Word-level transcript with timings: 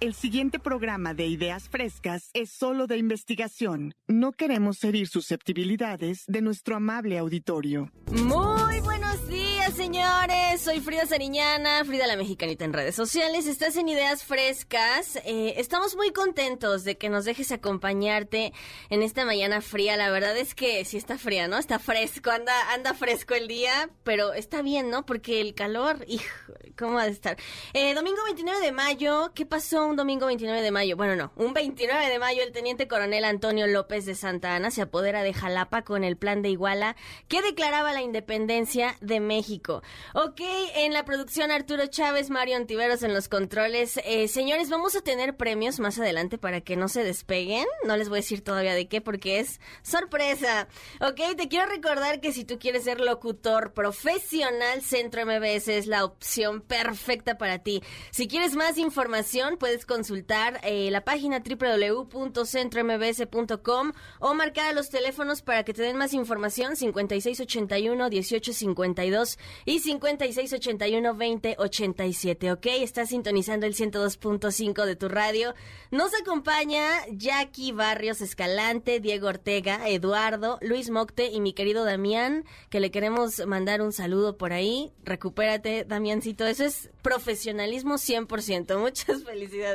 el 0.00 0.14
siguiente 0.14 0.58
programa 0.58 1.12
de 1.12 1.26
Ideas 1.26 1.68
Frescas 1.68 2.30
es 2.32 2.50
solo 2.50 2.86
de 2.86 2.96
investigación. 2.96 3.94
No 4.08 4.32
queremos 4.32 4.82
herir 4.82 5.08
susceptibilidades 5.08 6.24
de 6.26 6.40
nuestro 6.40 6.76
amable 6.76 7.18
auditorio. 7.18 7.92
Muy 8.10 8.80
buenos 8.80 9.28
días, 9.28 9.74
señores. 9.74 10.62
Soy 10.62 10.80
Frida 10.80 11.04
Sariñana, 11.04 11.84
Frida 11.84 12.06
la 12.06 12.16
Mexicanita 12.16 12.64
en 12.64 12.72
redes 12.72 12.94
sociales. 12.94 13.46
Estás 13.46 13.76
en 13.76 13.90
Ideas 13.90 14.24
Frescas. 14.24 15.16
Eh, 15.26 15.54
estamos 15.58 15.94
muy 15.96 16.12
contentos 16.12 16.84
de 16.84 16.96
que 16.96 17.10
nos 17.10 17.26
dejes 17.26 17.52
acompañarte 17.52 18.54
en 18.88 19.02
esta 19.02 19.26
mañana 19.26 19.60
fría. 19.60 19.98
La 19.98 20.10
verdad 20.10 20.36
es 20.36 20.54
que 20.54 20.82
sí 20.86 20.96
está 20.96 21.18
fría, 21.18 21.46
¿no? 21.46 21.58
Está 21.58 21.78
fresco, 21.78 22.30
anda, 22.30 22.72
anda 22.72 22.94
fresco 22.94 23.34
el 23.34 23.48
día, 23.48 23.90
pero 24.02 24.32
está 24.32 24.62
bien, 24.62 24.88
¿no? 24.88 25.04
Porque 25.04 25.42
el 25.42 25.54
calor, 25.54 26.04
hijo, 26.08 26.54
¿cómo 26.78 26.98
ha 26.98 27.04
de 27.04 27.10
estar? 27.10 27.36
Eh, 27.74 27.94
domingo 27.94 28.24
29 28.24 28.64
de 28.64 28.72
mayo, 28.72 29.32
¿qué 29.34 29.44
pasó? 29.44 29.89
Un 29.90 29.96
domingo 29.96 30.26
29 30.26 30.62
de 30.62 30.70
mayo, 30.70 30.96
bueno, 30.96 31.16
no, 31.16 31.32
un 31.36 31.52
29 31.52 32.08
de 32.08 32.18
mayo 32.20 32.42
el 32.42 32.52
teniente 32.52 32.86
coronel 32.86 33.24
Antonio 33.24 33.66
López 33.66 34.06
de 34.06 34.14
Santa 34.14 34.54
Ana 34.54 34.70
se 34.70 34.82
apodera 34.82 35.24
de 35.24 35.34
Jalapa 35.34 35.82
con 35.82 36.04
el 36.04 36.16
plan 36.16 36.42
de 36.42 36.50
Iguala 36.50 36.96
que 37.26 37.42
declaraba 37.42 37.92
la 37.92 38.00
independencia 38.00 38.96
de 39.00 39.18
México. 39.18 39.82
Ok, 40.14 40.40
en 40.76 40.92
la 40.92 41.04
producción 41.04 41.50
Arturo 41.50 41.86
Chávez, 41.88 42.30
Mario 42.30 42.56
Antiveros 42.56 43.02
en 43.02 43.12
los 43.14 43.28
controles. 43.28 43.98
Eh, 44.04 44.28
señores, 44.28 44.70
vamos 44.70 44.94
a 44.94 45.00
tener 45.00 45.36
premios 45.36 45.80
más 45.80 45.98
adelante 45.98 46.38
para 46.38 46.60
que 46.60 46.76
no 46.76 46.88
se 46.88 47.02
despeguen. 47.02 47.66
No 47.84 47.96
les 47.96 48.08
voy 48.08 48.18
a 48.18 48.22
decir 48.22 48.42
todavía 48.42 48.74
de 48.74 48.86
qué 48.86 49.00
porque 49.00 49.40
es 49.40 49.60
sorpresa. 49.82 50.68
Ok, 51.00 51.36
te 51.36 51.48
quiero 51.48 51.66
recordar 51.66 52.20
que 52.20 52.32
si 52.32 52.44
tú 52.44 52.58
quieres 52.60 52.84
ser 52.84 53.00
locutor 53.00 53.72
profesional, 53.72 54.82
Centro 54.82 55.26
MBS 55.26 55.68
es 55.68 55.86
la 55.88 56.04
opción 56.04 56.60
perfecta 56.60 57.38
para 57.38 57.58
ti. 57.58 57.82
Si 58.12 58.28
quieres 58.28 58.54
más 58.54 58.78
información, 58.78 59.56
puedes 59.58 59.79
consultar 59.86 60.60
eh, 60.62 60.90
la 60.90 61.04
página 61.04 61.40
www.centrombs.com 61.40 63.92
o 64.18 64.34
marcar 64.34 64.66
a 64.66 64.72
los 64.72 64.90
teléfonos 64.90 65.42
para 65.42 65.62
que 65.64 65.74
te 65.74 65.82
den 65.82 65.96
más 65.96 66.14
información 66.14 66.74
5681-1852 66.74 69.38
y 69.64 69.80
5681-2087, 69.80 72.52
¿ok? 72.52 72.66
Estás 72.66 73.10
sintonizando 73.10 73.66
el 73.66 73.74
102.5 73.74 74.84
de 74.84 74.96
tu 74.96 75.08
radio. 75.08 75.54
Nos 75.90 76.12
acompaña 76.14 76.88
Jackie 77.10 77.72
Barrios 77.72 78.20
Escalante, 78.20 79.00
Diego 79.00 79.28
Ortega, 79.28 79.88
Eduardo, 79.88 80.58
Luis 80.60 80.90
Mocte 80.90 81.30
y 81.30 81.40
mi 81.40 81.52
querido 81.52 81.84
Damián, 81.84 82.44
que 82.68 82.80
le 82.80 82.90
queremos 82.90 83.46
mandar 83.46 83.82
un 83.82 83.92
saludo 83.92 84.36
por 84.36 84.52
ahí. 84.52 84.92
Recupérate, 85.04 85.84
Damiancito. 85.84 86.46
Eso 86.46 86.64
es 86.64 86.90
profesionalismo 87.02 87.94
100%. 87.94 88.78
Muchas 88.90 89.24
felicidades. 89.24 89.69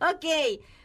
Ok. 0.00 0.24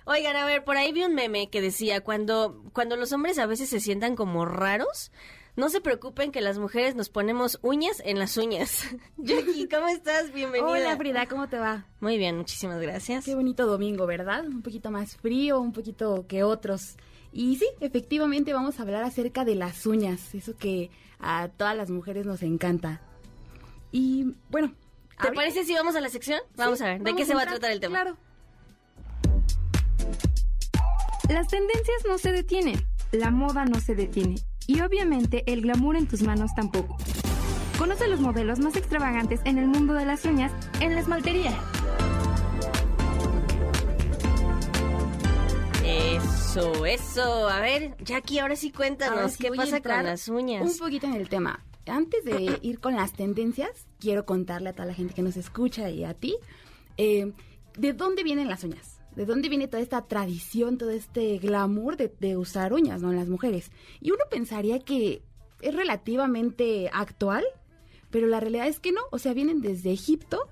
Oigan, 0.05 0.35
a 0.35 0.45
ver, 0.45 0.63
por 0.63 0.77
ahí 0.77 0.91
vi 0.91 1.03
un 1.03 1.13
meme 1.13 1.49
que 1.49 1.61
decía, 1.61 2.01
cuando, 2.01 2.63
cuando 2.73 2.95
los 2.95 3.11
hombres 3.11 3.37
a 3.37 3.45
veces 3.45 3.69
se 3.69 3.79
sientan 3.79 4.15
como 4.15 4.45
raros, 4.45 5.11
no 5.55 5.69
se 5.69 5.81
preocupen 5.81 6.31
que 6.31 6.41
las 6.41 6.57
mujeres 6.57 6.95
nos 6.95 7.09
ponemos 7.09 7.59
uñas 7.61 8.01
en 8.05 8.17
las 8.17 8.37
uñas. 8.37 8.87
Jackie, 9.17 9.67
¿cómo 9.67 9.87
estás? 9.87 10.31
Bienvenida. 10.33 10.71
Hola 10.71 10.97
Frida, 10.97 11.27
¿cómo 11.27 11.49
te 11.49 11.59
va? 11.59 11.85
Muy 11.99 12.17
bien, 12.17 12.37
muchísimas 12.37 12.81
gracias. 12.81 13.25
Qué 13.25 13.35
bonito 13.35 13.65
domingo, 13.65 14.07
¿verdad? 14.07 14.45
Un 14.45 14.61
poquito 14.61 14.91
más 14.91 15.17
frío, 15.17 15.59
un 15.59 15.73
poquito 15.73 16.25
que 16.27 16.43
otros. 16.43 16.95
Y 17.33 17.57
sí, 17.57 17.67
efectivamente 17.79 18.53
vamos 18.53 18.79
a 18.79 18.83
hablar 18.83 19.03
acerca 19.03 19.45
de 19.45 19.55
las 19.55 19.85
uñas, 19.85 20.33
eso 20.33 20.55
que 20.57 20.89
a 21.19 21.49
todas 21.49 21.75
las 21.75 21.89
mujeres 21.89 22.25
nos 22.25 22.41
encanta. 22.43 23.01
Y 23.91 24.35
bueno, 24.49 24.73
¿te 25.21 25.31
parece 25.31 25.63
si 25.63 25.73
vamos 25.73 25.95
a 25.95 26.01
la 26.01 26.09
sección? 26.09 26.39
Vamos 26.55 26.81
a 26.81 26.85
ver, 26.85 27.01
¿de 27.01 27.13
qué 27.13 27.25
se 27.25 27.35
va 27.35 27.43
a 27.43 27.45
tratar 27.45 27.71
el 27.71 27.79
tema? 27.79 28.01
Claro. 28.01 28.17
Las 31.31 31.47
tendencias 31.47 32.03
no 32.05 32.17
se 32.17 32.33
detienen, 32.33 32.85
la 33.13 33.31
moda 33.31 33.63
no 33.63 33.79
se 33.79 33.95
detiene 33.95 34.35
y 34.67 34.81
obviamente 34.81 35.45
el 35.47 35.61
glamour 35.61 35.95
en 35.95 36.05
tus 36.05 36.23
manos 36.23 36.51
tampoco. 36.57 36.97
Conoce 37.77 38.09
los 38.09 38.19
modelos 38.19 38.59
más 38.59 38.75
extravagantes 38.75 39.39
en 39.45 39.57
el 39.57 39.65
mundo 39.67 39.93
de 39.93 40.03
las 40.03 40.25
uñas 40.25 40.51
en 40.81 40.93
la 40.93 40.99
esmaltería. 40.99 41.57
Eso, 45.85 46.85
eso. 46.85 47.47
A 47.47 47.61
ver, 47.61 47.95
Jackie, 48.03 48.39
ahora 48.39 48.57
sí 48.57 48.69
cuéntanos, 48.69 49.37
¿qué 49.37 49.53
pasa 49.53 49.79
con 49.79 50.03
las 50.03 50.27
uñas? 50.27 50.69
Un 50.69 50.77
poquito 50.77 51.07
en 51.07 51.13
el 51.13 51.29
tema. 51.29 51.63
Antes 51.85 52.25
de 52.25 52.59
ir 52.61 52.81
con 52.81 52.97
las 52.97 53.13
tendencias, 53.13 53.87
quiero 54.01 54.25
contarle 54.25 54.71
a 54.71 54.73
toda 54.73 54.85
la 54.85 54.93
gente 54.93 55.13
que 55.13 55.21
nos 55.21 55.37
escucha 55.37 55.89
y 55.89 56.03
a 56.03 56.13
ti, 56.13 56.35
eh, 56.97 57.31
¿de 57.77 57.93
dónde 57.93 58.23
vienen 58.23 58.49
las 58.49 58.65
uñas? 58.65 58.90
¿De 59.15 59.25
dónde 59.25 59.49
viene 59.49 59.67
toda 59.67 59.83
esta 59.83 60.01
tradición, 60.07 60.77
todo 60.77 60.91
este 60.91 61.37
glamour 61.37 61.97
de, 61.97 62.37
usar 62.37 62.73
uñas, 62.73 63.01
¿no? 63.01 63.11
En 63.11 63.17
las 63.17 63.27
mujeres. 63.27 63.71
Y 63.99 64.11
uno 64.11 64.23
pensaría 64.29 64.79
que 64.79 65.21
es 65.61 65.75
relativamente 65.75 66.89
actual, 66.93 67.43
pero 68.09 68.27
la 68.27 68.39
realidad 68.39 68.67
es 68.67 68.79
que 68.79 68.91
no. 68.91 69.01
O 69.11 69.19
sea, 69.19 69.33
vienen 69.33 69.61
desde 69.61 69.91
Egipto 69.91 70.47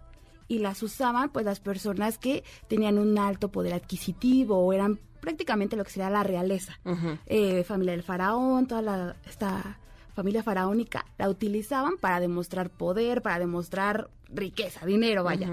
y 0.48 0.60
las 0.60 0.84
usaban 0.84 1.30
pues 1.30 1.46
las 1.46 1.60
personas 1.60 2.18
que 2.18 2.44
tenían 2.68 2.98
un 2.98 3.18
alto 3.18 3.50
poder 3.50 3.74
adquisitivo 3.74 4.58
o 4.58 4.74
eran 4.74 5.00
prácticamente 5.22 5.76
lo 5.76 5.84
que 5.84 5.92
sería 5.92 6.10
la 6.10 6.24
realeza. 6.24 6.80
Eh, 7.28 7.64
familia 7.64 7.94
del 7.94 8.04
faraón, 8.04 8.68
toda 8.68 8.82
la, 8.82 9.16
esta 9.26 9.80
familia 10.14 10.44
faraónica 10.44 11.06
la 11.18 11.30
utilizaban 11.30 11.98
para 11.98 12.20
demostrar 12.20 12.70
poder, 12.70 13.22
para 13.22 13.40
demostrar 13.40 14.10
riqueza, 14.34 14.86
dinero, 14.86 15.24
vaya 15.24 15.50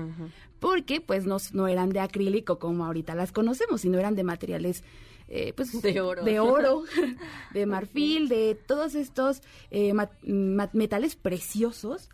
porque 0.61 1.01
pues 1.01 1.27
no, 1.27 1.37
no 1.53 1.69
eran 1.69 1.91
de 1.91 2.01
acrílico 2.01 2.59
como 2.59 2.85
ahorita 2.85 3.15
las 3.15 3.33
conocemos, 3.33 3.83
sino 3.83 3.99
eran 3.99 4.15
de 4.15 4.25
materiales 4.25 4.85
eh, 5.29 5.53
pues 5.57 5.81
de 5.83 6.01
oro, 6.01 6.25
de, 6.25 6.39
oro, 6.41 6.85
de 7.53 7.67
marfil, 7.67 8.29
de 8.29 8.55
todos 8.55 8.95
estos 8.95 9.43
eh, 9.71 9.93
metales 10.23 11.17
preciosos 11.17 12.09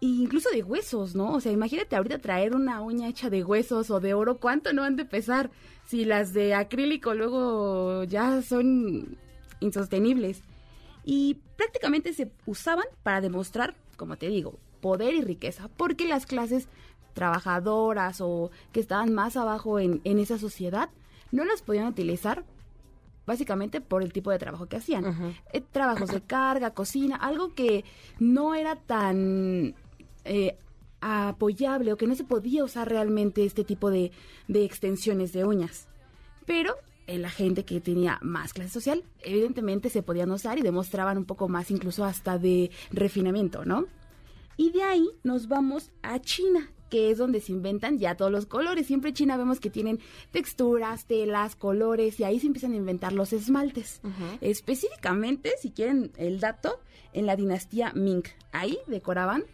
e 0.00 0.06
incluso 0.06 0.50
de 0.50 0.62
huesos, 0.62 1.14
¿no? 1.14 1.34
O 1.34 1.40
sea, 1.40 1.52
imagínate 1.52 1.94
ahorita 1.94 2.18
traer 2.18 2.54
una 2.54 2.80
uña 2.80 3.08
hecha 3.08 3.30
de 3.30 3.44
huesos 3.44 3.90
o 3.90 4.00
de 4.00 4.14
oro, 4.14 4.38
¿cuánto 4.38 4.72
no 4.72 4.82
han 4.82 4.96
de 4.96 5.04
pesar? 5.04 5.50
Si 5.86 6.04
las 6.04 6.32
de 6.32 6.54
acrílico 6.54 7.14
luego 7.14 8.04
ya 8.04 8.40
son 8.42 9.18
insostenibles. 9.60 10.42
Y 11.04 11.38
prácticamente 11.56 12.14
se 12.14 12.30
usaban 12.46 12.86
para 13.02 13.20
demostrar, 13.20 13.76
como 13.98 14.16
te 14.16 14.28
digo, 14.28 14.58
poder 14.84 15.14
y 15.14 15.22
riqueza, 15.22 15.70
porque 15.78 16.06
las 16.06 16.26
clases 16.26 16.68
trabajadoras 17.14 18.20
o 18.20 18.50
que 18.70 18.80
estaban 18.80 19.14
más 19.14 19.34
abajo 19.38 19.80
en, 19.80 20.02
esa 20.04 20.36
sociedad, 20.38 20.90
no 21.32 21.46
las 21.46 21.62
podían 21.62 21.86
utilizar 21.86 22.44
básicamente 23.24 23.80
por 23.80 24.02
el 24.02 24.12
tipo 24.12 24.30
de 24.30 24.38
trabajo 24.38 24.66
que 24.66 24.76
hacían. 24.76 25.34
Eh, 25.54 25.62
trabajos 25.62 26.10
de 26.10 26.20
carga, 26.20 26.74
cocina, 26.74 27.16
algo 27.16 27.54
que 27.54 27.86
no 28.20 28.54
era 28.54 28.76
tan 28.76 29.74
eh, 30.26 30.58
apoyable 31.00 31.94
o 31.94 31.96
que 31.96 32.06
no 32.06 32.14
se 32.14 32.24
podía 32.24 32.62
usar 32.62 32.86
realmente 32.86 33.46
este 33.46 33.64
tipo 33.64 33.90
de, 33.90 34.12
de 34.48 34.64
extensiones 34.66 35.32
de 35.32 35.46
uñas. 35.46 35.88
Pero 36.44 36.74
en 37.06 37.22
la 37.22 37.30
gente 37.30 37.64
que 37.64 37.80
tenía 37.80 38.18
más 38.20 38.52
clase 38.52 38.68
social, 38.68 39.02
evidentemente 39.22 39.88
se 39.88 40.02
podían 40.02 40.30
usar 40.30 40.58
y 40.58 40.62
demostraban 40.62 41.16
un 41.16 41.24
poco 41.24 41.48
más 41.48 41.70
incluso 41.70 42.04
hasta 42.04 42.36
de 42.36 42.70
refinamiento, 42.92 43.64
¿no? 43.64 43.86
Y 44.56 44.70
de 44.70 44.82
ahí 44.82 45.08
nos 45.22 45.48
vamos 45.48 45.90
a 46.02 46.20
China, 46.20 46.70
que 46.90 47.10
es 47.10 47.18
donde 47.18 47.40
se 47.40 47.52
inventan 47.52 47.98
ya 47.98 48.16
todos 48.16 48.30
los 48.30 48.46
colores. 48.46 48.86
Siempre 48.86 49.10
en 49.10 49.14
China 49.16 49.36
vemos 49.36 49.60
que 49.60 49.70
tienen 49.70 50.00
texturas, 50.30 51.06
telas, 51.06 51.56
colores 51.56 52.20
y 52.20 52.24
ahí 52.24 52.40
se 52.40 52.46
empiezan 52.46 52.72
a 52.72 52.76
inventar 52.76 53.12
los 53.12 53.32
esmaltes. 53.32 54.00
Específicamente, 54.40 55.52
si 55.60 55.70
quieren 55.70 56.12
el 56.16 56.40
dato, 56.40 56.80
en 57.12 57.26
la 57.26 57.36
dinastía 57.36 57.92
Ming. 57.94 58.24
Ahí 58.52 58.78
decoraban 58.86 59.44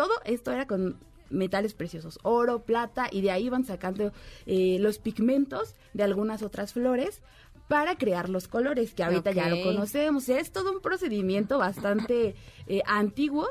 todo 0.00 0.14
esto 0.24 0.50
era 0.50 0.66
con 0.66 0.96
metales 1.28 1.74
preciosos, 1.74 2.18
oro, 2.22 2.62
plata, 2.62 3.08
y 3.12 3.20
de 3.20 3.30
ahí 3.30 3.44
iban 3.44 3.66
sacando 3.66 4.12
eh, 4.46 4.78
los 4.80 4.98
pigmentos 4.98 5.74
de 5.92 6.04
algunas 6.04 6.42
otras 6.42 6.72
flores 6.72 7.20
para 7.68 7.96
crear 7.96 8.30
los 8.30 8.48
colores, 8.48 8.94
que 8.94 9.04
ahorita 9.04 9.32
ya 9.32 9.50
lo 9.50 9.62
conocemos. 9.62 10.30
Es 10.30 10.52
todo 10.52 10.72
un 10.72 10.80
procedimiento 10.80 11.58
bastante 11.58 12.34
eh, 12.66 12.80
antiguo, 12.86 13.46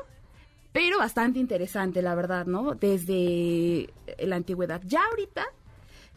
pero 0.72 0.98
bastante 0.98 1.38
interesante, 1.38 2.02
la 2.02 2.14
verdad, 2.14 2.46
¿no? 2.46 2.74
Desde 2.74 3.92
la 4.18 4.36
antigüedad. 4.36 4.82
Ya 4.84 5.02
ahorita 5.10 5.46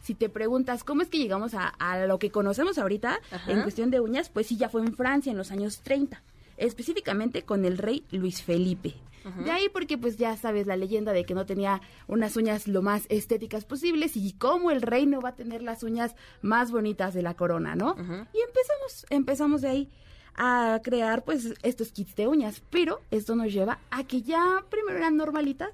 si 0.04 0.14
te 0.14 0.28
preguntas 0.28 0.84
cómo 0.84 1.00
es 1.00 1.08
que 1.08 1.18
llegamos 1.18 1.54
a, 1.54 1.68
a 1.68 2.06
lo 2.06 2.18
que 2.18 2.30
conocemos 2.30 2.76
ahorita 2.76 3.20
Ajá. 3.30 3.50
en 3.50 3.62
cuestión 3.62 3.90
de 3.90 4.00
uñas, 4.00 4.28
pues 4.28 4.46
sí, 4.46 4.56
ya 4.58 4.68
fue 4.68 4.82
en 4.82 4.94
Francia 4.94 5.32
en 5.32 5.38
los 5.38 5.50
años 5.50 5.80
30, 5.80 6.22
específicamente 6.58 7.42
con 7.42 7.64
el 7.64 7.78
rey 7.78 8.04
Luis 8.10 8.42
Felipe. 8.42 8.94
De 9.42 9.50
ahí 9.50 9.70
porque 9.70 9.96
pues 9.96 10.18
ya 10.18 10.36
sabes 10.36 10.66
la 10.66 10.76
leyenda 10.76 11.14
de 11.14 11.24
que 11.24 11.32
no 11.32 11.46
tenía 11.46 11.80
unas 12.08 12.36
uñas 12.36 12.68
lo 12.68 12.82
más 12.82 13.06
estéticas 13.08 13.64
posibles 13.64 14.18
y 14.18 14.34
cómo 14.34 14.70
el 14.70 14.82
rey 14.82 15.06
no 15.06 15.22
va 15.22 15.30
a 15.30 15.34
tener 15.34 15.62
las 15.62 15.82
uñas 15.82 16.14
más 16.42 16.70
bonitas 16.70 17.14
de 17.14 17.22
la 17.22 17.32
corona, 17.32 17.74
¿no? 17.74 17.96
Y 17.98 18.40
empezamos, 18.42 19.06
empezamos 19.08 19.62
de 19.62 19.68
ahí 19.68 19.90
a 20.36 20.80
crear 20.82 21.24
pues 21.24 21.54
estos 21.62 21.92
kits 21.92 22.14
de 22.16 22.26
uñas, 22.26 22.62
pero 22.70 23.00
esto 23.10 23.34
nos 23.36 23.52
lleva 23.52 23.78
a 23.90 24.04
que 24.04 24.22
ya 24.22 24.64
primero 24.70 24.96
eran 24.98 25.16
normalitas 25.16 25.70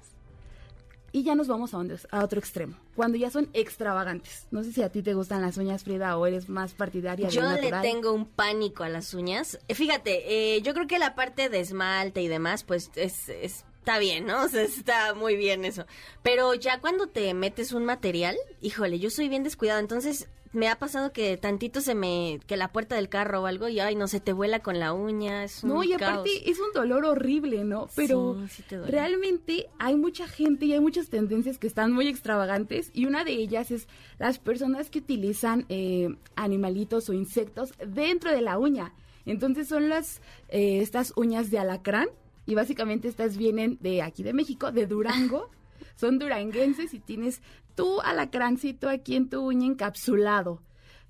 y 1.13 1.23
ya 1.23 1.35
nos 1.35 1.47
vamos 1.47 1.73
a, 1.73 1.77
donde- 1.77 1.97
a 2.09 2.23
otro 2.23 2.39
extremo, 2.39 2.77
cuando 2.95 3.17
ya 3.17 3.29
son 3.29 3.49
extravagantes. 3.53 4.47
No 4.51 4.63
sé 4.63 4.71
si 4.71 4.81
a 4.81 4.89
ti 4.89 5.01
te 5.01 5.13
gustan 5.13 5.41
las 5.41 5.57
uñas, 5.57 5.83
Frida, 5.83 6.17
o 6.17 6.25
eres 6.25 6.47
más 6.47 6.73
partidaria 6.73 7.27
de 7.27 7.33
Yo 7.33 7.41
le 7.51 7.69
tengo 7.81 8.13
un 8.13 8.25
pánico 8.25 8.83
a 8.83 8.89
las 8.89 9.13
uñas. 9.13 9.59
Eh, 9.67 9.75
Fíjate, 9.75 10.55
eh, 10.55 10.61
yo 10.61 10.73
creo 10.73 10.87
que 10.87 10.99
la 10.99 11.13
parte 11.15 11.49
de 11.49 11.59
esmalte 11.59 12.21
y 12.21 12.29
demás, 12.29 12.63
pues 12.63 12.91
es, 12.95 13.27
es- 13.27 13.65
está 13.79 13.99
bien, 13.99 14.25
¿no? 14.25 14.41
O 14.45 14.47
sea, 14.47 14.61
está 14.63 15.13
muy 15.13 15.35
bien 15.35 15.65
eso. 15.65 15.85
Pero 16.23 16.53
ya 16.53 16.79
cuando 16.79 17.07
te 17.07 17.33
metes 17.33 17.73
un 17.73 17.83
material, 17.83 18.37
híjole, 18.61 18.97
yo 18.99 19.09
soy 19.09 19.27
bien 19.27 19.43
descuidado, 19.43 19.81
entonces 19.81 20.29
me 20.53 20.67
ha 20.67 20.77
pasado 20.77 21.13
que 21.13 21.37
tantito 21.37 21.79
se 21.81 21.95
me, 21.95 22.39
que 22.45 22.57
la 22.57 22.71
puerta 22.71 22.95
del 22.95 23.07
carro 23.09 23.41
o 23.41 23.45
algo 23.45 23.69
y 23.69 23.79
ay, 23.79 23.95
no 23.95 24.07
se 24.07 24.19
te 24.19 24.33
vuela 24.33 24.59
con 24.59 24.79
la 24.79 24.91
uña, 24.93 25.43
es 25.45 25.63
un 25.63 25.69
No, 25.69 25.83
y 25.83 25.89
caos. 25.91 26.01
aparte 26.01 26.49
es 26.49 26.59
un 26.59 26.73
dolor 26.73 27.05
horrible, 27.05 27.63
¿no? 27.63 27.87
Pero 27.95 28.37
Sí, 28.49 28.63
sí 28.69 28.75
realmente 28.75 29.67
hay 29.79 29.95
mucha 29.95 30.27
gente 30.27 30.65
y 30.65 30.73
hay 30.73 30.79
muchas 30.81 31.09
tendencias 31.09 31.57
que 31.57 31.67
están 31.67 31.91
muy 31.93 32.07
extravagantes 32.07 32.91
y 32.93 33.05
una 33.05 33.23
de 33.23 33.31
ellas 33.31 33.71
es 33.71 33.87
las 34.19 34.39
personas 34.39 34.89
que 34.89 34.99
utilizan 34.99 35.65
eh, 35.69 36.09
animalitos 36.35 37.09
o 37.09 37.13
insectos 37.13 37.73
dentro 37.87 38.31
de 38.31 38.41
la 38.41 38.57
uña. 38.57 38.93
Entonces 39.25 39.67
son 39.67 39.87
las 39.87 40.21
eh, 40.49 40.79
estas 40.81 41.13
uñas 41.15 41.49
de 41.51 41.59
alacrán 41.59 42.09
y 42.45 42.55
básicamente 42.55 43.07
estas 43.07 43.37
vienen 43.37 43.77
de 43.81 44.01
aquí 44.01 44.23
de 44.23 44.33
México, 44.33 44.71
de 44.71 44.85
Durango. 44.87 45.49
son 45.95 46.17
duranguenses 46.17 46.93
y 46.95 46.99
tienes 46.99 47.41
tu 47.75 48.01
alacrancito 48.01 48.89
aquí 48.89 49.15
en 49.15 49.29
tu 49.29 49.41
uña 49.41 49.67
encapsulado 49.67 50.61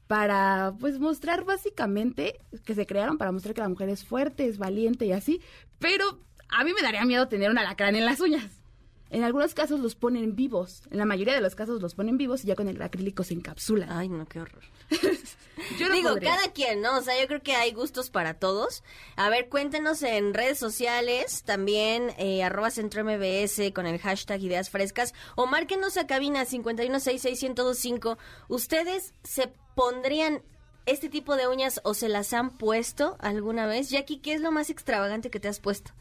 para 0.07 0.73
pues 0.79 0.99
mostrar 0.99 1.45
básicamente 1.45 2.41
que 2.65 2.75
se 2.75 2.85
crearon 2.85 3.17
para 3.17 3.31
mostrar 3.31 3.53
que 3.53 3.61
la 3.61 3.69
mujer 3.69 3.89
es 3.89 4.03
fuerte, 4.03 4.45
es 4.45 4.57
valiente 4.57 5.05
y 5.05 5.13
así, 5.13 5.41
pero 5.79 6.19
a 6.49 6.63
mí 6.63 6.73
me 6.73 6.81
daría 6.81 7.05
miedo 7.05 7.27
tener 7.27 7.49
un 7.49 7.57
alacrán 7.57 7.95
en 7.95 8.05
las 8.05 8.19
uñas. 8.19 8.61
En 9.09 9.23
algunos 9.23 9.53
casos 9.53 9.79
los 9.79 9.95
ponen 9.95 10.35
vivos, 10.35 10.83
en 10.89 10.97
la 10.97 11.05
mayoría 11.05 11.33
de 11.33 11.41
los 11.41 11.55
casos 11.55 11.81
los 11.81 11.95
ponen 11.95 12.17
vivos 12.17 12.43
y 12.43 12.47
ya 12.47 12.55
con 12.55 12.67
el 12.67 12.81
acrílico 12.81 13.23
se 13.23 13.33
encapsulan. 13.33 13.89
Ay, 13.89 14.09
no, 14.09 14.25
qué 14.25 14.39
horror. 14.39 14.63
Yo 15.77 15.89
no 15.89 15.95
Digo, 15.95 16.09
podría. 16.09 16.35
cada 16.35 16.51
quien, 16.53 16.81
¿no? 16.81 16.97
O 16.97 17.01
sea, 17.01 17.19
yo 17.21 17.27
creo 17.27 17.43
que 17.43 17.53
hay 17.55 17.71
gustos 17.71 18.09
para 18.09 18.33
todos. 18.33 18.83
A 19.15 19.29
ver, 19.29 19.47
cuéntenos 19.47 20.01
en 20.01 20.33
redes 20.33 20.57
sociales, 20.57 21.43
también 21.43 22.13
eh, 22.17 22.41
arroba 22.43 22.71
centro 22.71 23.03
MBS 23.03 23.71
con 23.73 23.85
el 23.85 23.99
hashtag 23.99 24.41
ideas 24.41 24.69
frescas 24.71 25.13
o 25.35 25.45
márquenos 25.45 25.97
a 25.97 26.07
cabina 26.07 26.45
5166125. 26.45 28.17
¿Ustedes 28.47 29.13
se 29.23 29.53
pondrían 29.75 30.41
este 30.87 31.09
tipo 31.09 31.35
de 31.35 31.47
uñas 31.47 31.79
o 31.83 31.93
se 31.93 32.09
las 32.09 32.33
han 32.33 32.57
puesto 32.57 33.17
alguna 33.19 33.67
vez? 33.67 33.89
Jackie, 33.89 34.17
¿qué 34.17 34.33
es 34.33 34.41
lo 34.41 34.51
más 34.51 34.69
extravagante 34.69 35.29
que 35.29 35.39
te 35.39 35.47
has 35.47 35.59
puesto? 35.59 35.91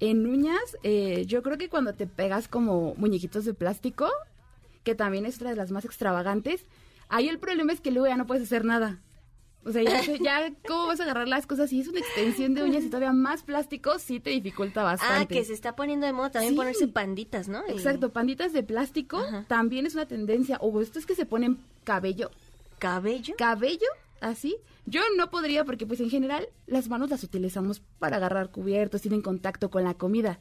En 0.00 0.26
uñas, 0.26 0.76
eh, 0.84 1.24
yo 1.26 1.42
creo 1.42 1.58
que 1.58 1.68
cuando 1.68 1.92
te 1.94 2.06
pegas 2.06 2.46
como 2.46 2.94
muñequitos 2.96 3.44
de 3.44 3.54
plástico, 3.54 4.08
que 4.84 4.94
también 4.94 5.26
es 5.26 5.36
otra 5.36 5.50
de 5.50 5.56
las 5.56 5.70
más 5.70 5.84
extravagantes, 5.84 6.66
ahí 7.12 7.28
el 7.28 7.38
problema 7.38 7.72
es 7.72 7.80
que 7.80 7.90
luego 7.92 8.08
ya 8.08 8.16
no 8.16 8.26
puedes 8.26 8.42
hacer 8.44 8.64
nada. 8.64 9.00
O 9.64 9.70
sea, 9.70 9.82
ya, 9.84 10.00
ya 10.20 10.52
¿cómo 10.66 10.88
vas 10.88 10.98
a 10.98 11.04
agarrar 11.04 11.28
las 11.28 11.46
cosas? 11.46 11.70
Si 11.70 11.80
es 11.80 11.86
una 11.86 12.00
extensión 12.00 12.54
de 12.54 12.64
uñas 12.64 12.82
y 12.82 12.88
todavía 12.88 13.12
más 13.12 13.44
plástico, 13.44 13.98
sí 14.00 14.18
te 14.18 14.30
dificulta 14.30 14.82
bastante. 14.82 15.22
Ah, 15.22 15.38
que 15.38 15.44
se 15.44 15.52
está 15.52 15.76
poniendo 15.76 16.04
de 16.04 16.12
moda 16.12 16.30
también 16.30 16.54
Sí. 16.54 16.56
ponerse 16.56 16.88
panditas, 16.88 17.46
¿no? 17.46 17.62
Y- 17.68 17.72
Exacto, 17.72 18.12
panditas 18.12 18.52
de 18.52 18.64
plástico 18.64 19.18
Ajá. 19.18 19.44
también 19.46 19.86
es 19.86 19.94
una 19.94 20.06
tendencia. 20.06 20.58
O 20.60 20.80
esto 20.80 20.98
es 20.98 21.06
que 21.06 21.14
se 21.14 21.26
ponen 21.26 21.58
cabello, 21.84 22.32
¿Cabello? 22.80 23.34
cabello, 23.38 23.86
así. 24.20 24.56
Yo 24.86 25.00
no 25.16 25.30
podría 25.30 25.64
porque 25.64 25.86
pues 25.86 26.00
en 26.00 26.10
general 26.10 26.48
las 26.66 26.88
manos 26.88 27.10
las 27.10 27.22
utilizamos 27.22 27.80
para 28.00 28.16
agarrar 28.16 28.50
cubiertos, 28.50 29.02
tienen 29.02 29.22
contacto 29.22 29.70
con 29.70 29.84
la 29.84 29.94
comida. 29.94 30.40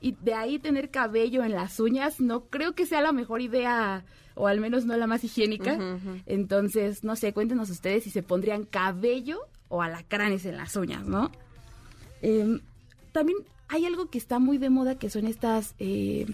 Y 0.00 0.12
de 0.12 0.34
ahí 0.34 0.58
tener 0.58 0.90
cabello 0.90 1.44
en 1.44 1.52
las 1.52 1.78
uñas 1.80 2.20
no 2.20 2.46
creo 2.46 2.74
que 2.74 2.86
sea 2.86 3.02
la 3.02 3.12
mejor 3.12 3.42
idea, 3.42 4.04
o 4.34 4.46
al 4.46 4.60
menos 4.60 4.86
no 4.86 4.96
la 4.96 5.06
más 5.06 5.22
higiénica. 5.24 5.76
Entonces, 6.26 7.04
no 7.04 7.16
sé, 7.16 7.32
cuéntenos 7.32 7.68
ustedes 7.70 8.04
si 8.04 8.10
se 8.10 8.22
pondrían 8.22 8.64
cabello 8.64 9.40
o 9.68 9.82
alacranes 9.82 10.46
en 10.46 10.56
las 10.56 10.74
uñas, 10.76 11.06
¿no? 11.06 11.30
Em, 12.22 12.60
también 13.12 13.38
hay 13.68 13.84
algo 13.86 14.08
que 14.10 14.18
está 14.18 14.38
muy 14.38 14.58
de 14.58 14.70
moda 14.70 14.94
que 14.98 15.10
son 15.10 15.26
estas 15.26 15.74
eh, 15.78 16.26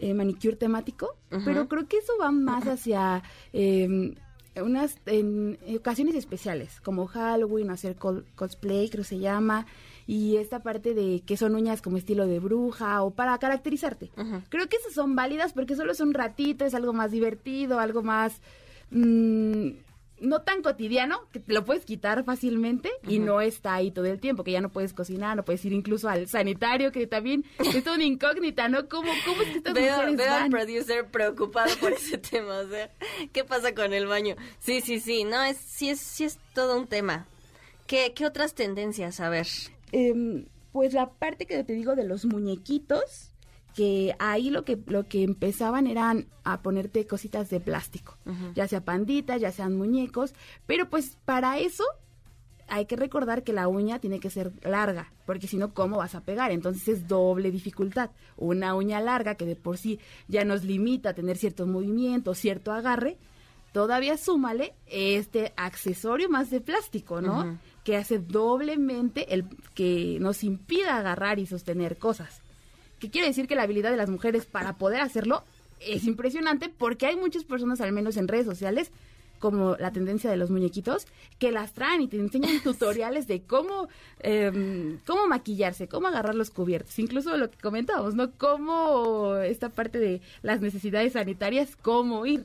eh, 0.00 0.14
manicure 0.14 0.56
temático, 0.56 1.16
pero 1.44 1.68
creo 1.68 1.86
que 1.88 1.98
eso 1.98 2.12
va 2.20 2.30
más 2.30 2.66
hacia 2.66 3.22
em, 3.52 4.14
unas 4.62 4.96
en 5.06 5.58
ocasiones 5.76 6.14
especiales, 6.14 6.80
como 6.82 7.06
Halloween, 7.06 7.70
hacer 7.70 7.96
col- 7.96 8.24
cosplay, 8.34 8.88
creo 8.90 9.04
se 9.04 9.18
llama, 9.18 9.66
y 10.08 10.38
esta 10.38 10.60
parte 10.60 10.94
de 10.94 11.20
que 11.26 11.36
son 11.36 11.54
uñas 11.54 11.82
como 11.82 11.98
estilo 11.98 12.26
de 12.26 12.38
bruja 12.40 13.02
o 13.02 13.10
para 13.10 13.36
caracterizarte. 13.36 14.10
Creo 14.48 14.66
que 14.66 14.76
esas 14.76 14.94
son 14.94 15.14
válidas 15.14 15.52
porque 15.52 15.76
solo 15.76 15.92
es 15.92 16.00
un 16.00 16.14
ratito, 16.14 16.64
es 16.64 16.74
algo 16.74 16.94
más 16.94 17.10
divertido, 17.10 17.78
algo 17.78 18.02
más 18.02 18.40
mm, 18.90 19.68
no 20.22 20.40
tan 20.40 20.62
cotidiano, 20.62 21.20
que 21.30 21.40
te 21.40 21.52
lo 21.52 21.62
puedes 21.62 21.84
quitar 21.84 22.24
fácilmente 22.24 22.90
y 23.06 23.18
no 23.18 23.42
está 23.42 23.74
ahí 23.74 23.90
todo 23.90 24.06
el 24.06 24.18
tiempo, 24.18 24.44
que 24.44 24.52
ya 24.52 24.62
no 24.62 24.70
puedes 24.70 24.94
cocinar, 24.94 25.36
no 25.36 25.44
puedes 25.44 25.62
ir 25.66 25.74
incluso 25.74 26.08
al 26.08 26.26
sanitario, 26.26 26.90
que 26.90 27.06
también 27.06 27.44
es 27.58 27.86
una 27.86 28.02
incógnita, 28.02 28.66
¿no? 28.70 28.88
¿Cómo, 28.88 29.12
cómo 29.26 29.42
es 29.42 29.48
que 29.50 29.56
estas 29.58 29.74
Veo, 29.74 29.94
mujeres 29.94 30.16
veo 30.16 30.32
al 30.32 30.40
van? 30.40 30.50
producer 30.50 31.06
preocupado 31.06 31.76
por 31.80 31.92
ese 31.92 32.16
tema, 32.30 32.60
o 32.60 32.68
sea, 32.68 32.90
¿qué 33.34 33.44
pasa 33.44 33.74
con 33.74 33.92
el 33.92 34.06
baño? 34.06 34.36
Sí, 34.58 34.80
sí, 34.80 35.00
sí, 35.00 35.24
no, 35.24 35.42
es, 35.42 35.58
sí, 35.58 35.90
es, 35.90 36.00
sí 36.00 36.24
es 36.24 36.38
todo 36.54 36.78
un 36.78 36.86
tema. 36.86 37.26
¿Qué, 37.86 38.14
qué 38.14 38.24
otras 38.24 38.54
tendencias? 38.54 39.20
A 39.20 39.28
ver. 39.28 39.46
Em, 39.92 40.46
pues 40.72 40.92
la 40.92 41.10
parte 41.10 41.46
que 41.46 41.64
te 41.64 41.72
digo 41.72 41.96
de 41.96 42.04
los 42.04 42.24
muñequitos, 42.24 43.32
que 43.74 44.14
ahí 44.18 44.50
lo 44.50 44.64
que 44.64 44.78
lo 44.86 45.08
que 45.08 45.22
empezaban 45.22 45.86
eran 45.86 46.26
a 46.44 46.62
ponerte 46.62 47.06
cositas 47.06 47.48
de 47.50 47.60
plástico, 47.60 48.16
ya 48.54 48.66
sea 48.66 48.84
panditas, 48.84 49.40
ya 49.40 49.52
sean 49.52 49.76
muñecos, 49.76 50.34
pero 50.66 50.90
pues 50.90 51.16
para 51.24 51.58
eso 51.58 51.84
hay 52.68 52.86
que 52.86 52.96
recordar 52.96 53.44
que 53.44 53.52
la 53.52 53.68
uña 53.68 53.98
tiene 53.98 54.20
que 54.20 54.30
ser 54.30 54.52
larga, 54.62 55.12
porque 55.26 55.46
si 55.46 55.56
no, 55.56 55.72
¿cómo 55.72 55.96
vas 55.98 56.14
a 56.14 56.20
pegar? 56.20 56.50
Entonces 56.50 56.86
es 56.88 57.08
doble 57.08 57.50
dificultad. 57.50 58.10
Una 58.36 58.74
uña 58.74 59.00
larga 59.00 59.36
que 59.36 59.46
de 59.46 59.56
por 59.56 59.78
sí 59.78 59.98
ya 60.28 60.44
nos 60.44 60.64
limita 60.64 61.10
a 61.10 61.14
tener 61.14 61.38
ciertos 61.38 61.66
movimientos, 61.66 62.38
cierto 62.38 62.72
agarre, 62.72 63.16
todavía 63.72 64.16
súmale 64.16 64.74
este 64.86 65.52
accesorio 65.56 66.28
más 66.28 66.50
de 66.50 66.60
plástico, 66.60 67.20
¿no? 67.20 67.58
Que 67.88 67.96
hace 67.96 68.18
doblemente 68.18 69.32
el 69.32 69.46
que 69.72 70.18
nos 70.20 70.44
impida 70.44 70.98
agarrar 70.98 71.38
y 71.38 71.46
sostener 71.46 71.96
cosas. 71.96 72.42
Que 72.98 73.08
quiere 73.08 73.28
decir 73.28 73.48
que 73.48 73.54
la 73.54 73.62
habilidad 73.62 73.90
de 73.90 73.96
las 73.96 74.10
mujeres 74.10 74.44
para 74.44 74.74
poder 74.76 75.00
hacerlo 75.00 75.42
es 75.80 76.04
impresionante 76.04 76.68
porque 76.68 77.06
hay 77.06 77.16
muchas 77.16 77.44
personas, 77.44 77.80
al 77.80 77.92
menos 77.92 78.18
en 78.18 78.28
redes 78.28 78.44
sociales, 78.44 78.90
como 79.38 79.74
la 79.76 79.90
tendencia 79.90 80.30
de 80.30 80.36
los 80.36 80.50
muñequitos, 80.50 81.06
que 81.38 81.50
las 81.50 81.72
traen 81.72 82.02
y 82.02 82.08
te 82.08 82.18
enseñan 82.18 82.60
tutoriales 82.62 83.26
de 83.26 83.40
cómo, 83.40 83.88
em, 84.18 84.98
cómo 85.06 85.26
maquillarse, 85.26 85.88
cómo 85.88 86.08
agarrar 86.08 86.34
los 86.34 86.50
cubiertos, 86.50 86.98
incluso 86.98 87.38
lo 87.38 87.50
que 87.50 87.56
comentábamos, 87.56 88.14
¿no? 88.14 88.32
Cómo 88.32 89.34
esta 89.36 89.70
parte 89.70 89.98
de 89.98 90.20
las 90.42 90.60
necesidades 90.60 91.14
sanitarias, 91.14 91.74
cómo 91.74 92.26
ir. 92.26 92.44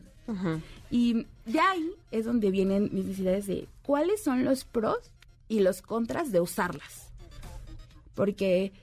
Y 0.89 1.25
de 1.45 1.59
ahí 1.59 1.91
es 2.12 2.23
donde 2.23 2.50
vienen 2.50 2.91
mis 2.93 3.03
necesidades 3.03 3.45
de 3.45 3.67
cuáles 3.81 4.23
son 4.23 4.45
los 4.45 4.63
pros 4.63 5.12
y 5.47 5.59
los 5.59 5.81
contras 5.81 6.31
de 6.31 6.41
usarlas. 6.41 7.12
Porque 8.13 8.73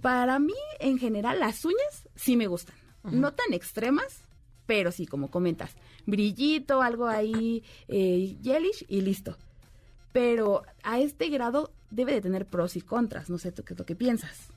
para 0.00 0.38
mí, 0.38 0.54
en 0.80 0.98
general, 0.98 1.40
las 1.40 1.64
uñas 1.64 2.08
sí 2.14 2.36
me 2.36 2.46
gustan. 2.46 2.76
No 3.04 3.32
tan 3.32 3.52
extremas, 3.52 4.20
pero 4.66 4.92
sí, 4.92 5.06
como 5.06 5.30
comentas, 5.30 5.72
brillito, 6.06 6.82
algo 6.82 7.06
ahí, 7.06 7.64
eh, 7.88 8.36
y 8.88 9.00
listo. 9.00 9.36
Pero 10.12 10.62
a 10.82 11.00
este 11.00 11.28
grado 11.28 11.72
debe 11.90 12.12
de 12.12 12.20
tener 12.20 12.46
pros 12.46 12.76
y 12.76 12.80
contras. 12.80 13.30
No 13.30 13.38
sé 13.38 13.50
tú 13.50 13.64
qué 13.64 13.74
es 13.74 13.78
lo 13.78 13.86
que 13.86 13.96
piensas. 13.96 14.51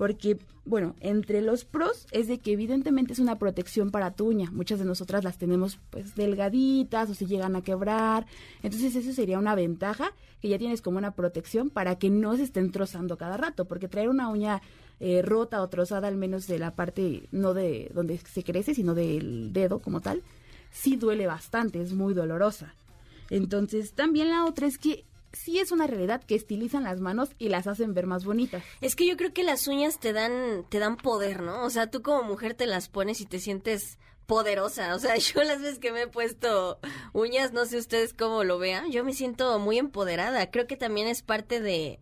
Porque, 0.00 0.38
bueno, 0.64 0.96
entre 1.00 1.42
los 1.42 1.66
pros 1.66 2.06
es 2.10 2.26
de 2.26 2.38
que 2.38 2.52
evidentemente 2.52 3.12
es 3.12 3.18
una 3.18 3.38
protección 3.38 3.90
para 3.90 4.12
tu 4.12 4.28
uña. 4.28 4.50
Muchas 4.50 4.78
de 4.78 4.86
nosotras 4.86 5.24
las 5.24 5.36
tenemos 5.36 5.78
pues 5.90 6.14
delgaditas 6.14 7.10
o 7.10 7.14
se 7.14 7.26
llegan 7.26 7.54
a 7.54 7.60
quebrar. 7.60 8.24
Entonces 8.62 8.96
eso 8.96 9.12
sería 9.12 9.38
una 9.38 9.54
ventaja 9.54 10.14
que 10.40 10.48
ya 10.48 10.56
tienes 10.56 10.80
como 10.80 10.96
una 10.96 11.10
protección 11.10 11.68
para 11.68 11.96
que 11.96 12.08
no 12.08 12.34
se 12.34 12.44
estén 12.44 12.72
trozando 12.72 13.18
cada 13.18 13.36
rato. 13.36 13.66
Porque 13.66 13.88
traer 13.88 14.08
una 14.08 14.30
uña 14.30 14.62
eh, 15.00 15.20
rota 15.20 15.60
o 15.60 15.68
trozada 15.68 16.08
al 16.08 16.16
menos 16.16 16.46
de 16.46 16.58
la 16.58 16.74
parte, 16.74 17.28
no 17.30 17.52
de 17.52 17.90
donde 17.92 18.16
se 18.16 18.42
crece, 18.42 18.72
sino 18.74 18.94
del 18.94 19.52
dedo 19.52 19.80
como 19.80 20.00
tal, 20.00 20.22
sí 20.70 20.96
duele 20.96 21.26
bastante, 21.26 21.82
es 21.82 21.92
muy 21.92 22.14
dolorosa. 22.14 22.74
Entonces, 23.28 23.92
también 23.92 24.30
la 24.30 24.46
otra 24.46 24.66
es 24.66 24.78
que 24.78 25.04
sí 25.32 25.58
es 25.58 25.72
una 25.72 25.86
realidad 25.86 26.22
que 26.22 26.34
estilizan 26.34 26.84
las 26.84 27.00
manos 27.00 27.30
y 27.38 27.48
las 27.48 27.66
hacen 27.66 27.94
ver 27.94 28.06
más 28.06 28.24
bonitas. 28.24 28.62
Es 28.80 28.96
que 28.96 29.06
yo 29.06 29.16
creo 29.16 29.32
que 29.32 29.42
las 29.42 29.66
uñas 29.68 29.98
te 29.98 30.12
dan, 30.12 30.64
te 30.68 30.78
dan 30.78 30.96
poder, 30.96 31.42
¿no? 31.42 31.64
O 31.64 31.70
sea, 31.70 31.90
tú 31.90 32.02
como 32.02 32.22
mujer 32.22 32.54
te 32.54 32.66
las 32.66 32.88
pones 32.88 33.20
y 33.20 33.26
te 33.26 33.38
sientes 33.38 33.98
poderosa. 34.26 34.94
O 34.94 34.98
sea, 34.98 35.16
yo 35.18 35.42
las 35.42 35.60
veces 35.60 35.78
que 35.78 35.92
me 35.92 36.02
he 36.02 36.06
puesto 36.06 36.78
uñas, 37.12 37.52
no 37.52 37.66
sé 37.66 37.78
ustedes 37.78 38.14
cómo 38.14 38.44
lo 38.44 38.58
vean, 38.58 38.90
yo 38.90 39.04
me 39.04 39.12
siento 39.12 39.58
muy 39.58 39.78
empoderada. 39.78 40.50
Creo 40.50 40.66
que 40.66 40.76
también 40.76 41.08
es 41.08 41.22
parte 41.22 41.60
de, 41.60 42.00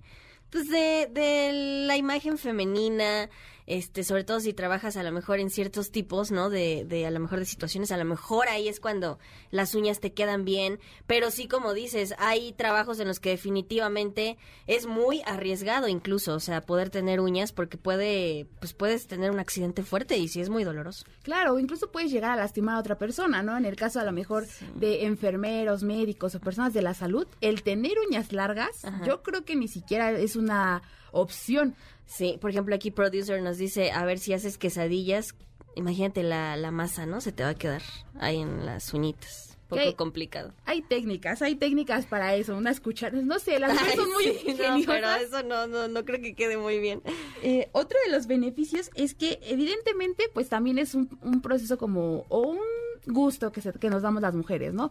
pues 0.50 0.68
de, 0.68 1.08
de 1.10 1.84
la 1.86 1.96
imagen 1.96 2.38
femenina, 2.38 3.30
este, 3.68 4.02
sobre 4.02 4.24
todo 4.24 4.40
si 4.40 4.54
trabajas 4.54 4.96
a 4.96 5.02
lo 5.02 5.12
mejor 5.12 5.38
en 5.38 5.50
ciertos 5.50 5.90
tipos, 5.90 6.30
¿no? 6.30 6.48
De, 6.48 6.86
de 6.88 7.06
a 7.06 7.10
lo 7.10 7.20
mejor 7.20 7.38
de 7.38 7.44
situaciones, 7.44 7.92
a 7.92 7.98
lo 7.98 8.04
mejor 8.06 8.48
ahí 8.48 8.66
es 8.66 8.80
cuando 8.80 9.18
las 9.50 9.74
uñas 9.74 10.00
te 10.00 10.14
quedan 10.14 10.46
bien, 10.46 10.80
pero 11.06 11.30
sí 11.30 11.48
como 11.48 11.74
dices, 11.74 12.14
hay 12.18 12.52
trabajos 12.52 12.98
en 12.98 13.08
los 13.08 13.20
que 13.20 13.30
definitivamente 13.30 14.38
es 14.66 14.86
muy 14.86 15.22
arriesgado 15.26 15.86
incluso, 15.86 16.34
o 16.34 16.40
sea, 16.40 16.62
poder 16.62 16.88
tener 16.88 17.20
uñas 17.20 17.52
porque 17.52 17.76
puede, 17.76 18.46
pues 18.58 18.72
puedes 18.72 19.06
tener 19.06 19.30
un 19.30 19.38
accidente 19.38 19.82
fuerte 19.82 20.16
y 20.16 20.28
sí 20.28 20.40
es 20.40 20.48
muy 20.48 20.64
doloroso. 20.64 21.04
Claro, 21.22 21.58
incluso 21.58 21.92
puedes 21.92 22.10
llegar 22.10 22.32
a 22.32 22.36
lastimar 22.36 22.76
a 22.76 22.80
otra 22.80 22.96
persona, 22.96 23.42
¿no? 23.42 23.56
En 23.56 23.66
el 23.66 23.76
caso 23.76 24.00
a 24.00 24.04
lo 24.04 24.12
mejor 24.12 24.46
de 24.76 25.04
enfermeros, 25.04 25.82
médicos 25.82 26.34
o 26.34 26.40
personas 26.40 26.72
de 26.72 26.80
la 26.80 26.94
salud, 26.94 27.26
el 27.42 27.62
tener 27.62 27.98
uñas 28.08 28.32
largas, 28.32 28.82
yo 29.04 29.22
creo 29.22 29.44
que 29.44 29.56
ni 29.56 29.68
siquiera 29.68 30.10
es 30.12 30.36
una 30.36 30.82
opción. 31.12 31.74
Sí, 32.08 32.38
por 32.40 32.50
ejemplo, 32.50 32.74
aquí 32.74 32.90
Producer 32.90 33.40
nos 33.42 33.58
dice, 33.58 33.92
a 33.92 34.04
ver 34.04 34.18
si 34.18 34.32
haces 34.32 34.56
quesadillas, 34.58 35.34
imagínate 35.76 36.22
la, 36.22 36.56
la 36.56 36.70
masa, 36.70 37.06
¿no? 37.06 37.20
Se 37.20 37.32
te 37.32 37.42
va 37.44 37.50
a 37.50 37.54
quedar 37.54 37.82
ahí 38.18 38.38
en 38.38 38.66
las 38.66 38.92
uñitas. 38.94 39.56
Poco 39.68 39.82
hay, 39.82 39.92
complicado. 39.92 40.54
Hay 40.64 40.80
técnicas, 40.80 41.42
hay 41.42 41.54
técnicas 41.54 42.06
para 42.06 42.34
eso, 42.34 42.56
unas 42.56 42.80
cucharas, 42.80 43.22
no 43.22 43.38
sé, 43.38 43.58
las 43.58 43.76
Ay, 43.78 43.96
son 43.96 44.10
muy 44.10 44.24
sí, 44.24 44.56
no, 44.56 44.78
pero 44.86 45.10
eso 45.16 45.42
no, 45.42 45.66
no, 45.66 45.88
no 45.88 46.04
creo 46.06 46.22
que 46.22 46.34
quede 46.34 46.56
muy 46.56 46.78
bien. 46.78 47.02
Eh, 47.42 47.68
otro 47.72 47.98
de 48.06 48.10
los 48.10 48.26
beneficios 48.26 48.90
es 48.94 49.14
que 49.14 49.38
evidentemente 49.42 50.30
pues 50.32 50.48
también 50.48 50.78
es 50.78 50.94
un, 50.94 51.18
un 51.22 51.42
proceso 51.42 51.76
como 51.76 52.24
o 52.30 52.40
un 52.40 52.58
gusto 53.06 53.52
que, 53.52 53.60
se, 53.60 53.74
que 53.74 53.90
nos 53.90 54.00
damos 54.00 54.22
las 54.22 54.34
mujeres, 54.34 54.72
¿no? 54.72 54.90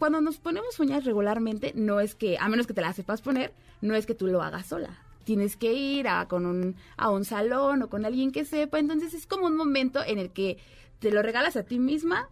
Cuando 0.00 0.20
nos 0.20 0.38
ponemos 0.38 0.80
uñas 0.80 1.04
regularmente 1.04 1.72
no 1.76 2.00
es 2.00 2.16
que, 2.16 2.36
a 2.38 2.48
menos 2.48 2.66
que 2.66 2.74
te 2.74 2.80
las 2.80 2.96
sepas 2.96 3.22
poner, 3.22 3.52
no 3.80 3.94
es 3.94 4.06
que 4.06 4.14
tú 4.14 4.26
lo 4.26 4.42
hagas 4.42 4.66
sola. 4.66 4.98
Tienes 5.24 5.56
que 5.56 5.72
ir 5.72 6.06
a, 6.08 6.28
con 6.28 6.46
un, 6.46 6.76
a 6.96 7.10
un 7.10 7.24
salón 7.24 7.82
o 7.82 7.88
con 7.88 8.04
alguien 8.04 8.30
que 8.32 8.44
sepa, 8.44 8.78
entonces 8.78 9.14
es 9.14 9.26
como 9.26 9.46
un 9.46 9.56
momento 9.56 10.00
en 10.04 10.18
el 10.18 10.30
que 10.30 10.58
te 10.98 11.10
lo 11.10 11.22
regalas 11.22 11.56
a 11.56 11.64
ti 11.64 11.78
misma 11.78 12.28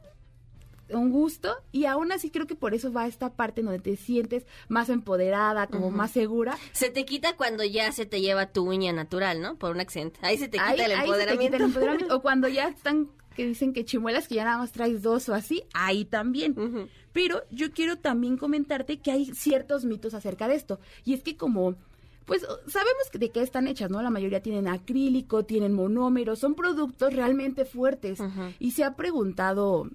un 0.90 1.10
gusto 1.10 1.56
y 1.72 1.86
aún 1.86 2.12
así 2.12 2.28
creo 2.30 2.46
que 2.46 2.54
por 2.54 2.74
eso 2.74 2.92
va 2.92 3.06
esta 3.06 3.30
parte 3.32 3.62
donde 3.62 3.78
te 3.78 3.96
sientes 3.96 4.44
más 4.68 4.90
empoderada, 4.90 5.66
como 5.66 5.90
más 5.90 6.10
segura. 6.10 6.58
Se 6.72 6.90
te 6.90 7.06
quita 7.06 7.34
cuando 7.36 7.64
ya 7.64 7.90
se 7.92 8.04
te 8.04 8.20
lleva 8.20 8.46
tu 8.52 8.68
uña 8.68 8.92
natural, 8.92 9.40
¿no? 9.40 9.56
Por 9.56 9.70
un 9.70 9.80
accidente. 9.80 10.18
Ahí 10.22 10.36
se 10.36 10.48
te 10.48 10.58
quita 10.58 10.66
Ahí- 10.68 10.80
el 10.80 10.82
ahí 10.82 10.90
se 10.90 10.96
te 10.96 11.04
empoderamiento. 11.04 11.44
quita 11.44 11.56
el 11.56 11.62
empoderamiento. 11.62 12.16
O 12.16 12.20
cuando 12.22 12.46
ya 12.48 12.68
están 12.68 13.08
que 13.34 13.46
dicen 13.46 13.72
que 13.72 13.86
chimuelas 13.86 14.28
que 14.28 14.34
ya 14.34 14.44
nada 14.44 14.58
más 14.58 14.72
traes 14.72 15.00
dos 15.00 15.30
o 15.30 15.34
así, 15.34 15.62
ahí 15.72 16.04
también. 16.04 16.90
Pero 17.14 17.42
yo 17.50 17.70
quiero 17.72 17.96
también 17.96 18.36
comentarte 18.36 18.98
que 19.00 19.10
hay 19.10 19.32
ciertos 19.34 19.86
mitos 19.86 20.12
acerca 20.12 20.46
de 20.48 20.56
esto. 20.56 20.78
Y 21.06 21.14
es 21.14 21.22
que 21.22 21.38
como, 21.38 21.74
pues 22.24 22.42
sabemos 22.66 23.10
de 23.12 23.30
qué 23.30 23.42
están 23.42 23.66
hechas, 23.66 23.90
¿no? 23.90 24.02
La 24.02 24.10
mayoría 24.10 24.42
tienen 24.42 24.68
acrílico, 24.68 25.44
tienen 25.44 25.72
monómero, 25.72 26.36
son 26.36 26.54
productos 26.54 27.14
realmente 27.14 27.64
fuertes. 27.64 28.20
Y 28.58 28.72
se 28.72 28.84
ha 28.84 28.94
preguntado, 28.94 29.88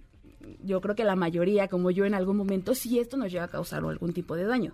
yo 0.63 0.81
creo 0.81 0.95
que 0.95 1.03
la 1.03 1.15
mayoría, 1.15 1.67
como 1.67 1.91
yo 1.91 2.05
en 2.05 2.13
algún 2.13 2.37
momento, 2.37 2.75
si 2.75 2.99
esto 2.99 3.17
nos 3.17 3.31
llega 3.31 3.45
a 3.45 3.49
causar 3.49 3.83
algún 3.83 4.13
tipo 4.13 4.35
de 4.35 4.45
daño. 4.45 4.73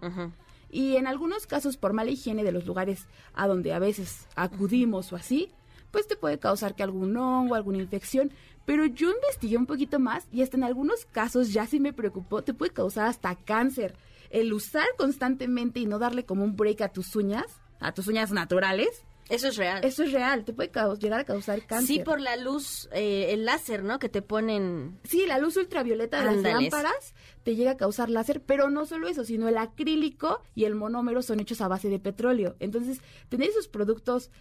Y 0.69 0.95
en 0.95 1.05
algunos 1.05 1.45
casos, 1.45 1.77
por 1.77 1.93
mala 1.93 2.09
higiene 2.09 2.43
de 2.43 2.51
los 2.51 2.65
lugares 2.65 3.07
a 3.33 3.47
donde 3.47 3.73
a 3.73 3.79
veces 3.79 4.27
acudimos 4.35 5.13
o 5.13 5.15
así, 5.15 5.51
pues 5.91 6.07
te 6.07 6.15
puede 6.15 6.39
causar 6.39 6.73
que 6.73 6.81
algún 6.81 7.15
hongo, 7.15 7.53
alguna 7.53 7.77
infección. 7.77 8.31
Pero 8.65 8.85
yo 8.85 9.11
investigué 9.11 9.57
un 9.57 9.67
poquito 9.67 9.99
más 9.99 10.27
y 10.31 10.41
hasta 10.41 10.57
en 10.57 10.63
algunos 10.63 11.05
casos 11.05 11.53
ya 11.53 11.67
sí 11.67 11.79
me 11.79 11.93
preocupó, 11.93 12.41
te 12.41 12.55
puede 12.55 12.71
causar 12.71 13.07
hasta 13.07 13.35
cáncer. 13.35 13.93
El 14.33 14.51
usar 14.51 14.87
constantemente 14.97 15.79
y 15.79 15.85
no 15.85 15.99
darle 15.99 16.25
como 16.25 16.43
un 16.43 16.55
break 16.55 16.81
a 16.81 16.89
tus 16.89 17.15
uñas, 17.15 17.45
a 17.79 17.93
tus 17.93 18.07
uñas 18.07 18.31
naturales, 18.31 19.05
Eso 19.29 19.47
es 19.47 19.57
real. 19.57 19.85
eso 19.85 20.03
es 20.03 20.11
real, 20.11 20.43
te 20.43 20.53
puede 20.53 20.71
llegar 20.99 21.19
a 21.19 21.23
causar 21.23 21.65
cáncer. 21.67 21.97
Sí, 21.97 22.03
por 22.03 22.19
la 22.19 22.35
luz, 22.35 22.89
eh, 22.93 23.27
el 23.29 23.45
láser, 23.45 23.83
¿no? 23.83 23.99
Que 23.99 24.09
te 24.09 24.23
ponen... 24.23 24.99
Sí, 25.03 25.25
la 25.27 25.37
luz 25.37 25.55
ultravioleta 25.55 26.19
de 26.19 26.25
las 26.25 26.41
lámparas 26.41 27.13
te 27.43 27.55
llega 27.55 27.71
a 27.71 27.77
causar 27.77 28.09
láser, 28.09 28.41
pero 28.41 28.71
no 28.71 28.87
solo 28.87 29.07
eso, 29.07 29.23
sino 29.23 29.47
el 29.47 29.57
acrílico 29.57 30.41
y 30.55 30.65
el 30.65 30.73
monómero 30.73 31.21
son 31.21 31.39
hechos 31.39 31.61
a 31.61 31.67
base 31.67 31.89
de 31.89 31.99
petróleo. 31.99 32.55
Entonces, 32.59 33.01
tener 33.29 33.49
esos 33.49 33.67
productos 33.67 34.31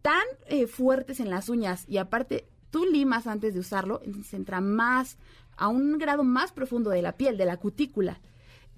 tan 0.00 0.24
eh, 0.46 0.66
fuertes 0.66 1.20
en 1.20 1.28
las 1.28 1.50
uñas 1.50 1.84
y 1.86 1.98
aparte 1.98 2.46
tú 2.70 2.86
limas 2.86 3.26
antes 3.26 3.52
de 3.52 3.60
usarlo, 3.60 4.00
entonces 4.02 4.32
entra 4.32 4.62
más 4.62 5.18
a 5.56 5.68
un 5.68 5.98
grado 5.98 6.24
más 6.24 6.52
profundo 6.52 6.88
de 6.88 7.02
la 7.02 7.18
piel, 7.18 7.36
de 7.36 7.44
la 7.44 7.58
cutícula. 7.58 8.20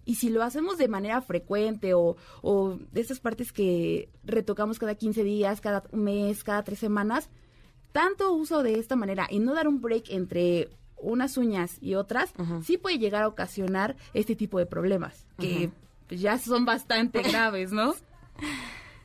Y 0.04 0.16
si 0.16 0.28
lo 0.28 0.42
hacemos 0.42 0.78
de 0.78 0.88
manera 0.88 1.20
frecuente 1.22 1.94
o, 1.94 2.16
o 2.42 2.78
de 2.92 3.00
esas 3.00 3.20
partes 3.20 3.52
que 3.52 4.08
retocamos 4.24 4.78
cada 4.78 4.94
15 4.94 5.24
días, 5.24 5.60
cada 5.60 5.84
mes, 5.92 6.44
cada 6.44 6.62
tres 6.62 6.78
semanas, 6.78 7.30
tanto 7.92 8.32
uso 8.32 8.62
de 8.62 8.78
esta 8.78 8.96
manera 8.96 9.28
y 9.30 9.38
no 9.38 9.54
dar 9.54 9.68
un 9.68 9.80
break 9.80 10.10
entre 10.10 10.68
unas 10.96 11.36
uñas 11.36 11.78
y 11.80 11.94
otras, 11.94 12.32
sí 12.64 12.78
puede 12.78 12.98
llegar 12.98 13.22
a 13.22 13.28
ocasionar 13.28 13.96
este 14.14 14.34
tipo 14.34 14.58
de 14.58 14.66
problemas, 14.66 15.26
que 15.38 15.70
pues, 16.08 16.20
ya 16.20 16.38
son 16.38 16.64
bastante 16.64 17.22
graves, 17.30 17.72
¿no? 17.72 17.94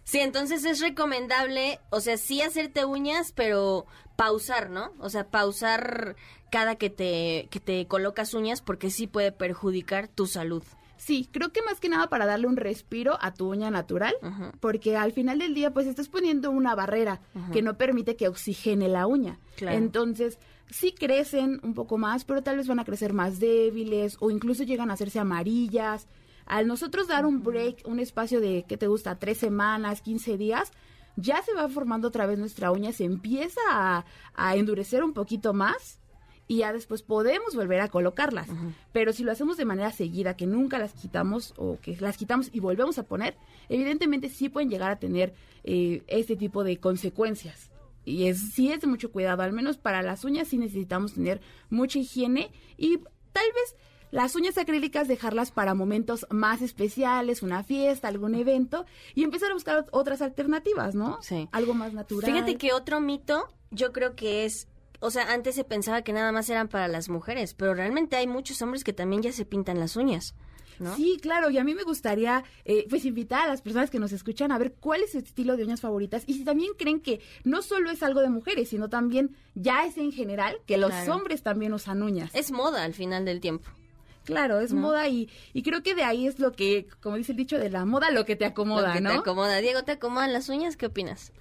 Sí, 0.03 0.19
entonces 0.19 0.65
es 0.65 0.79
recomendable, 0.79 1.79
o 1.91 1.99
sea, 1.99 2.17
sí 2.17 2.41
hacerte 2.41 2.85
uñas, 2.85 3.31
pero 3.31 3.85
pausar, 4.15 4.69
¿no? 4.69 4.91
O 4.99 5.09
sea, 5.09 5.29
pausar 5.29 6.15
cada 6.49 6.75
que 6.75 6.89
te, 6.89 7.47
que 7.51 7.59
te 7.59 7.85
colocas 7.85 8.33
uñas 8.33 8.61
porque 8.61 8.89
sí 8.89 9.05
puede 9.05 9.31
perjudicar 9.31 10.07
tu 10.07 10.25
salud. 10.25 10.63
Sí, 10.99 11.29
creo 11.31 11.53
que 11.53 11.61
más 11.61 11.79
que 11.79 11.87
nada 11.87 12.09
para 12.09 12.25
darle 12.25 12.45
un 12.45 12.57
respiro 12.57 13.17
a 13.21 13.33
tu 13.33 13.49
uña 13.49 13.71
natural, 13.71 14.13
porque 14.59 14.97
al 14.97 15.13
final 15.13 15.39
del 15.39 15.53
día 15.53 15.71
pues 15.71 15.87
estás 15.87 16.09
poniendo 16.09 16.51
una 16.51 16.75
barrera 16.75 17.21
que 17.53 17.61
no 17.61 17.77
permite 17.77 18.17
que 18.17 18.27
oxigene 18.27 18.89
la 18.89 19.07
uña. 19.07 19.39
Claro. 19.55 19.77
Entonces, 19.77 20.39
sí 20.69 20.91
crecen 20.91 21.61
un 21.63 21.73
poco 21.73 21.97
más, 21.97 22.25
pero 22.25 22.43
tal 22.43 22.57
vez 22.57 22.67
van 22.67 22.79
a 22.79 22.83
crecer 22.83 23.13
más 23.13 23.39
débiles 23.39 24.17
o 24.19 24.29
incluso 24.29 24.63
llegan 24.63 24.91
a 24.91 24.95
hacerse 24.95 25.19
amarillas. 25.19 26.09
Al 26.45 26.67
nosotros 26.67 27.07
dar 27.07 27.25
un 27.25 27.43
break, 27.43 27.87
un 27.87 27.99
espacio 27.99 28.41
de, 28.41 28.65
¿qué 28.67 28.75
te 28.75 28.87
gusta? 28.87 29.17
Tres 29.19 29.37
semanas, 29.37 30.01
15 30.01 30.37
días, 30.37 30.73
ya 31.15 31.41
se 31.43 31.53
va 31.53 31.69
formando 31.69 32.09
otra 32.09 32.25
vez 32.25 32.37
nuestra 32.37 32.71
uña, 32.71 32.91
se 32.91 33.05
empieza 33.05 33.61
a, 33.69 34.05
a 34.33 34.55
endurecer 34.57 35.01
un 35.01 35.13
poquito 35.13 35.53
más 35.53 35.99
y 36.49 36.57
ya 36.57 36.73
después 36.73 37.03
podemos 37.03 37.55
volver 37.55 37.79
a 37.79 37.89
colocarlas. 37.89 38.47
Pero 38.91 39.13
si 39.13 39.23
lo 39.23 39.31
hacemos 39.31 39.55
de 39.55 39.65
manera 39.65 39.91
seguida, 39.91 40.35
que 40.35 40.47
nunca 40.47 40.79
las 40.79 40.93
quitamos 40.93 41.53
o 41.57 41.77
que 41.79 41.95
las 41.99 42.17
quitamos 42.17 42.49
y 42.51 42.59
volvemos 42.59 42.97
a 42.97 43.03
poner, 43.03 43.37
evidentemente 43.69 44.29
sí 44.29 44.49
pueden 44.49 44.67
llegar 44.67 44.89
a 44.89 44.97
tener 44.97 45.35
eh, 45.63 46.01
este 46.07 46.35
tipo 46.35 46.63
de 46.63 46.77
consecuencias. 46.77 47.69
Y 48.03 48.25
es, 48.25 48.51
sí 48.51 48.71
es 48.71 48.81
de 48.81 48.87
mucho 48.87 49.11
cuidado, 49.11 49.43
al 49.43 49.53
menos 49.53 49.77
para 49.77 50.01
las 50.01 50.25
uñas 50.25 50.47
sí 50.47 50.57
necesitamos 50.57 51.13
tener 51.13 51.39
mucha 51.69 51.99
higiene 51.99 52.49
y 52.77 52.97
tal 53.31 53.45
vez 53.53 53.75
las 54.09 54.35
uñas 54.35 54.57
acrílicas 54.57 55.07
dejarlas 55.07 55.51
para 55.51 55.75
momentos 55.75 56.25
más 56.31 56.63
especiales, 56.63 57.43
una 57.43 57.63
fiesta, 57.63 58.07
algún 58.07 58.33
evento 58.33 58.87
y 59.13 59.23
empezar 59.23 59.51
a 59.51 59.53
buscar 59.53 59.85
otras 59.91 60.23
alternativas, 60.23 60.95
¿no? 60.95 61.21
Sí. 61.21 61.47
Algo 61.51 61.75
más 61.75 61.93
natural. 61.93 62.31
Fíjate 62.31 62.57
que 62.57 62.73
otro 62.73 63.01
mito, 63.01 63.53
yo 63.69 63.93
creo 63.93 64.15
que 64.15 64.45
es, 64.45 64.67
o 64.99 65.11
sea, 65.11 65.31
antes 65.33 65.55
se 65.55 65.63
pensaba 65.63 66.01
que 66.01 66.13
nada 66.13 66.31
más 66.31 66.49
eran 66.49 66.67
para 66.67 66.87
las 66.87 67.09
mujeres, 67.09 67.53
pero 67.53 67.73
realmente 67.73 68.15
hay 68.15 68.27
muchos 68.27 68.61
hombres 68.61 68.83
que 68.83 68.93
también 68.93 69.21
ya 69.21 69.31
se 69.31 69.45
pintan 69.45 69.79
las 69.79 69.95
uñas, 69.95 70.35
¿no? 70.79 70.95
Sí, 70.95 71.17
claro, 71.21 71.49
y 71.49 71.57
a 71.57 71.63
mí 71.63 71.75
me 71.75 71.83
gustaría 71.83 72.43
eh, 72.65 72.85
pues 72.89 73.03
invitar 73.05 73.43
a 73.45 73.47
las 73.49 73.61
personas 73.61 73.89
que 73.89 73.99
nos 73.99 74.11
escuchan 74.13 74.51
a 74.51 74.57
ver 74.57 74.73
cuál 74.79 75.01
es 75.03 75.11
su 75.11 75.17
estilo 75.19 75.57
de 75.57 75.63
uñas 75.65 75.81
favoritas 75.81 76.23
y 76.25 76.33
si 76.35 76.43
también 76.45 76.71
creen 76.77 77.01
que 77.01 77.19
no 77.43 77.61
solo 77.61 77.91
es 77.91 78.01
algo 78.03 78.21
de 78.21 78.29
mujeres, 78.29 78.69
sino 78.69 78.89
también 78.89 79.35
ya 79.55 79.85
es 79.85 79.97
en 79.97 80.11
general 80.11 80.57
que 80.65 80.77
los 80.77 80.89
Claro. 80.91 81.15
hombres 81.15 81.43
también 81.43 81.73
usan 81.73 82.01
uñas. 82.01 82.31
Es 82.33 82.51
moda 82.51 82.83
al 82.83 82.93
final 82.93 83.25
del 83.25 83.39
tiempo. 83.41 83.69
claro, 84.25 84.59
es 84.59 84.73
moda 84.73 85.07
y, 85.09 85.27
y 85.53 85.63
creo 85.63 85.81
que 85.81 85.95
de 85.95 86.03
ahí 86.03 86.27
es 86.27 86.39
lo 86.39 86.51
que, 86.51 86.87
como 87.01 87.15
dice 87.15 87.31
el 87.31 87.37
dicho 87.37 87.57
de 87.57 87.69
la 87.71 87.83
moda, 87.85 88.11
lo 88.11 88.25
que 88.25 88.35
te 88.35 88.45
acomoda, 88.45 88.89
Lo 88.89 88.93
que 88.93 89.01
¿no? 89.01 89.09
te 89.09 89.15
acomoda. 89.17 89.57
Diego, 89.57 89.83
¿te 89.83 89.93
acomodan 89.93 90.31
las 90.33 90.49
uñas? 90.49 90.77
¿Qué 90.77 90.85
opinas? 90.85 91.31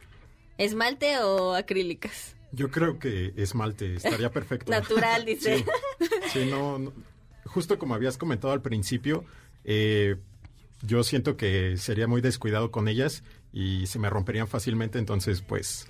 ¿Esmalte 0.57 1.19
o 1.19 1.55
acrílicas? 1.55 2.35
Yo 2.53 2.71
creo 2.71 2.99
que 2.99 3.33
esmalte 3.37 3.97
estaría 3.97 4.31
perfecto. 4.31 4.71
Natural, 4.71 5.25
dice. 5.25 5.59
Sí, 5.59 5.65
Sí, 6.33 6.49
no, 6.51 6.79
no. 6.79 6.93
justo 7.45 7.79
como 7.79 7.95
habías 7.95 8.17
comentado 8.19 8.53
al 8.53 8.63
principio, 8.63 9.25
eh, 9.65 10.17
yo 10.83 11.03
siento 11.03 11.37
que 11.37 11.77
sería 11.77 12.07
muy 12.07 12.21
descuidado 12.21 12.71
con 12.71 12.89
ellas 12.89 13.23
y 13.53 13.87
se 13.87 13.99
me 13.99 14.09
romperían 14.11 14.47
fácilmente, 14.49 14.99
entonces 14.99 15.43
pues 15.43 15.89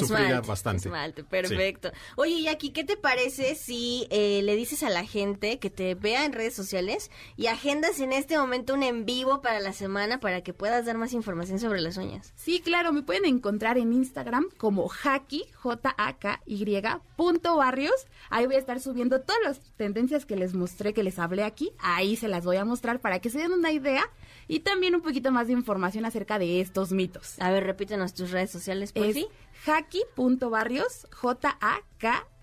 sufría 0.00 0.26
Esmalte, 0.26 0.48
bastante. 0.48 0.88
esmalte, 0.88 1.24
perfecto. 1.24 1.90
Oye, 2.16 2.32
y 2.34 2.48
aquí, 2.48 2.70
¿qué 2.70 2.84
te 2.84 2.96
parece 2.96 3.54
si 3.54 4.06
eh, 4.10 4.42
le 4.42 4.56
dices 4.56 4.82
a 4.82 4.90
la 4.90 5.04
gente 5.04 5.58
que 5.58 5.70
te 5.70 5.94
vea 5.94 6.24
en 6.24 6.32
redes 6.32 6.54
sociales 6.54 7.10
y 7.36 7.46
agendas 7.46 8.00
en 8.00 8.12
este 8.12 8.38
momento 8.38 8.74
un 8.74 8.82
en 8.82 9.04
vivo 9.06 9.40
para 9.40 9.60
la 9.60 9.72
semana 9.72 10.20
para 10.20 10.42
que 10.42 10.52
puedas 10.52 10.86
dar 10.86 10.98
más 10.98 11.12
información 11.12 11.58
sobre 11.58 11.80
las 11.80 11.96
uñas? 11.96 12.32
Sí, 12.36 12.60
claro, 12.60 12.92
me 12.92 13.02
pueden 13.02 13.24
encontrar 13.24 13.78
en 13.78 13.92
Instagram 13.92 14.46
como 14.56 14.90
Haki, 14.90 15.44
J-A-K-Y, 15.54 16.82
punto 17.16 17.56
barrios. 17.56 18.06
Ahí 18.30 18.46
voy 18.46 18.56
a 18.56 18.58
estar 18.58 18.80
subiendo 18.80 19.20
todas 19.20 19.40
las 19.44 19.60
tendencias 19.76 20.26
que 20.26 20.36
les 20.36 20.54
mostré, 20.54 20.92
que 20.92 21.02
les 21.02 21.18
hablé 21.18 21.44
aquí. 21.44 21.72
Ahí 21.78 22.16
se 22.16 22.28
las 22.28 22.44
voy 22.44 22.56
a 22.56 22.64
mostrar 22.64 23.00
para 23.00 23.20
que 23.20 23.30
se 23.30 23.38
den 23.38 23.52
una 23.52 23.72
idea 23.72 24.04
y 24.48 24.60
también 24.60 24.94
un 24.94 25.02
poquito 25.02 25.30
más 25.30 25.46
de 25.46 25.52
información 25.52 26.04
acerca 26.04 26.38
de 26.38 26.60
estos 26.60 26.92
mitos. 26.92 27.36
A 27.40 27.50
ver, 27.50 27.64
repítenos 27.64 28.14
tus 28.14 28.30
redes 28.30 28.50
sociales, 28.50 28.92
por 28.92 29.06
Es 29.06 29.14
sí. 29.14 29.28
Haki.barrios, 29.66 31.06
J-A-K-Y 31.10 32.34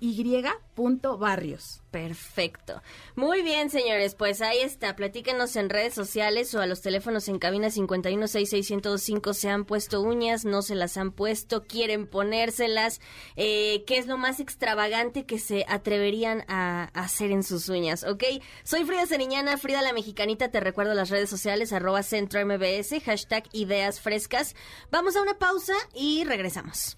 punto 0.74 1.20
barrios. 1.20 1.84
Perfecto. 1.92 2.82
Muy 3.16 3.44
bien, 3.44 3.70
señores, 3.70 4.16
pues 4.16 4.42
ahí 4.42 4.58
está. 4.60 4.96
Platíquenos 4.96 5.56
en 5.56 5.70
redes 5.70 5.94
sociales 5.94 6.56
o 6.56 6.62
a 6.62 6.66
los 6.66 6.82
teléfonos 6.82 7.28
en 7.28 7.38
cabina 7.38 7.68
5166125. 7.70 9.34
¿Se 9.34 9.50
han 9.50 9.66
puesto 9.66 10.02
uñas? 10.02 10.46
¿No 10.46 10.64
se 10.64 10.74
las 10.74 10.98
han 10.98 11.12
puesto? 11.12 11.64
¿Quieren 11.64 12.08
ponérselas? 12.08 13.00
Eh, 13.36 13.84
¿Qué 13.86 14.00
es 14.00 14.08
lo 14.08 14.18
más 14.18 14.40
extravagante 14.40 15.28
que 15.28 15.38
se 15.38 15.66
atreverían 15.68 16.46
a 16.48 16.86
hacer 16.96 17.30
en 17.30 17.44
sus 17.44 17.70
uñas? 17.70 18.04
¿Ok? 18.04 18.24
Soy 18.64 18.84
Frida 18.86 19.06
Seriñana, 19.06 19.58
Frida 19.58 19.84
la 19.84 19.94
Mexicanita. 19.94 20.50
Te 20.50 20.60
recuerdo 20.60 20.96
las 20.96 21.12
redes 21.12 21.30
sociales, 21.30 21.74
arroba 21.74 22.02
centro 22.02 22.44
MBS, 22.44 23.04
hashtag 23.06 23.44
ideas 23.52 24.00
frescas. 24.00 24.56
Vamos 24.90 25.16
a 25.16 25.22
una 25.22 25.38
pausa 25.38 25.76
y 25.94 26.24
regresamos. 26.24 26.98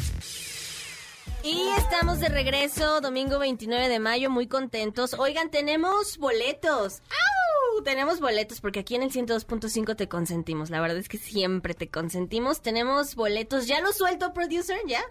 Y 1.43 1.69
estamos 1.75 2.19
de 2.19 2.29
regreso, 2.29 3.01
domingo 3.01 3.39
29 3.39 3.89
de 3.89 3.99
mayo, 3.99 4.29
muy 4.29 4.47
contentos. 4.47 5.15
Oigan, 5.15 5.49
tenemos 5.49 6.19
boletos. 6.19 7.01
¡Au! 7.09 7.83
Tenemos 7.83 8.19
boletos 8.19 8.61
porque 8.61 8.81
aquí 8.81 8.93
en 8.93 9.01
el 9.01 9.11
102.5 9.11 9.95
te 9.95 10.07
consentimos. 10.07 10.69
La 10.69 10.79
verdad 10.81 10.97
es 10.97 11.09
que 11.09 11.17
siempre 11.17 11.73
te 11.73 11.89
consentimos. 11.89 12.61
Tenemos 12.61 13.15
boletos. 13.15 13.65
¿Ya 13.65 13.81
lo 13.81 13.91
suelto, 13.91 14.33
producer? 14.33 14.79
¿Ya? 14.85 15.01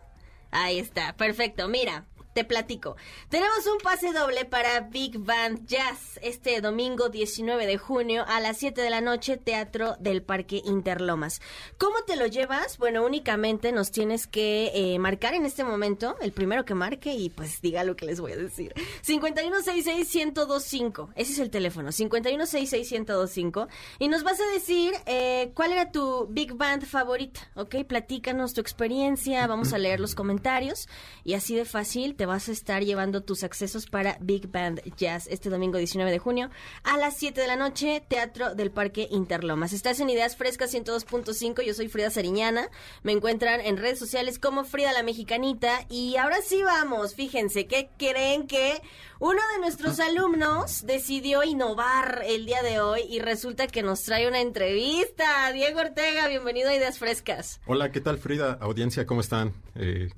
Ahí 0.53 0.79
está, 0.79 1.17
perfecto. 1.17 1.67
Mira, 1.67 2.07
te 2.40 2.44
platico. 2.47 2.97
Tenemos 3.28 3.66
un 3.66 3.76
pase 3.82 4.14
doble 4.14 4.47
para 4.47 4.80
Big 4.80 5.18
Band 5.18 5.66
Jazz 5.66 6.18
este 6.23 6.62
domingo 6.62 7.11
19 7.11 7.66
de 7.66 7.76
junio 7.76 8.25
a 8.26 8.40
las 8.40 8.56
7 8.56 8.80
de 8.80 8.88
la 8.88 9.02
noche, 9.02 9.37
Teatro 9.37 9.97
del 10.00 10.23
Parque 10.23 10.62
Interlomas. 10.64 11.42
¿Cómo 11.76 11.97
te 12.06 12.16
lo 12.16 12.26
llevas? 12.26 12.78
Bueno, 12.78 13.04
únicamente 13.04 13.73
nos 13.73 13.90
tienes 13.90 14.26
que 14.26 14.73
eh, 14.75 14.99
marcar 14.99 15.35
en 15.35 15.44
este 15.44 15.64
momento, 15.64 16.16
el 16.23 16.32
primero 16.32 16.64
que 16.64 16.75
marque 16.75 17.12
y 17.12 17.28
pues 17.28 17.61
diga 17.61 17.85
lo 17.85 17.94
que 17.94 18.06
les 18.06 18.20
voy 18.20 18.32
a 18.32 18.37
decir. 18.37 18.73
5166-1025, 19.06 21.11
ese 21.16 21.32
es 21.32 21.38
el 21.40 21.50
teléfono, 21.50 21.90
5166-1025 21.90 23.68
y 23.99 24.09
nos 24.09 24.23
vas 24.23 24.40
a 24.40 24.47
decir 24.54 24.94
eh, 25.04 25.52
cuál 25.54 25.73
era 25.73 25.92
tu 25.92 26.26
Big 26.30 26.54
Band 26.54 26.87
favorita, 26.87 27.50
¿ok? 27.54 27.85
Platícanos 27.87 28.54
tu 28.54 28.62
experiencia, 28.62 29.47
vamos 29.47 29.75
a 29.75 29.78
leer 29.78 30.00
los 30.00 30.14
comentarios 30.14 30.88
y 31.23 31.35
así 31.35 31.54
de 31.54 31.66
fácil 31.66 32.14
te 32.14 32.30
vas 32.31 32.49
a 32.49 32.53
estar 32.53 32.85
llevando 32.85 33.25
tus 33.25 33.43
accesos 33.43 33.87
para 33.87 34.16
Big 34.21 34.53
Band 34.53 34.83
Jazz 34.97 35.27
este 35.33 35.51
domingo 35.51 35.79
19 35.79 36.12
de 36.12 36.21
junio 36.21 36.49
a 36.85 36.97
las 36.97 37.16
7 37.16 37.40
de 37.40 37.49
la 37.49 37.57
noche, 37.57 38.05
Teatro 38.07 38.55
del 38.55 38.71
Parque 38.71 39.09
Interlomas. 39.11 39.73
Estás 39.73 39.99
en 39.99 40.11
Ideas 40.11 40.37
Frescas 40.37 40.73
102.5, 40.73 41.62
yo 41.64 41.75
soy 41.75 41.88
Frida 41.88 42.09
Sariñana, 42.09 42.69
me 43.03 43.11
encuentran 43.11 43.61
en 43.61 43.79
redes 43.79 43.99
sociales 43.99 44.38
como 44.38 44.62
Frida 44.62 44.93
la 44.93 45.03
Mexicanita 45.03 45.87
y 45.88 46.19
ahora 46.19 46.37
sí 46.40 46.62
vamos, 46.62 47.16
fíjense, 47.16 47.66
¿qué 47.66 47.90
creen 47.99 48.47
que 48.47 48.81
uno 49.19 49.40
de 49.53 49.61
nuestros 49.61 49.99
alumnos 49.99 50.87
decidió 50.87 51.43
innovar 51.43 52.23
el 52.25 52.47
día 52.47 52.62
de 52.62 52.79
hoy 52.79 53.01
y 53.11 53.19
resulta 53.19 53.66
que 53.66 53.83
nos 53.83 54.05
trae 54.05 54.29
una 54.29 54.40
entrevista? 54.40 55.51
Diego 55.53 55.81
Ortega, 55.81 56.29
bienvenido 56.29 56.71
a 56.71 56.77
Ideas 56.77 57.01
Frescas. 57.01 57.61
Hola, 57.66 57.90
¿qué 57.90 58.01
tal 58.01 58.19
Frida? 58.19 58.57
Audiencia, 58.61 59.05
¿cómo 59.05 59.21
están? 59.21 59.53
Eh, 59.75 60.11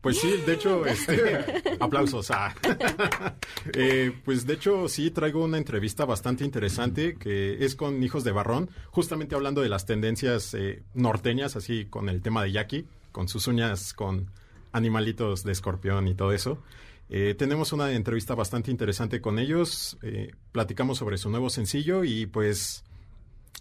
pues 0.00 0.18
sí, 0.18 0.42
de 0.46 0.54
hecho, 0.54 0.86
este, 0.86 1.76
aplausos. 1.80 2.30
ah. 2.30 2.54
Eh, 3.74 4.12
pues 4.24 4.46
de 4.46 4.54
hecho 4.54 4.88
sí 4.88 5.10
traigo 5.10 5.44
una 5.44 5.58
entrevista 5.58 6.04
bastante 6.06 6.44
interesante 6.44 7.14
que 7.16 7.62
es 7.64 7.76
con 7.76 8.02
Hijos 8.02 8.24
de 8.24 8.32
Barrón, 8.32 8.70
justamente 8.90 9.34
hablando 9.34 9.60
de 9.60 9.68
las 9.68 9.84
tendencias 9.86 10.54
eh, 10.54 10.82
norteñas, 10.94 11.56
así 11.56 11.84
con 11.84 12.08
el 12.08 12.22
tema 12.22 12.42
de 12.42 12.52
Jackie, 12.52 12.86
con 13.12 13.28
sus 13.28 13.46
uñas, 13.46 13.92
con 13.92 14.30
animalitos 14.72 15.44
de 15.44 15.52
escorpión 15.52 16.08
y 16.08 16.14
todo 16.14 16.32
eso. 16.32 16.62
Eh, 17.10 17.34
tenemos 17.36 17.72
una 17.72 17.90
entrevista 17.92 18.34
bastante 18.34 18.70
interesante 18.70 19.20
con 19.20 19.38
ellos, 19.38 19.98
eh, 20.02 20.30
platicamos 20.52 20.98
sobre 20.98 21.18
su 21.18 21.28
nuevo 21.28 21.50
sencillo 21.50 22.04
y 22.04 22.26
pues 22.26 22.84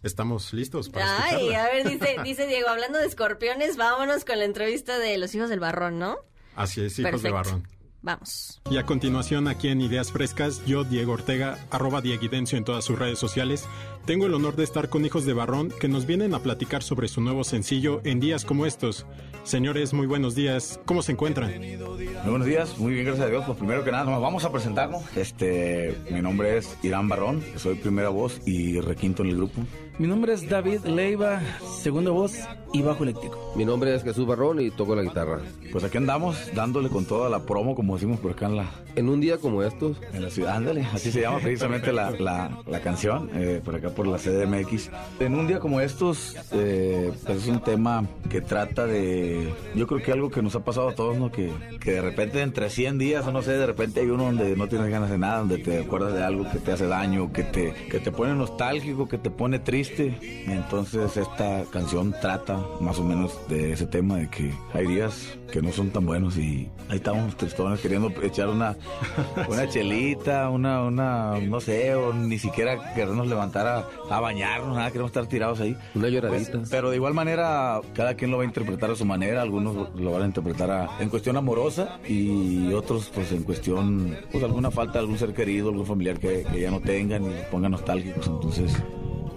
estamos 0.04 0.54
listos 0.54 0.90
para 0.90 1.24
Ay, 1.24 1.36
escucharla. 1.50 1.64
a 1.66 1.72
ver, 1.74 1.90
dice, 1.90 2.16
dice 2.24 2.48
Diego, 2.48 2.70
hablando 2.70 3.00
de 3.00 3.08
escorpiones, 3.08 3.76
vámonos 3.76 4.24
con 4.24 4.38
la 4.40 4.46
entrevista 4.46 4.98
de 5.00 5.18
los 5.18 5.34
hijos 5.36 5.50
del 5.50 5.60
barrón, 5.60 5.98
¿no? 6.00 6.20
Así 6.60 6.82
es, 6.82 7.00
Hijos 7.00 7.22
de. 7.22 7.32
Barrón. 7.32 7.66
Vamos. 8.02 8.62
Y 8.70 8.78
a 8.78 8.86
continuación, 8.86 9.48
aquí 9.48 9.70
en 9.70 9.80
Ideas 9.80 10.12
Frescas, 10.12 10.66
yo, 10.66 10.84
Diego 10.84 11.14
Ortega, 11.14 11.58
arroba 11.70 12.02
Dieguidencio 12.02 12.58
en 12.58 12.66
todas 12.66 12.84
sus 12.84 13.00
redes 13.00 13.18
sociales, 13.18 13.66
tengo 14.10 14.26
el 14.26 14.34
honor 14.34 14.56
de 14.56 14.64
estar 14.64 14.90
con 14.90 15.06
Hijos 15.06 15.24
de 15.24 15.34
Barrón 15.34 15.72
que 15.80 15.88
nos 15.88 16.08
vienen 16.08 16.34
a 16.34 16.40
platicar 16.40 16.82
sobre 16.82 17.08
su 17.08 17.22
nuevo 17.22 17.44
sencillo 17.44 18.02
en 18.04 18.20
días 18.20 18.44
como 18.44 18.66
estos. 18.66 19.06
Señores, 19.44 19.94
muy 19.94 20.08
buenos 20.08 20.34
días. 20.34 20.80
¿Cómo 20.86 21.04
se 21.04 21.12
encuentran? 21.12 21.60
Muy 21.60 21.78
buenos 22.26 22.48
días, 22.48 22.80
muy 22.80 22.94
bien, 22.94 23.06
gracias 23.06 23.28
a 23.28 23.30
Dios. 23.30 23.44
Pues 23.46 23.60
primero 23.60 23.84
que 23.84 23.92
nada, 23.92 24.06
nos 24.06 24.20
vamos 24.20 24.46
a 24.46 24.52
presentarnos. 24.52 25.04
Este, 25.16 25.96
mi 26.10 26.24
nombre 26.24 26.58
es 26.58 26.76
Irán 26.82 27.08
Barrón, 27.08 27.44
soy 27.56 27.76
primera 27.76 28.10
voz 28.10 28.42
y 28.48 28.80
requinto 28.80 29.22
en 29.22 29.30
el 29.30 29.36
grupo. 29.36 29.62
Mi 30.00 30.08
nombre 30.08 30.34
es 30.34 30.48
David 30.48 30.86
Leiva, 30.86 31.42
segunda 31.82 32.12
voz 32.12 32.34
y 32.72 32.82
bajo 32.82 33.04
eléctrico. 33.04 33.54
Mi 33.58 33.66
nombre 33.66 33.94
es 33.94 34.02
Jesús 34.02 34.26
Barrón 34.26 34.62
y 34.62 34.72
toco 34.72 34.96
la 34.96 35.04
guitarra. 35.04 35.40
Pues 35.74 35.84
aquí 35.84 35.98
andamos 35.98 36.38
dándole 36.56 36.88
con 36.88 37.04
toda 37.04 37.30
la 37.30 37.46
promo, 37.46 37.76
como 37.76 37.96
decimos 37.96 38.18
por 38.20 38.32
acá 38.32 38.46
en 38.46 38.56
la, 38.56 38.72
En 38.96 39.10
un 39.10 39.20
día 39.20 39.40
como 39.40 39.62
estos, 39.62 39.98
en 40.14 40.24
la 40.24 40.30
ciudad. 40.30 40.56
Ándale, 40.56 40.88
así 40.94 41.12
se 41.12 41.22
llama 41.22 41.40
precisamente 41.40 41.92
la, 41.92 42.12
la, 42.12 42.62
la 42.66 42.80
canción, 42.80 43.30
eh, 43.34 43.62
por 43.64 43.76
acá 43.76 43.90
por 44.00 44.08
la 44.08 44.18
CDMX. 44.18 44.90
En 45.20 45.36
un 45.36 45.46
día 45.46 45.60
como 45.60 45.82
estos, 45.82 46.34
eh, 46.54 47.12
pues 47.26 47.40
es 47.40 47.48
un 47.50 47.60
tema 47.60 48.08
que 48.30 48.40
trata 48.40 48.86
de, 48.86 49.54
yo 49.76 49.88
creo 49.88 50.02
que 50.02 50.14
algo 50.14 50.32
que 50.32 50.42
nos 50.42 50.56
ha 50.56 50.64
pasado 50.64 50.88
a 50.88 50.96
todos, 50.96 51.18
¿no? 51.18 51.34
Que, 51.34 51.52
que 51.82 51.92
de 51.92 52.02
repente 52.02 52.42
entre 52.42 52.70
100 52.70 52.98
días, 52.98 53.28
o 53.28 53.34
no 53.34 53.42
sé, 53.42 53.58
de 53.58 53.66
repente 53.66 54.00
hay 54.00 54.10
uno 54.10 54.24
donde 54.24 54.56
no 54.56 54.70
tienes 54.70 54.90
ganas 54.90 55.10
de 55.10 55.18
nada, 55.18 55.40
donde 55.40 55.58
te 55.58 55.80
acuerdas 55.80 56.14
de 56.14 56.24
algo 56.24 56.50
que 56.50 56.60
te 56.60 56.72
hace 56.72 56.88
daño, 56.88 57.34
que 57.34 57.44
te, 57.44 57.74
que 57.92 58.00
te 58.00 58.10
pone 58.10 58.36
nostálgico, 58.36 59.10
que 59.10 59.18
te 59.18 59.30
pone 59.30 59.60
triste. 59.60 60.18
Entonces 60.48 61.18
esta 61.18 61.66
canción 61.70 62.16
trata 62.22 62.58
más 62.80 63.00
o 63.00 63.04
menos 63.04 63.38
de 63.50 63.74
ese 63.74 63.86
tema, 63.86 64.16
de 64.16 64.30
que 64.30 64.54
hay 64.74 64.88
días 64.88 65.38
que 65.52 65.62
no 65.62 65.72
son 65.72 65.90
tan 65.90 66.06
buenos 66.06 66.38
y 66.38 66.70
ahí 66.90 66.98
estamos 66.98 67.36
tristones 67.36 67.80
queriendo 67.80 68.14
echar 68.22 68.48
una, 68.48 68.78
una 69.50 69.68
chelita, 69.68 70.50
una, 70.50 70.84
una, 70.84 71.40
no 71.40 71.60
sé, 71.60 71.96
o 71.96 72.14
ni 72.14 72.40
siquiera 72.40 72.94
querernos 72.94 73.28
levantar 73.28 73.68
a, 73.68 73.89
a 74.10 74.20
bañarnos, 74.20 74.76
nada, 74.76 74.90
queremos 74.92 75.10
estar 75.10 75.28
tirados 75.28 75.60
ahí. 75.60 75.76
una 75.96 76.10
lloradita. 76.10 76.52
Pues, 76.52 76.70
pero 76.70 76.90
de 76.90 76.96
igual 76.98 77.14
manera, 77.14 77.82
cada 77.94 78.16
quien 78.16 78.32
lo 78.32 78.38
va 78.38 78.44
a 78.44 78.46
interpretar 78.46 78.92
a 78.92 78.96
su 78.96 79.06
manera. 79.06 79.42
Algunos 79.42 79.96
lo 79.96 80.12
van 80.12 80.24
a 80.24 80.26
interpretar 80.26 80.72
a- 80.72 80.90
en 81.00 81.10
cuestión 81.10 81.38
amorosa 81.38 82.00
y 82.08 82.72
otros, 82.74 83.12
pues, 83.14 83.32
en 83.32 83.44
cuestión, 83.44 84.18
pues, 84.32 84.44
alguna 84.44 84.72
falta 84.72 84.94
de 84.94 85.00
algún 85.00 85.18
ser 85.18 85.34
querido, 85.34 85.70
algún 85.70 85.86
familiar 85.86 86.20
que, 86.20 86.44
que 86.52 86.62
ya 86.62 86.72
no 86.72 86.80
tengan 86.80 87.24
y 87.26 87.34
pongan 87.52 87.72
nostálgicos. 87.72 88.28
Entonces, 88.28 88.74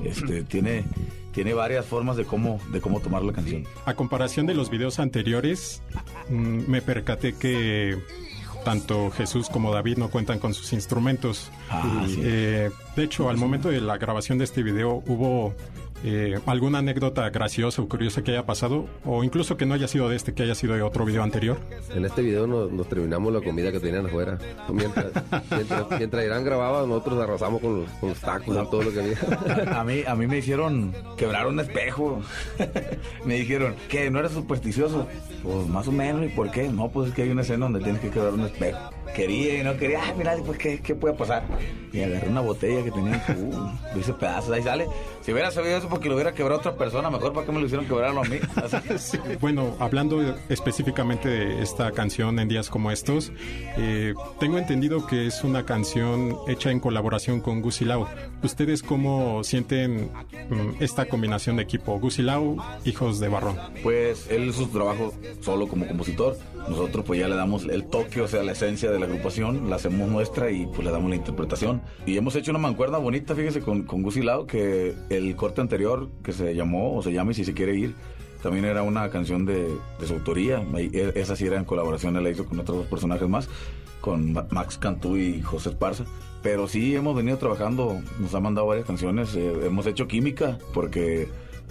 este, 0.05 0.43
tiene, 0.45 0.85
tiene 1.33 1.55
varias 1.55 1.87
formas 1.87 2.17
de 2.17 2.25
cómo, 2.25 2.59
de 2.73 2.81
cómo 2.81 3.01
tomar 3.01 3.23
la 3.23 3.33
canción. 3.33 3.65
A 3.87 3.95
comparación 3.95 4.47
de 4.47 4.55
los 4.55 4.69
videos 4.71 4.99
anteriores, 4.99 5.83
mm, 6.29 6.71
me 6.71 6.83
percaté 6.83 7.35
que 7.35 7.99
tanto 8.64 9.11
Jesús 9.11 9.48
como 9.48 9.72
David 9.72 9.98
no 9.98 10.09
cuentan 10.09 10.38
con 10.38 10.55
sus 10.55 10.72
instrumentos. 10.72 11.51
Ah, 11.70 12.05
sí. 12.07 12.20
Eh, 12.22 12.70
de 12.96 13.05
hecho, 13.05 13.29
al 13.29 13.37
momento 13.37 13.68
de 13.68 13.81
la 13.81 13.98
grabación 13.98 14.38
de 14.38 14.44
este 14.44 14.62
video 14.62 15.03
hubo 15.07 15.55
Eh, 16.05 16.38
¿Alguna 16.47 16.79
anécdota 16.79 17.31
graciosa 17.31 17.81
o 17.81 17.88
curiosa 17.88 18.23
que 18.23 18.33
haya 18.33 18.45
pasado? 18.45 18.87
O 19.05 19.23
incluso 19.23 19.57
que 19.57 19.67
no 19.67 19.75
haya 19.75 19.87
sido 19.87 20.09
de 20.09 20.17
este, 20.17 20.35
que 20.35 20.43
haya 20.43 20.55
sido 20.55 20.75
de 20.75 20.83
otro 20.83 21.05
video 21.05 21.23
anterior. 21.23 21.59
En 21.95 22.05
este 22.05 22.23
video 22.23 22.47
nos, 22.47 22.73
nos 22.73 22.88
terminamos 22.88 23.33
la 23.33 23.41
comida 23.41 23.71
que 23.71 23.79
tenían 23.79 24.07
afuera. 24.07 24.38
Mientras, 24.69 25.12
mientras, 25.51 25.87
mientras 25.99 26.25
Irán 26.25 26.45
grababa, 26.45 26.87
nosotros 26.87 27.23
arrasamos 27.23 27.61
con 27.61 27.81
los, 27.81 27.91
con 28.01 28.09
los 28.11 28.19
tacos 28.19 28.71
todo 28.71 28.83
lo 28.83 28.93
que 28.93 29.01
había. 29.01 29.19
A 29.83 29.85
mí, 29.85 30.03
a 30.07 30.15
mí 30.15 30.27
me 30.27 30.38
hicieron 30.38 30.93
quebrar 31.17 31.47
un 31.47 31.61
espejo. 31.61 32.21
me 33.25 33.35
dijeron, 33.35 33.77
¿qué? 33.88 34.11
¿No 34.11 34.19
eres 34.19 34.33
supersticioso? 34.33 35.07
Pues 35.43 35.69
más 35.69 35.88
o 35.88 35.93
menos, 35.93 36.25
¿y 36.25 36.29
por 36.29 36.51
qué? 36.51 36.69
No, 36.69 36.91
pues 36.91 37.09
es 37.09 37.15
que 37.15 37.23
hay 37.23 37.31
una 37.31 37.43
escena 37.43 37.67
donde 37.67 37.81
tienes 37.81 38.01
que 38.01 38.11
quebrar 38.11 38.33
un 38.33 38.43
espejo. 38.43 38.79
Quería 39.15 39.61
y 39.61 39.62
no 39.65 39.77
quería, 39.77 40.03
ay, 40.03 40.15
mira, 40.17 40.37
pues 40.45 40.59
¿qué, 40.59 40.81
qué 40.81 40.95
puede 40.95 41.15
pasar? 41.15 41.43
Y 41.93 42.01
agarré 42.01 42.29
una 42.29 42.41
botella 42.41 42.83
que 42.83 42.91
tenía, 42.91 43.23
uh, 43.37 43.95
lo 43.95 44.01
hice 44.01 44.15
pedazos, 44.15 44.51
ahí 44.53 44.62
sale. 44.62 44.87
Si 45.21 45.33
hubiera 45.33 45.51
sabido 45.51 45.77
eso 45.77 45.88
porque 45.93 46.09
lo 46.09 46.15
hubiera 46.15 46.33
quebrado 46.33 46.59
otra 46.61 46.75
persona, 46.75 47.11
mejor 47.11 47.35
para 47.35 47.45
qué 47.45 47.53
me 47.53 47.61
lo 47.61 47.67
hicieron 47.67 47.87
quebrarlo 47.87 48.23
a 48.23 48.25
mí. 48.25 48.39
Bueno, 49.41 49.77
hablando 49.79 50.37
específicamente 50.49 51.29
de 51.29 51.63
esta 51.63 51.91
canción 51.93 52.39
en 52.39 52.49
días 52.49 52.71
como 52.71 52.91
estos, 52.91 53.31
eh, 53.77 54.15
tengo 54.41 54.57
entendido 54.57 55.07
que 55.07 55.27
es 55.27 55.45
una 55.45 55.67
canción 55.67 56.37
hecha 56.49 56.71
en 56.71 56.81
colaboración 56.81 57.41
con 57.41 57.61
Gusi 57.61 57.85
Lau. 57.85 58.07
¿Ustedes 58.43 58.83
cómo 58.83 59.45
sienten 59.45 60.11
mm, 60.49 60.83
esta 60.83 61.05
combinación 61.05 61.57
de 61.57 61.65
equipo? 61.65 61.99
Gusi 61.99 62.23
Lau, 62.23 62.57
Hijos 62.85 63.21
de 63.21 63.29
Barrón. 63.29 63.59
Pues 63.83 64.29
él 64.31 64.49
hizo 64.49 64.65
su 64.65 64.69
trabajo 64.69 65.13
solo 65.41 65.69
como 65.69 65.87
compositor. 65.87 66.39
Nosotros 66.68 67.05
pues 67.05 67.18
ya 67.20 67.29
le 67.29 67.35
damos 67.37 67.64
el 67.64 67.85
toque, 67.85 68.20
o 68.20 68.29
sea, 68.29 68.42
la 68.42 68.53
esencia 68.53 68.90
de 68.90 68.98
la 68.98 69.07
agrupación, 69.07 69.68
la 69.68 69.77
hacemos 69.77 70.09
nuestra 70.09 70.51
y 70.51 70.66
pues 70.66 70.85
le 70.85 70.90
damos 70.90 71.11
la 71.11 71.16
interpretación. 71.16 71.83
Y 72.07 72.16
hemos 72.16 72.37
hecho 72.37 72.51
una 72.53 72.59
mancuerna 72.61 72.98
bonita, 72.98 73.35
fíjese, 73.35 73.61
con, 73.61 73.83
con 73.83 74.05
Lau, 74.25 74.46
que 74.46 74.94
el 75.11 75.35
corte 75.37 75.61
anterior 75.61 76.09
que 76.22 76.33
se 76.33 76.55
llamó, 76.55 76.96
o 76.96 77.03
se 77.03 77.12
llama 77.12 77.33
y 77.33 77.35
si 77.35 77.44
se 77.44 77.53
quiere 77.53 77.77
ir, 77.77 77.94
también 78.42 78.64
era 78.64 78.83
una 78.83 79.09
canción 79.11 79.44
de, 79.44 79.68
de 80.01 80.07
su 80.07 80.14
autoría. 80.14 80.64
E- 80.77 81.12
Esa 81.16 81.37
sí 81.37 81.46
era 81.46 81.57
en 81.59 81.64
colaboración, 81.64 82.16
él 82.16 82.25
la 82.25 82.31
hizo 82.31 82.44
con 82.46 82.59
otros 82.61 82.79
dos 82.79 82.87
personajes 82.87 83.29
más, 83.29 83.48
con 84.01 84.33
Ma- 84.33 84.46
Max 84.51 84.79
Cantú 84.79 85.16
y 85.16 85.42
José 85.42 85.70
Esparza. 85.70 86.05
Pero 86.42 86.66
sí 86.68 86.94
hemos 86.96 87.14
venido 87.14 87.38
trabajando, 87.38 88.01
nos 88.18 88.35
ha 88.35 88.40
mandado 88.40 88.66
varias 88.66 88.87
canciones, 88.87 89.35
eh, 89.37 89.53
hemos 89.64 89.87
hecho 89.87 90.09
química, 90.09 90.59
porque 90.75 91.29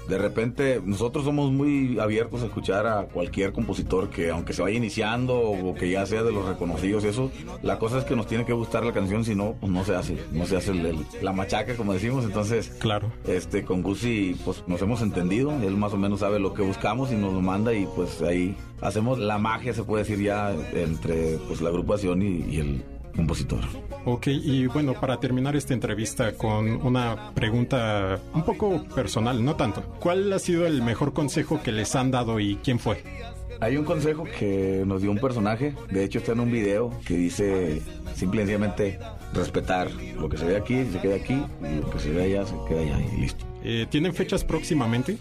de 0.09 0.17
repente 0.17 0.81
nosotros 0.83 1.23
somos 1.25 1.51
muy 1.51 1.97
abiertos 1.99 2.41
a 2.41 2.45
escuchar 2.45 2.85
a 2.87 3.03
cualquier 3.05 3.53
compositor 3.53 4.09
que 4.09 4.29
aunque 4.31 4.53
se 4.53 4.61
vaya 4.61 4.75
iniciando 4.77 5.39
o 5.39 5.73
que 5.75 5.89
ya 5.89 6.05
sea 6.05 6.23
de 6.23 6.31
los 6.31 6.45
reconocidos 6.47 7.03
y 7.05 7.07
eso, 7.07 7.31
la 7.61 7.79
cosa 7.79 7.99
es 7.99 8.03
que 8.03 8.15
nos 8.15 8.27
tiene 8.27 8.45
que 8.45 8.53
gustar 8.53 8.83
la 8.85 8.91
canción, 8.93 9.23
si 9.23 9.35
no, 9.35 9.55
pues 9.59 9.71
no 9.71 9.85
se 9.85 9.95
hace, 9.95 10.17
no 10.33 10.45
se 10.45 10.57
hace 10.57 10.71
el- 10.71 10.85
el- 10.85 11.05
la 11.21 11.31
machaca 11.33 11.75
como 11.75 11.93
decimos, 11.93 12.25
entonces 12.25 12.69
Claro. 12.79 13.11
este 13.27 13.63
con 13.63 13.81
Gusi 13.83 14.35
pues 14.43 14.63
nos 14.67 14.81
hemos 14.81 15.01
entendido, 15.01 15.51
él 15.63 15.77
más 15.77 15.93
o 15.93 15.97
menos 15.97 16.19
sabe 16.21 16.39
lo 16.39 16.53
que 16.53 16.61
buscamos 16.63 17.11
y 17.11 17.15
nos 17.15 17.33
lo 17.33 17.41
manda 17.41 17.73
y 17.73 17.85
pues 17.95 18.21
ahí 18.21 18.55
hacemos 18.81 19.19
la 19.19 19.37
magia 19.37 19.73
se 19.73 19.83
puede 19.83 20.03
decir 20.03 20.19
ya 20.23 20.51
entre 20.73 21.37
pues 21.47 21.61
la 21.61 21.69
agrupación 21.69 22.21
y, 22.21 22.43
y 22.49 22.57
el 22.57 22.83
compositor. 23.15 23.61
Ok, 24.05 24.27
y 24.27 24.67
bueno, 24.67 24.93
para 24.93 25.19
terminar 25.19 25.55
esta 25.55 25.73
entrevista 25.73 26.33
con 26.33 26.85
una 26.85 27.31
pregunta 27.33 28.19
un 28.33 28.43
poco 28.43 28.83
personal, 28.95 29.43
no 29.43 29.55
tanto. 29.55 29.81
¿Cuál 29.99 30.31
ha 30.33 30.39
sido 30.39 30.65
el 30.65 30.81
mejor 30.81 31.13
consejo 31.13 31.61
que 31.61 31.71
les 31.71 31.95
han 31.95 32.11
dado 32.11 32.39
y 32.39 32.57
quién 32.63 32.79
fue? 32.79 33.03
Hay 33.59 33.77
un 33.77 33.85
consejo 33.85 34.23
que 34.23 34.83
nos 34.87 35.03
dio 35.03 35.11
un 35.11 35.19
personaje, 35.19 35.75
de 35.91 36.03
hecho 36.03 36.17
está 36.17 36.31
en 36.31 36.39
un 36.39 36.51
video 36.51 36.91
que 37.05 37.15
dice 37.15 37.83
simple 38.15 38.41
y 38.41 38.45
sencillamente 38.45 38.99
respetar 39.33 39.91
lo 39.91 40.27
que 40.29 40.37
se 40.37 40.45
ve 40.45 40.57
aquí, 40.57 40.83
se 40.91 40.99
queda 40.99 41.15
aquí, 41.15 41.43
y 41.61 41.79
lo 41.79 41.89
que 41.91 41.99
se 41.99 42.11
ve 42.11 42.23
allá, 42.23 42.45
se 42.45 42.55
queda 42.67 42.81
allá 42.81 42.99
y 43.13 43.21
listo. 43.21 43.45
Eh, 43.63 43.85
¿Tienen 43.87 44.15
fechas 44.15 44.43
próximamente? 44.43 45.17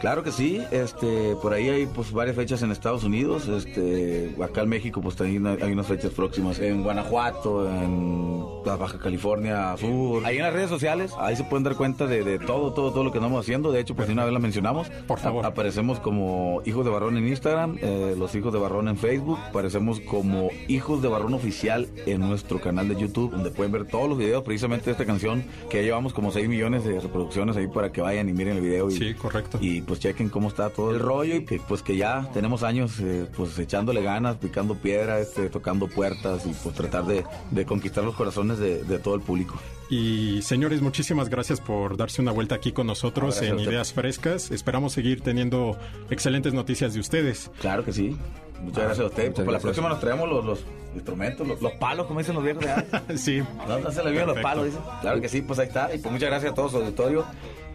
Claro 0.00 0.22
que 0.22 0.30
sí, 0.30 0.60
este, 0.70 1.34
por 1.42 1.52
ahí 1.52 1.68
hay 1.68 1.86
pues 1.86 2.12
varias 2.12 2.36
fechas 2.36 2.62
en 2.62 2.70
Estados 2.70 3.02
Unidos, 3.02 3.48
este, 3.48 4.32
acá 4.42 4.62
en 4.62 4.68
México 4.68 5.00
pues 5.00 5.16
también 5.16 5.44
hay 5.46 5.72
unas 5.72 5.86
fechas 5.88 6.12
próximas, 6.12 6.58
en 6.60 6.82
Guanajuato, 6.84 7.68
en 7.68 8.44
la 8.64 8.76
Baja 8.76 8.98
California 8.98 9.76
Sur, 9.76 10.24
ahí 10.24 10.36
en 10.36 10.44
las 10.44 10.52
redes 10.52 10.68
sociales, 10.68 11.12
ahí 11.18 11.34
se 11.34 11.42
pueden 11.44 11.64
dar 11.64 11.74
cuenta 11.74 12.06
de, 12.06 12.22
de 12.22 12.38
todo, 12.38 12.72
todo, 12.72 12.92
todo 12.92 13.02
lo 13.02 13.10
que 13.10 13.18
estamos 13.18 13.40
haciendo, 13.44 13.72
de 13.72 13.80
hecho 13.80 13.96
pues 13.96 14.06
de 14.06 14.14
una 14.14 14.24
vez 14.24 14.32
la 14.32 14.38
mencionamos, 14.38 14.88
Por 15.08 15.18
favor. 15.18 15.44
A- 15.44 15.48
aparecemos 15.48 15.98
como 15.98 16.62
Hijos 16.64 16.84
de 16.84 16.90
Barrón 16.92 17.16
en 17.16 17.26
Instagram, 17.26 17.78
eh, 17.80 18.14
los 18.16 18.34
Hijos 18.36 18.52
de 18.52 18.58
Barrón 18.60 18.86
en 18.88 18.96
Facebook, 18.98 19.38
aparecemos 19.48 19.98
como 20.00 20.50
Hijos 20.68 21.02
de 21.02 21.08
Barrón 21.08 21.34
Oficial 21.34 21.88
en 22.06 22.20
nuestro 22.20 22.60
canal 22.60 22.88
de 22.88 22.94
YouTube, 22.96 23.32
donde 23.32 23.50
pueden 23.50 23.72
ver 23.72 23.86
todos 23.86 24.08
los 24.08 24.16
videos 24.18 24.44
precisamente 24.44 24.86
de 24.86 24.92
esta 24.92 25.04
canción, 25.06 25.44
que 25.70 25.78
ya 25.78 25.82
llevamos 25.82 26.12
como 26.14 26.30
6 26.30 26.48
millones 26.48 26.84
de 26.84 27.00
reproducciones 27.00 27.56
ahí 27.56 27.66
para 27.66 27.90
que 27.90 28.00
vayan 28.00 28.28
y 28.28 28.32
miren 28.32 28.56
el 28.58 28.62
video 28.62 28.88
y, 28.90 28.92
Sí, 28.92 29.14
correcto. 29.14 29.58
y 29.60 29.80
pues 29.88 30.00
chequen 30.00 30.28
cómo 30.28 30.48
está 30.48 30.70
todo 30.70 30.92
el 30.92 31.00
rollo 31.00 31.36
y 31.36 31.44
que 31.44 31.58
pues 31.58 31.82
que 31.82 31.96
ya 31.96 32.28
tenemos 32.32 32.62
años 32.62 33.00
eh, 33.00 33.26
pues 33.36 33.58
echándole 33.58 34.02
ganas, 34.02 34.36
picando 34.36 34.76
piedra, 34.76 35.18
este, 35.18 35.48
tocando 35.48 35.88
puertas 35.88 36.46
y 36.46 36.50
pues 36.62 36.74
tratar 36.74 37.06
de, 37.06 37.24
de 37.50 37.66
conquistar 37.66 38.04
los 38.04 38.14
corazones 38.14 38.58
de, 38.58 38.84
de 38.84 38.98
todo 38.98 39.14
el 39.14 39.22
público. 39.22 39.54
Y 39.90 40.42
señores, 40.42 40.82
muchísimas 40.82 41.30
gracias 41.30 41.60
por 41.60 41.96
darse 41.96 42.20
una 42.20 42.30
vuelta 42.30 42.54
aquí 42.54 42.72
con 42.72 42.86
nosotros 42.86 43.36
Gracias 43.36 43.58
en. 43.58 43.60
Ideas 43.60 43.92
Frescas. 43.94 44.50
Esperamos 44.50 44.92
seguir 44.92 45.22
teniendo 45.22 45.78
excelentes 46.10 46.52
noticias 46.52 46.92
de 46.92 47.00
ustedes. 47.00 47.50
Claro 47.60 47.84
que 47.84 47.92
sí. 47.92 48.16
Muchas 48.60 48.84
gracias 48.84 49.04
a 49.04 49.08
usted. 49.08 49.28
muchas 49.28 49.34
Pues, 49.34 49.46
para 49.46 49.58
la 49.58 49.62
próxima 49.62 49.88
nos 49.88 50.00
traemos 50.00 50.28
los, 50.28 50.44
los 50.44 50.64
instrumentos, 50.94 51.46
los, 51.46 51.62
los 51.62 51.72
palos, 51.74 52.06
como 52.06 52.18
dicen 52.18 52.34
los 52.34 52.44
viejos 52.44 52.64
de 52.64 52.70
antes. 52.70 53.20
Sí. 53.20 53.42
No, 53.66 53.90
se 53.90 54.04
le 54.04 54.26
los 54.26 54.38
palos, 54.38 54.66
dice. 54.66 54.78
Claro 55.00 55.20
que 55.20 55.28
sí, 55.28 55.40
pues 55.40 55.58
ahí 55.58 55.68
está. 55.68 55.94
Y 55.94 55.98
pues 55.98 56.12
muchas 56.12 56.28
gracias 56.28 56.52
a 56.52 56.54
todos 56.54 56.74
auditorio. 56.74 57.24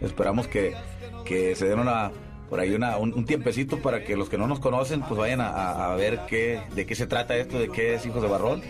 Esperamos 0.00 0.46
que, 0.46 0.74
que 1.24 1.54
se 1.56 1.66
den 1.66 1.78
una 1.78 2.12
por 2.48 2.60
ahí 2.60 2.74
una, 2.74 2.98
un, 2.98 3.24
tiempecito 3.24 3.78
para 3.78 4.04
que 4.04 4.16
los 4.16 4.28
que 4.28 4.38
no 4.38 4.46
nos 4.46 4.60
conocen 4.60 5.00
pues 5.00 5.18
vayan 5.18 5.40
a, 5.40 5.92
ver 5.96 6.20
qué, 6.28 6.60
de 6.74 6.86
qué 6.86 6.94
se 6.94 7.06
trata 7.06 7.36
esto, 7.36 7.58
de 7.58 7.68
qué 7.68 7.94
es 7.94 8.06
Hijos 8.06 8.22
de 8.22 8.28
Barrón. 8.28 8.62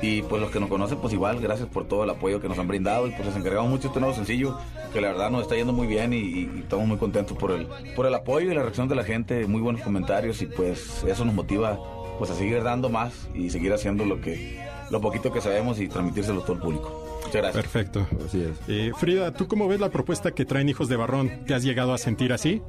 Y 0.00 0.22
pues 0.22 0.40
los 0.40 0.50
que 0.50 0.58
nos 0.58 0.68
conocen 0.68 0.98
pues 0.98 1.12
igual, 1.12 1.40
gracias 1.40 1.68
por 1.68 1.86
todo 1.86 2.04
el 2.04 2.10
apoyo 2.10 2.40
que 2.40 2.48
nos 2.48 2.58
han 2.58 2.66
brindado 2.66 3.06
y 3.06 3.10
pues 3.12 3.26
les 3.26 3.36
encargamos 3.36 3.70
mucho 3.70 3.88
este 3.88 4.00
nuevo 4.00 4.14
sencillo 4.14 4.58
que 4.92 5.00
la 5.00 5.08
verdad 5.08 5.30
nos 5.30 5.42
está 5.42 5.54
yendo 5.54 5.72
muy 5.72 5.86
bien 5.86 6.12
y, 6.12 6.48
estamos 6.60 6.86
muy 6.86 6.96
contentos 6.96 7.36
por 7.36 7.52
el, 7.52 7.68
por 7.94 8.06
el 8.06 8.14
apoyo 8.14 8.50
y 8.50 8.54
la 8.54 8.62
reacción 8.62 8.88
de 8.88 8.94
la 8.94 9.04
gente, 9.04 9.46
muy 9.46 9.60
buenos 9.60 9.82
comentarios 9.82 10.42
y 10.42 10.46
pues 10.46 11.04
eso 11.04 11.24
nos 11.24 11.34
motiva 11.34 11.78
pues 12.18 12.30
a 12.30 12.34
seguir 12.34 12.62
dando 12.62 12.88
más 12.88 13.28
y 13.34 13.50
seguir 13.50 13.72
haciendo 13.72 14.04
lo 14.04 14.20
que 14.20 14.58
lo 14.90 15.00
poquito 15.00 15.30
que 15.30 15.40
sabemos 15.40 15.78
y 15.80 15.88
transmitírselo 15.88 16.40
todo 16.40 16.54
el 16.54 16.58
público. 16.60 17.07
Muchas 17.28 17.42
gracias. 17.42 17.62
Perfecto. 17.62 18.06
Así 18.26 18.42
es. 18.42 18.58
Eh, 18.68 18.92
Frida, 18.98 19.32
¿tú 19.32 19.46
cómo 19.46 19.68
ves 19.68 19.80
la 19.80 19.90
propuesta 19.90 20.32
que 20.32 20.44
traen 20.44 20.68
Hijos 20.68 20.88
de 20.88 20.96
Barrón? 20.96 21.44
¿Te 21.46 21.54
has 21.54 21.62
llegado 21.62 21.92
a 21.92 21.98
sentir 21.98 22.32
así? 22.32 22.62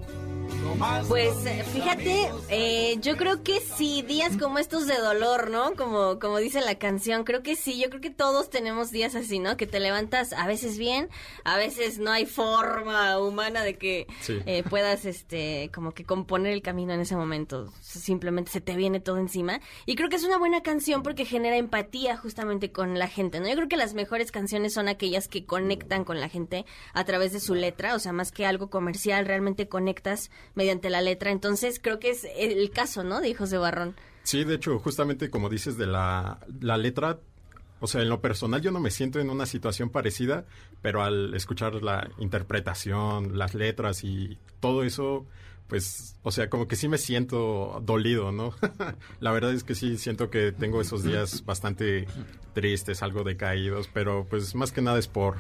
Pues 1.08 1.34
fíjate, 1.74 2.30
eh, 2.50 2.98
yo 3.02 3.18
creo 3.18 3.44
que 3.44 3.60
sí, 3.60 4.02
días 4.02 4.38
como 4.38 4.60
estos 4.60 4.88
de 4.88 4.98
dolor, 4.98 5.50
¿no? 5.50 5.74
Como, 5.76 6.20
como 6.20 6.38
dice 6.38 6.62
la 6.62 6.76
canción, 6.76 7.24
creo 7.24 7.42
que 7.44 7.56
sí, 7.56 7.80
yo 7.80 7.90
creo 7.90 8.02
que 8.02 8.10
todos 8.10 8.50
tenemos 8.50 8.92
días 8.92 9.16
así, 9.16 9.40
¿no? 9.40 9.58
Que 9.58 9.68
te 9.68 9.80
levantas 9.80 10.34
a 10.34 10.48
veces 10.48 10.78
bien, 10.78 11.10
a 11.44 11.58
veces 11.58 12.00
no 12.00 12.12
hay 12.12 12.26
forma 12.26 13.20
humana 13.20 13.64
de 13.64 13.78
que 13.78 14.08
Sí. 14.22 14.40
eh, 14.46 14.64
puedas, 14.64 15.06
este, 15.06 15.70
como 15.74 15.94
que 15.94 16.04
componer 16.06 16.54
el 16.54 16.62
camino 16.62 16.94
en 16.94 17.02
ese 17.02 17.16
momento. 17.16 17.72
Simplemente 17.82 18.52
se 18.52 18.62
te 18.62 18.76
viene 18.76 19.00
todo 19.00 19.18
encima. 19.18 19.60
Y 19.86 19.96
creo 19.96 20.10
que 20.10 20.16
es 20.18 20.24
una 20.24 20.38
buena 20.38 20.62
canción 20.62 21.04
porque 21.04 21.26
genera 21.26 21.58
empatía 21.58 22.18
justamente 22.18 22.72
con 22.72 22.98
la 23.00 23.08
gente, 23.08 23.40
¿no? 23.40 23.48
Yo 23.48 23.56
creo 23.56 23.68
que 23.70 23.78
las 23.78 23.94
mejores 23.94 24.32
canciones 24.32 24.74
son 24.74 24.88
aquellas 24.88 25.28
que 25.28 25.46
conectan 25.46 26.04
con 26.06 26.20
la 26.20 26.30
gente 26.30 26.66
a 26.94 27.04
través 27.06 27.32
de 27.34 27.40
su 27.40 27.56
letra, 27.56 27.96
o 27.96 28.00
sea, 28.00 28.14
más 28.14 28.32
que 28.32 28.46
algo 28.46 28.70
comercial, 28.70 29.26
realmente 29.26 29.68
conectas 29.68 30.30
mediante 30.60 30.90
la 30.90 31.02
letra. 31.02 31.32
Entonces, 31.32 31.80
creo 31.82 32.00
que 32.00 32.10
es 32.10 32.28
el 32.38 32.70
caso, 32.70 33.06
¿no? 33.06 33.22
De 33.22 33.30
Hijos 33.30 33.54
Barrón. 33.54 33.96
Sí, 34.24 34.44
de 34.44 34.56
hecho, 34.56 34.78
justamente 34.78 35.30
como 35.30 35.48
dices 35.48 35.78
de 35.78 35.88
la, 35.88 36.40
la 36.60 36.76
letra, 36.76 37.18
o 37.80 37.88
sea, 37.88 38.02
en 38.02 38.10
lo 38.10 38.20
personal 38.20 38.62
yo 38.62 38.70
no 38.72 38.82
me 38.82 38.92
siento 38.92 39.22
en 39.22 39.30
una 39.30 39.46
situación 39.46 39.90
parecida, 39.90 40.44
pero 40.82 41.02
al 41.02 41.34
escuchar 41.34 41.76
la 41.76 42.12
interpretación, 42.18 43.38
las 43.38 43.56
letras 43.56 44.04
y 44.04 44.38
todo 44.60 44.84
eso, 44.84 45.26
pues, 45.70 46.18
o 46.24 46.32
sea, 46.34 46.50
como 46.50 46.68
que 46.68 46.76
sí 46.76 46.90
me 46.90 46.98
siento 46.98 47.82
dolido, 47.86 48.34
¿no? 48.34 48.54
la 49.22 49.32
verdad 49.32 49.54
es 49.54 49.64
que 49.64 49.76
sí 49.76 49.98
siento 49.98 50.30
que 50.30 50.52
tengo 50.52 50.82
esos 50.82 51.04
días 51.04 51.46
bastante 51.46 52.06
tristes, 52.54 53.02
algo 53.02 53.24
decaídos, 53.24 53.90
pero 53.94 54.28
pues 54.30 54.56
más 54.56 54.74
que 54.74 54.82
nada 54.82 55.00
es 55.00 55.08
por, 55.08 55.38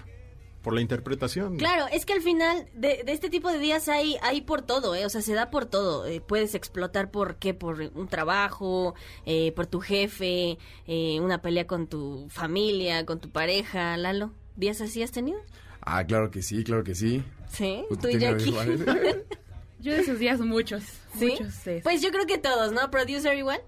por 0.62 0.74
la 0.74 0.82
interpretación. 0.82 1.58
Claro, 1.58 1.86
es 1.92 2.06
que 2.06 2.14
al 2.14 2.22
final 2.22 2.68
de, 2.74 3.04
de 3.06 3.12
este 3.14 3.30
tipo 3.30 3.50
de 3.52 3.60
días 3.60 3.88
hay, 3.88 4.18
hay 4.22 4.42
por 4.42 4.62
todo, 4.62 4.94
¿eh? 4.96 5.06
O 5.06 5.10
sea, 5.10 5.22
se 5.22 5.34
da 5.34 5.50
por 5.50 5.66
todo. 5.66 6.06
Eh, 6.06 6.22
puedes 6.22 6.54
explotar 6.56 7.12
por 7.12 7.36
qué, 7.38 7.54
por 7.54 7.80
un 7.96 8.08
trabajo, 8.08 8.94
eh, 9.26 9.52
por 9.54 9.68
tu 9.68 9.80
jefe, 9.80 10.58
eh, 10.88 11.20
una 11.22 11.42
pelea 11.42 11.66
con 11.68 11.88
tu 11.88 12.28
familia, 12.30 13.06
con 13.06 13.20
tu 13.20 13.30
pareja, 13.30 13.96
Lalo. 13.98 14.32
¿Días 14.56 14.82
así 14.82 15.02
has 15.02 15.12
tenido? 15.12 15.40
Ah, 15.82 16.04
claro 16.06 16.30
que 16.32 16.42
sí, 16.42 16.64
claro 16.64 16.84
que 16.84 16.94
sí. 16.96 17.24
Sí, 17.52 17.86
¿Usted 17.90 18.10
tú 18.12 18.16
y 18.18 18.20
Jackie. 18.20 18.50
iguales? 18.50 18.82
Yo 19.80 19.94
de 19.94 20.02
esos 20.02 20.20
días 20.20 20.42
muchos, 20.42 20.84
¿Sí? 21.18 21.28
muchos. 21.40 21.54
sí. 21.54 21.80
Pues 21.84 22.02
yo 22.02 22.12
creo 22.12 22.26
que 22.26 22.38
todos, 22.38 22.74
¿no? 22.74 22.92
Producer 22.92 23.38
igual. 23.38 23.62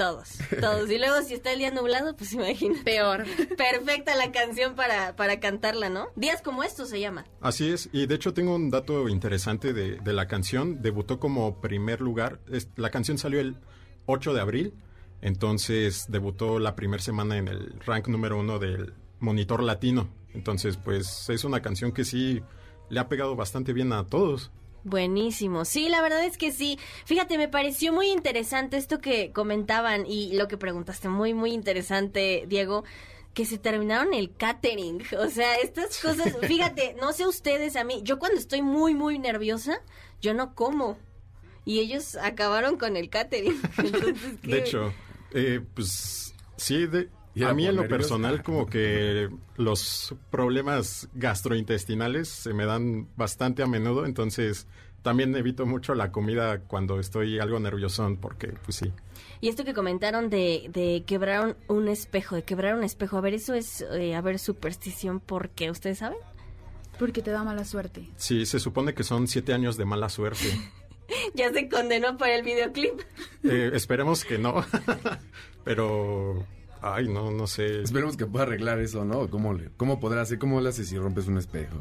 Todos, 0.00 0.38
todos. 0.60 0.90
Y 0.90 0.96
luego 0.98 1.20
si 1.22 1.34
está 1.34 1.52
el 1.52 1.58
día 1.58 1.70
nublado, 1.70 2.16
pues 2.16 2.32
imagina. 2.32 2.78
Peor. 2.84 3.24
Perfecta 3.56 4.14
la 4.16 4.32
canción 4.32 4.74
para, 4.74 5.14
para 5.14 5.40
cantarla, 5.40 5.90
¿no? 5.90 6.08
Días 6.16 6.40
como 6.40 6.62
estos 6.62 6.88
se 6.88 7.00
llama. 7.00 7.26
Así 7.42 7.70
es, 7.70 7.90
y 7.92 8.06
de 8.06 8.14
hecho 8.14 8.32
tengo 8.32 8.54
un 8.54 8.70
dato 8.70 9.10
interesante 9.10 9.74
de, 9.74 9.96
de 9.98 10.12
la 10.14 10.26
canción. 10.26 10.80
Debutó 10.80 11.20
como 11.20 11.60
primer 11.60 12.00
lugar. 12.00 12.40
Es- 12.50 12.68
la 12.76 12.88
canción 12.90 13.18
salió 13.18 13.40
el 13.40 13.56
8 14.06 14.32
de 14.32 14.40
abril, 14.40 14.74
entonces 15.20 16.06
debutó 16.08 16.58
la 16.58 16.74
primera 16.76 17.02
semana 17.02 17.36
en 17.36 17.48
el 17.48 17.78
rank 17.84 18.08
número 18.08 18.38
uno 18.38 18.58
del 18.58 18.94
Monitor 19.18 19.62
Latino. 19.62 20.08
Entonces, 20.32 20.76
pues 20.78 21.28
es 21.28 21.44
una 21.44 21.60
canción 21.60 21.92
que 21.92 22.04
sí 22.04 22.40
le 22.88 23.00
ha 23.00 23.08
pegado 23.08 23.36
bastante 23.36 23.72
bien 23.74 23.92
a 23.92 24.06
todos. 24.06 24.50
Buenísimo. 24.84 25.64
Sí, 25.64 25.88
la 25.88 26.02
verdad 26.02 26.24
es 26.24 26.38
que 26.38 26.52
sí. 26.52 26.78
Fíjate, 27.04 27.38
me 27.38 27.48
pareció 27.48 27.92
muy 27.92 28.10
interesante 28.10 28.76
esto 28.76 28.98
que 28.98 29.32
comentaban 29.32 30.06
y 30.06 30.32
lo 30.34 30.48
que 30.48 30.56
preguntaste, 30.56 31.08
muy, 31.08 31.34
muy 31.34 31.52
interesante, 31.52 32.44
Diego, 32.48 32.84
que 33.34 33.44
se 33.44 33.58
terminaron 33.58 34.14
el 34.14 34.34
catering. 34.34 35.02
O 35.18 35.28
sea, 35.28 35.56
estas 35.56 35.98
cosas, 35.98 36.36
fíjate, 36.42 36.96
no 37.00 37.12
sé 37.12 37.26
ustedes, 37.26 37.76
a 37.76 37.84
mí, 37.84 38.00
yo 38.04 38.18
cuando 38.18 38.38
estoy 38.38 38.62
muy, 38.62 38.94
muy 38.94 39.18
nerviosa, 39.18 39.80
yo 40.20 40.34
no 40.34 40.54
como. 40.54 40.98
Y 41.64 41.80
ellos 41.80 42.16
acabaron 42.16 42.78
con 42.78 42.96
el 42.96 43.10
catering. 43.10 43.60
De 44.42 44.58
hecho, 44.58 44.92
eh, 45.32 45.60
pues 45.74 46.34
sí, 46.56 46.86
de, 46.86 47.10
¿Y 47.19 47.19
a 47.42 47.54
mí 47.54 47.66
en 47.66 47.76
lo 47.76 47.82
nervios? 47.82 47.98
personal 47.98 48.42
como 48.44 48.66
que 48.66 49.28
los 49.56 50.14
problemas 50.30 51.08
gastrointestinales 51.14 52.28
se 52.28 52.52
me 52.52 52.66
dan 52.66 53.08
bastante 53.16 53.62
a 53.62 53.66
menudo, 53.66 54.04
entonces 54.04 54.66
también 55.02 55.34
evito 55.34 55.64
mucho 55.64 55.94
la 55.94 56.12
comida 56.12 56.60
cuando 56.60 57.00
estoy 57.00 57.38
algo 57.38 57.58
nerviosón 57.58 58.16
porque 58.16 58.48
pues 58.64 58.76
sí. 58.76 58.92
Y 59.40 59.48
esto 59.48 59.64
que 59.64 59.72
comentaron 59.72 60.28
de, 60.28 60.68
de 60.72 61.04
quebrar 61.06 61.56
un, 61.68 61.76
un 61.76 61.88
espejo, 61.88 62.36
de 62.36 62.42
quebrar 62.42 62.74
un 62.74 62.84
espejo, 62.84 63.16
a 63.16 63.20
ver, 63.20 63.34
eso 63.34 63.54
es, 63.54 63.80
eh, 63.92 64.14
a 64.14 64.20
ver, 64.20 64.38
superstición, 64.38 65.20
¿por 65.20 65.48
qué? 65.50 65.70
¿Ustedes 65.70 65.98
saben? 65.98 66.18
Porque 66.98 67.22
te 67.22 67.30
da 67.30 67.42
mala 67.42 67.64
suerte. 67.64 68.10
Sí, 68.16 68.44
se 68.44 68.60
supone 68.60 68.92
que 68.92 69.02
son 69.02 69.26
siete 69.26 69.54
años 69.54 69.76
de 69.76 69.84
mala 69.84 70.08
suerte. 70.08 70.50
Ya 71.34 71.52
se 71.52 71.68
condenó 71.68 72.16
por 72.16 72.28
el 72.28 72.44
videoclip. 72.44 73.00
Eh, 73.42 73.72
esperemos 73.74 74.24
que 74.24 74.38
no, 74.38 74.64
pero 75.64 76.46
ay 76.82 77.08
no, 77.08 77.30
no 77.30 77.46
sé. 77.46 77.82
Esperemos 77.82 78.16
que 78.16 78.26
pueda 78.26 78.44
arreglar 78.44 78.78
eso, 78.80 79.04
¿no? 79.04 79.28
¿Cómo, 79.30 79.52
le, 79.54 79.70
cómo 79.76 80.00
podrá 80.00 80.22
hacer? 80.22 80.38
¿Cómo 80.38 80.60
le 80.60 80.68
haces 80.68 80.88
si 80.88 80.98
rompes 80.98 81.26
un 81.28 81.38
espejo? 81.38 81.76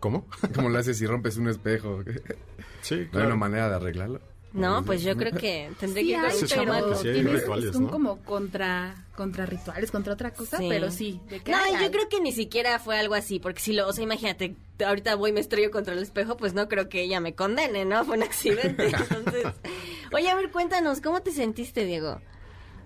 ¿Cómo? 0.00 0.26
¿Cómo 0.54 0.68
le 0.70 0.78
haces 0.78 0.98
si 0.98 1.06
rompes 1.06 1.36
un 1.36 1.48
espejo? 1.48 2.02
Sí, 2.82 2.94
¿No 2.94 3.00
hay 3.00 3.06
claro. 3.08 3.26
una 3.28 3.36
manera 3.36 3.68
de 3.68 3.74
arreglarlo? 3.76 4.20
No, 4.52 4.84
pues 4.84 5.04
yo 5.04 5.16
creo 5.16 5.30
que 5.30 5.70
tendría 5.78 6.02
Sí 6.02 6.08
que 6.08 6.12
ir 6.62 6.70
hay, 6.70 6.82
que 6.82 6.96
sí 6.96 7.08
hay 7.08 7.22
rituales, 7.22 7.72
son 7.72 7.84
¿no? 7.84 7.90
como 7.90 8.18
contra, 8.24 9.06
contra 9.14 9.46
rituales, 9.46 9.92
contra 9.92 10.12
otra 10.14 10.32
cosa, 10.32 10.58
Sí. 10.58 10.66
pero 10.68 10.90
sí. 10.90 11.20
de 11.28 11.40
No, 11.48 11.56
hay, 11.56 11.84
yo 11.84 11.90
creo 11.92 12.08
que 12.08 12.20
ni 12.20 12.32
siquiera 12.32 12.80
fue 12.80 12.98
algo 12.98 13.14
así, 13.14 13.38
porque 13.38 13.60
si 13.60 13.72
lo, 13.74 13.86
o 13.86 13.92
sea, 13.92 14.02
imagínate, 14.02 14.56
ahorita 14.84 15.14
voy 15.14 15.30
y 15.30 15.32
me 15.34 15.40
estrello 15.40 15.70
contra 15.70 15.94
el 15.94 16.00
espejo, 16.02 16.36
pues 16.36 16.52
no 16.52 16.68
creo 16.68 16.88
que 16.88 17.00
ella 17.02 17.20
me 17.20 17.36
condene, 17.36 17.84
¿no? 17.84 18.04
Fue 18.04 18.16
un 18.16 18.24
accidente. 18.24 18.86
Entonces, 19.10 19.44
oye, 20.12 20.28
a 20.28 20.34
ver, 20.34 20.50
cuéntanos, 20.50 21.00
¿cómo 21.00 21.20
te 21.22 21.30
sentiste, 21.30 21.84
Diego? 21.84 22.20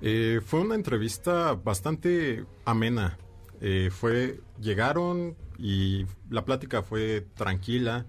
Eh, 0.07 0.43
fue 0.45 0.61
una 0.61 0.75
entrevista 0.75 1.55
bastante 1.55 2.45
amena. 2.67 3.17
Eh, 3.63 3.89
fue, 3.91 4.39
llegaron 4.61 5.35
y 5.59 6.05
la 6.29 6.45
plática 6.45 6.83
fue 6.83 7.27
tranquila. 7.35 8.05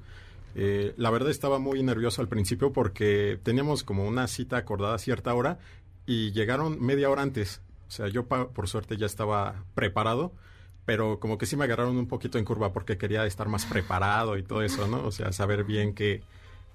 Eh, 0.56 0.94
la 0.98 1.10
verdad 1.10 1.30
estaba 1.30 1.58
muy 1.58 1.82
nervioso 1.84 2.22
al 2.22 2.28
principio 2.28 2.74
porque 2.74 3.40
teníamos 3.44 3.84
como 3.84 4.06
una 4.06 4.28
cita 4.28 4.58
acordada 4.58 4.96
a 4.96 4.98
cierta 4.98 5.34
hora 5.34 5.58
y 6.06 6.34
llegaron 6.34 6.82
media 6.82 7.10
hora 7.10 7.22
antes. 7.22 7.62
O 7.88 7.92
sea, 7.92 8.10
yo 8.10 8.26
por 8.26 8.68
suerte 8.68 8.98
ya 8.98 9.06
estaba 9.06 9.64
preparado, 9.74 10.34
pero 10.84 11.22
como 11.22 11.38
que 11.38 11.46
sí 11.46 11.56
me 11.56 11.64
agarraron 11.64 11.96
un 11.96 12.10
poquito 12.10 12.38
en 12.38 12.44
curva 12.44 12.74
porque 12.74 12.98
quería 12.98 13.26
estar 13.26 13.48
más 13.48 13.66
preparado 13.66 14.38
y 14.38 14.44
todo 14.44 14.64
eso, 14.64 14.86
¿no? 14.90 15.06
O 15.06 15.12
sea, 15.14 15.32
saber 15.32 15.64
bien 15.64 15.96
qué, 15.96 16.24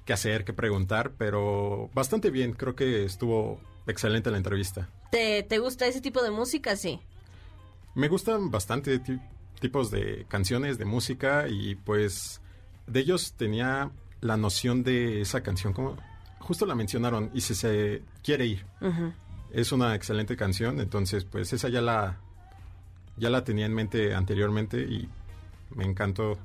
qué 0.07 0.15
hacer, 0.15 0.47
qué 0.47 0.55
preguntar, 0.55 1.13
pero 1.19 1.91
bastante 1.93 2.31
bien. 2.31 2.55
Creo 2.55 2.75
que 2.75 3.05
estuvo 3.05 3.61
excelente 3.87 4.31
la 4.31 4.39
entrevista. 4.39 4.89
¿Te, 5.11 5.43
te 5.43 5.59
gusta 5.59 5.87
ese 5.87 6.01
tipo 6.01 6.23
de 6.23 6.31
música? 6.31 6.77
Sí. 6.77 7.01
Me 7.95 8.09
gustan 8.09 8.51
bastante 8.51 8.99
ti- 9.01 9.19
tipos 9.61 9.91
de 9.91 10.25
canciones, 10.29 10.79
de 10.79 10.85
música 10.85 11.47
y 11.49 11.75
pues 11.75 12.41
de 12.87 13.01
ellos 13.01 13.33
tenía 13.37 13.91
la 14.21 14.37
noción 14.37 14.83
de 14.85 15.21
esa 15.21 15.43
canción, 15.43 15.73
como 15.73 15.97
justo 16.39 16.67
la 16.67 16.75
mencionaron, 16.75 17.31
y 17.35 17.41
si 17.41 17.55
se 17.55 18.03
quiere 18.23 18.47
ir. 18.47 18.65
Es 19.53 19.73
una 19.73 19.95
excelente 19.95 20.37
canción, 20.37 20.81
entonces 20.81 21.25
pues 21.25 21.53
esa 21.53 21.69
ya 21.69 21.81
la 21.81 22.19
ya 23.17 23.29
la 23.31 23.45
tenía 23.45 23.67
en 23.67 23.75
mente 23.75 24.15
anteriormente 24.15 24.81
y 24.81 25.09
me 25.75 25.85
encantó. 25.85 26.39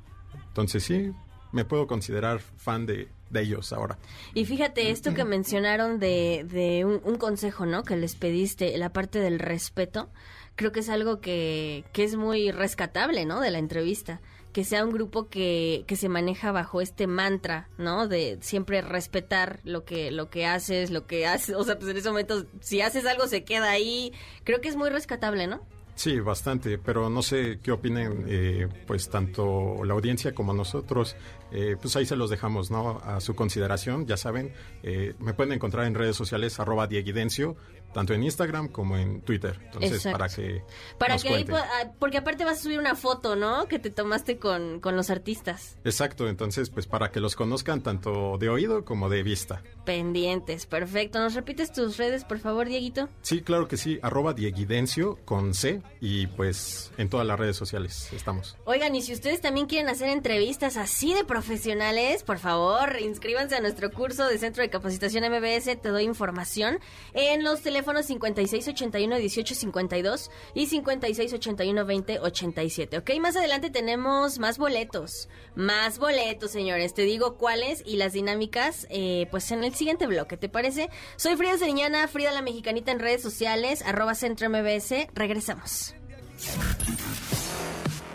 Entonces 0.47 0.83
sí, 0.83 1.11
me 1.51 1.63
puedo 1.65 1.87
considerar 1.87 2.39
fan 2.39 2.85
de, 2.85 3.07
de 3.29 3.41
ellos 3.41 3.73
ahora. 3.73 3.97
Y 4.33 4.45
fíjate, 4.45 4.91
esto 4.91 5.13
que 5.13 5.25
mencionaron 5.25 5.99
de, 5.99 6.45
de 6.49 6.85
un, 6.85 7.17
consejo, 7.17 7.65
¿no? 7.65 7.83
Que 7.83 7.95
les 7.95 8.15
pediste, 8.15 8.77
la 8.77 8.91
parte 8.91 9.19
del 9.19 9.39
respeto, 9.39 10.09
creo 10.55 10.71
que 10.71 10.81
es 10.81 10.89
algo 10.89 11.19
que, 11.21 11.85
que 11.93 12.03
es 12.03 12.15
muy 12.15 12.51
rescatable, 12.51 13.25
¿no? 13.25 13.41
De 13.41 13.51
la 13.51 13.59
entrevista. 13.59 14.21
Que 14.53 14.63
sea 14.63 14.85
un 14.85 14.91
grupo 14.91 15.27
que, 15.27 15.83
que 15.85 15.97
se 15.97 16.07
maneja 16.07 16.53
bajo 16.53 16.79
este 16.79 17.07
mantra, 17.07 17.67
¿no? 17.77 18.07
De 18.07 18.37
siempre 18.39 18.81
respetar 18.81 19.59
lo 19.65 19.83
que, 19.83 20.11
lo 20.11 20.29
que 20.29 20.45
haces, 20.45 20.91
lo 20.91 21.07
que 21.07 21.27
haces. 21.27 21.55
O 21.57 21.63
sea, 21.65 21.77
pues 21.77 21.91
en 21.91 21.97
ese 21.97 22.09
momento, 22.09 22.45
si 22.61 22.79
haces 22.79 23.05
algo, 23.05 23.27
se 23.27 23.43
queda 23.43 23.69
ahí. 23.69 24.13
Creo 24.45 24.61
que 24.61 24.69
es 24.69 24.77
muy 24.77 24.89
rescatable, 24.89 25.47
¿no? 25.47 25.61
Sí, 25.95 26.19
bastante, 26.19 26.77
pero 26.77 27.09
no 27.09 27.21
sé 27.21 27.59
qué 27.63 27.71
opinen, 27.71 28.25
eh, 28.27 28.67
pues 28.85 29.09
tanto 29.09 29.81
la 29.85 29.93
audiencia 29.93 30.35
como 30.35 30.53
nosotros, 30.53 31.15
eh, 31.53 31.77
pues 31.81 31.95
ahí 31.95 32.05
se 32.05 32.17
los 32.17 32.29
dejamos, 32.29 32.69
¿no? 32.69 32.99
A 32.99 33.21
su 33.21 33.33
consideración, 33.33 34.05
ya 34.05 34.17
saben, 34.17 34.53
eh, 34.83 35.13
me 35.19 35.33
pueden 35.33 35.53
encontrar 35.53 35.85
en 35.85 35.95
redes 35.95 36.17
sociales 36.17 36.59
arroba 36.59 36.87
dieguidencio, 36.87 37.55
tanto 37.95 38.13
en 38.13 38.23
Instagram 38.23 38.67
como 38.67 38.97
en 38.97 39.21
Twitter, 39.21 39.57
entonces 39.63 39.93
Exacto. 39.93 40.17
para 40.19 40.29
que 40.29 40.61
Para 40.99 41.13
nos 41.13 41.23
que 41.23 41.29
ahí, 41.29 41.45
cuenten. 41.45 41.55
ah, 41.55 41.91
porque 41.97 42.17
aparte 42.17 42.43
vas 42.43 42.59
a 42.59 42.61
subir 42.61 42.77
una 42.77 42.93
foto, 42.95 43.37
¿no? 43.37 43.69
Que 43.69 43.79
te 43.79 43.89
tomaste 43.89 44.37
con, 44.37 44.81
con 44.81 44.97
los 44.97 45.09
artistas. 45.09 45.77
Exacto, 45.85 46.27
entonces 46.27 46.69
pues 46.69 46.87
para 46.87 47.09
que 47.11 47.21
los 47.21 47.37
conozcan 47.37 47.81
tanto 47.81 48.37
de 48.37 48.49
oído 48.49 48.83
como 48.83 49.07
de 49.07 49.23
vista. 49.23 49.63
Pendientes, 49.85 50.65
perfecto. 50.65 51.19
¿Nos 51.19 51.35
repites 51.35 51.71
tus 51.71 51.95
redes, 51.95 52.25
por 52.25 52.39
favor, 52.39 52.67
Dieguito? 52.67 53.07
Sí, 53.21 53.41
claro 53.41 53.69
que 53.69 53.77
sí, 53.77 53.97
arroba 54.01 54.33
dieguidencio 54.33 55.17
con 55.23 55.53
C 55.53 55.81
y 56.01 56.27
pues 56.27 56.91
en 56.97 57.07
todas 57.09 57.25
las 57.25 57.39
redes 57.39 57.55
sociales 57.55 58.09
estamos. 58.11 58.57
Oigan, 58.65 58.93
y 58.93 59.03
si 59.03 59.13
ustedes 59.13 59.39
también 59.39 59.67
quieren 59.67 59.87
hacer 59.87 60.09
entrevistas 60.09 60.75
así 60.75 61.13
de 61.13 61.23
profesionales, 61.23 62.23
por 62.23 62.39
favor, 62.39 62.99
inscríbanse 62.99 63.55
a 63.55 63.61
nuestro 63.61 63.89
curso 63.89 64.27
de 64.27 64.37
Centro 64.37 64.63
de 64.63 64.69
Capacitación 64.69 65.23
MBS. 65.31 65.77
Te 65.81 65.87
doy 65.87 66.03
información 66.03 66.79
en 67.13 67.45
los 67.45 67.61
teléfonos 67.61 67.84
5681-1852 67.85 70.29
y 70.53 70.67
5681-2087. 70.67 72.99
Ok, 72.99 73.11
más 73.19 73.35
adelante 73.35 73.69
tenemos 73.69 74.39
más 74.39 74.57
boletos. 74.57 75.27
Más 75.55 75.99
boletos, 75.99 76.51
señores. 76.51 76.93
Te 76.93 77.01
digo 77.03 77.37
cuáles 77.37 77.83
y 77.85 77.97
las 77.97 78.13
dinámicas, 78.13 78.87
eh, 78.89 79.27
pues 79.31 79.51
en 79.51 79.63
el 79.63 79.75
siguiente 79.75 80.07
bloque, 80.07 80.37
¿te 80.37 80.49
parece? 80.49 80.89
Soy 81.15 81.35
Frida 81.35 81.57
Seriñana, 81.57 82.07
Frida 82.07 82.31
la 82.31 82.41
Mexicanita 82.41 82.91
en 82.91 82.99
redes 82.99 83.21
sociales, 83.21 83.83
arroba 83.83 84.15
Centro 84.15 84.49
MBS. 84.49 85.07
Regresamos. 85.13 85.93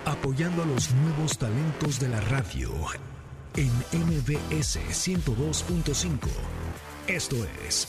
apoyando 0.04 0.62
a 0.62 0.66
los 0.66 0.90
nuevos 0.92 1.38
talentos 1.38 1.98
de 2.00 2.08
la 2.08 2.20
radio 2.22 2.70
en 3.56 3.70
MBS 3.92 4.78
102.5. 4.90 6.28
Esto 7.06 7.36
es 7.66 7.88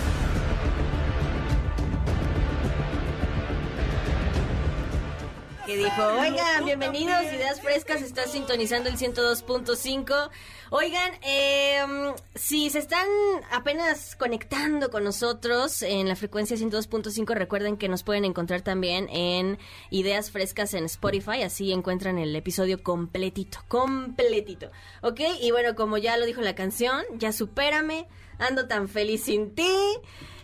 Que 5.65 5.77
dijo, 5.77 6.03
oigan, 6.19 6.65
bienvenidos, 6.65 7.23
ideas 7.23 7.61
frescas, 7.61 8.01
está 8.01 8.27
sintonizando 8.27 8.89
el 8.89 8.97
102.5. 8.97 10.29
Oigan, 10.69 11.11
eh, 11.23 12.13
si 12.35 12.69
se 12.69 12.79
están 12.79 13.07
apenas 13.51 14.15
conectando 14.15 14.89
con 14.89 15.03
nosotros 15.03 15.81
en 15.83 16.07
la 16.07 16.15
frecuencia 16.15 16.57
102.5, 16.57 17.33
recuerden 17.35 17.77
que 17.77 17.89
nos 17.89 18.03
pueden 18.03 18.25
encontrar 18.25 18.61
también 18.61 19.07
en 19.09 19.59
Ideas 19.89 20.31
Frescas 20.31 20.73
en 20.73 20.85
Spotify, 20.85 21.43
así 21.43 21.71
encuentran 21.71 22.17
el 22.17 22.35
episodio 22.35 22.81
completito, 22.81 23.59
completito. 23.67 24.71
¿Ok? 25.01 25.19
Y 25.41 25.51
bueno, 25.51 25.75
como 25.75 25.97
ya 25.97 26.17
lo 26.17 26.25
dijo 26.25 26.41
la 26.41 26.55
canción, 26.55 27.03
ya 27.17 27.31
supérame, 27.31 28.07
ando 28.39 28.67
tan 28.67 28.87
feliz 28.87 29.23
sin 29.23 29.53
ti. 29.53 29.75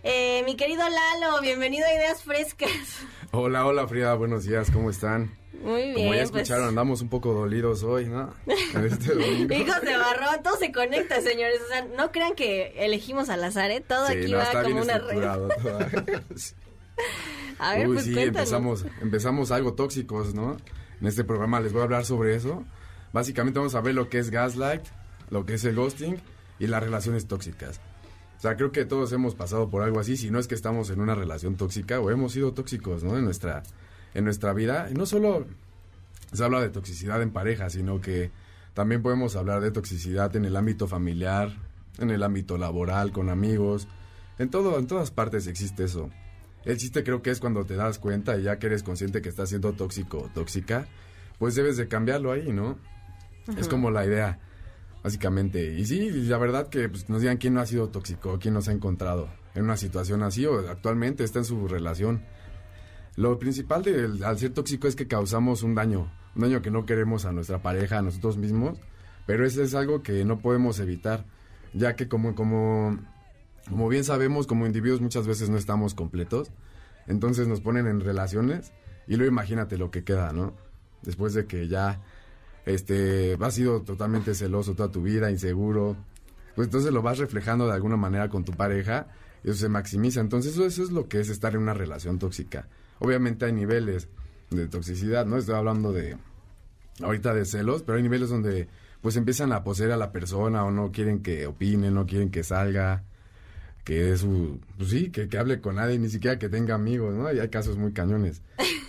Eh, 0.04 0.44
mi 0.46 0.56
querido 0.56 0.84
Lalo, 0.88 1.42
bienvenido 1.42 1.86
a 1.86 1.94
Ideas 1.94 2.22
Frescas. 2.24 2.70
Hola, 3.32 3.66
hola 3.66 3.88
Frida, 3.88 4.14
buenos 4.14 4.46
días, 4.46 4.70
¿cómo 4.72 4.90
están? 4.90 5.36
Muy 5.62 5.82
bien. 5.82 5.94
Como 5.96 6.14
ya 6.14 6.20
pues- 6.22 6.24
escucharon, 6.32 6.68
andamos 6.70 7.02
un 7.02 7.10
poco 7.10 7.34
dolidos 7.34 7.84
hoy, 7.84 8.06
¿no? 8.06 8.34
En 8.46 8.86
este 8.86 9.14
domingo. 9.14 9.54
Hijos 9.56 9.82
de 9.82 9.98
barrón, 9.98 10.44
todo 10.44 10.56
se 10.58 10.72
conecta, 10.72 11.20
señores. 11.22 11.60
O 11.66 11.68
sea, 11.68 11.86
no 11.98 12.12
crean 12.12 12.36
que 12.36 12.74
elegimos 12.86 13.30
al 13.30 13.44
azar, 13.44 13.72
¿eh? 13.72 13.82
Todo 13.82 14.08
Sí, 14.08 14.14
aquí 14.14 14.32
no, 14.32 14.38
va 14.38 14.44
está 14.44 14.64
como 14.64 14.76
bien 14.76 14.84
una 14.84 14.98
red. 15.00 15.24
A 17.60 17.74
ver, 17.76 17.88
Uy, 17.88 17.94
pues 17.96 18.06
sí, 18.06 18.14
cuéntanos. 18.14 18.38
empezamos, 18.52 18.86
empezamos 19.02 19.52
algo 19.52 19.74
tóxicos, 19.74 20.36
¿no? 20.36 20.58
En 21.02 21.08
este 21.08 21.24
programa 21.24 21.60
les 21.60 21.74
voy 21.74 21.82
a 21.82 21.86
hablar 21.86 22.06
sobre 22.06 22.36
eso. 22.36 22.64
Básicamente 23.14 23.58
vamos 23.60 23.74
a 23.76 23.82
ver 23.82 23.96
lo 23.96 24.10
que 24.10 24.20
es 24.20 24.30
gaslight, 24.30 24.84
lo 25.32 25.46
que 25.46 25.56
es 25.56 25.66
el 25.66 25.76
ghosting 25.76 26.22
y 26.60 26.68
las 26.68 26.84
relaciones 26.84 27.28
tóxicas. 27.28 27.82
O 28.38 28.40
sea, 28.40 28.56
creo 28.56 28.72
que 28.72 28.86
todos 28.86 29.12
hemos 29.14 29.34
pasado 29.34 29.70
por 29.70 29.82
algo 29.82 30.00
así, 30.00 30.16
si 30.16 30.30
no 30.30 30.38
es 30.38 30.48
que 30.48 30.56
estamos 30.56 30.92
en 30.92 31.02
una 31.02 31.16
relación 31.16 31.56
tóxica 31.56 32.00
o 32.00 32.12
hemos 32.12 32.34
sido 32.34 32.54
tóxicos, 32.54 33.04
¿no? 33.04 33.18
En 33.18 33.26
nuestra, 33.26 33.64
en 34.14 34.26
nuestra 34.26 34.54
vida. 34.54 34.90
Y 34.92 34.94
no 34.94 35.08
solo 35.08 35.46
se 36.32 36.44
habla 36.44 36.62
de 36.62 36.70
toxicidad 36.70 37.22
en 37.22 37.32
pareja, 37.32 37.70
sino 37.70 38.00
que 38.00 38.30
también 38.76 39.02
podemos 39.02 39.36
hablar 39.36 39.62
de 39.62 39.72
toxicidad 39.72 40.36
en 40.36 40.46
el 40.46 40.56
ámbito 40.56 40.88
familiar, 40.88 41.52
en 41.98 42.12
el 42.12 42.22
ámbito 42.22 42.60
laboral, 42.60 43.12
con 43.12 43.30
amigos. 43.30 43.88
En 44.38 44.50
todo, 44.50 44.78
en 44.78 44.86
todas 44.86 45.10
partes 45.10 45.48
existe 45.48 45.86
eso. 45.86 46.12
El 46.64 46.78
chiste 46.78 47.04
creo 47.04 47.24
que 47.24 47.32
es 47.32 47.40
cuando 47.40 47.66
te 47.66 47.76
das 47.76 47.98
cuenta 47.98 48.38
y 48.38 48.44
ya 48.44 48.60
que 48.60 48.68
eres 48.68 48.84
consciente 48.84 49.22
que 49.22 49.30
estás 49.30 49.50
siendo 49.50 49.74
tóxico 49.74 50.20
o 50.20 50.30
tóxica, 50.30 50.88
pues 51.40 51.56
debes 51.56 51.78
de 51.78 51.88
cambiarlo 51.88 52.32
ahí, 52.32 52.52
¿no? 52.52 52.78
Es 53.58 53.68
como 53.68 53.90
la 53.90 54.06
idea, 54.06 54.40
básicamente. 55.04 55.74
Y 55.74 55.86
sí, 55.86 56.10
la 56.10 56.38
verdad 56.38 56.70
que 56.70 56.90
pues, 56.90 57.10
nos 57.10 57.22
digan 57.22 57.38
quién 57.38 57.54
no 57.54 57.62
ha 57.62 57.66
sido 57.66 57.90
tóxico, 57.90 58.40
quién 58.40 58.54
nos 58.54 58.68
ha 58.68 58.72
encontrado 58.72 59.30
en 59.56 59.64
una 59.64 59.78
situación 59.78 60.24
así 60.24 60.46
o 60.46 60.70
actualmente 60.70 61.24
está 61.24 61.40
en 61.40 61.46
su 61.46 61.68
relación. 61.68 62.24
Lo 63.16 63.40
principal 63.40 63.84
al 64.24 64.38
ser 64.38 64.54
tóxico 64.54 64.88
es 64.88 64.96
que 64.96 65.08
causamos 65.08 65.64
un 65.64 65.74
daño, 65.74 66.12
un 66.36 66.42
daño 66.44 66.62
que 66.62 66.70
no 66.70 66.86
queremos 66.86 67.26
a 67.26 67.32
nuestra 67.32 67.62
pareja, 67.62 67.98
a 67.98 68.02
nosotros 68.04 68.38
mismos, 68.38 68.80
pero 69.26 69.46
eso 69.46 69.64
es 69.64 69.74
algo 69.74 70.04
que 70.04 70.24
no 70.24 70.40
podemos 70.40 70.80
evitar, 70.80 71.26
ya 71.74 71.96
que 71.96 72.08
como, 72.08 72.36
como, 72.36 73.00
como 73.68 73.90
bien 73.90 74.04
sabemos, 74.04 74.46
como 74.46 74.68
individuos 74.68 75.02
muchas 75.02 75.26
veces 75.26 75.50
no 75.50 75.58
estamos 75.58 75.96
completos, 75.96 76.52
entonces 77.08 77.48
nos 77.48 77.62
ponen 77.62 77.88
en 77.88 78.02
relaciones 78.02 78.72
y 79.08 79.16
luego 79.16 79.32
imagínate 79.32 79.78
lo 79.80 79.90
que 79.90 80.04
queda, 80.04 80.32
¿no? 80.32 80.54
Después 81.02 81.34
de 81.34 81.48
que 81.48 81.68
ya 81.68 82.02
este, 82.68 83.38
has 83.40 83.54
sido 83.54 83.82
totalmente 83.82 84.36
celoso 84.36 84.76
toda 84.76 84.92
tu 84.92 85.02
vida, 85.02 85.32
inseguro, 85.32 85.96
pues 86.56 86.68
entonces 86.68 86.92
lo 86.92 87.02
vas 87.02 87.18
reflejando 87.18 87.66
de 87.66 87.74
alguna 87.74 87.96
manera 87.96 88.30
con 88.30 88.44
tu 88.44 88.52
pareja 88.52 89.08
y 89.44 89.50
eso 89.50 89.60
se 89.60 89.70
maximiza. 89.70 90.20
Entonces 90.20 90.58
eso, 90.58 90.84
es 90.84 90.92
lo 90.92 91.08
que 91.08 91.22
es 91.22 91.30
estar 91.30 91.56
en 91.56 91.62
una 91.62 91.74
relación 91.74 92.20
tóxica. 92.20 92.68
Obviamente 93.00 93.46
hay 93.46 93.54
niveles 93.54 94.10
de 94.50 94.68
toxicidad, 94.68 95.26
¿no? 95.26 95.38
Estoy 95.38 95.56
hablando 95.56 95.94
de 95.94 96.18
ahorita 97.02 97.34
de 97.34 97.46
celos, 97.46 97.84
pero 97.84 97.98
hay 97.98 98.04
niveles 98.04 98.30
donde 98.30 98.68
pues 99.02 99.16
empiezan 99.16 99.54
a 99.54 99.64
poseer 99.64 99.92
a 99.92 99.98
la 99.98 100.12
persona 100.12 100.66
o 100.66 100.72
no 100.72 100.92
quieren 100.92 101.22
que 101.22 101.48
opine, 101.48 101.90
no 101.90 102.06
quieren 102.06 102.32
que 102.32 102.44
salga, 102.44 103.04
que 103.86 104.12
es 104.12 104.22
su, 104.22 104.60
pues 104.78 104.90
sí, 104.90 105.10
que, 105.10 105.30
que 105.30 105.38
hable 105.38 105.62
con 105.62 105.76
nadie, 105.76 106.00
ni 106.00 106.10
siquiera 106.10 106.38
que 106.38 106.50
tenga 106.50 106.76
amigos, 106.76 107.14
¿no? 107.14 107.32
Y 107.32 107.40
hay 107.40 107.48
casos 107.48 107.78
muy 107.78 107.94
cañones. 107.94 108.42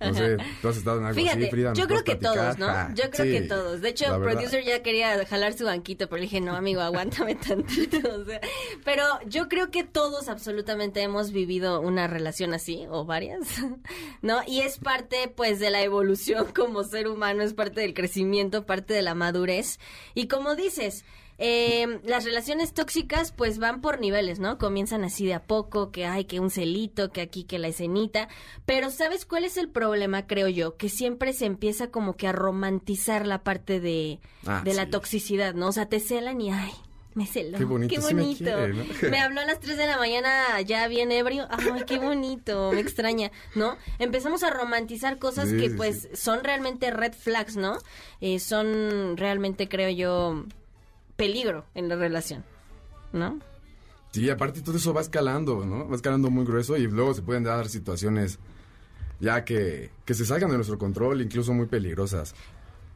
No 0.00 0.14
sé, 0.14 0.38
tú 0.62 0.68
has 0.68 0.76
estado 0.78 0.98
en 0.98 1.04
algo 1.04 1.20
Fíjate, 1.20 1.42
así, 1.42 1.50
Frida. 1.50 1.68
¿nos 1.70 1.78
yo 1.78 1.86
creo 1.86 2.04
que 2.04 2.16
platicar? 2.16 2.56
todos, 2.56 2.58
¿no? 2.58 2.94
Yo 2.94 3.10
creo 3.10 3.26
sí, 3.26 3.32
que 3.32 3.40
todos. 3.42 3.80
De 3.82 3.88
hecho, 3.90 4.18
verdad. 4.18 4.32
producer 4.32 4.64
ya 4.64 4.82
quería 4.82 5.26
jalar 5.26 5.52
su 5.52 5.64
banquito, 5.64 6.08
pero 6.08 6.16
le 6.16 6.22
dije, 6.22 6.40
no, 6.40 6.54
amigo, 6.56 6.80
aguántame 6.80 7.34
tantito. 7.48 7.98
o 7.98 8.24
sea, 8.24 8.40
pero 8.84 9.04
yo 9.26 9.48
creo 9.48 9.70
que 9.70 9.84
todos 9.84 10.28
absolutamente 10.28 11.02
hemos 11.02 11.32
vivido 11.32 11.80
una 11.80 12.06
relación 12.06 12.54
así, 12.54 12.86
o 12.90 13.04
varias, 13.04 13.46
¿no? 14.22 14.40
Y 14.46 14.60
es 14.60 14.78
parte, 14.78 15.32
pues, 15.34 15.60
de 15.60 15.70
la 15.70 15.82
evolución 15.82 16.46
como 16.54 16.82
ser 16.84 17.06
humano, 17.08 17.42
es 17.42 17.52
parte 17.52 17.82
del 17.82 17.94
crecimiento, 17.94 18.64
parte 18.64 18.94
de 18.94 19.02
la 19.02 19.14
madurez. 19.14 19.78
Y 20.14 20.28
como 20.28 20.54
dices, 20.54 21.04
eh, 21.42 22.00
las 22.04 22.24
relaciones 22.24 22.74
tóxicas 22.74 23.32
pues 23.32 23.58
van 23.58 23.80
por 23.80 23.98
niveles, 23.98 24.38
¿no? 24.38 24.58
Comienzan 24.58 25.04
así 25.04 25.24
de 25.26 25.32
a 25.34 25.42
poco, 25.42 25.90
que 25.90 26.04
hay 26.04 26.26
que 26.26 26.38
un 26.38 26.50
celito, 26.50 27.10
que 27.10 27.22
aquí 27.22 27.44
que 27.44 27.58
la 27.58 27.68
escenita, 27.68 28.28
pero 28.66 28.90
¿sabes 28.90 29.24
cuál 29.24 29.44
es 29.44 29.56
el 29.56 29.70
problema, 29.70 30.26
creo 30.26 30.48
yo? 30.48 30.76
Que 30.76 30.90
siempre 30.90 31.32
se 31.32 31.46
empieza 31.46 31.90
como 31.90 32.14
que 32.16 32.28
a 32.28 32.32
romantizar 32.32 33.26
la 33.26 33.42
parte 33.42 33.80
de, 33.80 34.20
Ah, 34.46 34.60
de 34.64 34.74
la 34.74 34.90
toxicidad, 34.90 35.54
¿no? 35.54 35.68
O 35.68 35.72
sea, 35.72 35.86
te 35.86 35.98
celan 35.98 36.40
y 36.42 36.50
ay, 36.50 36.72
me 37.14 37.26
celó. 37.26 37.56
Qué 37.58 37.64
bonito, 37.64 38.00
sí 38.02 38.14
me 38.14 38.22
bonito. 38.22 38.44
quiere, 38.44 38.74
¿no? 38.74 38.84
Me 39.10 39.18
habló 39.18 39.40
a 39.40 39.44
las 39.46 39.60
3 39.60 39.76
de 39.78 39.86
la 39.86 39.96
mañana 39.96 40.60
ya 40.60 40.86
bien 40.88 41.10
ebrio. 41.10 41.46
Ay, 41.50 41.84
qué 41.86 41.98
bonito, 41.98 42.70
me 42.72 42.80
extraña, 42.80 43.30
¿no? 43.54 43.76
Empezamos 43.98 44.42
a 44.44 44.50
romantizar 44.50 45.18
cosas 45.18 45.48
Sí, 45.48 45.56
que 45.56 45.70
sí, 45.70 45.74
pues 45.74 46.08
son 46.14 46.44
realmente 46.44 46.90
red 46.90 47.12
flags, 47.14 47.56
¿no? 47.56 47.78
Eh, 48.20 48.38
son 48.38 49.16
realmente, 49.16 49.68
creo 49.68 49.88
yo, 49.90 50.44
peligro 51.20 51.66
en 51.74 51.88
la 51.88 51.96
relación, 51.96 52.44
¿no? 53.12 53.38
Sí, 54.10 54.28
aparte 54.30 54.62
todo 54.62 54.76
eso 54.76 54.92
va 54.92 55.02
escalando, 55.02 55.64
¿no? 55.64 55.88
Va 55.88 55.94
escalando 55.94 56.30
muy 56.30 56.44
grueso 56.44 56.76
y 56.76 56.86
luego 56.86 57.14
se 57.14 57.22
pueden 57.22 57.44
dar 57.44 57.68
situaciones 57.68 58.38
ya 59.20 59.44
que, 59.44 59.90
que 60.04 60.14
se 60.14 60.24
salgan 60.24 60.50
de 60.50 60.56
nuestro 60.56 60.78
control, 60.78 61.20
incluso 61.20 61.52
muy 61.52 61.66
peligrosas. 61.66 62.34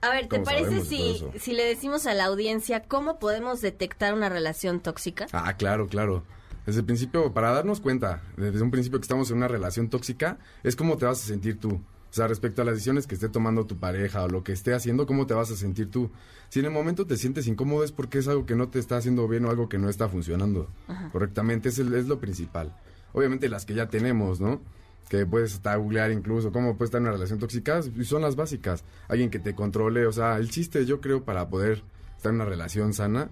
A 0.01 0.11
ver, 0.11 0.27
¿te 0.29 0.41
parece 0.41 0.85
si, 0.85 1.23
si 1.39 1.53
le 1.53 1.65
decimos 1.65 2.07
a 2.07 2.15
la 2.15 2.25
audiencia 2.25 2.83
cómo 2.83 3.19
podemos 3.19 3.61
detectar 3.61 4.13
una 4.15 4.29
relación 4.29 4.81
tóxica? 4.81 5.27
Ah, 5.33 5.57
claro, 5.57 5.87
claro. 5.87 6.25
Desde 6.67 6.81
el 6.81 6.87
principio, 6.87 7.33
para 7.33 7.53
darnos 7.53 7.81
cuenta, 7.81 8.23
desde 8.37 8.63
un 8.63 8.71
principio 8.71 8.99
que 8.99 9.05
estamos 9.05 9.31
en 9.31 9.37
una 9.37 9.49
relación 9.49 9.91
tóxica, 9.91 10.39
es 10.63 10.77
cómo 10.77 10.97
te 10.97 11.05
vas 11.05 11.23
a 11.23 11.27
sentir 11.27 11.61
tú. 11.61 11.75
O 12.15 12.17
sea, 12.17 12.29
respecto 12.29 12.63
a 12.63 12.65
las 12.65 12.75
decisiones 12.75 13.07
que 13.07 13.17
esté 13.17 13.29
tomando 13.29 13.67
tu 13.67 13.77
pareja 13.77 14.23
o 14.23 14.29
lo 14.29 14.45
que 14.45 14.53
esté 14.53 14.73
haciendo, 14.73 15.05
¿cómo 15.05 15.27
te 15.27 15.35
vas 15.35 15.51
a 15.51 15.57
sentir 15.57 15.91
tú? 15.91 16.11
Si 16.55 16.61
en 16.61 16.67
el 16.67 16.71
momento 16.71 17.05
te 17.05 17.17
sientes 17.17 17.49
incómodo 17.49 17.83
es 17.83 17.91
porque 17.91 18.19
es 18.19 18.29
algo 18.29 18.47
que 18.47 18.55
no 18.55 18.69
te 18.69 18.79
está 18.79 18.97
haciendo 18.97 19.27
bien 19.27 19.45
o 19.45 19.51
algo 19.51 19.69
que 19.69 19.77
no 19.77 19.89
está 19.89 20.09
funcionando 20.09 20.69
Ajá. 20.87 21.09
correctamente, 21.11 21.69
es, 21.71 21.81
el- 21.81 21.93
es 21.95 22.07
lo 22.07 22.21
principal. 22.21 22.73
Obviamente 23.13 23.49
las 23.49 23.67
que 23.67 23.75
ya 23.75 23.89
tenemos, 23.89 24.41
¿no? 24.41 24.61
Que 25.09 25.27
puedes 25.27 25.53
estar 25.55 25.77
googlear 25.81 26.13
incluso 26.13 26.53
cómo 26.53 26.77
puede 26.77 26.87
estar 26.87 27.01
en 27.01 27.07
una 27.09 27.13
relación 27.13 27.41
tóxica, 27.41 27.81
y 27.99 28.05
son 28.05 28.23
las 28.23 28.37
básicas. 28.37 28.85
Alguien 29.09 29.31
que 29.31 29.41
te 29.41 29.57
controle, 29.57 30.07
o 30.07 30.13
sea, 30.13 30.37
el 30.39 30.49
chiste 30.49 30.87
yo 30.87 31.01
creo 31.01 31.25
para 31.25 31.49
poder 31.49 31.83
estar 32.17 32.31
en 32.31 32.37
una 32.37 32.45
relación 32.45 32.95
sana 32.95 33.31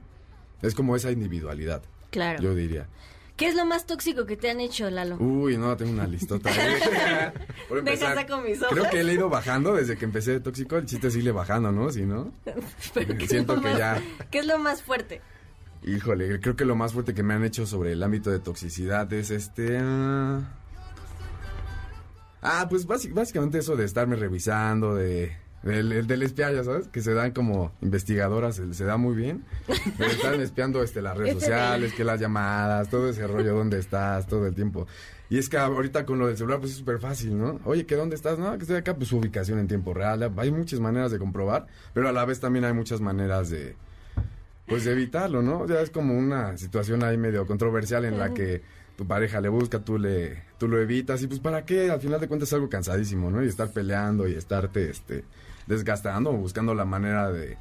es 0.60 0.74
como 0.74 0.96
esa 0.96 1.12
individualidad. 1.12 1.80
Claro. 2.10 2.42
Yo 2.42 2.56
diría. 2.56 2.88
¿Qué 3.42 3.48
es 3.48 3.56
lo 3.56 3.66
más 3.66 3.86
tóxico 3.86 4.24
que 4.24 4.36
te 4.36 4.48
han 4.50 4.60
hecho, 4.60 4.88
Lalo? 4.88 5.16
Uy, 5.16 5.56
no, 5.56 5.76
tengo 5.76 5.90
una 5.90 6.06
listota. 6.06 6.48
Deja 7.82 8.14
saco 8.14 8.38
mis 8.40 8.58
hojas. 8.62 8.70
creo 8.72 8.88
que 8.88 9.00
he 9.00 9.12
ido 9.12 9.28
bajando 9.28 9.74
desde 9.74 9.96
que 9.98 10.04
empecé 10.04 10.30
de 10.30 10.38
tóxico. 10.40 10.76
El 10.76 10.86
chiste 10.86 11.10
sigue 11.10 11.32
bajando, 11.32 11.72
¿no? 11.72 11.90
Si 11.90 12.02
no, 12.02 12.32
Pero 12.94 13.16
¿qué 13.18 13.24
es 13.24 13.30
siento 13.30 13.56
que 13.56 13.60
más- 13.62 13.78
ya, 13.78 14.00
¿Qué 14.30 14.38
es 14.38 14.46
lo 14.46 14.58
más 14.60 14.82
fuerte? 14.82 15.20
híjole, 15.84 16.38
creo 16.38 16.54
que 16.54 16.64
lo 16.64 16.76
más 16.76 16.92
fuerte 16.92 17.14
que 17.14 17.24
me 17.24 17.34
han 17.34 17.42
hecho 17.44 17.66
sobre 17.66 17.90
el 17.90 18.02
ámbito 18.04 18.30
de 18.30 18.38
toxicidad 18.38 19.12
es 19.12 19.30
este... 19.32 19.76
ah, 19.80 20.40
Ah, 22.42 22.66
pues 22.70 22.86
básic- 22.86 23.12
básicamente 23.12 23.58
eso 23.58 23.74
de 23.74 23.84
estarme 23.84 24.14
revisando, 24.14 24.94
de... 24.94 25.36
Del, 25.62 26.06
del 26.08 26.22
espiar, 26.22 26.54
ya 26.54 26.64
sabes, 26.64 26.88
que 26.88 27.00
se 27.00 27.14
dan 27.14 27.30
como 27.30 27.72
investigadoras, 27.82 28.56
se, 28.56 28.74
se 28.74 28.84
da 28.84 28.96
muy 28.96 29.14
bien. 29.14 29.44
Pero 29.96 30.10
están 30.10 30.40
espiando 30.40 30.82
este, 30.82 31.02
las 31.02 31.16
redes 31.16 31.34
sociales, 31.34 31.92
que 31.92 32.02
las 32.02 32.20
llamadas, 32.20 32.88
todo 32.88 33.08
ese 33.08 33.26
rollo, 33.26 33.54
dónde 33.54 33.78
estás, 33.78 34.26
todo 34.26 34.46
el 34.46 34.54
tiempo. 34.54 34.86
Y 35.30 35.38
es 35.38 35.48
que 35.48 35.56
ahorita 35.56 36.04
con 36.04 36.18
lo 36.18 36.26
del 36.26 36.36
celular, 36.36 36.58
pues 36.58 36.72
es 36.72 36.78
súper 36.78 36.98
fácil, 36.98 37.38
¿no? 37.38 37.58
Oye, 37.64 37.86
¿que 37.86 37.96
dónde 37.96 38.16
estás? 38.16 38.38
No, 38.38 38.52
que 38.52 38.64
estoy 38.64 38.76
acá, 38.76 38.96
pues 38.96 39.08
su 39.08 39.16
ubicación 39.16 39.58
en 39.58 39.66
tiempo 39.68 39.94
real. 39.94 40.30
Hay 40.36 40.50
muchas 40.50 40.78
maneras 40.78 41.10
de 41.10 41.18
comprobar, 41.18 41.68
pero 41.94 42.08
a 42.08 42.12
la 42.12 42.24
vez 42.24 42.40
también 42.40 42.64
hay 42.64 42.74
muchas 42.74 43.00
maneras 43.00 43.48
de, 43.48 43.74
pues 44.66 44.84
de 44.84 44.92
evitarlo, 44.92 45.40
¿no? 45.40 45.66
Ya 45.66 45.80
es 45.80 45.90
como 45.90 46.18
una 46.18 46.58
situación 46.58 47.02
ahí 47.02 47.16
medio 47.16 47.46
controversial 47.46 48.04
en 48.04 48.18
la 48.18 48.34
que 48.34 48.62
tu 48.96 49.06
pareja 49.06 49.40
le 49.40 49.48
busca, 49.48 49.78
tú 49.78 49.98
le, 49.98 50.42
tú 50.58 50.68
lo 50.68 50.78
evitas 50.78 51.22
y 51.22 51.28
pues 51.28 51.40
para 51.40 51.64
qué, 51.64 51.90
al 51.90 52.00
final 52.00 52.20
de 52.20 52.28
cuentas 52.28 52.50
es 52.50 52.52
algo 52.52 52.68
cansadísimo, 52.68 53.30
¿no? 53.30 53.42
Y 53.42 53.48
estar 53.48 53.70
peleando 53.70 54.28
y 54.28 54.34
estarte, 54.34 54.90
este, 54.90 55.24
desgastando 55.66 56.30
o 56.30 56.34
buscando 56.34 56.74
la 56.74 56.84
manera 56.84 57.30
de, 57.32 57.56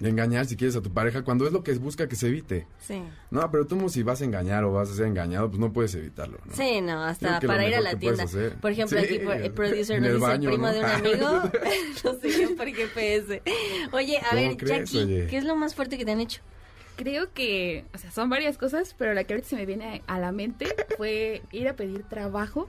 de 0.00 0.08
engañar 0.08 0.46
si 0.46 0.56
quieres 0.56 0.74
a 0.76 0.82
tu 0.82 0.92
pareja 0.92 1.22
cuando 1.22 1.46
es 1.46 1.52
lo 1.52 1.62
que 1.62 1.72
busca 1.74 2.08
que 2.08 2.16
se 2.16 2.28
evite. 2.28 2.66
Sí. 2.80 3.02
No, 3.30 3.50
pero 3.50 3.66
tú 3.66 3.88
si 3.88 4.02
vas 4.02 4.20
a 4.20 4.24
engañar 4.24 4.64
o 4.64 4.72
vas 4.72 4.90
a 4.90 4.94
ser 4.94 5.06
engañado, 5.06 5.48
pues 5.48 5.60
no 5.60 5.72
puedes 5.72 5.94
evitarlo. 5.94 6.38
¿no? 6.44 6.54
Sí, 6.54 6.80
no, 6.80 7.02
hasta 7.04 7.40
para 7.40 7.66
ir 7.66 7.74
a 7.74 7.80
la 7.80 7.96
tienda. 7.96 8.24
Por 8.60 8.72
ejemplo, 8.72 8.98
Sí, 8.98 9.04
aquí 9.04 9.18
por- 9.20 9.36
el 9.36 9.52
producer 9.52 10.00
nos 10.00 10.08
el 10.08 10.14
dice 10.16 10.26
baño, 10.26 10.50
primo 10.50 10.66
¿no? 10.66 10.72
de 10.72 10.78
un 10.80 10.84
amigo. 10.86 11.28
no 12.04 12.14
sé 12.20 12.48
por 12.56 12.66
GPS. 12.68 13.42
Oye, 13.92 14.18
a 14.18 14.30
¿Cómo 14.30 14.40
ver, 14.40 14.56
crees, 14.56 14.90
Jackie, 14.90 14.98
oye? 15.04 15.26
¿qué 15.28 15.36
es 15.38 15.44
lo 15.44 15.56
más 15.56 15.74
fuerte 15.74 15.96
que 15.98 16.04
te 16.04 16.10
han 16.12 16.20
hecho? 16.20 16.40
Creo 16.96 17.32
que, 17.32 17.84
o 17.92 17.98
sea, 17.98 18.12
son 18.12 18.30
varias 18.30 18.56
cosas, 18.56 18.94
pero 18.96 19.14
la 19.14 19.24
que 19.24 19.32
ahorita 19.34 19.48
se 19.48 19.56
me 19.56 19.66
viene 19.66 20.02
a 20.06 20.20
la 20.20 20.30
mente 20.30 20.66
fue 20.96 21.42
ir 21.50 21.68
a 21.68 21.74
pedir 21.74 22.04
trabajo 22.04 22.68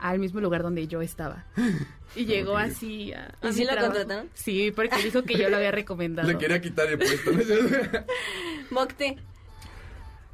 al 0.00 0.18
mismo 0.18 0.40
lugar 0.40 0.62
donde 0.62 0.86
yo 0.86 1.00
estaba. 1.02 1.44
Y 2.16 2.24
llegó 2.26 2.56
así 2.56 3.12
a, 3.12 3.32
a 3.40 3.48
¿Y 3.50 3.52
sí 3.52 3.64
lo 3.64 3.70
contrataron? 3.76 4.28
Sí, 4.34 4.72
porque 4.74 5.00
dijo 5.00 5.22
que 5.22 5.38
yo 5.38 5.48
lo 5.48 5.58
había 5.58 5.70
recomendado. 5.70 6.26
Le 6.26 6.36
quería 6.38 6.60
quitar 6.60 6.88
el 6.88 6.98
puesto. 6.98 7.30
Mocte. 8.70 9.16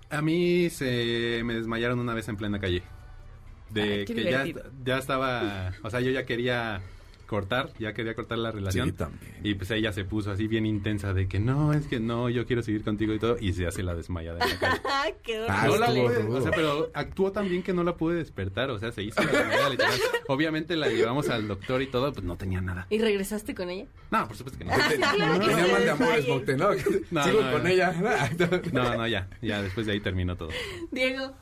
A 0.09 0.23
mí 0.23 0.71
se 0.71 1.43
me 1.45 1.53
desmayaron 1.53 1.99
una 1.99 2.15
vez 2.15 2.29
en 2.29 2.39
plena 2.39 2.59
calle. 2.59 2.83
De 3.69 3.83
Ay, 3.83 4.05
que 4.07 4.25
ya, 4.25 4.47
ya 4.85 4.97
estaba, 4.97 5.75
o 5.83 5.91
sea, 5.91 6.01
yo 6.01 6.11
ya 6.13 6.25
quería 6.25 6.81
cortar, 7.27 7.71
ya 7.79 7.93
quería 7.93 8.15
cortar 8.15 8.39
la 8.39 8.51
relación. 8.51 8.91
Sí, 8.91 8.93
también. 8.97 9.35
Y 9.43 9.55
pues 9.55 9.71
ella 9.71 9.93
se 9.93 10.05
puso 10.05 10.31
así 10.31 10.47
bien 10.47 10.65
intensa 10.67 11.13
de 11.13 11.29
que 11.29 11.39
no, 11.39 11.73
es 11.73 11.87
que 11.87 12.01
no, 12.01 12.29
yo 12.31 12.47
quiero 12.47 12.63
seguir 12.63 12.83
contigo 12.83 13.13
y 13.13 13.19
todo. 13.19 13.37
Y 13.41 13.53
se 13.53 13.67
hace 13.67 13.83
la 13.83 13.95
desmayada 13.95 14.39
en 14.45 14.51
la 14.51 14.59
calle. 14.59 14.81
¡Qué 15.23 15.47
Ah, 15.49 15.67
no 15.67 15.77
la 15.77 15.87
pude, 15.89 16.19
o 16.19 16.41
sea, 16.41 16.51
pero 16.53 16.91
actuó 16.95 17.33
tan 17.33 17.49
bien 17.49 17.63
que 17.63 17.73
no 17.73 17.85
la 17.85 17.97
pude 17.97 18.17
despertar, 18.17 18.71
o 18.71 18.79
sea, 18.79 18.93
se 18.93 19.03
hizo 19.03 19.23
la 19.23 19.31
desmayada 19.31 19.71
literal. 19.71 19.95
Obviamente 20.29 20.77
la 20.77 20.89
llevamos 20.89 21.29
al 21.29 21.47
doctor 21.49 21.83
y 21.83 21.87
todo, 21.87 22.13
pues 22.13 22.25
no 22.25 22.37
tenía 22.37 22.61
nada. 22.61 22.87
¿Y 22.91 22.99
regresaste 22.99 23.55
con 23.55 23.71
ella? 23.71 23.87
No, 24.11 24.27
por 24.27 24.37
supuesto 24.37 24.59
que 24.59 24.65
no. 24.65 24.73
claro 24.73 25.41
que 25.41 25.47
Tenía 25.47 25.67
mal 25.73 25.85
de 25.85 25.91
amores, 25.91 26.27
¿no? 26.57 26.71
No, 27.11 27.25
Sigo 27.25 27.43
no, 27.43 27.53
con 27.53 27.67
ella. 27.67 27.93
No, 28.73 28.97
no, 28.97 29.09
ya, 29.09 29.29
ya 29.43 29.63
después 29.63 29.87
de 29.87 29.93
ahí 29.93 30.01
terminó 30.01 30.37
todo. 30.37 30.51
Diego. 30.91 31.35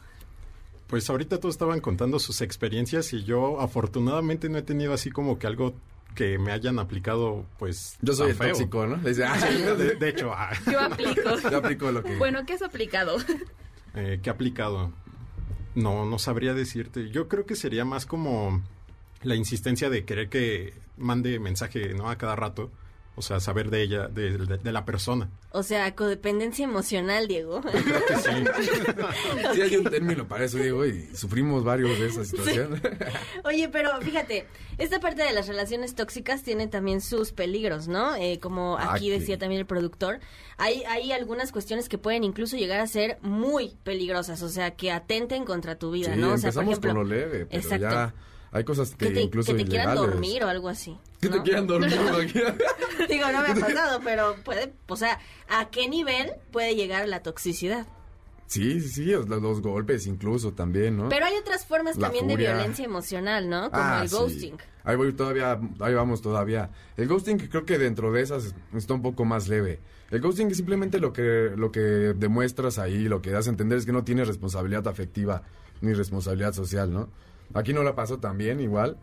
Pues 0.86 1.08
ahorita 1.08 1.40
todos 1.40 1.54
estaban 1.54 1.80
contando 1.80 2.18
sus 2.18 2.40
experiencias 2.40 3.12
y 3.12 3.24
yo 3.24 3.60
afortunadamente 3.60 4.48
no 4.48 4.58
he 4.58 4.62
tenido 4.62 4.92
así 4.92 5.10
como 5.10 5.38
que 5.38 5.46
algo 5.46 5.74
que 6.14 6.38
me 6.38 6.52
hayan 6.52 6.78
aplicado 6.78 7.44
pues 7.58 7.96
Yo 8.02 8.12
soy 8.12 8.30
el 8.30 8.36
feo. 8.36 8.48
tóxico, 8.50 8.86
¿no? 8.86 8.96
Le 8.98 9.08
dice, 9.10 9.24
ah, 9.24 9.38
Sí, 9.40 9.62
de, 9.62 9.94
de 9.96 10.08
hecho, 10.08 10.32
ah, 10.32 10.50
Yo 10.70 10.80
aplico. 10.80 11.22
Yo 11.50 11.58
aplico 11.58 11.90
lo 11.90 12.02
que... 12.02 12.16
Bueno, 12.16 12.44
¿qué 12.46 12.52
has 12.52 12.62
aplicado? 12.62 13.16
eh, 13.94 14.20
¿qué 14.22 14.30
he 14.30 14.32
aplicado? 14.32 14.92
No, 15.74 16.06
no 16.06 16.18
sabría 16.18 16.54
decirte. 16.54 17.10
Yo 17.10 17.26
creo 17.28 17.46
que 17.46 17.56
sería 17.56 17.84
más 17.84 18.06
como 18.06 18.62
la 19.22 19.34
insistencia 19.34 19.90
de 19.90 20.04
querer 20.04 20.28
que 20.28 20.74
mande 20.96 21.40
mensaje, 21.40 21.94
¿no? 21.94 22.08
A 22.10 22.16
cada 22.16 22.36
rato. 22.36 22.70
O 23.16 23.22
sea, 23.22 23.38
saber 23.38 23.70
de 23.70 23.82
ella, 23.82 24.08
de, 24.08 24.36
de- 24.38 24.58
de 24.58 24.72
la 24.72 24.84
persona. 24.84 25.30
O 25.52 25.62
sea, 25.62 25.94
codependencia 25.94 26.64
emocional, 26.64 27.28
Diego. 27.28 27.60
Creo 27.60 28.06
que 28.06 28.16
sí. 28.16 28.30
Sí 29.54 29.60
hay 29.62 29.76
un 29.76 29.84
término 29.84 30.26
para 30.26 30.44
eso, 30.46 30.58
Diego, 30.58 30.84
y 30.84 31.08
sufrimos 31.14 31.62
varios 31.62 31.96
de 31.98 32.08
esa 32.08 32.24
situación. 32.24 32.80
Oye, 33.44 33.68
pero 33.68 33.90
fíjate, 34.00 34.46
esta 34.78 34.98
parte 34.98 35.22
de 35.22 35.32
las 35.32 35.46
relaciones 35.46 35.94
tóxicas 35.94 36.42
tiene 36.42 36.66
también 36.66 37.00
sus 37.00 37.30
peligros, 37.32 37.86
¿no? 37.86 38.16
Eh, 38.16 38.40
como 38.40 38.76
Ah, 38.78 38.94
aquí 38.94 39.10
decía 39.10 39.38
también 39.38 39.60
el 39.60 39.66
productor, 39.66 40.18
hay, 40.56 40.82
hay 40.88 41.12
algunas 41.12 41.52
cuestiones 41.52 41.88
que 41.88 41.98
pueden 41.98 42.24
incluso 42.24 42.56
llegar 42.56 42.80
a 42.80 42.86
ser 42.88 43.18
muy 43.22 43.76
peligrosas, 43.84 44.42
o 44.42 44.48
sea, 44.48 44.72
que 44.72 44.90
atenten 44.90 45.44
contra 45.44 45.76
tu 45.78 45.92
vida, 45.92 46.14
Sí, 46.14 46.20
¿no? 46.20 46.32
O 46.32 46.38
sea, 46.38 46.48
empezamos 46.48 46.78
por 46.80 46.88
ejemplo, 46.88 46.90
con 46.90 47.08
lo 47.08 47.14
leve, 47.14 47.46
pero 47.46 47.62
exacto. 47.62 47.86
ya 47.90 48.14
hay 48.54 48.64
cosas 48.64 48.94
que, 48.94 49.08
que 49.08 49.12
te, 49.14 49.20
incluso 49.22 49.52
que 49.52 49.64
te 49.64 49.68
quieran 49.68 49.88
ilegales. 49.88 50.10
dormir 50.12 50.44
o 50.44 50.48
algo 50.48 50.68
así. 50.70 50.96
Que 51.20 51.28
te 51.28 51.36
¿no? 51.36 51.42
quieran 51.42 51.66
dormir. 51.66 51.90
Digo, 53.08 53.26
no 53.32 53.42
me 53.42 53.48
ha 53.48 53.54
pasado, 53.60 54.00
pero 54.04 54.36
puede, 54.44 54.72
o 54.88 54.96
sea, 54.96 55.18
¿a 55.48 55.68
qué 55.70 55.88
nivel 55.88 56.32
puede 56.52 56.74
llegar 56.76 57.06
la 57.08 57.22
toxicidad? 57.22 57.86
Sí, 58.46 58.80
sí, 58.80 58.88
sí, 58.88 59.04
los, 59.06 59.60
golpes 59.62 60.06
incluso 60.06 60.52
también, 60.52 60.96
¿no? 60.98 61.08
Pero 61.08 61.26
hay 61.26 61.34
otras 61.36 61.66
formas 61.66 61.96
La 61.96 62.02
también 62.02 62.28
de 62.28 62.34
furia. 62.34 62.54
violencia 62.54 62.84
emocional, 62.84 63.48
¿no? 63.48 63.70
Como 63.70 63.82
Ah, 63.82 64.00
el 64.02 64.08
sí. 64.08 64.14
ghosting. 64.16 64.56
Ahí 64.84 64.96
voy 64.96 65.12
todavía, 65.14 65.58
ahí 65.80 65.94
vamos 65.94 66.20
todavía. 66.20 66.70
El 66.96 67.08
ghosting 67.08 67.38
creo 67.38 67.64
que 67.64 67.78
dentro 67.78 68.12
de 68.12 68.20
esas 68.20 68.54
está 68.74 68.94
un 68.94 69.02
poco 69.02 69.24
más 69.24 69.48
leve. 69.48 69.80
El 70.10 70.20
ghosting 70.20 70.50
es 70.50 70.58
simplemente 70.58 71.00
lo 71.00 71.12
que, 71.12 71.52
lo 71.56 71.72
que 71.72 71.80
demuestras 71.80 72.78
ahí, 72.78 73.08
lo 73.08 73.22
que 73.22 73.30
das 73.30 73.46
a 73.46 73.50
entender 73.50 73.78
es 73.78 73.86
que 73.86 73.92
no 73.92 74.04
tienes 74.04 74.28
responsabilidad 74.28 74.86
afectiva 74.86 75.42
ni 75.80 75.94
responsabilidad 75.94 76.52
social, 76.52 76.92
¿no? 76.92 77.08
Aquí 77.54 77.72
no 77.72 77.82
la 77.82 77.94
pasó 77.94 78.18
tan 78.18 78.36
bien, 78.36 78.60
igual. 78.60 78.98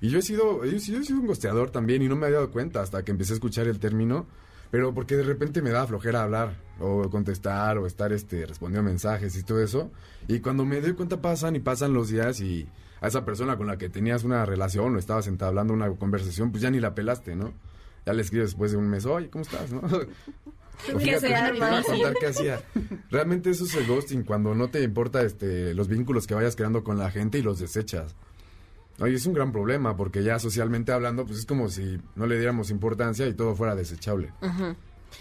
Y 0.00 0.08
yo 0.10 0.18
he 0.18 0.22
sido, 0.22 0.64
yo, 0.64 0.76
he 0.76 0.80
sido- 0.80 0.98
un 1.20 1.26
gosteador 1.26 1.70
también 1.70 2.02
y 2.02 2.08
no 2.08 2.16
me 2.16 2.26
había 2.26 2.38
dado 2.38 2.50
cuenta 2.50 2.80
hasta 2.82 3.02
que 3.04 3.10
empecé 3.10 3.32
a 3.32 3.34
escuchar 3.34 3.66
el 3.66 3.78
término. 3.78 4.26
Pero 4.70 4.92
porque 4.92 5.16
de 5.16 5.22
repente 5.22 5.62
me 5.62 5.70
da 5.70 5.86
flojera 5.86 6.22
hablar 6.24 6.56
o 6.80 7.08
contestar 7.08 7.78
o 7.78 7.86
estar 7.86 8.12
este 8.12 8.44
respondiendo 8.46 8.88
mensajes 8.88 9.36
y 9.36 9.42
todo 9.44 9.60
eso. 9.62 9.90
Y 10.26 10.40
cuando 10.40 10.64
me 10.64 10.80
doy 10.80 10.92
cuenta 10.94 11.20
pasan 11.22 11.54
y 11.56 11.60
pasan 11.60 11.92
los 11.94 12.08
días 12.08 12.40
y 12.40 12.68
a 13.00 13.06
esa 13.08 13.24
persona 13.24 13.56
con 13.56 13.68
la 13.68 13.78
que 13.78 13.88
tenías 13.88 14.24
una 14.24 14.44
relación 14.44 14.96
o 14.96 14.98
estabas 14.98 15.28
entablando 15.28 15.72
una 15.72 15.88
conversación, 15.92 16.50
pues 16.50 16.62
ya 16.62 16.70
ni 16.70 16.80
la 16.80 16.94
pelaste, 16.94 17.36
¿no? 17.36 17.52
Ya 18.04 18.12
le 18.12 18.22
escribes 18.22 18.48
después 18.50 18.72
de 18.72 18.76
un 18.78 18.88
mes, 18.88 19.06
oye, 19.06 19.30
¿cómo 19.30 19.42
estás? 19.42 19.70
¿no? 19.72 19.80
O 20.92 20.98
Que 20.98 21.04
fíjate, 21.04 21.28
te 21.28 21.34
a 21.34 21.82
contar 21.82 22.14
qué 22.20 22.26
hacía. 22.26 22.62
Realmente 23.10 23.50
eso 23.50 23.64
es 23.64 23.74
el 23.74 23.86
ghosting, 23.86 24.22
cuando 24.24 24.54
no 24.54 24.68
te 24.68 24.82
importa 24.82 25.22
este 25.22 25.74
los 25.74 25.88
vínculos 25.88 26.26
que 26.26 26.34
vayas 26.34 26.56
creando 26.56 26.84
con 26.84 26.98
la 26.98 27.10
gente 27.10 27.38
y 27.38 27.42
los 27.42 27.58
desechas. 27.58 28.14
Oye, 28.98 29.14
es 29.14 29.26
un 29.26 29.34
gran 29.34 29.52
problema 29.52 29.96
porque 29.96 30.22
ya 30.22 30.38
socialmente 30.38 30.92
hablando, 30.92 31.26
pues 31.26 31.40
es 31.40 31.46
como 31.46 31.68
si 31.68 31.98
no 32.14 32.26
le 32.26 32.36
diéramos 32.38 32.70
importancia 32.70 33.26
y 33.26 33.34
todo 33.34 33.54
fuera 33.54 33.74
desechable. 33.74 34.32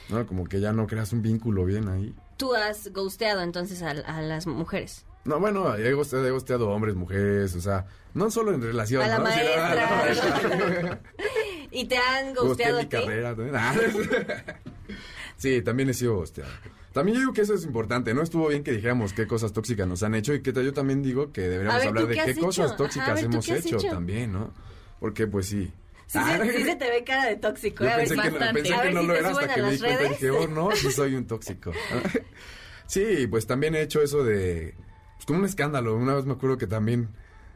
¿No? 0.10 0.26
Como 0.28 0.45
que 0.45 0.60
ya 0.60 0.72
no 0.72 0.88
creas 0.88 1.14
un 1.14 1.22
vínculo 1.22 1.66
bien 1.66 1.89
ahí. 1.89 2.14
Tú 2.38 2.53
has 2.53 2.91
ghosteado 2.91 3.41
entonces 3.41 3.82
a, 3.82 3.91
a 3.91 4.22
las 4.22 4.47
mujeres. 4.47 5.06
No, 5.26 5.39
bueno, 5.39 5.76
he 5.76 5.91
gosteado, 5.93 6.28
he 6.28 6.32
gosteado 6.32 6.70
hombres, 6.70 6.93
mujeres, 6.95 7.56
o 7.56 7.62
sea, 7.62 7.88
no 8.14 8.30
solo 8.30 8.53
en 8.53 8.62
relación, 8.62 9.01
A 9.01 9.08
la 9.08 9.18
¿no? 9.18 9.24
Maestra. 9.24 11.01
¿Y 11.72 11.86
te 11.86 11.97
han 11.97 12.34
ghosteado 12.36 12.78
a 12.78 12.82
ti? 12.82 12.88
carrera. 12.88 13.36
también. 13.36 13.56
Sí, 15.38 15.61
también 15.61 15.89
he 15.89 15.93
sido 15.93 16.15
gosteado. 16.15 16.51
También 16.93 17.15
yo 17.15 17.19
digo 17.21 17.33
que 17.33 17.41
eso 17.41 17.53
es 17.53 17.65
importante, 17.65 18.13
¿no? 18.13 18.21
Estuvo 18.21 18.47
bien 18.47 18.63
que 18.63 18.71
dijéramos 18.71 19.11
qué 19.13 19.27
cosas 19.27 19.51
tóxicas 19.51 19.86
nos 19.88 20.01
han 20.03 20.15
hecho 20.15 20.33
y 20.33 20.41
que 20.41 20.53
yo 20.53 20.71
también 20.73 21.03
digo 21.03 21.33
que 21.33 21.41
deberíamos 21.41 21.79
ver, 21.79 21.88
hablar 21.89 22.03
¿tú 22.05 22.09
de 22.09 22.15
qué 22.15 22.36
cosas 22.36 22.77
tóxicas 22.77 23.09
Ajá, 23.09 23.11
a 23.11 23.15
ver, 23.15 23.25
¿tú 23.25 23.31
hemos 23.33 23.49
hecho, 23.49 23.75
hecho? 23.77 23.89
también, 23.89 24.31
¿no? 24.31 24.53
Porque 24.99 25.27
pues 25.27 25.47
sí. 25.47 25.71
Sí, 26.07 26.19
Ah, 26.21 26.38
se, 26.41 26.53
sí 26.57 26.63
se 26.63 26.75
te 26.77 26.89
ve 26.89 27.03
cara 27.03 27.25
de 27.25 27.36
tóxico. 27.36 27.83
yo 27.83 27.89
¿eh? 27.89 27.93
a 27.93 27.97
ver, 27.97 28.07
pensé 28.07 28.21
que, 28.23 28.29
no, 28.29 28.39
bastante. 28.39 28.61
pensé 28.61 28.73
A 28.75 28.77
que 28.79 28.86
ver 28.86 28.93
no 28.93 29.01
si 29.01 29.07
lo 29.07 29.15
era 29.15 29.29
hasta 29.31 29.53
que 29.55 29.61
me 29.61 29.71
di 29.71 29.79
cuenta 29.79 30.03
y 30.05 30.09
dije, 30.09 30.29
oh, 30.29 30.47
no, 30.47 30.71
sí 30.75 30.91
soy 30.91 31.15
un 31.15 31.27
tóxico. 31.27 31.71
sí, 32.88 33.27
pues 33.29 33.47
también 33.47 33.75
he 33.75 33.81
hecho 33.81 34.01
eso 34.01 34.23
de, 34.23 34.75
pues 35.15 35.25
como 35.25 35.39
un 35.39 35.45
escándalo. 35.45 35.95
Una 35.95 36.13
vez 36.15 36.25
me 36.25 36.33
acuerdo 36.33 36.57
que 36.57 36.67
también, 36.67 37.09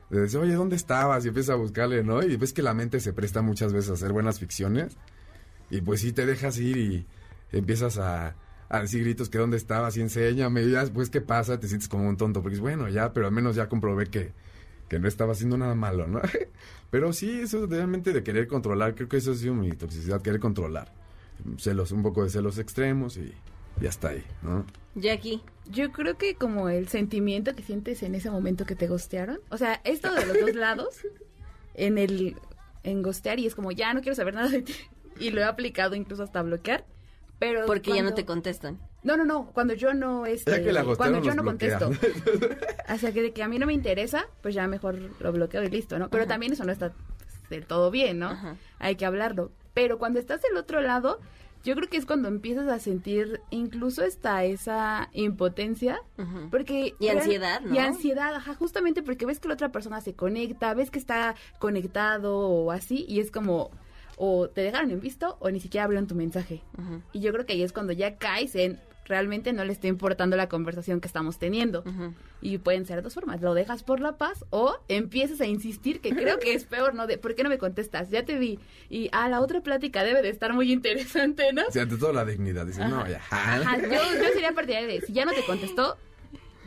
de 0.10 0.22
decir, 0.22 0.40
oye, 0.40 0.54
¿dónde 0.54 0.76
estabas? 0.76 1.24
Y 1.26 1.30
empiezas 1.30 1.52
a 1.54 1.56
buscarle, 1.58 2.04
¿no? 2.04 2.24
Y 2.24 2.36
ves 2.36 2.52
que 2.54 2.62
la 2.62 2.74
mente 2.74 3.00
se 3.00 3.14
presta 3.14 3.42
muchas 3.42 3.72
veces 3.72 3.92
a 3.92 3.94
hacer 3.94 4.12
buenas 4.12 4.40
ficciones. 4.40 4.98
Y 5.70 5.82
pues 5.82 6.02
sí 6.02 6.12
te 6.12 6.26
dejas 6.26 6.58
ir 6.58 6.78
y 6.78 7.06
empiezas 7.52 7.98
a, 7.98 8.36
a 8.70 8.82
decir 8.82 9.04
gritos 9.04 9.30
que 9.30 9.38
dónde 9.38 9.58
estabas 9.58 9.98
y 9.98 10.02
enséñame. 10.02 10.64
Y 10.64 10.72
ya 10.72 10.82
después, 10.82 11.10
¿qué 11.10 11.22
pasa? 11.22 11.60
Te 11.60 11.68
sientes 11.68 11.90
como 11.90 12.08
un 12.08 12.18
tonto. 12.18 12.42
Porque 12.42 12.56
es 12.56 12.62
bueno, 12.62 12.88
ya, 12.90 13.14
pero 13.14 13.26
al 13.28 13.32
menos 13.32 13.56
ya 13.56 13.68
comprobé 13.68 14.08
que, 14.08 14.32
que 14.88 15.00
no 15.00 15.08
estaba 15.08 15.34
haciendo 15.34 15.58
nada 15.58 15.76
malo, 15.76 16.08
¿no? 16.08 16.22
Pero 16.92 17.14
sí, 17.14 17.42
eso 17.42 17.68
realmente 17.68 18.14
de 18.14 18.24
querer 18.24 18.48
controlar, 18.48 18.96
creo 18.96 19.08
que 19.08 19.18
eso 19.18 19.32
ha 19.32 19.36
sido 19.36 19.54
mi 19.54 19.72
toxicidad, 19.74 20.24
querer 20.24 20.40
controlar. 20.40 20.92
Celos, 21.58 21.92
un 21.92 22.02
poco 22.02 22.24
de 22.24 22.32
celos 22.32 22.58
extremos 22.58 23.16
y 23.18 23.32
ya 23.80 23.90
está 23.90 24.10
ahí, 24.10 24.24
¿no? 24.42 24.66
Jackie. 24.96 25.42
Yo 25.70 25.92
creo 25.92 26.18
que 26.18 26.34
como 26.34 26.68
el 26.68 26.88
sentimiento 26.88 27.56
que 27.56 27.62
sientes 27.62 28.02
en 28.02 28.16
ese 28.16 28.32
momento 28.32 28.66
que 28.66 28.76
te 28.76 28.88
gostearon. 28.88 29.40
O 29.50 29.58
sea, 29.58 29.82
esto 29.84 30.12
de 30.14 30.26
los 30.26 30.40
dos 30.40 30.56
lados. 30.56 30.96
En 31.76 31.98
el. 31.98 32.36
En 32.84 33.02
gostear 33.04 33.40
y 33.40 33.46
es 33.46 33.56
como, 33.56 33.72
ya 33.72 33.94
no 33.94 34.02
quiero 34.02 34.16
saber 34.16 34.34
nada 34.34 34.50
de 34.50 34.64
ti. 34.64 34.74
Y 35.18 35.30
lo 35.30 35.40
he 35.40 35.46
aplicado 35.46 35.96
incluso 35.96 36.24
hasta 36.24 36.42
bloquear. 36.42 36.86
Pero. 37.40 37.66
Porque 37.66 37.94
ya 37.94 38.04
no 38.04 38.14
te 38.14 38.26
contestan. 38.26 38.80
No, 39.02 39.16
no, 39.16 39.24
no. 39.26 39.48
Cuando 39.54 39.74
yo 39.74 39.94
no. 39.94 40.26
Este, 40.26 40.52
Ya 40.52 40.64
que 40.64 40.72
la 40.74 40.84
cuando 40.84 41.22
yo 41.22 41.34
no 41.34 41.44
bloquea. 41.44 41.80
contesto. 41.80 42.10
O 42.94 42.98
sea, 42.98 43.12
que 43.14 43.22
de 43.22 43.32
que 43.32 43.44
a 43.44 43.48
mí 43.48 43.58
no 43.58 43.66
me 43.66 43.74
interesa, 43.74 44.26
pues 44.42 44.54
ya 44.54 44.68
mejor 44.68 45.00
lo 45.20 45.32
bloqueo 45.32 45.64
y 45.64 45.70
listo, 45.70 45.98
¿no? 45.98 46.10
Pero 46.10 46.24
Ajá. 46.24 46.30
también 46.34 46.54
eso 46.54 46.66
no 46.66 46.72
está 46.72 46.92
del 47.50 47.66
todo 47.66 47.92
bien, 47.92 48.20
¿no? 48.20 48.28
Ajá. 48.30 48.58
Hay 48.80 48.96
que 48.96 49.06
hablarlo. 49.06 49.52
Pero 49.74 49.98
cuando 49.98 50.20
estás 50.20 50.42
del 50.42 50.58
otro 50.58 50.82
lado, 50.82 51.20
yo 51.64 51.76
creo 51.76 51.88
que 51.90 51.98
es 51.98 52.06
cuando 52.06 52.28
empiezas 52.28 52.68
a 52.68 52.80
sentir 52.80 53.40
incluso 53.52 54.04
hasta 54.04 54.44
esa 54.44 55.10
impotencia. 55.14 56.02
Ujú. 56.18 56.50
Porque 56.52 56.96
Y 57.00 57.08
ansiedad, 57.08 57.62
¿no? 57.62 57.74
Y 57.74 57.78
ansiedad, 57.78 58.36
ajá, 58.36 58.54
justamente 58.56 59.02
porque 59.02 59.26
ves 59.26 59.40
que 59.40 59.48
la 59.48 59.54
otra 59.54 59.72
persona 59.72 60.02
se 60.02 60.14
conecta, 60.14 60.74
ves 60.74 60.92
que 60.92 61.00
está 61.00 61.36
conectado 61.60 62.38
o 62.38 62.72
así, 62.72 63.06
y 63.08 63.20
es 63.22 63.32
como, 63.32 63.72
o 64.20 64.50
te 64.50 64.62
dejaron 64.62 64.92
en 64.92 65.00
visto 65.00 65.38
o 65.40 65.50
ni 65.50 65.60
siquiera 65.60 65.86
abrieron 65.86 66.08
tu 66.08 66.14
mensaje. 66.14 66.62
Ujú. 66.78 67.02
Y 67.14 67.22
yo 67.22 67.32
creo 67.32 67.46
que 67.46 67.54
ahí 67.54 67.64
es 67.64 67.74
cuando 67.74 67.94
ya 67.94 68.18
caes 68.18 68.54
en 68.56 68.80
realmente 69.06 69.54
no 69.54 69.66
le 69.66 69.74
está 69.74 69.88
importando 69.88 70.38
la 70.38 70.48
conversación 70.48 71.02
que 71.02 71.08
estamos 71.08 71.40
teniendo. 71.40 71.84
Y 72.42 72.60
pueden 72.60 72.86
ser 72.86 73.02
dos 73.02 73.16
formas, 73.16 73.42
lo 73.42 73.54
dejas 73.56 73.82
por 73.84 74.00
la 74.00 74.18
paz 74.18 74.46
o 74.52 74.78
empiezas 74.88 75.42
a 75.42 75.48
insistir, 75.48 76.00
que 76.00 76.12
creo 76.12 76.38
que 76.38 76.54
es 76.54 76.66
peor, 76.66 76.94
¿no? 76.94 77.08
De, 77.08 77.18
¿por 77.18 77.34
qué 77.34 77.44
no 77.44 77.50
me 77.50 77.58
contestas? 77.58 78.12
Ya 78.12 78.24
te 78.24 78.38
vi. 78.38 78.60
Y 78.88 79.10
a 79.12 79.28
la 79.28 79.42
otra 79.42 79.62
plática 79.62 80.04
debe 80.04 80.22
de 80.22 80.30
estar 80.30 80.54
muy 80.54 80.72
interesante, 80.72 81.52
¿no? 81.52 81.64
Sí, 81.72 81.80
ante 81.80 81.98
todo 81.98 82.14
la 82.14 82.24
dignidad. 82.24 82.66
Dice, 82.68 82.88
no, 82.88 83.06
ya. 83.08 83.18
Ajá, 83.30 83.78
yo, 83.82 83.90
yo 83.90 84.30
sería 84.34 84.54
partidaria 84.54 84.88
de, 84.88 85.02
si 85.02 85.12
ya 85.12 85.26
no 85.26 85.32
te 85.32 85.44
contestó, 85.44 85.98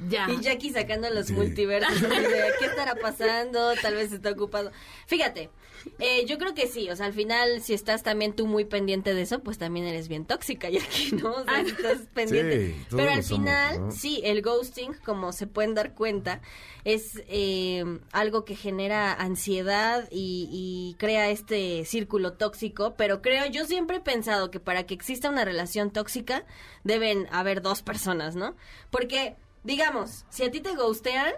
ya. 0.09 0.29
Y 0.31 0.41
Jackie 0.41 0.71
sacando 0.71 1.11
los 1.11 1.31
multiversos. 1.31 2.01
de, 2.01 2.53
¿Qué 2.59 2.65
estará 2.67 2.95
pasando? 2.95 3.75
Tal 3.81 3.95
vez 3.95 4.13
está 4.13 4.31
ocupado. 4.31 4.73
Fíjate, 5.07 5.51
eh, 5.99 6.25
yo 6.27 6.39
creo 6.39 6.55
que 6.55 6.67
sí. 6.67 6.91
O 6.91 6.97
sea, 6.97 7.07
al 7.07 7.13
final, 7.13 7.63
si 7.63 7.75
estás 7.75 8.03
también 8.03 8.35
tú 8.35 8.47
muy 8.47 8.65
pendiente 8.65 9.15
de 9.15 9.23
eso, 9.23 9.41
pues 9.41 9.59
también 9.59 9.87
eres 9.87 10.09
bien 10.09 10.25
tóxica, 10.25 10.69
Jackie, 10.71 11.13
¿no? 11.13 11.33
O 11.33 11.45
sea, 11.45 11.65
si 11.65 11.71
estás 11.71 11.99
pendiente. 12.15 12.69
Sí, 12.69 12.87
Pero 12.91 13.11
al 13.11 13.23
somos, 13.23 13.41
final, 13.41 13.81
¿no? 13.81 13.91
sí, 13.91 14.21
el 14.25 14.43
ghosting, 14.43 14.95
como 15.05 15.33
se 15.33 15.47
pueden 15.47 15.75
dar 15.75 15.95
cuenta, 15.95 16.41
es 16.85 17.23
eh, 17.29 17.85
algo 18.13 18.45
que 18.45 18.57
genera 18.57 19.13
ansiedad 19.13 20.09
y, 20.11 20.49
y 20.51 20.97
crea 20.99 21.31
este 21.31 21.85
círculo 21.85 22.35
tóxico. 22.35 22.95
Pero 22.97 23.23
creo, 23.23 23.47
yo 23.47 23.65
siempre 23.65 23.99
he 23.99 24.01
pensado 24.01 24.51
que 24.51 24.61
para 24.61 24.85
que 24.85 24.95
exista 24.95 25.31
una 25.31 25.45
relación 25.45 25.91
tóxica, 25.91 26.45
deben 26.85 27.27
haber 27.31 27.63
dos 27.63 27.83
personas, 27.83 28.37
¿no? 28.37 28.55
Porque 28.91 29.37
digamos, 29.65 30.25
si 30.31 30.45
a 30.45 30.51
ti 30.51 30.61
te 30.61 30.75
gustean, 30.75 31.33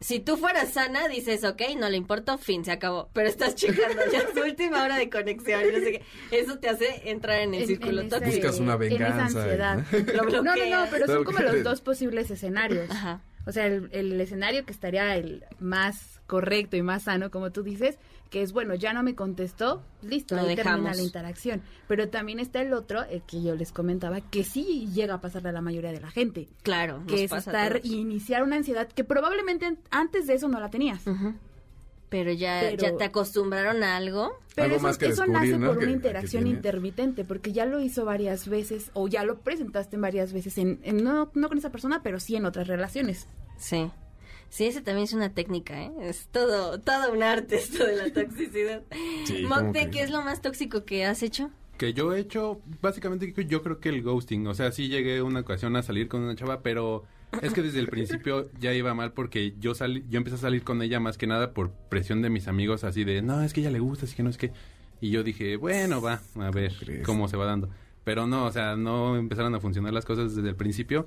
si 0.00 0.20
tú 0.20 0.36
fueras 0.36 0.72
sana, 0.72 1.08
dices, 1.08 1.42
ok, 1.44 1.60
no 1.76 1.88
le 1.90 1.96
importó, 1.96 2.38
fin, 2.38 2.64
se 2.64 2.70
acabó. 2.70 3.08
Pero 3.12 3.28
estás 3.28 3.56
checando 3.56 4.00
ya 4.12 4.22
su 4.32 4.40
última 4.40 4.84
hora 4.84 4.96
de 4.96 5.10
conexión. 5.10 5.60
no 5.72 5.78
sé 5.80 5.90
qué. 5.92 6.02
Eso 6.30 6.58
te 6.58 6.68
hace 6.68 7.10
entrar 7.10 7.40
en 7.40 7.54
el 7.54 7.62
En- 7.62 7.66
círculo 7.66 8.00
en 8.02 8.08
tóxico. 8.08 8.36
Buscas 8.36 8.60
una 8.60 8.74
en 8.74 8.82
esa 8.82 8.94
venganza. 8.98 9.42
ansiedad. 9.42 9.84
No, 10.14 10.22
no, 10.42 10.54
no, 10.54 10.86
pero 10.90 11.06
son 11.06 11.24
como 11.24 11.40
los 11.40 11.64
dos 11.64 11.80
posibles 11.80 12.30
escenarios. 12.30 12.88
Ajá. 12.90 13.22
O 13.46 13.50
sea, 13.52 13.66
el, 13.66 13.88
el 13.92 14.20
escenario 14.20 14.64
que 14.66 14.72
estaría 14.72 15.16
el 15.16 15.44
más 15.58 16.20
correcto 16.26 16.76
y 16.76 16.82
más 16.82 17.04
sano, 17.04 17.30
como 17.30 17.50
tú 17.50 17.62
dices, 17.62 17.98
que 18.30 18.42
es, 18.42 18.52
bueno, 18.52 18.74
ya 18.74 18.92
no 18.92 19.02
me 19.02 19.14
contestó, 19.14 19.82
listo, 20.02 20.34
Lo 20.34 20.42
ahí 20.42 20.54
termina 20.56 20.76
dejamos. 20.76 20.96
la 20.98 21.02
interacción. 21.02 21.62
Pero 21.86 22.08
también 22.10 22.40
está 22.40 22.60
el 22.60 22.72
otro, 22.74 23.02
el 23.04 23.22
que 23.22 23.42
yo 23.42 23.54
les 23.54 23.72
comentaba, 23.72 24.20
que 24.20 24.44
sí 24.44 24.88
llega 24.92 25.14
a 25.14 25.20
pasarle 25.20 25.48
a 25.48 25.52
la 25.52 25.60
mayoría 25.62 25.92
de 25.92 26.00
la 26.00 26.10
gente. 26.10 26.48
Claro, 26.62 27.02
Que 27.06 27.12
nos 27.12 27.20
es 27.22 27.30
pasa 27.30 27.50
estar 27.50 27.80
y 27.84 27.94
iniciar 27.96 28.42
una 28.42 28.56
ansiedad 28.56 28.86
que 28.88 29.04
probablemente 29.04 29.64
an- 29.66 29.78
antes 29.90 30.26
de 30.26 30.34
eso 30.34 30.48
no 30.48 30.60
la 30.60 30.68
tenías. 30.70 31.02
Pero 32.10 32.32
ya, 32.32 32.60
Pero- 32.62 32.82
ya 32.82 32.96
te 32.96 33.04
acostumbraron 33.04 33.82
a 33.82 33.96
algo. 33.96 34.38
Pero 34.54 34.64
Algo 34.64 34.76
eso, 34.76 34.86
más 34.86 34.96
que 34.98 35.06
eso 35.08 35.26
nace 35.26 35.58
¿no? 35.58 35.66
por 35.68 35.78
que- 35.78 35.84
una 35.84 35.92
interacción 35.92 36.46
intermitente, 36.46 37.24
porque 37.24 37.52
ya 37.52 37.66
lo 37.66 37.80
hizo 37.80 38.04
varias 38.06 38.48
veces, 38.48 38.90
o 38.94 39.08
ya 39.08 39.24
lo 39.24 39.40
presentaste 39.40 39.96
en 39.96 40.02
varias 40.02 40.32
veces, 40.32 40.56
en, 40.58 40.80
en- 40.84 41.04
no, 41.04 41.30
no 41.34 41.48
con 41.48 41.58
esa 41.58 41.70
persona, 41.70 42.02
pero 42.02 42.18
sí 42.18 42.34
en 42.34 42.46
otras 42.46 42.66
relaciones. 42.66 43.26
Sí. 43.58 43.90
Sí, 44.50 44.66
ese 44.66 44.80
también 44.80 45.04
es 45.04 45.12
una 45.12 45.34
técnica, 45.34 45.82
¿eh? 45.82 45.92
Es 46.00 46.28
todo, 46.28 46.80
todo 46.80 47.12
un 47.12 47.22
arte 47.22 47.56
esto 47.56 47.84
de 47.84 47.96
la 47.96 48.10
toxicidad. 48.12 48.82
Sí, 49.24 49.42
¿cómo 49.42 49.62
Mocte, 49.62 49.84
que? 49.84 49.90
¿qué 49.90 50.02
es 50.02 50.10
lo 50.10 50.22
más 50.22 50.40
tóxico 50.40 50.84
que 50.84 51.04
has 51.04 51.22
hecho? 51.22 51.50
Que 51.76 51.92
yo 51.92 52.14
he 52.14 52.20
hecho, 52.20 52.60
básicamente 52.80 53.32
yo 53.46 53.62
creo 53.62 53.78
que 53.78 53.90
el 53.90 54.02
ghosting, 54.02 54.46
o 54.46 54.54
sea, 54.54 54.72
sí 54.72 54.88
llegué 54.88 55.22
una 55.22 55.40
ocasión 55.40 55.76
a 55.76 55.82
salir 55.82 56.08
con 56.08 56.22
una 56.22 56.34
chava, 56.34 56.60
pero 56.62 57.04
es 57.40 57.52
que 57.52 57.62
desde 57.62 57.78
el 57.78 57.86
principio 57.86 58.50
ya 58.58 58.72
iba 58.72 58.94
mal 58.94 59.12
porque 59.12 59.54
yo 59.60 59.74
salí, 59.74 60.04
yo 60.08 60.18
empecé 60.18 60.36
a 60.36 60.40
salir 60.40 60.64
con 60.64 60.82
ella 60.82 60.98
más 60.98 61.18
que 61.18 61.26
nada 61.26 61.52
por 61.52 61.70
presión 61.70 62.22
de 62.22 62.30
mis 62.30 62.48
amigos 62.48 62.82
así 62.82 63.04
de, 63.04 63.22
no, 63.22 63.42
es 63.42 63.52
que 63.52 63.60
ella 63.60 63.70
le 63.70 63.78
gusta, 63.78 64.06
así 64.06 64.16
que 64.16 64.22
no 64.22 64.30
es 64.30 64.38
que... 64.38 64.52
Y 65.00 65.10
yo 65.10 65.22
dije, 65.22 65.56
bueno, 65.56 66.00
va, 66.00 66.20
a 66.34 66.50
ver 66.50 66.72
cómo 67.04 67.28
se 67.28 67.36
va 67.36 67.44
dando. 67.44 67.68
Pero 68.02 68.26
no, 68.26 68.46
o 68.46 68.50
sea, 68.50 68.74
no 68.74 69.16
empezaron 69.16 69.54
a 69.54 69.60
funcionar 69.60 69.92
las 69.92 70.04
cosas 70.04 70.34
desde 70.34 70.48
el 70.48 70.56
principio 70.56 71.06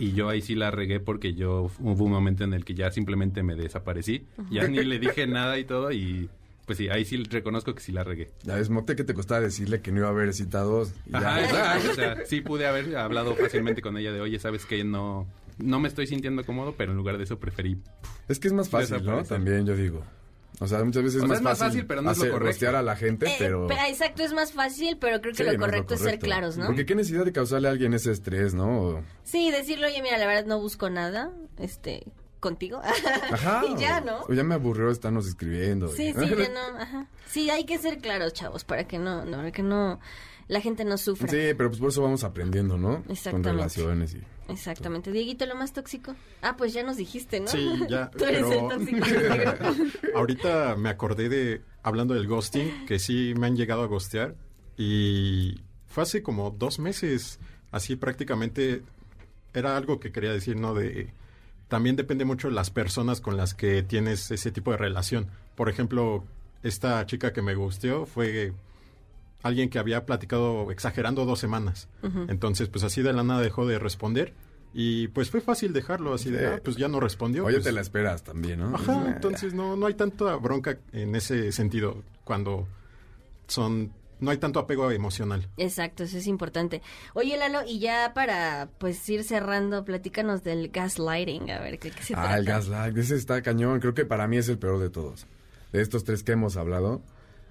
y 0.00 0.12
yo 0.12 0.30
ahí 0.30 0.40
sí 0.40 0.54
la 0.54 0.70
regué 0.70 0.98
porque 0.98 1.34
yo 1.34 1.70
hubo 1.78 2.04
un 2.04 2.10
momento 2.10 2.42
en 2.42 2.54
el 2.54 2.64
que 2.64 2.74
ya 2.74 2.90
simplemente 2.90 3.42
me 3.42 3.54
desaparecí, 3.54 4.26
ya 4.50 4.66
ni 4.66 4.82
le 4.82 4.98
dije 4.98 5.26
nada 5.26 5.58
y 5.58 5.64
todo 5.64 5.92
y 5.92 6.28
pues 6.64 6.78
sí, 6.78 6.88
ahí 6.88 7.04
sí 7.04 7.22
reconozco 7.24 7.74
que 7.74 7.80
sí 7.80 7.90
la 7.92 8.04
regué. 8.04 8.30
Ya 8.44 8.54
ves, 8.54 8.70
Mocte, 8.70 8.94
que 8.96 9.04
te 9.04 9.12
costaba 9.12 9.40
decirle 9.40 9.80
que 9.80 9.90
no 9.90 9.98
iba 9.98 10.06
a 10.06 10.10
haber 10.12 10.32
citados. 10.32 10.94
Y 11.04 11.16
Ajá, 11.16 11.40
ya. 11.40 11.44
exacto, 11.44 11.90
o 11.90 11.94
sea, 11.94 12.26
sí 12.26 12.40
pude 12.40 12.66
haber 12.66 12.96
hablado 12.96 13.34
fácilmente 13.34 13.82
con 13.82 13.96
ella 13.98 14.12
de, 14.12 14.20
oye, 14.20 14.38
sabes 14.38 14.66
que 14.66 14.84
no, 14.84 15.26
no 15.58 15.80
me 15.80 15.88
estoy 15.88 16.06
sintiendo 16.06 16.44
cómodo, 16.44 16.74
pero 16.78 16.92
en 16.92 16.96
lugar 16.96 17.18
de 17.18 17.24
eso 17.24 17.38
preferí. 17.38 17.76
Es 18.28 18.38
que 18.38 18.48
es 18.48 18.54
más 18.54 18.68
fácil, 18.68 19.04
¿no? 19.04 19.22
También 19.24 19.66
yo 19.66 19.76
digo. 19.76 20.04
O 20.62 20.66
sea, 20.66 20.84
muchas 20.84 21.02
veces 21.02 21.22
O 21.22 21.26
sea, 21.26 21.36
es, 21.36 21.42
más, 21.42 21.58
fácil, 21.58 21.86
pero 21.86 22.02
no 22.02 22.10
es 22.10 22.18
lo 22.18 22.22
hacer- 22.24 22.32
correcto. 22.32 22.52
rostear 22.52 22.74
a 22.76 22.82
la 22.82 22.94
gente, 22.94 23.26
Eh, 23.26 23.36
pero... 23.38 23.66
pe- 23.66 23.74
exacto, 23.88 24.22
es 24.22 24.32
más 24.34 24.52
fácil, 24.52 24.98
pero 25.00 25.20
creo 25.22 25.32
que 25.32 25.38
Sí, 25.38 25.42
lo 25.44 25.48
no 25.52 25.54
es 25.54 25.58
correcto 25.60 25.94
es 25.94 26.00
ser 26.00 26.18
claros, 26.18 26.58
¿no? 26.58 26.66
Porque 26.66 26.84
qué 26.84 26.94
necesidad 26.94 27.24
de 27.24 27.32
causarle 27.32 27.68
a 27.68 27.70
alguien 27.70 27.94
ese 27.94 28.12
estrés, 28.12 28.52
¿no? 28.54 28.80
O- 28.82 29.02
Sí, 29.24 29.50
decirle, 29.50 29.86
oye, 29.86 30.02
mira, 30.02 30.18
la 30.18 30.26
verdad 30.26 30.44
no 30.44 30.60
busco 30.60 30.90
nada, 30.90 31.32
este, 31.58 32.04
contigo. 32.40 32.80
Ajá. 33.32 33.62
y 33.74 33.80
ya, 33.80 34.00
¿no? 34.02 34.20
O 34.28 34.32
ya 34.34 34.44
me 34.44 34.54
aburrió 34.54 34.90
estarnos 34.90 35.26
escribiendo. 35.26 35.88
Sí, 35.88 36.12
sí, 36.18 36.28
ya 36.28 36.48
no, 36.50 36.78
ajá. 36.78 37.06
Sí, 37.26 37.48
hay 37.48 37.64
que 37.64 37.78
ser 37.78 37.98
claros, 37.98 38.34
chavos, 38.34 38.64
para 38.64 38.84
que 38.84 38.98
no, 38.98 39.24
no, 39.24 39.38
para 39.38 39.52
que 39.52 39.62
no, 39.62 39.98
la 40.48 40.60
gente 40.60 40.84
no 40.84 40.98
sufra. 40.98 41.28
Sí, 41.28 41.54
pero 41.56 41.70
pues 41.70 41.80
por 41.80 41.88
eso 41.88 42.02
vamos 42.02 42.22
aprendiendo, 42.22 42.76
¿no? 42.76 43.02
Con 43.02 43.12
Exactamente. 43.12 43.50
relaciones 43.52 44.14
y... 44.14 44.22
Exactamente. 44.50 45.12
Dieguito, 45.12 45.46
lo 45.46 45.54
más 45.54 45.72
tóxico. 45.72 46.14
Ah, 46.42 46.56
pues 46.56 46.72
ya 46.72 46.82
nos 46.82 46.96
dijiste, 46.96 47.40
¿no? 47.40 47.48
Sí, 47.48 47.68
ya. 47.88 48.10
Tú 48.16 48.24
eres 48.24 48.44
pero 48.46 48.70
el 48.70 48.86
tóxico 48.86 49.98
ahorita 50.14 50.76
me 50.76 50.88
acordé 50.88 51.28
de, 51.28 51.62
hablando 51.82 52.14
del 52.14 52.26
ghosting, 52.26 52.86
que 52.86 52.98
sí 52.98 53.34
me 53.38 53.46
han 53.46 53.56
llegado 53.56 53.82
a 53.82 53.86
ghostear. 53.86 54.34
Y 54.76 55.60
fue 55.86 56.02
hace 56.02 56.22
como 56.22 56.50
dos 56.50 56.78
meses. 56.78 57.38
Así 57.70 57.96
prácticamente 57.96 58.82
era 59.54 59.76
algo 59.76 60.00
que 60.00 60.12
quería 60.12 60.32
decir, 60.32 60.56
¿no? 60.56 60.74
De 60.74 61.12
también 61.68 61.94
depende 61.94 62.24
mucho 62.24 62.48
de 62.48 62.54
las 62.54 62.70
personas 62.70 63.20
con 63.20 63.36
las 63.36 63.54
que 63.54 63.82
tienes 63.84 64.30
ese 64.32 64.50
tipo 64.50 64.72
de 64.72 64.76
relación. 64.76 65.28
Por 65.54 65.68
ejemplo, 65.68 66.24
esta 66.64 67.06
chica 67.06 67.32
que 67.32 67.42
me 67.42 67.54
gusteó 67.54 68.06
fue 68.06 68.52
alguien 69.42 69.70
que 69.70 69.78
había 69.78 70.04
platicado 70.06 70.70
exagerando 70.70 71.24
dos 71.24 71.38
semanas. 71.38 71.88
Entonces, 72.28 72.68
pues 72.68 72.84
así 72.84 73.02
de 73.02 73.12
la 73.12 73.22
nada 73.22 73.40
dejó 73.40 73.66
de 73.66 73.78
responder. 73.78 74.34
Y 74.72 75.08
pues 75.08 75.30
fue 75.30 75.40
fácil 75.40 75.72
dejarlo 75.72 76.14
así 76.14 76.30
de, 76.30 76.46
ah, 76.46 76.60
pues 76.62 76.76
ya 76.76 76.86
no 76.86 77.00
respondió. 77.00 77.44
Oye, 77.44 77.56
pues, 77.56 77.64
te 77.64 77.72
la 77.72 77.80
esperas 77.80 78.22
también, 78.22 78.60
¿no? 78.60 78.76
Ajá, 78.76 79.04
entonces 79.14 79.52
no, 79.52 79.74
no 79.74 79.86
hay 79.86 79.94
tanta 79.94 80.36
bronca 80.36 80.78
en 80.92 81.16
ese 81.16 81.50
sentido 81.50 82.04
cuando 82.22 82.68
son, 83.48 83.92
no 84.20 84.30
hay 84.30 84.36
tanto 84.38 84.60
apego 84.60 84.90
emocional. 84.92 85.48
Exacto, 85.56 86.04
eso 86.04 86.18
es 86.18 86.26
importante. 86.28 86.82
Oye, 87.14 87.36
Lalo, 87.36 87.60
y 87.66 87.80
ya 87.80 88.12
para 88.14 88.68
pues 88.78 89.08
ir 89.08 89.24
cerrando, 89.24 89.84
platícanos 89.84 90.44
del 90.44 90.68
gaslighting, 90.68 91.50
a 91.50 91.58
ver 91.58 91.78
qué, 91.80 91.90
qué 91.90 92.02
se 92.04 92.14
Ah, 92.14 92.18
trata. 92.20 92.38
el 92.38 92.44
gaslight, 92.44 92.96
ese 92.96 93.16
está 93.16 93.42
cañón. 93.42 93.80
Creo 93.80 93.94
que 93.94 94.04
para 94.04 94.28
mí 94.28 94.36
es 94.36 94.48
el 94.48 94.58
peor 94.58 94.78
de 94.78 94.90
todos. 94.90 95.26
De 95.72 95.80
estos 95.82 96.04
tres 96.04 96.22
que 96.22 96.32
hemos 96.32 96.56
hablado. 96.56 97.02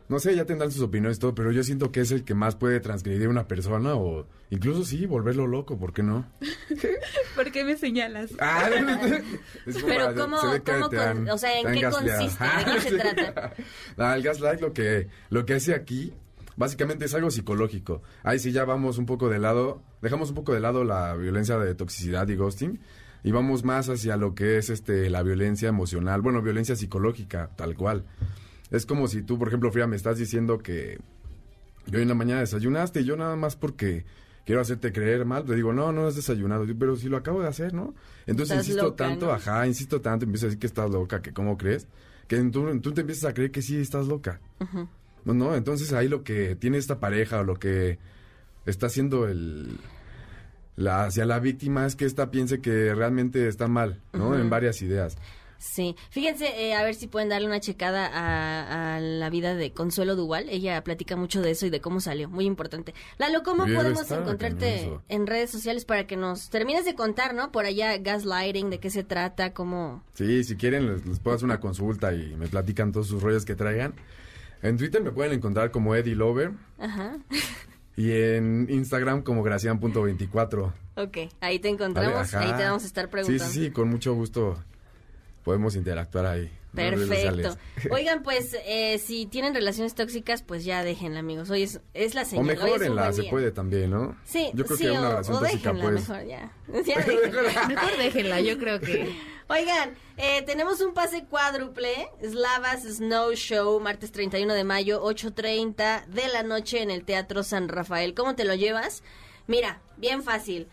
No 0.09 0.19
sé, 0.19 0.35
ya 0.35 0.43
tendrán 0.45 0.71
sus 0.71 0.81
opiniones 0.81 1.17
y 1.17 1.19
todo, 1.21 1.35
pero 1.35 1.51
yo 1.51 1.63
siento 1.63 1.91
que 1.91 2.01
es 2.01 2.11
el 2.11 2.23
que 2.23 2.33
más 2.33 2.55
puede 2.55 2.79
transgredir 2.79 3.27
a 3.27 3.29
una 3.29 3.47
persona 3.47 3.93
o 3.95 4.27
incluso 4.49 4.83
sí, 4.83 5.05
volverlo 5.05 5.45
loco, 5.47 5.77
¿por 5.77 5.93
qué 5.93 6.01
no? 6.03 6.25
¿Por 7.35 7.51
qué 7.51 7.63
me 7.63 7.77
señalas? 7.77 8.31
Ah, 8.39 8.69
Es 9.65 9.75
como 9.75 9.87
Pero 9.87 10.15
¿cómo, 10.15 10.37
se 10.41 10.61
cómo 10.61 10.89
te 10.89 10.97
con- 10.97 11.05
han- 11.07 11.29
o 11.29 11.37
sea, 11.37 11.59
¿en 11.59 11.71
qué 11.73 11.81
gasleado. 11.81 12.21
consiste? 12.21 12.43
¿De 12.43 12.73
qué 12.73 12.81
se 12.81 12.97
trata? 13.15 14.15
El 14.15 14.23
gaslight 14.23 14.61
lo 14.61 14.73
que, 14.73 15.07
lo 15.29 15.45
que 15.45 15.53
hace 15.53 15.75
aquí, 15.75 16.11
básicamente 16.55 17.05
es 17.05 17.13
algo 17.13 17.29
psicológico. 17.29 18.01
Ahí 18.23 18.39
sí 18.39 18.51
ya 18.51 18.65
vamos 18.65 18.97
un 18.97 19.05
poco 19.05 19.29
de 19.29 19.37
lado, 19.39 19.83
dejamos 20.01 20.29
un 20.29 20.35
poco 20.35 20.53
de 20.55 20.59
lado 20.59 20.83
la 20.83 21.13
violencia 21.15 21.57
de 21.59 21.75
toxicidad 21.75 22.27
y 22.29 22.35
ghosting 22.35 22.79
y 23.23 23.31
vamos 23.31 23.63
más 23.63 23.89
hacia 23.89 24.17
lo 24.17 24.33
que 24.33 24.57
es 24.57 24.69
este 24.71 25.09
la 25.11 25.21
violencia 25.21 25.69
emocional, 25.69 26.21
bueno, 26.21 26.41
violencia 26.41 26.75
psicológica, 26.75 27.51
tal 27.55 27.75
cual. 27.75 28.05
Es 28.71 28.85
como 28.85 29.07
si 29.07 29.23
tú, 29.23 29.37
por 29.37 29.47
ejemplo, 29.47 29.71
Frida, 29.71 29.87
me 29.87 29.95
estás 29.95 30.17
diciendo 30.17 30.59
que 30.59 30.99
yo 31.87 31.99
en 31.99 32.07
la 32.07 32.13
mañana 32.13 32.41
desayunaste 32.41 33.01
y 33.01 33.05
yo 33.05 33.15
nada 33.17 33.35
más 33.35 33.55
porque 33.55 34.05
quiero 34.45 34.61
hacerte 34.61 34.91
creer 34.91 35.25
mal, 35.25 35.45
te 35.45 35.55
digo, 35.55 35.73
no, 35.73 35.91
no 35.91 36.07
has 36.07 36.15
desayunado, 36.15 36.65
pero 36.77 36.95
si 36.95 37.09
lo 37.09 37.17
acabo 37.17 37.41
de 37.41 37.47
hacer, 37.47 37.73
¿no? 37.73 37.93
Entonces 38.25 38.57
Estás 38.57 38.67
insisto 38.67 38.83
loca, 38.83 39.07
tanto, 39.07 39.27
¿no? 39.27 39.31
ajá, 39.33 39.67
insisto 39.67 40.01
tanto, 40.01 40.25
empiezo 40.25 40.45
a 40.45 40.47
decir 40.47 40.59
que 40.59 40.67
estás 40.67 40.89
loca, 40.89 41.21
que 41.21 41.33
cómo 41.33 41.57
crees, 41.57 41.87
que 42.27 42.37
tú, 42.45 42.79
tú 42.79 42.91
te 42.91 43.01
empiezas 43.01 43.29
a 43.29 43.33
creer 43.33 43.51
que 43.51 43.61
sí 43.61 43.77
estás 43.77 44.07
loca. 44.07 44.39
Ujú. 44.59 44.87
No, 45.25 45.33
no, 45.33 45.55
entonces 45.55 45.93
ahí 45.93 46.07
lo 46.07 46.23
que 46.23 46.55
tiene 46.55 46.77
esta 46.77 46.99
pareja 46.99 47.41
o 47.41 47.43
lo 47.43 47.55
que 47.55 47.99
está 48.65 48.87
haciendo 48.87 49.27
el 49.27 49.77
la 50.75 51.03
hacia 51.03 51.25
la 51.25 51.39
víctima 51.39 51.85
es 51.85 51.95
que 51.95 52.05
esta 52.05 52.31
piense 52.31 52.61
que 52.61 52.95
realmente 52.95 53.47
está 53.49 53.67
mal, 53.67 54.01
¿no? 54.13 54.37
En 54.37 54.49
varias 54.49 54.81
ideas. 54.81 55.17
Sí, 55.61 55.97
fíjense, 56.09 56.47
eh, 56.69 56.73
a 56.73 56.83
ver 56.83 56.95
si 56.95 57.07
pueden 57.07 57.27
darle 57.27 57.45
una 57.45 57.59
checada 57.59 58.07
a, 58.07 58.95
a 58.95 58.99
la 59.01 59.29
vida 59.29 59.55
de 59.55 59.71
Consuelo 59.73 60.15
Duval. 60.15 60.47
Ella 60.49 60.81
platica 60.85 61.17
mucho 61.17 61.41
de 61.41 61.51
eso 61.51 61.65
y 61.65 61.69
de 61.69 61.81
cómo 61.81 61.99
salió, 61.99 62.29
muy 62.29 62.45
importante. 62.45 62.93
Lalo, 63.17 63.43
¿cómo 63.43 63.65
podemos 63.65 64.09
encontrarte 64.09 64.89
en 65.09 65.27
redes 65.27 65.49
sociales 65.51 65.83
para 65.83 66.07
que 66.07 66.15
nos 66.15 66.49
termines 66.49 66.85
de 66.85 66.95
contar, 66.95 67.35
¿no? 67.35 67.51
Por 67.51 67.65
allá, 67.65 67.97
gaslighting, 67.97 68.69
de 68.69 68.79
qué 68.79 68.89
se 68.89 69.03
trata, 69.03 69.53
cómo... 69.53 70.01
Sí, 70.13 70.45
si 70.45 70.55
quieren 70.55 70.87
les, 70.93 71.05
les 71.05 71.19
puedo 71.19 71.35
hacer 71.35 71.45
una 71.45 71.59
consulta 71.59 72.13
y 72.13 72.35
me 72.37 72.47
platican 72.47 72.93
todos 72.93 73.07
sus 73.07 73.21
rollos 73.21 73.43
que 73.43 73.55
traigan. 73.55 73.93
En 74.61 74.77
Twitter 74.77 75.01
me 75.03 75.11
pueden 75.11 75.33
encontrar 75.33 75.71
como 75.71 75.93
Eddie 75.93 76.15
Lover 76.15 76.51
Ajá. 76.79 77.17
Y 77.97 78.11
en 78.11 78.67
Instagram 78.69 79.23
como 79.23 79.43
gracian.24. 79.43 80.71
Ok, 80.95 81.17
ahí 81.41 81.59
te 81.59 81.67
encontramos, 81.67 82.33
ahí 82.33 82.53
te 82.53 82.63
vamos 82.63 82.83
a 82.83 82.87
estar 82.87 83.05
Sí, 83.05 83.11
preguntando. 83.11 83.53
sí, 83.53 83.65
sí, 83.65 83.71
con 83.71 83.89
mucho 83.89 84.13
gusto 84.13 84.57
podemos 85.49 85.75
interactuar 85.75 86.27
ahí. 86.27 86.51
Perfecto. 86.75 87.57
Oigan, 87.89 88.21
pues 88.21 88.55
eh, 88.67 88.99
si 88.99 89.25
tienen 89.25 89.55
relaciones 89.55 89.95
tóxicas, 89.95 90.43
pues 90.43 90.63
ya 90.63 90.83
déjenla, 90.83 91.21
amigos. 91.21 91.49
Hoy 91.49 91.63
es, 91.63 91.81
es 91.95 92.13
la 92.13 92.21
O 92.21 92.25
señal. 92.25 92.41
un 92.41 92.47
mejorenla, 92.49 93.11
se 93.13 93.23
puede 93.23 93.49
también, 93.51 93.89
¿no? 93.89 94.15
Sí, 94.25 94.51
Yo 94.53 94.63
creo 94.65 94.77
sí, 94.77 94.83
que 94.83 94.91
o, 94.91 94.99
una 94.99 95.09
relación 95.09 95.37
o 95.37 95.39
tóxica, 95.39 95.73
déjenla 95.73 95.91
pues. 95.91 96.07
mejor 96.07 96.27
ya. 96.27 96.51
Ya 96.85 96.97
déjenla. 97.03 97.67
Mejor 97.67 97.97
déjenla, 97.97 98.41
yo 98.41 98.59
creo 98.59 98.79
que... 98.79 99.15
Oigan, 99.47 99.95
eh, 100.17 100.43
tenemos 100.43 100.81
un 100.81 100.93
pase 100.93 101.25
cuádruple, 101.25 102.09
Slavas 102.23 102.83
Snow 102.83 103.33
Show, 103.33 103.79
martes 103.79 104.11
31 104.11 104.53
de 104.53 104.63
mayo, 104.63 105.03
8.30 105.03 106.05
de 106.05 106.27
la 106.27 106.43
noche 106.43 106.83
en 106.83 106.91
el 106.91 107.05
Teatro 107.05 107.41
San 107.41 107.69
Rafael. 107.69 108.13
¿Cómo 108.13 108.35
te 108.35 108.45
lo 108.45 108.53
llevas? 108.53 109.01
Mira, 109.47 109.81
bien 109.97 110.21
fácil. 110.21 110.67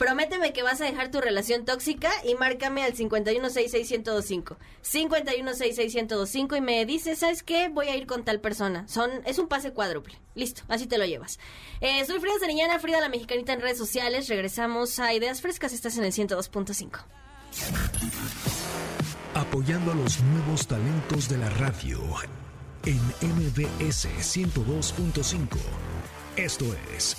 Prométeme 0.00 0.54
que 0.54 0.62
vas 0.62 0.80
a 0.80 0.86
dejar 0.86 1.10
tu 1.10 1.20
relación 1.20 1.66
tóxica 1.66 2.10
y 2.24 2.34
márcame 2.34 2.82
al 2.82 2.94
5166125. 2.94 4.56
5166125 4.80 6.56
y 6.56 6.60
me 6.62 6.86
dices, 6.86 7.18
¿sabes 7.18 7.42
qué? 7.42 7.68
Voy 7.68 7.88
a 7.88 7.96
ir 7.96 8.06
con 8.06 8.24
tal 8.24 8.40
persona. 8.40 8.88
Son 8.88 9.10
es 9.26 9.38
un 9.38 9.46
pase 9.46 9.74
cuádruple. 9.74 10.18
Listo, 10.34 10.62
así 10.68 10.86
te 10.86 10.96
lo 10.96 11.04
llevas. 11.04 11.38
Eh, 11.82 12.02
soy 12.06 12.18
Frida 12.18 12.38
Sariñana, 12.40 12.78
Frida 12.78 13.02
la 13.02 13.10
Mexicanita 13.10 13.52
en 13.52 13.60
redes 13.60 13.76
sociales. 13.76 14.26
Regresamos 14.28 14.98
a 15.00 15.12
Ideas 15.12 15.42
Frescas. 15.42 15.74
Estás 15.74 15.98
en 15.98 16.04
el 16.04 16.12
102.5. 16.12 17.04
Apoyando 19.34 19.92
a 19.92 19.94
los 19.96 20.22
nuevos 20.22 20.66
talentos 20.66 21.28
de 21.28 21.36
la 21.36 21.50
radio 21.50 22.00
en 22.86 22.96
MBS 23.20 24.08
102.5. 24.08 25.58
Esto 26.38 26.64
es 26.96 27.18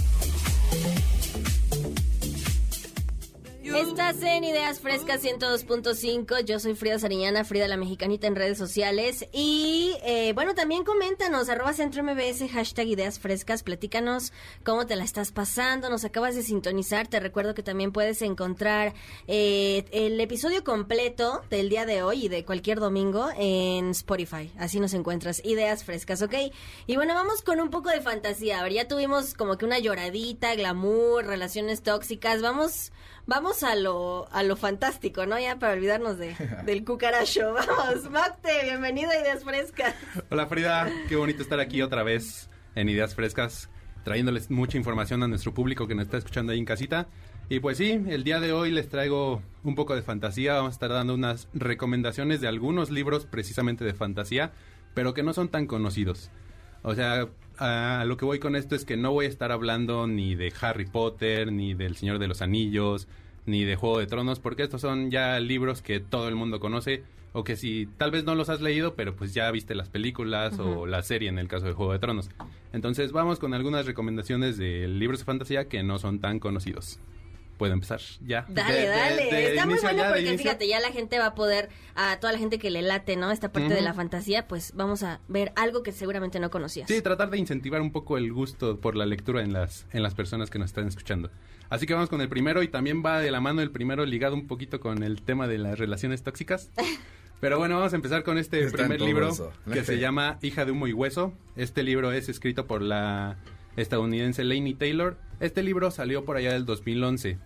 Estás 3.75 4.21
en 4.23 4.43
Ideas 4.43 4.81
Frescas 4.81 5.23
102.5. 5.23 6.43
Yo 6.43 6.59
soy 6.59 6.75
Frida 6.75 6.99
Sariñana, 6.99 7.45
Frida 7.45 7.69
la 7.69 7.77
Mexicanita 7.77 8.27
en 8.27 8.35
redes 8.35 8.57
sociales. 8.57 9.25
Y 9.31 9.95
eh, 10.03 10.33
bueno, 10.33 10.53
también 10.55 10.83
coméntanos, 10.83 11.47
arroba 11.47 11.71
centro 11.71 12.03
MBS, 12.03 12.49
hashtag 12.51 12.87
Ideas 12.87 13.19
Frescas. 13.19 13.63
Platícanos 13.63 14.33
cómo 14.65 14.85
te 14.85 14.97
la 14.97 15.05
estás 15.05 15.31
pasando. 15.31 15.89
Nos 15.89 16.03
acabas 16.03 16.35
de 16.35 16.43
sintonizar. 16.43 17.07
Te 17.07 17.21
recuerdo 17.21 17.55
que 17.55 17.63
también 17.63 17.93
puedes 17.93 18.21
encontrar 18.21 18.93
eh, 19.27 19.85
el 19.91 20.19
episodio 20.19 20.65
completo 20.65 21.41
del 21.49 21.69
día 21.69 21.85
de 21.85 22.03
hoy 22.03 22.25
y 22.25 22.29
de 22.29 22.43
cualquier 22.43 22.79
domingo 22.79 23.29
en 23.37 23.91
Spotify. 23.91 24.51
Así 24.59 24.81
nos 24.81 24.93
encuentras. 24.93 25.43
Ideas 25.45 25.85
Frescas, 25.85 26.21
¿ok? 26.21 26.33
Y 26.87 26.97
bueno, 26.97 27.13
vamos 27.15 27.41
con 27.41 27.61
un 27.61 27.69
poco 27.69 27.89
de 27.89 28.01
fantasía. 28.01 28.59
A 28.59 28.63
ver, 28.63 28.73
ya 28.73 28.87
tuvimos 28.89 29.33
como 29.33 29.57
que 29.57 29.65
una 29.65 29.79
lloradita, 29.79 30.55
glamour, 30.55 31.25
relaciones 31.25 31.81
tóxicas. 31.81 32.41
Vamos. 32.41 32.91
Vamos 33.27 33.63
a 33.63 33.75
lo, 33.75 34.27
a 34.31 34.43
lo 34.43 34.55
fantástico, 34.55 35.25
¿no? 35.25 35.39
Ya 35.39 35.59
para 35.59 35.73
olvidarnos 35.73 36.17
de, 36.17 36.35
del 36.65 36.83
cucaracho. 36.83 37.53
Vamos, 37.77 38.09
Macte, 38.09 38.49
bienvenido 38.63 39.11
a 39.11 39.15
Ideas 39.15 39.43
Frescas. 39.43 39.95
Hola 40.29 40.47
Frida, 40.47 40.91
qué 41.07 41.15
bonito 41.15 41.41
estar 41.43 41.59
aquí 41.59 41.81
otra 41.81 42.03
vez 42.03 42.49
en 42.75 42.89
Ideas 42.89 43.15
Frescas, 43.15 43.69
trayéndoles 44.03 44.49
mucha 44.49 44.77
información 44.77 45.21
a 45.23 45.27
nuestro 45.27 45.53
público 45.53 45.87
que 45.87 45.95
nos 45.95 46.05
está 46.05 46.17
escuchando 46.17 46.51
ahí 46.51 46.59
en 46.59 46.65
casita. 46.65 47.07
Y 47.49 47.59
pues 47.59 47.77
sí, 47.77 47.91
el 48.07 48.23
día 48.23 48.39
de 48.39 48.53
hoy 48.53 48.71
les 48.71 48.87
traigo 48.87 49.41
un 49.63 49.75
poco 49.75 49.93
de 49.93 50.01
fantasía, 50.01 50.53
vamos 50.53 50.69
a 50.69 50.73
estar 50.73 50.89
dando 50.89 51.13
unas 51.13 51.49
recomendaciones 51.53 52.39
de 52.39 52.47
algunos 52.47 52.89
libros 52.89 53.25
precisamente 53.25 53.83
de 53.83 53.93
fantasía, 53.93 54.51
pero 54.93 55.13
que 55.13 55.21
no 55.21 55.33
son 55.33 55.49
tan 55.49 55.67
conocidos. 55.67 56.31
O 56.81 56.95
sea, 56.95 57.27
a 57.61 58.03
lo 58.05 58.17
que 58.17 58.25
voy 58.25 58.39
con 58.39 58.55
esto 58.55 58.75
es 58.75 58.85
que 58.85 58.97
no 58.97 59.11
voy 59.11 59.27
a 59.27 59.29
estar 59.29 59.51
hablando 59.51 60.07
ni 60.07 60.35
de 60.35 60.51
Harry 60.61 60.85
Potter, 60.85 61.51
ni 61.51 61.73
del 61.75 61.95
Señor 61.95 62.17
de 62.17 62.27
los 62.27 62.41
Anillos, 62.41 63.07
ni 63.45 63.63
de 63.63 63.75
Juego 63.75 63.99
de 63.99 64.07
Tronos, 64.07 64.39
porque 64.39 64.63
estos 64.63 64.81
son 64.81 65.11
ya 65.11 65.39
libros 65.39 65.81
que 65.81 65.99
todo 65.99 66.27
el 66.27 66.35
mundo 66.35 66.59
conoce, 66.59 67.03
o 67.33 67.43
que 67.43 67.55
si 67.55 67.87
tal 67.97 68.11
vez 68.11 68.23
no 68.23 68.35
los 68.35 68.49
has 68.49 68.61
leído, 68.61 68.95
pero 68.95 69.15
pues 69.15 69.33
ya 69.33 69.49
viste 69.51 69.75
las 69.75 69.89
películas 69.89 70.57
o 70.59 70.85
la 70.85 71.03
serie 71.03 71.29
en 71.29 71.37
el 71.37 71.47
caso 71.47 71.67
de 71.67 71.73
Juego 71.73 71.93
de 71.93 71.99
Tronos. 71.99 72.29
Entonces 72.73 73.11
vamos 73.11 73.39
con 73.39 73.53
algunas 73.53 73.85
recomendaciones 73.85 74.57
de 74.57 74.87
libros 74.87 75.19
de 75.19 75.25
fantasía 75.25 75.67
que 75.67 75.83
no 75.83 75.99
son 75.99 76.19
tan 76.19 76.39
conocidos. 76.39 76.99
Puedo 77.61 77.73
empezar 77.73 78.01
ya. 78.25 78.43
Dale, 78.49 78.73
De- 78.81 78.87
dale. 78.87 79.23
de 79.29 79.49
Está 79.51 79.67
muy 79.67 79.77
bueno 79.77 80.01
porque 80.05 80.21
inicio. 80.21 80.37
fíjate, 80.39 80.67
ya 80.67 80.79
la 80.79 80.91
gente 80.91 81.19
va 81.19 81.27
a 81.27 81.35
poder, 81.35 81.69
a 81.93 82.19
toda 82.19 82.33
la 82.33 82.39
gente 82.39 82.57
que 82.57 82.71
le 82.71 82.81
late, 82.81 83.17
¿no? 83.17 83.29
Esta 83.29 83.51
parte 83.51 83.71
de 83.75 83.81
la 83.81 83.93
fantasía, 83.93 84.47
pues 84.47 84.73
vamos 84.75 85.03
a 85.03 85.19
ver 85.27 85.51
algo 85.55 85.83
que 85.83 85.91
seguramente 85.91 86.39
no 86.39 86.49
conocías. 86.49 86.87
Sí, 86.87 86.99
tratar 87.03 87.29
de 87.29 87.37
incentivar 87.37 87.79
un 87.81 87.91
poco 87.91 88.17
el 88.17 88.33
gusto 88.33 88.79
por 88.79 88.95
la 88.95 89.05
lectura 89.05 89.43
en 89.43 89.53
las, 89.53 89.85
en 89.91 90.01
las 90.01 90.15
personas 90.15 90.49
que 90.49 90.57
nos 90.57 90.71
están 90.71 90.87
escuchando. 90.87 91.29
Así 91.69 91.85
que 91.85 91.93
vamos 91.93 92.09
con 92.09 92.19
el 92.19 92.29
primero 92.29 92.63
y 92.63 92.67
también 92.67 93.03
va 93.05 93.19
de 93.19 93.29
la 93.29 93.41
mano 93.41 93.61
el 93.61 93.69
primero 93.69 94.07
ligado 94.07 94.33
un 94.33 94.47
poquito 94.47 94.79
con 94.79 95.03
el 95.03 95.21
tema 95.21 95.47
de 95.47 95.59
las 95.59 95.77
relaciones 95.77 96.23
tóxicas. 96.23 96.71
Pero 97.41 97.59
bueno, 97.59 97.75
vamos 97.77 97.93
a 97.93 97.95
empezar 97.95 98.23
con 98.23 98.39
este 98.39 98.63
Está 98.63 98.77
primer 98.79 99.01
libro 99.01 99.29
eso. 99.29 99.51
que 99.71 99.83
se 99.83 99.99
llama 99.99 100.39
Hija 100.41 100.65
de 100.65 100.71
Humo 100.71 100.87
y 100.87 100.93
Hueso. 100.93 101.31
Este 101.55 101.83
libro 101.83 102.11
es 102.11 102.27
escrito 102.27 102.65
por 102.65 102.81
la 102.81 103.37
estadounidense 103.77 104.43
Lainey 104.43 104.73
Taylor. 104.73 105.17
Este 105.39 105.63
libro 105.63 105.89
salió 105.89 106.23
por 106.23 106.37
allá 106.37 106.53
del 106.53 106.65
2011. 106.65 107.39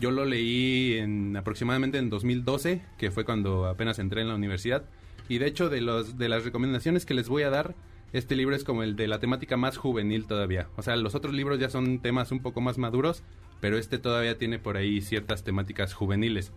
Yo 0.00 0.10
lo 0.10 0.24
leí 0.24 0.94
en 0.94 1.36
aproximadamente 1.36 1.98
en 1.98 2.08
2012, 2.08 2.80
que 2.96 3.10
fue 3.10 3.26
cuando 3.26 3.66
apenas 3.66 3.98
entré 3.98 4.22
en 4.22 4.28
la 4.28 4.34
universidad. 4.34 4.84
Y 5.28 5.36
de 5.38 5.46
hecho, 5.46 5.68
de, 5.68 5.82
los, 5.82 6.16
de 6.16 6.30
las 6.30 6.42
recomendaciones 6.42 7.04
que 7.04 7.12
les 7.12 7.28
voy 7.28 7.42
a 7.42 7.50
dar, 7.50 7.74
este 8.14 8.34
libro 8.34 8.56
es 8.56 8.64
como 8.64 8.82
el 8.82 8.96
de 8.96 9.06
la 9.08 9.20
temática 9.20 9.58
más 9.58 9.76
juvenil 9.76 10.26
todavía. 10.26 10.68
O 10.76 10.82
sea, 10.82 10.96
los 10.96 11.14
otros 11.14 11.34
libros 11.34 11.60
ya 11.60 11.68
son 11.68 12.00
temas 12.00 12.32
un 12.32 12.40
poco 12.40 12.62
más 12.62 12.78
maduros, 12.78 13.22
pero 13.60 13.76
este 13.76 13.98
todavía 13.98 14.38
tiene 14.38 14.58
por 14.58 14.78
ahí 14.78 15.02
ciertas 15.02 15.44
temáticas 15.44 15.92
juveniles. 15.92 16.50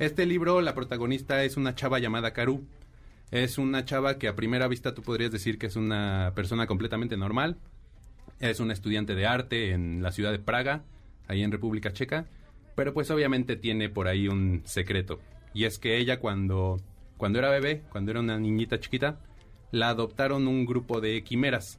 Este 0.00 0.26
libro, 0.26 0.60
la 0.60 0.74
protagonista 0.74 1.44
es 1.44 1.56
una 1.56 1.76
chava 1.76 2.00
llamada 2.00 2.32
Karu. 2.32 2.64
Es 3.30 3.58
una 3.58 3.84
chava 3.84 4.18
que 4.18 4.26
a 4.26 4.34
primera 4.34 4.66
vista 4.66 4.92
tú 4.92 5.02
podrías 5.02 5.30
decir 5.30 5.56
que 5.56 5.66
es 5.66 5.76
una 5.76 6.32
persona 6.34 6.66
completamente 6.66 7.16
normal. 7.16 7.58
Es 8.40 8.58
una 8.58 8.72
estudiante 8.72 9.14
de 9.14 9.24
arte 9.24 9.70
en 9.70 10.02
la 10.02 10.10
ciudad 10.10 10.32
de 10.32 10.40
Praga, 10.40 10.82
ahí 11.28 11.44
en 11.44 11.52
República 11.52 11.92
Checa. 11.92 12.26
Pero 12.74 12.94
pues 12.94 13.10
obviamente 13.10 13.56
tiene 13.56 13.88
por 13.88 14.08
ahí 14.08 14.28
un 14.28 14.62
secreto. 14.64 15.20
Y 15.54 15.64
es 15.64 15.78
que 15.78 15.98
ella 15.98 16.18
cuando, 16.20 16.80
cuando 17.16 17.38
era 17.38 17.50
bebé, 17.50 17.82
cuando 17.90 18.10
era 18.10 18.20
una 18.20 18.38
niñita 18.38 18.80
chiquita, 18.80 19.20
la 19.70 19.90
adoptaron 19.90 20.48
un 20.48 20.64
grupo 20.64 21.00
de 21.00 21.22
quimeras. 21.22 21.78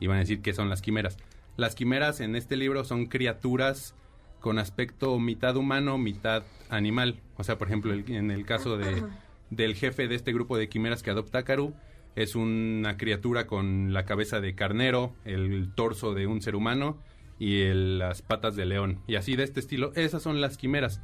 Iban 0.00 0.16
a 0.18 0.20
decir 0.20 0.40
que 0.42 0.52
son 0.52 0.68
las 0.68 0.82
quimeras. 0.82 1.16
Las 1.56 1.74
quimeras 1.74 2.20
en 2.20 2.36
este 2.36 2.56
libro 2.56 2.84
son 2.84 3.06
criaturas 3.06 3.94
con 4.40 4.58
aspecto 4.58 5.18
mitad 5.18 5.56
humano, 5.56 5.98
mitad 5.98 6.42
animal. 6.70 7.20
O 7.36 7.44
sea, 7.44 7.58
por 7.58 7.68
ejemplo, 7.68 7.92
el- 7.92 8.10
en 8.10 8.30
el 8.30 8.46
caso 8.46 8.78
de, 8.78 9.02
del 9.50 9.74
jefe 9.74 10.08
de 10.08 10.14
este 10.14 10.32
grupo 10.32 10.56
de 10.56 10.68
quimeras 10.68 11.02
que 11.02 11.10
adopta 11.10 11.38
a 11.38 11.42
Karu, 11.44 11.74
es 12.16 12.34
una 12.34 12.96
criatura 12.96 13.46
con 13.46 13.92
la 13.92 14.04
cabeza 14.04 14.40
de 14.40 14.54
carnero, 14.54 15.14
el 15.24 15.70
torso 15.74 16.14
de 16.14 16.26
un 16.26 16.40
ser 16.42 16.56
humano 16.56 16.98
y 17.40 17.62
el- 17.62 17.98
las 17.98 18.22
patas 18.22 18.54
de 18.54 18.66
león. 18.66 19.00
Y 19.08 19.16
así 19.16 19.34
de 19.34 19.42
este 19.42 19.58
estilo, 19.58 19.92
esas 19.96 20.22
son 20.22 20.40
las 20.40 20.56
quimeras. 20.56 21.00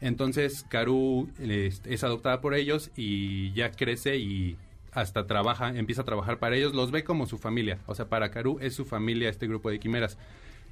Entonces, 0.00 0.64
Karu 0.68 1.30
es, 1.38 1.82
es 1.84 2.02
adoptada 2.04 2.40
por 2.40 2.54
ellos 2.54 2.90
y 2.96 3.52
ya 3.52 3.70
crece 3.70 4.16
y 4.16 4.56
hasta 4.92 5.26
trabaja, 5.26 5.76
empieza 5.76 6.02
a 6.02 6.04
trabajar 6.04 6.38
para 6.38 6.56
ellos, 6.56 6.74
los 6.74 6.90
ve 6.90 7.04
como 7.04 7.26
su 7.26 7.38
familia. 7.38 7.78
O 7.86 7.94
sea, 7.94 8.08
para 8.08 8.30
Karu 8.30 8.58
es 8.60 8.74
su 8.74 8.84
familia 8.84 9.28
este 9.28 9.46
grupo 9.46 9.70
de 9.70 9.78
quimeras. 9.78 10.18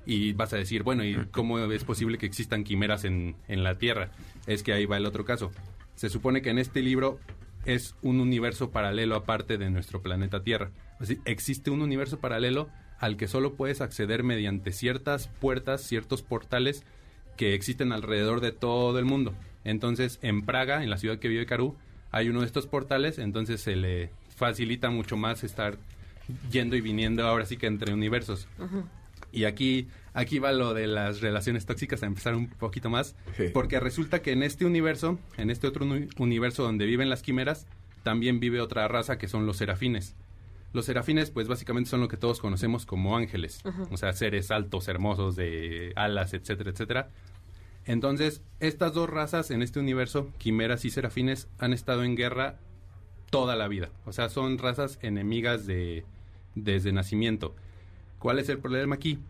Y 0.07 0.35
vas 0.35 0.53
a 0.53 0.57
decir, 0.57 0.83
bueno, 0.83 1.05
¿y 1.05 1.15
cómo 1.31 1.59
es 1.59 1.85
posible 1.85 2.19
que 2.19 2.27
existan 2.27 2.65
quimeras 2.65 3.05
en, 3.05 3.37
en 3.49 3.63
la 3.65 3.79
Tierra? 3.79 4.11
Es 4.47 4.63
que 4.63 4.73
ahí 4.75 4.85
va 4.85 4.99
el 4.99 5.07
otro 5.07 5.25
caso. 5.25 5.51
Se 5.95 6.11
supone 6.11 6.43
que 6.43 6.51
en 6.51 6.59
este 6.59 6.83
libro 6.83 7.19
es 7.65 7.95
un 8.03 8.21
universo 8.21 8.71
paralelo 8.71 9.15
aparte 9.17 9.57
de 9.57 9.71
nuestro 9.71 10.03
planeta 10.03 10.43
Tierra. 10.43 10.71
Así, 11.01 11.19
existe 11.25 11.71
un 11.71 11.81
universo 11.81 12.19
paralelo 12.19 12.69
al 12.99 13.17
que 13.17 13.29
solo 13.29 13.55
puedes 13.55 13.81
acceder 13.81 14.23
mediante 14.23 14.73
ciertas 14.73 15.29
puertas, 15.41 15.83
ciertos 15.83 16.23
portales 16.23 16.85
que 17.37 17.55
existen 17.55 17.93
alrededor 17.93 18.41
de 18.41 18.53
todo 18.53 18.99
el 18.99 19.05
mundo. 19.05 19.35
Entonces, 19.65 20.19
en 20.23 20.43
Praga, 20.43 20.83
en 20.83 20.91
la 20.91 20.99
ciudad 20.99 21.19
que 21.19 21.29
vive 21.29 21.47
Karu, 21.47 21.77
hay 22.11 22.29
uno 22.29 22.41
de 22.41 22.47
estos 22.47 22.67
portales, 22.67 23.19
entonces 23.19 23.61
se 23.61 23.75
le 23.77 24.11
facilita 24.37 24.91
mucho 24.91 25.17
más 25.17 25.43
estar 25.43 25.79
yendo 26.51 26.77
y 26.77 26.81
viniendo 26.81 27.27
ahora 27.27 27.45
sí 27.47 27.57
que 27.57 27.67
entre 27.67 27.93
universos. 27.93 28.47
Y 29.33 29.45
aquí, 29.45 29.89
aquí 30.13 30.39
va 30.39 30.53
lo 30.53 30.75
de 30.75 30.87
las 30.87 31.21
relaciones 31.21 31.67
tóxicas 31.67 32.03
a 32.03 32.07
empezar 32.07 32.37
un 32.37 32.49
poquito 32.49 32.89
más, 32.89 33.17
porque 33.53 33.81
resulta 33.81 34.23
que 34.23 34.31
en 34.31 34.45
este 34.45 34.65
universo, 34.65 35.19
en 35.37 35.51
este 35.51 35.67
otro 35.67 35.85
uni- 35.85 36.09
universo 36.19 36.63
donde 36.63 36.87
viven 36.87 37.11
las 37.11 37.23
quimeras, 37.23 37.67
también 38.05 38.39
vive 38.39 38.61
otra 38.61 38.87
raza 38.87 39.19
que 39.19 39.27
son 39.29 39.45
los 39.47 39.57
serafines. 39.57 40.15
Los 40.75 40.87
serafines, 40.87 41.31
pues 41.31 41.47
básicamente 41.47 41.89
son 41.89 42.01
lo 42.01 42.09
que 42.09 42.17
todos 42.17 42.41
conocemos 42.41 42.85
como 42.85 43.17
ángeles, 43.17 43.63
o 43.93 43.97
sea, 43.97 44.13
seres 44.13 44.51
altos, 44.51 44.89
hermosos, 44.89 45.37
de 45.37 45.93
alas, 45.95 46.35
etcétera, 46.35 46.71
etcétera. 46.71 47.11
Entonces, 47.85 48.43
estas 48.59 48.93
dos 48.93 49.09
razas 49.09 49.53
en 49.53 49.63
este 49.63 49.79
universo, 49.79 50.33
quimeras 50.37 50.85
y 50.85 50.91
serafines, 50.91 51.47
han 51.59 51.73
estado 51.73 52.03
en 52.03 52.17
guerra 52.17 52.57
toda 53.31 53.55
la 53.55 53.69
vida. 53.69 53.91
O 54.05 54.13
sea, 54.13 54.29
son 54.29 54.59
razas 54.59 54.99
enemigas 55.01 55.65
de, 55.65 56.05
desde 56.57 56.93
nacimiento. 56.93 57.55
¿Cuál 58.19 58.41
es 58.41 58.49
el 58.49 58.59
problema 58.59 58.97
aquí? 58.97 59.21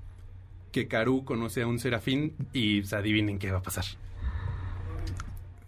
Que 0.72 0.88
Karu 0.88 1.26
conoce 1.26 1.60
a 1.60 1.66
un 1.66 1.78
serafín 1.78 2.34
y 2.54 2.80
pues, 2.80 2.94
adivinen 2.94 3.38
qué 3.38 3.50
va 3.50 3.58
a 3.58 3.62
pasar. 3.62 3.84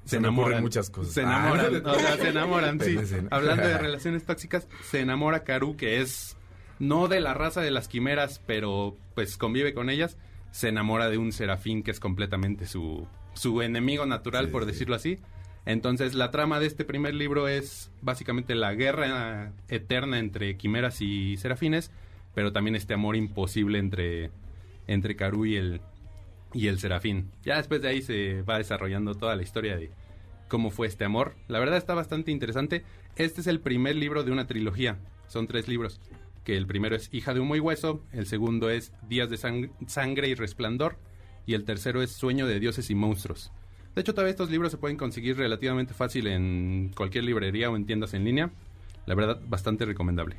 Se 0.06 0.18
ocurren 0.18 0.62
muchas 0.62 0.88
cosas. 0.90 1.12
Se 1.14 1.22
enamoran, 1.22 1.82
Ah. 1.84 1.92
o 1.92 1.98
sea, 1.98 2.16
se 2.16 2.28
enamoran, 2.28 2.80
sí. 2.80 2.96
Hablando 3.30 3.66
de 3.66 3.76
relaciones 3.78 4.24
tóxicas, 4.24 4.66
se 4.90 5.00
enamora 5.00 5.44
Karu, 5.44 5.76
que 5.76 6.00
es 6.00 6.36
no 6.78 7.08
de 7.08 7.20
la 7.20 7.34
raza 7.34 7.60
de 7.60 7.70
las 7.70 7.88
quimeras, 7.88 8.40
pero 8.46 8.96
pues 9.14 9.36
convive 9.36 9.74
con 9.74 9.90
ellas. 9.90 10.16
Se 10.52 10.68
enamora 10.68 11.08
de 11.10 11.18
un 11.18 11.32
serafín 11.32 11.82
que 11.82 11.90
es 11.90 12.00
completamente 12.00 12.66
su, 12.66 13.06
su 13.34 13.60
enemigo 13.62 14.06
natural, 14.06 14.48
por 14.48 14.64
decirlo 14.64 14.94
así. 14.94 15.18
Entonces, 15.66 16.14
la 16.14 16.30
trama 16.30 16.60
de 16.60 16.66
este 16.66 16.84
primer 16.84 17.14
libro 17.14 17.48
es 17.48 17.90
básicamente 18.00 18.54
la 18.54 18.72
guerra 18.74 19.52
eterna 19.68 20.18
entre 20.20 20.56
quimeras 20.56 21.00
y 21.02 21.36
serafines, 21.38 21.90
pero 22.34 22.52
también 22.52 22.76
este 22.76 22.94
amor 22.94 23.16
imposible 23.16 23.78
entre, 23.80 24.30
entre 24.86 25.16
Karu 25.16 25.46
y 25.46 25.56
el, 25.56 25.80
y 26.52 26.68
el 26.68 26.78
serafín. 26.78 27.30
Ya 27.44 27.56
después 27.56 27.82
de 27.82 27.88
ahí 27.88 28.02
se 28.02 28.42
va 28.42 28.58
desarrollando 28.58 29.14
toda 29.14 29.36
la 29.36 29.42
historia 29.42 29.76
de 29.76 29.90
cómo 30.48 30.70
fue 30.70 30.86
este 30.86 31.04
amor. 31.04 31.34
La 31.48 31.58
verdad 31.58 31.76
está 31.76 31.94
bastante 31.94 32.30
interesante. 32.30 32.84
Este 33.16 33.40
es 33.40 33.46
el 33.46 33.60
primer 33.60 33.96
libro 33.96 34.22
de 34.24 34.32
una 34.32 34.46
trilogía. 34.46 34.98
Son 35.28 35.46
tres 35.46 35.68
libros. 35.68 36.00
Que 36.44 36.56
el 36.56 36.66
primero 36.66 36.94
es 36.94 37.08
Hija 37.12 37.34
de 37.34 37.40
humo 37.40 37.56
y 37.56 37.60
hueso, 37.60 38.02
el 38.12 38.26
segundo 38.26 38.70
es 38.70 38.92
Días 39.08 39.28
de 39.30 39.36
sang- 39.36 39.70
sangre 39.88 40.28
y 40.28 40.34
resplandor 40.34 40.96
y 41.44 41.54
el 41.54 41.64
tercero 41.64 42.02
es 42.02 42.12
Sueño 42.12 42.46
de 42.46 42.60
dioses 42.60 42.88
y 42.90 42.94
monstruos. 42.94 43.50
De 43.96 44.02
hecho, 44.02 44.12
todavía 44.14 44.30
estos 44.30 44.50
libros 44.50 44.70
se 44.70 44.78
pueden 44.78 44.96
conseguir 44.96 45.36
relativamente 45.36 45.94
fácil 45.94 46.26
en 46.28 46.92
cualquier 46.96 47.24
librería 47.24 47.70
o 47.70 47.76
en 47.76 47.86
tiendas 47.86 48.14
en 48.14 48.24
línea. 48.24 48.50
La 49.06 49.14
verdad, 49.14 49.40
bastante 49.48 49.84
recomendable. 49.86 50.36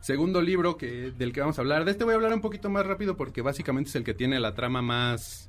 Segundo 0.00 0.40
libro 0.40 0.76
que, 0.76 1.10
del 1.16 1.32
que 1.32 1.40
vamos 1.40 1.58
a 1.58 1.62
hablar. 1.62 1.84
De 1.84 1.90
este 1.90 2.04
voy 2.04 2.12
a 2.12 2.16
hablar 2.16 2.32
un 2.32 2.40
poquito 2.40 2.70
más 2.70 2.86
rápido 2.86 3.16
porque 3.16 3.42
básicamente 3.42 3.90
es 3.90 3.96
el 3.96 4.04
que 4.04 4.14
tiene 4.14 4.38
la 4.40 4.54
trama 4.54 4.80
más, 4.80 5.48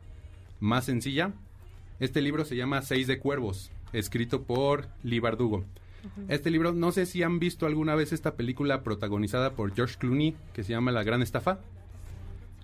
más 0.59 0.85
sencilla. 0.85 1.31
Este 1.99 2.21
libro 2.21 2.45
se 2.45 2.55
llama 2.55 2.81
Seis 2.81 3.07
de 3.07 3.19
Cuervos, 3.19 3.71
escrito 3.93 4.43
por 4.43 4.87
Lee 5.03 5.19
Bardugo. 5.19 5.63
Este 6.29 6.49
libro, 6.49 6.71
no 6.71 6.91
sé 6.93 7.05
si 7.05 7.23
han 7.23 7.39
visto 7.39 7.65
alguna 7.65 7.93
vez 7.93 8.13
esta 8.13 8.35
película 8.35 8.83
protagonizada 8.83 9.51
por 9.51 9.73
George 9.75 9.95
Clooney, 9.99 10.33
que 10.53 10.63
se 10.63 10.71
llama 10.71 10.91
La 10.93 11.03
Gran 11.03 11.21
Estafa, 11.21 11.59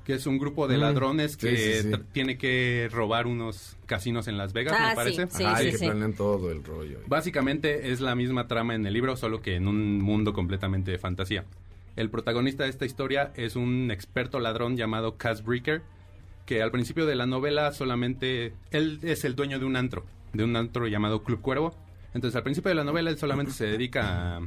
que 0.05 0.13
es 0.13 0.25
un 0.25 0.37
grupo 0.37 0.69
de 0.69 0.77
Mm, 0.77 0.81
ladrones 0.81 1.31
sí, 1.33 1.37
que 1.39 1.57
sí, 1.57 1.81
sí. 1.81 1.89
tr- 1.89 2.05
tiene 2.13 2.37
que 2.37 2.87
robar 2.93 3.27
unos 3.27 3.75
casinos 3.87 4.29
en 4.29 4.37
Las 4.37 4.53
Vegas, 4.53 4.75
Ah, 4.77 4.83
me 4.83 4.89
sí, 4.91 4.95
parece. 5.17 5.27
sí, 5.37 5.43
Ay, 5.45 5.65
sí, 5.65 5.71
que 5.73 5.77
sí. 5.79 5.85
planean 5.85 6.13
todo 6.13 6.49
el 6.49 6.63
rollo. 6.63 6.99
Básicamente 7.07 7.91
es 7.91 7.99
la 7.99 8.15
misma 8.15 8.47
trama 8.47 8.73
en 8.73 8.85
el 8.85 8.93
libro, 8.93 9.17
solo 9.17 9.41
que 9.41 9.55
en 9.55 9.67
un 9.67 9.99
mundo 10.01 10.31
completamente 10.31 10.91
de 10.91 10.97
fantasía. 10.97 11.43
El 11.95 12.09
protagonista 12.09 12.63
de 12.63 12.69
esta 12.69 12.85
historia 12.85 13.31
es 13.35 13.55
un 13.55 13.89
experto 13.89 14.39
ladrón 14.39 14.75
llamado 14.75 15.17
Cass 15.17 15.43
Breaker, 15.43 15.81
que 16.45 16.61
al 16.61 16.71
principio 16.71 17.05
de 17.05 17.15
la 17.15 17.25
novela 17.25 17.71
solamente 17.71 18.53
él 18.71 18.99
es 19.01 19.23
el 19.23 19.35
dueño 19.35 19.59
de 19.59 19.65
un 19.65 19.75
antro, 19.75 20.05
de 20.33 20.43
un 20.43 20.55
antro 20.55 20.87
llamado 20.87 21.23
Club 21.23 21.41
Cuervo. 21.41 21.75
Entonces 22.13 22.35
al 22.35 22.43
principio 22.43 22.69
de 22.69 22.75
la 22.75 22.83
novela 22.83 23.09
él 23.09 23.17
solamente 23.17 23.53
se 23.53 23.65
dedica 23.65 24.37
a, 24.37 24.41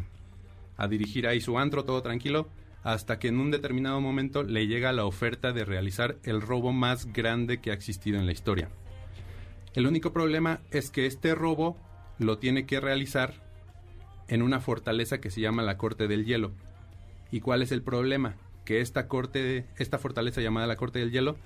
a 0.77 0.89
dirigir 0.89 1.27
ahí 1.27 1.41
su 1.41 1.59
antro, 1.59 1.85
todo 1.85 2.03
tranquilo, 2.03 2.49
hasta 2.83 3.19
que 3.19 3.29
en 3.29 3.41
un 3.41 3.51
determinado 3.51 4.01
momento 4.01 4.43
le 4.43 4.67
llega 4.67 4.93
la 4.93 5.07
oferta 5.07 5.53
de 5.53 5.65
realizar 5.65 6.17
el 6.23 6.41
robo 6.41 6.73
más 6.73 7.13
grande 7.13 7.61
que 7.61 7.71
ha 7.71 7.75
existido 7.75 8.19
en 8.19 8.27
la 8.27 8.33
historia. 8.33 8.69
El 9.75 9.87
único 9.87 10.13
problema 10.13 10.61
es 10.71 10.91
que 10.91 11.07
este 11.07 11.35
robo 11.35 11.77
lo 12.19 12.39
tiene 12.39 12.67
que 12.67 12.81
realizar 12.81 13.35
en 14.29 14.43
una 14.43 14.61
fortaleza 14.61 15.21
que 15.21 15.31
se 15.31 15.41
llama 15.41 15.63
la 15.63 15.77
Corte 15.79 16.09
del 16.09 16.25
Hielo. 16.25 16.53
¿Y 17.31 17.41
cuál 17.41 17.63
es 17.63 17.73
el 17.73 17.83
problema? 17.83 18.35
Que 18.65 18.81
esta 18.81 19.09
corte, 19.09 19.67
esta 19.79 19.99
fortaleza 19.99 20.41
llamada 20.41 20.67
la 20.67 20.77
Corte 20.77 20.99
del 20.99 21.11
Hielo, 21.11 21.37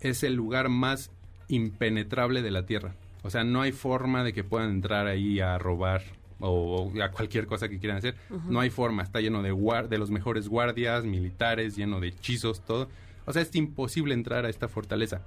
es 0.00 0.22
el 0.22 0.34
lugar 0.34 0.68
más 0.68 1.10
impenetrable 1.48 2.42
de 2.42 2.50
la 2.50 2.66
Tierra. 2.66 2.94
O 3.22 3.30
sea, 3.30 3.44
no 3.44 3.62
hay 3.62 3.72
forma 3.72 4.22
de 4.22 4.32
que 4.32 4.44
puedan 4.44 4.70
entrar 4.70 5.06
ahí 5.06 5.40
a 5.40 5.56
robar 5.58 6.02
o, 6.40 6.90
o 6.92 7.02
a 7.02 7.10
cualquier 7.10 7.46
cosa 7.46 7.68
que 7.68 7.78
quieran 7.78 7.98
hacer. 7.98 8.16
No 8.48 8.60
hay 8.60 8.70
forma. 8.70 9.02
Está 9.02 9.20
lleno 9.20 9.42
de, 9.42 9.50
de 9.88 9.98
los 9.98 10.10
mejores 10.10 10.48
guardias, 10.48 11.04
militares, 11.04 11.76
lleno 11.76 12.00
de 12.00 12.08
hechizos, 12.08 12.64
todo. 12.64 12.88
O 13.24 13.32
sea, 13.32 13.42
es 13.42 13.54
imposible 13.54 14.14
entrar 14.14 14.44
a 14.44 14.50
esta 14.50 14.68
fortaleza. 14.68 15.22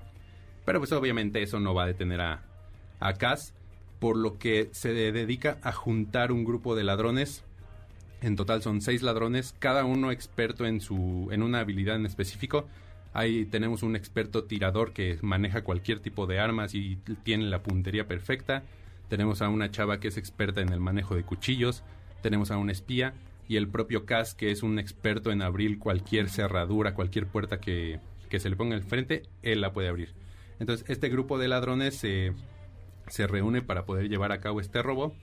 Pero 0.66 0.80
pues 0.80 0.92
obviamente 0.92 1.42
eso 1.42 1.60
no 1.60 1.74
va 1.74 1.84
a 1.84 1.88
detener 1.88 2.22
a, 2.22 2.44
a 3.00 3.14
Cass, 3.14 3.54
por 4.00 4.16
lo 4.16 4.38
que 4.38 4.70
se 4.74 4.94
dedica 4.94 5.58
a 5.64 5.72
juntar 5.72 6.32
un 6.32 6.44
grupo 6.44 6.76
de 6.76 6.84
ladrones. 6.84 7.44
En 8.22 8.36
total 8.36 8.64
son 8.64 8.82
seis 8.82 9.04
ladrones, 9.04 9.54
cada 9.60 9.86
uno 9.86 10.12
experto 10.12 10.66
en 10.66 10.82
su 10.82 11.30
en 11.32 11.44
una 11.44 11.60
habilidad 11.60 11.96
en 11.96 12.06
específico. 12.06 12.68
Ahí 13.14 13.46
tenemos 13.46 13.84
un 13.84 13.96
experto 13.96 14.44
tirador 14.44 14.92
que 14.92 15.18
maneja 15.22 15.64
cualquier 15.64 16.00
tipo 16.00 16.26
de 16.26 16.40
armas 16.40 16.74
y 16.74 16.98
tiene 17.24 17.46
la 17.46 17.62
puntería 17.62 18.08
perfecta. 18.08 18.64
Tenemos 19.08 19.42
a 19.42 19.50
una 19.50 19.72
chava 19.72 20.00
que 20.00 20.08
es 20.10 20.18
experta 20.18 20.62
en 20.62 20.70
el 20.70 20.80
manejo 20.80 21.16
de 21.16 21.24
cuchillos. 21.24 21.84
Tenemos 22.22 22.52
a 22.52 22.58
un 22.58 22.70
espía 22.70 23.14
y 23.48 23.56
el 23.56 23.68
propio 23.68 24.06
Cass 24.06 24.34
que 24.34 24.52
es 24.52 24.64
un 24.64 24.80
experto 24.80 25.32
en 25.32 25.42
abrir 25.42 25.80
cualquier 25.80 26.30
cerradura, 26.30 26.96
cualquier 26.96 27.28
puerta 27.28 27.60
que, 27.60 28.00
que 28.30 28.40
se 28.40 28.50
le 28.50 28.56
ponga 28.56 28.76
enfrente, 28.76 29.24
él 29.44 29.62
la 29.62 29.74
puede 29.74 29.90
abrir. 29.90 30.14
Entonces 30.60 30.90
este 30.90 31.10
grupo 31.10 31.38
de 31.38 31.48
ladrones 31.48 31.96
se 31.96 33.28
reúne 33.28 33.62
para 33.62 33.86
poder 33.86 34.10
llevar 34.10 34.32
a 34.32 34.42
cabo 34.42 34.60
este 34.60 34.82
robo. 34.82 35.14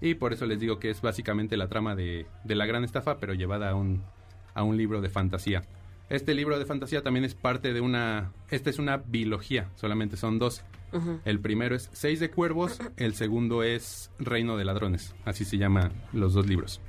Y 0.00 0.14
por 0.14 0.32
eso 0.32 0.46
les 0.46 0.60
digo 0.60 0.78
que 0.78 0.90
es 0.90 1.00
básicamente 1.00 1.56
la 1.56 1.68
trama 1.68 1.94
de, 1.94 2.26
de 2.44 2.54
la 2.54 2.66
gran 2.66 2.84
estafa, 2.84 3.18
pero 3.18 3.34
llevada 3.34 3.70
a 3.70 3.74
un, 3.74 4.02
a 4.54 4.62
un 4.62 4.76
libro 4.76 5.00
de 5.00 5.08
fantasía. 5.08 5.62
Este 6.08 6.34
libro 6.34 6.58
de 6.58 6.66
fantasía 6.66 7.02
también 7.02 7.24
es 7.24 7.34
parte 7.34 7.72
de 7.72 7.80
una... 7.80 8.32
Esta 8.50 8.70
es 8.70 8.78
una 8.78 8.96
biología, 8.96 9.68
solamente 9.76 10.16
son 10.16 10.38
dos. 10.38 10.64
El 11.24 11.38
primero 11.38 11.76
es 11.76 11.88
Seis 11.92 12.18
de 12.18 12.30
Cuervos, 12.30 12.80
el 12.96 13.14
segundo 13.14 13.62
es 13.62 14.10
Reino 14.18 14.56
de 14.56 14.64
Ladrones. 14.64 15.14
Así 15.24 15.44
se 15.44 15.56
llaman 15.56 15.92
los 16.12 16.34
dos 16.34 16.48
libros. 16.48 16.80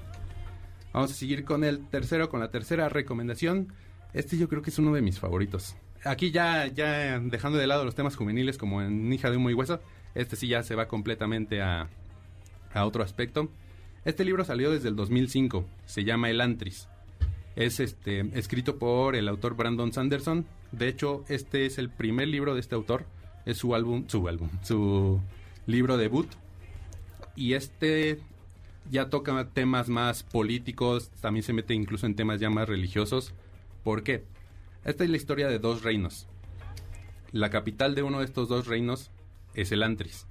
Vamos 0.91 1.12
a 1.12 1.14
seguir 1.14 1.45
con 1.45 1.64
el 1.64 1.88
tercero, 1.88 2.28
con 2.28 2.39
la 2.39 2.49
tercera 2.49 2.89
recomendación. 2.89 3.74
Este 4.14 4.38
yo 4.38 4.49
creo 4.49 4.64
que 4.64 4.72
es 4.72 4.80
uno 4.80 4.91
de 4.93 5.03
mis 5.03 5.20
favoritos. 5.20 5.76
Aquí 6.03 6.32
ya, 6.32 6.66
ya 6.66 7.20
dejando 7.20 7.59
de 7.59 7.68
lado 7.68 7.86
los 7.86 7.93
temas 7.93 8.16
juveniles 8.16 8.57
como 8.57 8.82
en 8.82 9.14
Hija 9.14 9.30
de 9.30 9.38
Humo 9.38 9.51
y 9.51 9.53
Hueso, 9.53 9.80
este 10.16 10.36
sí 10.36 10.47
ya 10.47 10.64
se 10.64 10.74
va 10.74 10.88
completamente 10.88 11.62
a, 11.62 11.88
a 12.74 12.86
otro 12.86 13.03
aspecto. 13.03 13.49
Este 14.05 14.26
libro 14.26 14.43
salió 14.43 14.72
desde 14.72 14.89
el 14.89 14.95
2005, 14.95 15.65
se 15.86 16.03
llama 16.03 16.30
El 16.30 16.41
Antris. 16.41 16.88
Es 17.55 17.80
este, 17.80 18.22
escrito 18.38 18.78
por 18.78 19.15
el 19.15 19.28
autor 19.28 19.55
Brandon 19.55 19.91
Sanderson. 19.91 20.45
De 20.72 20.88
hecho, 20.88 21.24
este 21.28 21.65
es 21.65 21.78
el 21.78 21.89
primer 21.89 22.28
libro 22.28 22.53
de 22.53 22.61
este 22.61 22.76
autor. 22.76 23.05
Es 23.45 23.57
su 23.57 23.76
álbum, 23.76 24.05
su 24.07 24.28
álbum, 24.28 24.49
su 24.63 25.19
libro 25.65 25.97
debut. 25.97 26.28
Y 27.36 27.53
este 27.53 28.19
ya 28.89 29.09
toca 29.09 29.49
temas 29.49 29.89
más 29.89 30.24
políticos, 30.24 31.11
también 31.22 31.43
se 31.43 31.53
mete 31.53 31.74
incluso 31.74 32.05
en 32.05 32.15
temas 32.15 32.39
ya 32.39 32.49
más 32.49 32.67
religiosos. 32.67 33.34
¿Por 33.84 34.03
qué? 34.03 34.24
Esta 34.84 35.03
es 35.03 35.09
la 35.09 35.17
historia 35.17 35.47
de 35.47 35.59
dos 35.59 35.84
reinos. 35.84 36.28
La 37.32 37.49
capital 37.49 37.95
de 37.95 38.03
uno 38.03 38.19
de 38.19 38.26
estos 38.26 38.49
dos 38.49 38.67
reinos 38.67 39.11
es 39.53 39.72
el 39.72 39.84
Antris. 39.84 40.28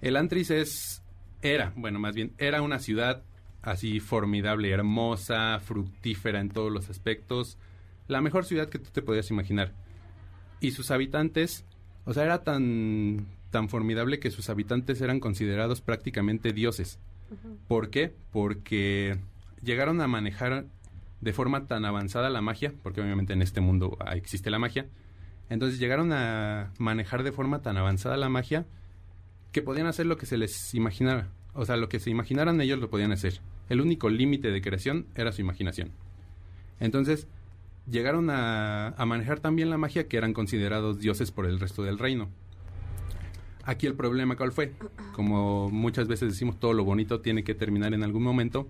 El 0.00 0.16
Antris 0.16 0.50
es, 0.50 1.02
era, 1.42 1.72
bueno, 1.76 1.98
más 1.98 2.14
bien, 2.14 2.32
era 2.38 2.62
una 2.62 2.78
ciudad 2.78 3.22
así 3.62 4.00
formidable, 4.00 4.70
hermosa, 4.70 5.60
fructífera 5.60 6.40
en 6.40 6.50
todos 6.50 6.72
los 6.72 6.90
aspectos, 6.90 7.58
la 8.06 8.20
mejor 8.20 8.44
ciudad 8.44 8.68
que 8.68 8.78
tú 8.78 8.90
te 8.90 9.02
podías 9.02 9.30
imaginar. 9.30 9.72
Y 10.60 10.72
sus 10.72 10.90
habitantes, 10.90 11.64
o 12.04 12.14
sea, 12.14 12.24
era 12.24 12.42
tan, 12.42 13.26
tan 13.50 13.68
formidable 13.68 14.18
que 14.18 14.30
sus 14.30 14.48
habitantes 14.50 15.00
eran 15.00 15.20
considerados 15.20 15.80
prácticamente 15.80 16.52
dioses. 16.52 16.98
¿Por 17.66 17.90
qué? 17.90 18.14
Porque 18.32 19.18
llegaron 19.62 20.00
a 20.00 20.08
manejar 20.08 20.64
de 21.20 21.32
forma 21.32 21.66
tan 21.66 21.84
avanzada 21.84 22.30
la 22.30 22.40
magia, 22.40 22.72
porque 22.82 23.02
obviamente 23.02 23.34
en 23.34 23.42
este 23.42 23.60
mundo 23.60 23.98
existe 24.14 24.50
la 24.50 24.58
magia, 24.58 24.86
entonces 25.50 25.78
llegaron 25.78 26.12
a 26.12 26.72
manejar 26.78 27.22
de 27.22 27.32
forma 27.32 27.60
tan 27.60 27.76
avanzada 27.76 28.16
la 28.16 28.28
magia 28.28 28.66
que 29.52 29.62
podían 29.62 29.86
hacer 29.86 30.06
lo 30.06 30.16
que 30.16 30.26
se 30.26 30.38
les 30.38 30.74
imaginara. 30.74 31.28
O 31.54 31.64
sea, 31.64 31.76
lo 31.76 31.88
que 31.88 31.98
se 31.98 32.10
imaginaran 32.10 32.60
ellos 32.60 32.78
lo 32.78 32.90
podían 32.90 33.12
hacer. 33.12 33.40
El 33.68 33.80
único 33.80 34.08
límite 34.08 34.50
de 34.50 34.62
creación 34.62 35.06
era 35.14 35.32
su 35.32 35.40
imaginación. 35.40 35.90
Entonces, 36.80 37.26
llegaron 37.90 38.28
a, 38.30 38.94
manejar 39.06 39.40
también 39.40 39.70
la 39.70 39.78
magia 39.78 40.08
que 40.08 40.16
eran 40.16 40.32
considerados 40.32 40.98
dioses 40.98 41.30
por 41.30 41.46
el 41.46 41.58
resto 41.58 41.82
del 41.82 41.98
reino. 41.98 42.28
Aquí 43.64 43.86
el 43.86 43.94
problema 43.94 44.36
cuál 44.36 44.52
fue, 44.52 44.72
como 45.12 45.68
muchas 45.70 46.08
veces 46.08 46.32
decimos 46.32 46.58
todo 46.58 46.72
lo 46.72 46.84
bonito 46.84 47.20
tiene 47.20 47.44
que 47.44 47.54
terminar 47.54 47.92
en 47.92 48.02
algún 48.02 48.22
momento, 48.22 48.66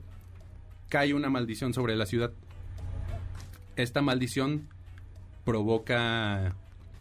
cae 0.88 1.14
una 1.14 1.30
maldición 1.30 1.72
sobre 1.72 1.94
la 1.94 2.06
ciudad. 2.06 2.32
Esta 3.76 4.02
maldición 4.02 4.66
provoca 5.44 6.56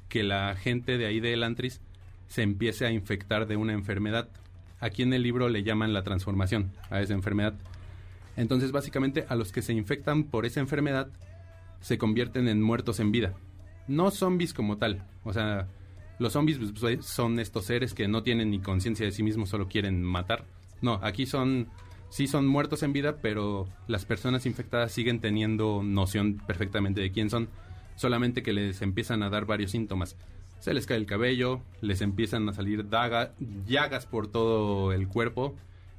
que 0.09 0.23
la 0.23 0.55
gente 0.55 0.97
de 0.97 1.07
ahí 1.07 1.19
de 1.19 1.34
Elantris 1.34 1.82
se 2.28 2.41
empiece 2.41 2.86
a 2.86 2.91
infectar 2.91 3.47
de 3.47 3.57
una 3.57 3.73
enfermedad. 3.73 4.30
Aquí 4.80 5.03
en 5.03 5.13
el 5.13 5.23
libro 5.23 5.49
le 5.49 5.63
llaman 5.63 5.93
la 5.93 6.03
transformación 6.03 6.71
a 6.89 7.01
esa 7.01 7.13
enfermedad. 7.13 7.53
Entonces, 8.36 8.71
básicamente, 8.71 9.25
a 9.28 9.36
los 9.36 9.51
que 9.51 9.61
se 9.61 9.73
infectan 9.73 10.23
por 10.25 10.45
esa 10.45 10.59
enfermedad 10.59 11.09
se 11.82 11.97
convierten 11.97 12.47
en 12.47 12.61
muertos 12.61 12.99
en 12.99 13.11
vida. 13.11 13.34
No 13.88 14.11
zombies 14.11 14.53
como 14.53 14.78
tal. 14.78 15.03
O 15.23 15.34
sea, 15.34 15.67
los 16.19 16.34
zombies 16.34 16.59
pues, 16.80 17.05
son 17.05 17.39
estos 17.39 17.65
seres 17.65 17.93
que 17.93 18.07
no 18.07 18.23
tienen 18.23 18.51
ni 18.51 18.59
conciencia 18.59 19.05
de 19.05 19.11
sí 19.11 19.23
mismos, 19.23 19.49
solo 19.49 19.67
quieren 19.67 20.03
matar. 20.03 20.45
No, 20.82 20.99
aquí 21.03 21.25
son, 21.25 21.67
sí 22.09 22.28
son 22.28 22.47
muertos 22.47 22.84
en 22.84 22.93
vida, 22.93 23.17
pero 23.21 23.67
las 23.88 24.05
personas 24.05 24.45
infectadas 24.45 24.91
siguen 24.91 25.19
teniendo 25.19 25.82
noción 25.84 26.41
perfectamente 26.45 27.01
de 27.01 27.11
quién 27.11 27.30
son, 27.30 27.49
solamente 27.95 28.43
que 28.43 28.53
les 28.53 28.82
empiezan 28.82 29.23
a 29.23 29.30
dar 29.30 29.45
varios 29.45 29.71
síntomas. 29.71 30.15
Se 30.60 30.74
les 30.74 30.86
cae 30.86 30.97
el 30.97 31.05
cabello, 31.05 31.62
les 31.82 32.01
empiezan 32.01 32.47
a 32.49 32.53
salir 32.53 32.89
daga, 32.89 33.34
llagas 33.66 34.05
por 34.05 34.28
todo 34.28 34.91
el 34.91 35.08
cuerpo 35.08 35.55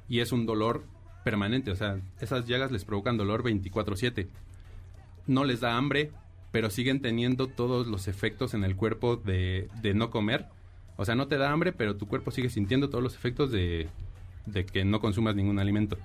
y 0.07 0.19
es 0.19 0.31
un 0.31 0.45
dolor 0.45 0.83
permanente, 1.23 1.71
o 1.71 1.75
sea, 1.75 1.99
esas 2.19 2.45
llagas 2.45 2.71
les 2.71 2.85
provocan 2.85 3.17
dolor 3.17 3.43
24/7. 3.43 4.27
No 5.27 5.43
les 5.43 5.59
da 5.59 5.77
hambre, 5.77 6.11
pero 6.51 6.69
siguen 6.69 7.01
teniendo 7.01 7.47
todos 7.47 7.87
los 7.87 8.07
efectos 8.07 8.53
en 8.53 8.63
el 8.63 8.75
cuerpo 8.75 9.15
de, 9.15 9.69
de, 9.81 9.93
no 9.93 10.09
comer. 10.09 10.47
O 10.97 11.05
sea, 11.05 11.15
no 11.15 11.27
te 11.27 11.37
da 11.37 11.51
hambre, 11.51 11.71
pero 11.71 11.95
tu 11.95 12.07
cuerpo 12.07 12.31
sigue 12.31 12.49
sintiendo 12.49 12.89
todos 12.89 13.03
los 13.03 13.15
efectos 13.15 13.51
de, 13.51 13.87
de, 14.47 14.65
que 14.65 14.83
no 14.85 14.99
consumas 14.99 15.35
ningún 15.35 15.59
alimento. 15.59 15.97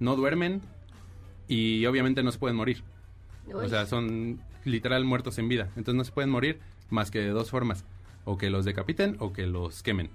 No 0.00 0.16
duermen 0.16 0.60
y 1.46 1.86
obviamente 1.86 2.22
no 2.22 2.32
se 2.32 2.38
pueden 2.38 2.56
morir. 2.56 2.82
Uy. 3.46 3.54
O 3.54 3.68
sea, 3.68 3.86
son 3.86 4.40
literal 4.64 5.04
muertos 5.04 5.38
en 5.38 5.48
vida. 5.48 5.68
Entonces 5.76 5.94
no 5.94 6.04
se 6.04 6.12
pueden 6.12 6.30
morir 6.30 6.58
más 6.90 7.10
que 7.10 7.20
de 7.20 7.28
dos 7.28 7.50
formas. 7.50 7.84
O 8.24 8.38
que 8.38 8.50
los 8.50 8.64
decapiten 8.64 9.16
o 9.18 9.32
que 9.32 9.46
los 9.46 9.82
quemen. 9.82 10.10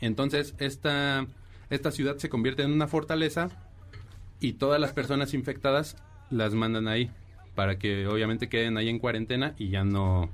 Entonces 0.00 0.54
esta, 0.58 1.26
esta 1.70 1.90
ciudad 1.90 2.16
se 2.16 2.28
convierte 2.28 2.62
en 2.62 2.72
una 2.72 2.88
fortaleza 2.88 3.48
y 4.40 4.54
todas 4.54 4.80
las 4.80 4.92
personas 4.92 5.34
infectadas 5.34 5.96
las 6.30 6.54
mandan 6.54 6.88
ahí 6.88 7.10
para 7.54 7.78
que 7.78 8.06
obviamente 8.06 8.48
queden 8.48 8.76
ahí 8.76 8.88
en 8.88 8.98
cuarentena 8.98 9.54
y 9.58 9.68
ya 9.68 9.84
no 9.84 10.30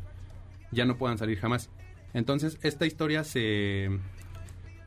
ya 0.70 0.84
no 0.84 0.96
puedan 0.96 1.18
salir 1.18 1.38
jamás. 1.38 1.70
Entonces, 2.14 2.58
esta 2.62 2.86
historia 2.86 3.24
se 3.24 3.90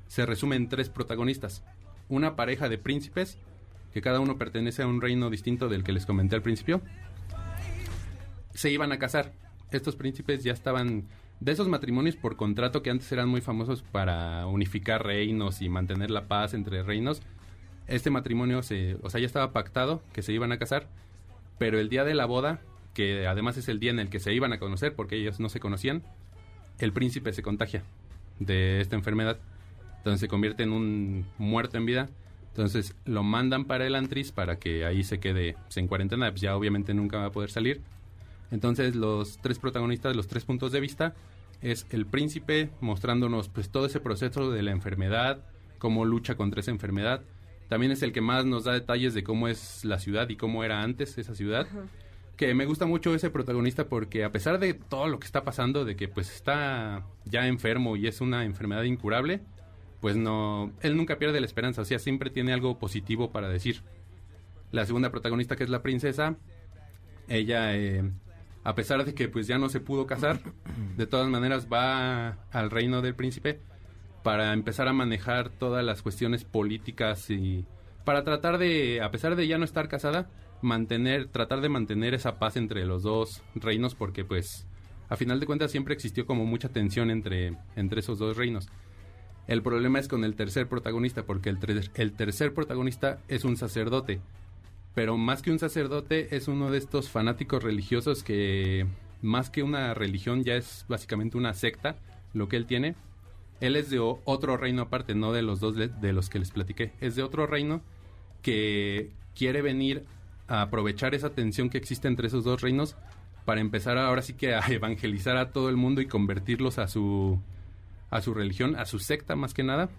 se 0.07 0.25
resume 0.25 0.55
en 0.55 0.67
tres 0.67 0.89
protagonistas. 0.89 1.63
Una 2.09 2.35
pareja 2.35 2.67
de 2.67 2.77
príncipes 2.77 3.37
que 3.93 4.01
cada 4.01 4.19
uno 4.19 4.37
pertenece 4.37 4.81
a 4.81 4.87
un 4.87 5.01
reino 5.01 5.29
distinto 5.29 5.69
del 5.69 5.83
que 5.83 5.93
les 5.93 6.05
comenté 6.05 6.35
al 6.35 6.41
principio. 6.41 6.81
Se 8.53 8.69
iban 8.69 8.91
a 8.91 8.99
casar. 8.99 9.33
Estos 9.71 9.95
príncipes 9.95 10.43
ya 10.43 10.51
estaban 10.51 11.07
de 11.41 11.51
esos 11.51 11.67
matrimonios 11.67 12.15
por 12.15 12.37
contrato 12.37 12.81
que 12.81 12.89
antes 12.89 13.11
eran 13.11 13.27
muy 13.27 13.41
famosos 13.41 13.81
para 13.81 14.47
unificar 14.47 15.05
reinos 15.05 15.61
y 15.61 15.67
mantener 15.67 16.09
la 16.09 16.27
paz 16.29 16.53
entre 16.53 16.81
reinos. 16.83 17.21
Este 17.87 18.09
matrimonio 18.09 18.63
se, 18.63 18.95
o 19.03 19.09
sea, 19.09 19.19
ya 19.19 19.25
estaba 19.25 19.51
pactado 19.51 20.01
que 20.13 20.21
se 20.21 20.31
iban 20.31 20.53
a 20.53 20.57
casar 20.57 20.87
pero 21.61 21.79
el 21.79 21.89
día 21.89 22.03
de 22.03 22.15
la 22.15 22.25
boda, 22.25 22.59
que 22.95 23.27
además 23.27 23.55
es 23.55 23.69
el 23.69 23.79
día 23.79 23.91
en 23.91 23.99
el 23.99 24.09
que 24.09 24.19
se 24.19 24.33
iban 24.33 24.51
a 24.51 24.57
conocer 24.57 24.95
porque 24.95 25.15
ellos 25.15 25.39
no 25.39 25.47
se 25.47 25.59
conocían, 25.59 26.01
el 26.79 26.91
príncipe 26.91 27.33
se 27.33 27.43
contagia 27.43 27.83
de 28.39 28.81
esta 28.81 28.95
enfermedad. 28.95 29.37
Entonces 29.97 30.21
se 30.21 30.27
convierte 30.27 30.63
en 30.63 30.71
un 30.71 31.27
muerto 31.37 31.77
en 31.77 31.85
vida. 31.85 32.09
Entonces 32.47 32.95
lo 33.05 33.21
mandan 33.21 33.65
para 33.65 33.85
el 33.85 33.93
antris 33.93 34.31
para 34.31 34.57
que 34.57 34.85
ahí 34.85 35.03
se 35.03 35.19
quede 35.19 35.53
pues, 35.53 35.77
en 35.77 35.87
cuarentena. 35.87 36.31
Pues 36.31 36.41
ya 36.41 36.57
obviamente 36.57 36.95
nunca 36.95 37.19
va 37.19 37.25
a 37.25 37.31
poder 37.31 37.51
salir. 37.51 37.81
Entonces 38.51 38.95
los 38.95 39.37
tres 39.39 39.59
protagonistas, 39.59 40.15
los 40.15 40.27
tres 40.27 40.45
puntos 40.45 40.71
de 40.71 40.79
vista, 40.79 41.15
es 41.61 41.85
el 41.89 42.05
príncipe 42.05 42.69
mostrándonos 42.81 43.49
pues 43.49 43.69
todo 43.69 43.85
ese 43.85 43.99
proceso 43.99 44.51
de 44.51 44.61
la 44.61 44.71
enfermedad, 44.71 45.43
cómo 45.77 46.05
lucha 46.05 46.35
contra 46.35 46.59
esa 46.59 46.71
enfermedad, 46.71 47.21
también 47.69 47.91
es 47.91 48.03
el 48.03 48.11
que 48.11 48.21
más 48.21 48.45
nos 48.45 48.65
da 48.65 48.73
detalles 48.73 49.13
de 49.13 49.23
cómo 49.23 49.47
es 49.47 49.85
la 49.85 49.99
ciudad 49.99 50.27
y 50.29 50.35
cómo 50.35 50.63
era 50.63 50.83
antes 50.83 51.17
esa 51.17 51.33
ciudad. 51.35 51.67
Ajá. 51.69 51.83
Que 52.35 52.53
me 52.53 52.65
gusta 52.65 52.85
mucho 52.85 53.13
ese 53.15 53.29
protagonista 53.29 53.87
porque 53.87 54.23
a 54.23 54.31
pesar 54.31 54.59
de 54.59 54.73
todo 54.73 55.07
lo 55.07 55.19
que 55.19 55.25
está 55.25 55.43
pasando, 55.43 55.85
de 55.85 55.95
que 55.95 56.07
pues 56.07 56.33
está 56.33 57.05
ya 57.23 57.47
enfermo 57.47 57.95
y 57.95 58.07
es 58.07 58.19
una 58.19 58.43
enfermedad 58.45 58.83
incurable, 58.83 59.41
pues 60.01 60.17
no, 60.17 60.73
él 60.81 60.97
nunca 60.97 61.19
pierde 61.19 61.39
la 61.39 61.45
esperanza, 61.45 61.83
o 61.83 61.85
sea, 61.85 61.99
siempre 61.99 62.31
tiene 62.31 62.51
algo 62.51 62.79
positivo 62.79 63.31
para 63.31 63.47
decir. 63.47 63.83
La 64.71 64.85
segunda 64.85 65.11
protagonista, 65.11 65.55
que 65.55 65.63
es 65.63 65.69
la 65.69 65.83
princesa, 65.83 66.35
ella, 67.27 67.75
eh, 67.75 68.09
a 68.63 68.75
pesar 68.75 69.05
de 69.05 69.13
que 69.13 69.27
pues 69.27 69.47
ya 69.47 69.57
no 69.57 69.69
se 69.69 69.79
pudo 69.79 70.05
casar, 70.05 70.39
de 70.97 71.07
todas 71.07 71.27
maneras 71.29 71.67
va 71.71 72.37
al 72.51 72.69
reino 72.69 73.01
del 73.01 73.15
príncipe 73.15 73.59
para 74.23 74.53
empezar 74.53 74.87
a 74.87 74.93
manejar 74.93 75.49
todas 75.49 75.83
las 75.83 76.01
cuestiones 76.01 76.43
políticas 76.43 77.29
y 77.29 77.65
para 78.05 78.23
tratar 78.23 78.57
de, 78.57 79.01
a 79.01 79.11
pesar 79.11 79.35
de 79.35 79.47
ya 79.47 79.57
no 79.57 79.65
estar 79.65 79.87
casada, 79.87 80.29
mantener, 80.61 81.27
tratar 81.27 81.61
de 81.61 81.69
mantener 81.69 82.13
esa 82.13 82.37
paz 82.37 82.55
entre 82.55 82.85
los 82.85 83.03
dos 83.03 83.41
reinos 83.55 83.95
porque 83.95 84.23
pues 84.23 84.67
a 85.09 85.17
final 85.17 85.39
de 85.39 85.45
cuentas 85.45 85.71
siempre 85.71 85.93
existió 85.93 86.25
como 86.25 86.45
mucha 86.45 86.69
tensión 86.69 87.09
entre, 87.09 87.57
entre 87.75 87.99
esos 87.99 88.19
dos 88.19 88.37
reinos. 88.37 88.69
El 89.47 89.63
problema 89.63 89.99
es 89.99 90.07
con 90.07 90.23
el 90.23 90.35
tercer 90.35 90.67
protagonista 90.69 91.23
porque 91.23 91.49
el, 91.49 91.59
el 91.95 92.13
tercer 92.13 92.53
protagonista 92.53 93.19
es 93.27 93.43
un 93.43 93.57
sacerdote, 93.57 94.21
pero 94.93 95.17
más 95.17 95.41
que 95.41 95.51
un 95.51 95.59
sacerdote 95.59 96.35
es 96.35 96.47
uno 96.47 96.71
de 96.71 96.77
estos 96.77 97.09
fanáticos 97.09 97.63
religiosos 97.63 98.23
que 98.23 98.85
más 99.21 99.49
que 99.49 99.63
una 99.63 99.93
religión 99.93 100.43
ya 100.43 100.55
es 100.55 100.85
básicamente 100.87 101.37
una 101.37 101.53
secta 101.53 101.95
lo 102.33 102.47
que 102.49 102.57
él 102.57 102.65
tiene 102.65 102.95
él 103.61 103.75
es 103.75 103.91
de 103.91 103.99
otro 103.99 104.57
reino 104.57 104.81
aparte, 104.81 105.13
no 105.13 105.31
de 105.31 105.43
los 105.43 105.59
dos 105.59 105.75
de 105.75 106.13
los 106.13 106.29
que 106.29 106.39
les 106.39 106.49
platiqué. 106.49 106.91
Es 106.99 107.15
de 107.15 107.21
otro 107.21 107.45
reino 107.45 107.81
que 108.41 109.11
quiere 109.35 109.61
venir 109.61 110.03
a 110.47 110.63
aprovechar 110.63 111.13
esa 111.13 111.29
tensión 111.29 111.69
que 111.69 111.77
existe 111.77 112.07
entre 112.07 112.27
esos 112.27 112.43
dos 112.43 112.61
reinos 112.61 112.97
para 113.45 113.61
empezar 113.61 113.99
ahora 113.99 114.23
sí 114.23 114.33
que 114.33 114.55
a 114.55 114.61
evangelizar 114.67 115.37
a 115.37 115.51
todo 115.51 115.69
el 115.69 115.77
mundo 115.77 116.01
y 116.01 116.07
convertirlos 116.07 116.79
a 116.79 116.87
su 116.87 117.39
a 118.09 118.21
su 118.21 118.33
religión, 118.33 118.75
a 118.75 118.85
su 118.85 118.99
secta 118.99 119.35
más 119.35 119.53
que 119.53 119.63
nada. 119.63 119.89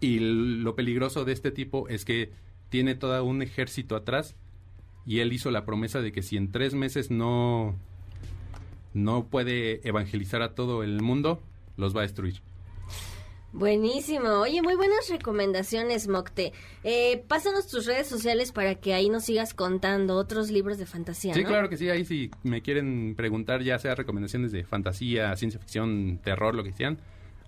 Y 0.00 0.18
lo 0.18 0.74
peligroso 0.74 1.24
de 1.26 1.32
este 1.32 1.50
tipo 1.50 1.88
es 1.88 2.04
que 2.06 2.32
tiene 2.68 2.94
todo 2.94 3.24
un 3.24 3.42
ejército 3.42 3.96
atrás 3.96 4.36
y 5.04 5.20
él 5.20 5.32
hizo 5.32 5.50
la 5.50 5.64
promesa 5.64 6.00
de 6.00 6.12
que 6.12 6.22
si 6.22 6.36
en 6.36 6.50
tres 6.50 6.74
meses 6.74 7.10
no 7.10 7.76
no 8.92 9.26
puede 9.26 9.86
evangelizar 9.86 10.42
a 10.42 10.54
todo 10.54 10.82
el 10.82 11.02
mundo, 11.02 11.42
los 11.76 11.94
va 11.94 12.00
a 12.00 12.02
destruir. 12.02 12.40
Buenísimo. 13.52 14.28
Oye, 14.40 14.60
muy 14.60 14.74
buenas 14.74 15.08
recomendaciones, 15.08 16.08
Mocte. 16.08 16.52
Eh, 16.84 17.24
pásanos 17.26 17.68
tus 17.68 17.86
redes 17.86 18.06
sociales 18.06 18.52
para 18.52 18.74
que 18.74 18.92
ahí 18.92 19.08
nos 19.08 19.24
sigas 19.24 19.54
contando 19.54 20.16
otros 20.16 20.50
libros 20.50 20.76
de 20.76 20.84
fantasía. 20.84 21.32
Sí, 21.32 21.42
¿no? 21.42 21.48
claro 21.48 21.70
que 21.70 21.76
sí. 21.76 21.88
Ahí 21.88 22.04
si 22.04 22.30
me 22.42 22.60
quieren 22.60 23.14
preguntar, 23.16 23.62
ya 23.62 23.78
sea 23.78 23.94
recomendaciones 23.94 24.52
de 24.52 24.64
fantasía, 24.64 25.34
ciencia 25.36 25.60
ficción, 25.60 26.20
terror, 26.22 26.54
lo 26.54 26.64
que 26.64 26.72
sean, 26.72 26.98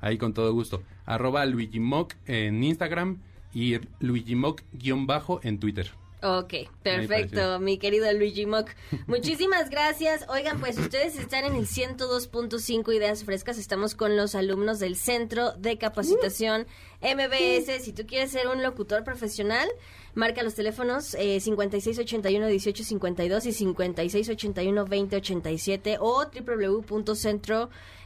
ahí 0.01 0.17
con 0.17 0.33
todo 0.33 0.53
gusto. 0.53 0.83
Arroba 1.05 1.45
Luigi 1.45 1.81
Mock 1.81 2.15
en 2.27 2.63
Instagram 2.65 3.21
y 3.55 3.79
Luigi 4.01 4.35
Mock-bajo 4.35 5.41
en 5.43 5.59
Twitter. 5.59 5.91
Ok, 6.21 6.53
perfecto, 6.83 7.61
mi 7.61 7.79
querido 7.79 8.13
Luigi 8.13 8.45
Mock. 8.45 8.71
Muchísimas 9.07 9.71
gracias. 9.71 10.27
Oigan, 10.29 10.59
pues 10.59 10.77
ustedes 10.77 11.17
están 11.17 11.45
en 11.45 11.55
el 11.55 11.69
102.5 11.69 12.93
Ideas 12.93 13.23
Frescas. 13.23 13.57
Estamos 13.57 13.95
con 13.95 14.17
los 14.17 14.35
alumnos 14.35 14.81
del 14.81 14.97
Centro 14.97 15.53
de 15.53 15.79
Capacitación 15.79 16.67
MBS. 17.01 17.85
Si 17.85 17.93
tú 17.93 18.05
quieres 18.05 18.33
ser 18.33 18.49
un 18.49 18.65
locutor 18.65 19.05
profesional, 19.05 19.69
marca 20.15 20.43
los 20.43 20.57
teléfonos 20.57 21.15
eh, 21.15 21.39
5681-1852 21.39 23.47
y 23.47 23.51
5681-2087 23.65 25.99
o 26.01 26.27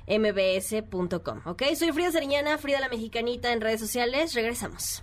www.centrombs.com. 0.06 1.40
Ok, 1.46 1.62
soy 1.76 1.92
Frida 1.92 2.12
Sariñana, 2.12 2.58
Frida 2.58 2.80
la 2.80 2.88
Mexicanita 2.88 3.52
en 3.52 3.60
redes 3.60 3.80
sociales. 3.80 4.34
Regresamos 4.34 5.02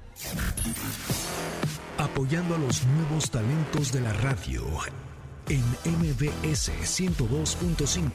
apoyando 1.98 2.56
a 2.56 2.58
los 2.58 2.86
nuevos 2.86 3.30
talentos 3.30 3.92
de 3.92 4.00
la 4.00 4.14
radio 4.14 4.64
en 5.50 5.62
MBS 5.84 6.72
102.5. 6.72 8.12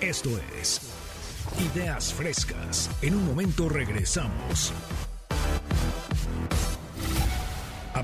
Esto 0.00 0.30
es 0.60 0.82
Ideas 1.74 2.12
Frescas. 2.12 2.90
En 3.00 3.14
un 3.14 3.24
momento 3.24 3.70
regresamos. 3.70 4.74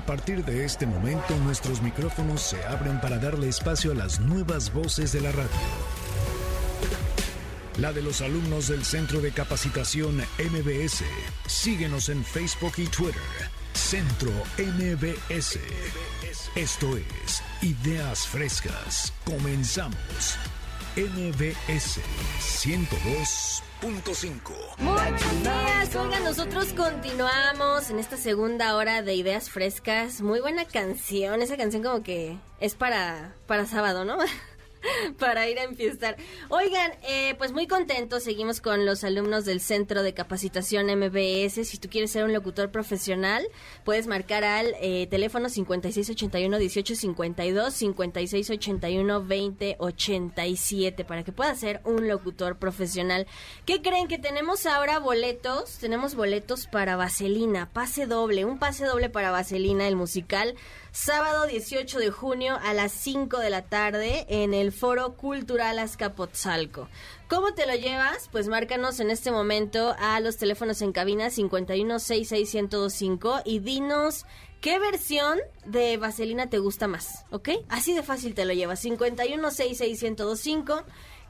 partir 0.07 0.45
de 0.45 0.63
este 0.63 0.85
momento 0.85 1.35
nuestros 1.43 1.81
micrófonos 1.81 2.41
se 2.41 2.63
abren 2.63 3.01
para 3.01 3.19
darle 3.19 3.49
espacio 3.49 3.91
a 3.91 3.95
las 3.95 4.21
nuevas 4.21 4.73
voces 4.73 5.11
de 5.11 5.19
la 5.19 5.33
radio. 5.33 6.06
La 7.77 7.93
de 7.93 8.01
los 8.01 8.21
alumnos 8.21 8.67
del 8.69 8.83
Centro 8.83 9.21
de 9.21 9.31
Capacitación 9.31 10.17
MBS. 10.17 11.03
Síguenos 11.45 12.09
en 12.09 12.25
Facebook 12.25 12.73
y 12.77 12.87
Twitter. 12.87 13.21
Centro 13.73 14.31
MBS. 14.57 15.59
Esto 16.55 16.97
es 16.97 17.43
Ideas 17.61 18.25
Frescas. 18.25 19.13
Comenzamos. 19.23 20.39
MBS 20.95 21.99
102.5. 22.39 24.41
Buenos 24.79 25.43
días, 25.43 25.95
oigan, 25.95 26.23
nosotros 26.23 26.73
continuamos 26.73 27.91
en 27.91 27.99
esta 27.99 28.17
segunda 28.17 28.75
hora 28.75 29.03
de 29.03 29.13
Ideas 29.13 29.51
Frescas. 29.51 30.23
Muy 30.23 30.39
buena 30.39 30.65
canción, 30.65 31.43
esa 31.43 31.57
canción 31.57 31.83
como 31.83 32.01
que 32.01 32.39
es 32.59 32.73
para, 32.73 33.35
para 33.45 33.67
sábado, 33.67 34.03
¿no? 34.03 34.17
para 35.19 35.47
ir 35.49 35.59
a 35.59 35.63
enfiestar. 35.63 36.17
Oigan, 36.49 36.91
eh, 37.07 37.35
pues 37.37 37.51
muy 37.51 37.67
contentos, 37.67 38.23
seguimos 38.23 38.61
con 38.61 38.85
los 38.85 39.03
alumnos 39.03 39.43
del 39.45 39.61
Centro 39.61 40.03
de 40.03 40.13
Capacitación 40.13 40.87
MBS. 40.87 41.67
Si 41.67 41.77
tú 41.77 41.89
quieres 41.89 42.11
ser 42.11 42.23
un 42.23 42.33
locutor 42.33 42.71
profesional, 42.71 43.47
puedes 43.83 44.07
marcar 44.07 44.43
al 44.43 44.75
eh, 44.81 45.07
teléfono 45.07 45.49
5681-1852, 45.49 48.17
5681-2087, 49.77 51.05
para 51.05 51.23
que 51.23 51.31
puedas 51.31 51.59
ser 51.59 51.81
un 51.83 52.07
locutor 52.07 52.57
profesional. 52.57 53.27
¿Qué 53.65 53.81
creen? 53.81 54.07
Que 54.07 54.19
tenemos 54.19 54.65
ahora 54.65 54.99
boletos, 54.99 55.77
tenemos 55.79 56.15
boletos 56.15 56.67
para 56.67 56.95
Vaselina, 56.95 57.69
pase 57.71 58.05
doble, 58.05 58.45
un 58.45 58.59
pase 58.59 58.85
doble 58.85 59.09
para 59.09 59.31
Vaselina, 59.31 59.87
el 59.87 59.95
musical 59.95 60.55
sábado 60.97 61.45
18 61.45 61.99
de 61.99 62.09
junio 62.09 62.57
a 62.59 62.73
las 62.73 62.91
5 62.91 63.37
de 63.37 63.51
la 63.51 63.61
tarde 63.61 64.25
en 64.29 64.55
el 64.55 64.71
Foro 64.71 65.15
Cultural 65.15 65.77
Azcapotzalco. 65.77 66.89
¿Cómo 67.29 67.53
te 67.53 67.67
lo 67.67 67.75
llevas? 67.75 68.29
Pues 68.31 68.47
márcanos 68.47 68.99
en 68.99 69.11
este 69.11 69.29
momento 69.29 69.95
a 69.99 70.19
los 70.21 70.37
teléfonos 70.37 70.81
en 70.81 70.93
cabina 70.93 71.27
5166125 71.27 73.43
y 73.45 73.59
dinos 73.59 74.25
qué 74.59 74.79
versión 74.79 75.37
de 75.65 75.97
Vaselina 75.97 76.49
te 76.49 76.57
gusta 76.57 76.87
más, 76.87 77.25
¿ok? 77.29 77.49
Así 77.69 77.93
de 77.93 78.01
fácil 78.01 78.33
te 78.33 78.45
lo 78.45 78.53
llevas. 78.53 78.83
5166125 78.83 80.83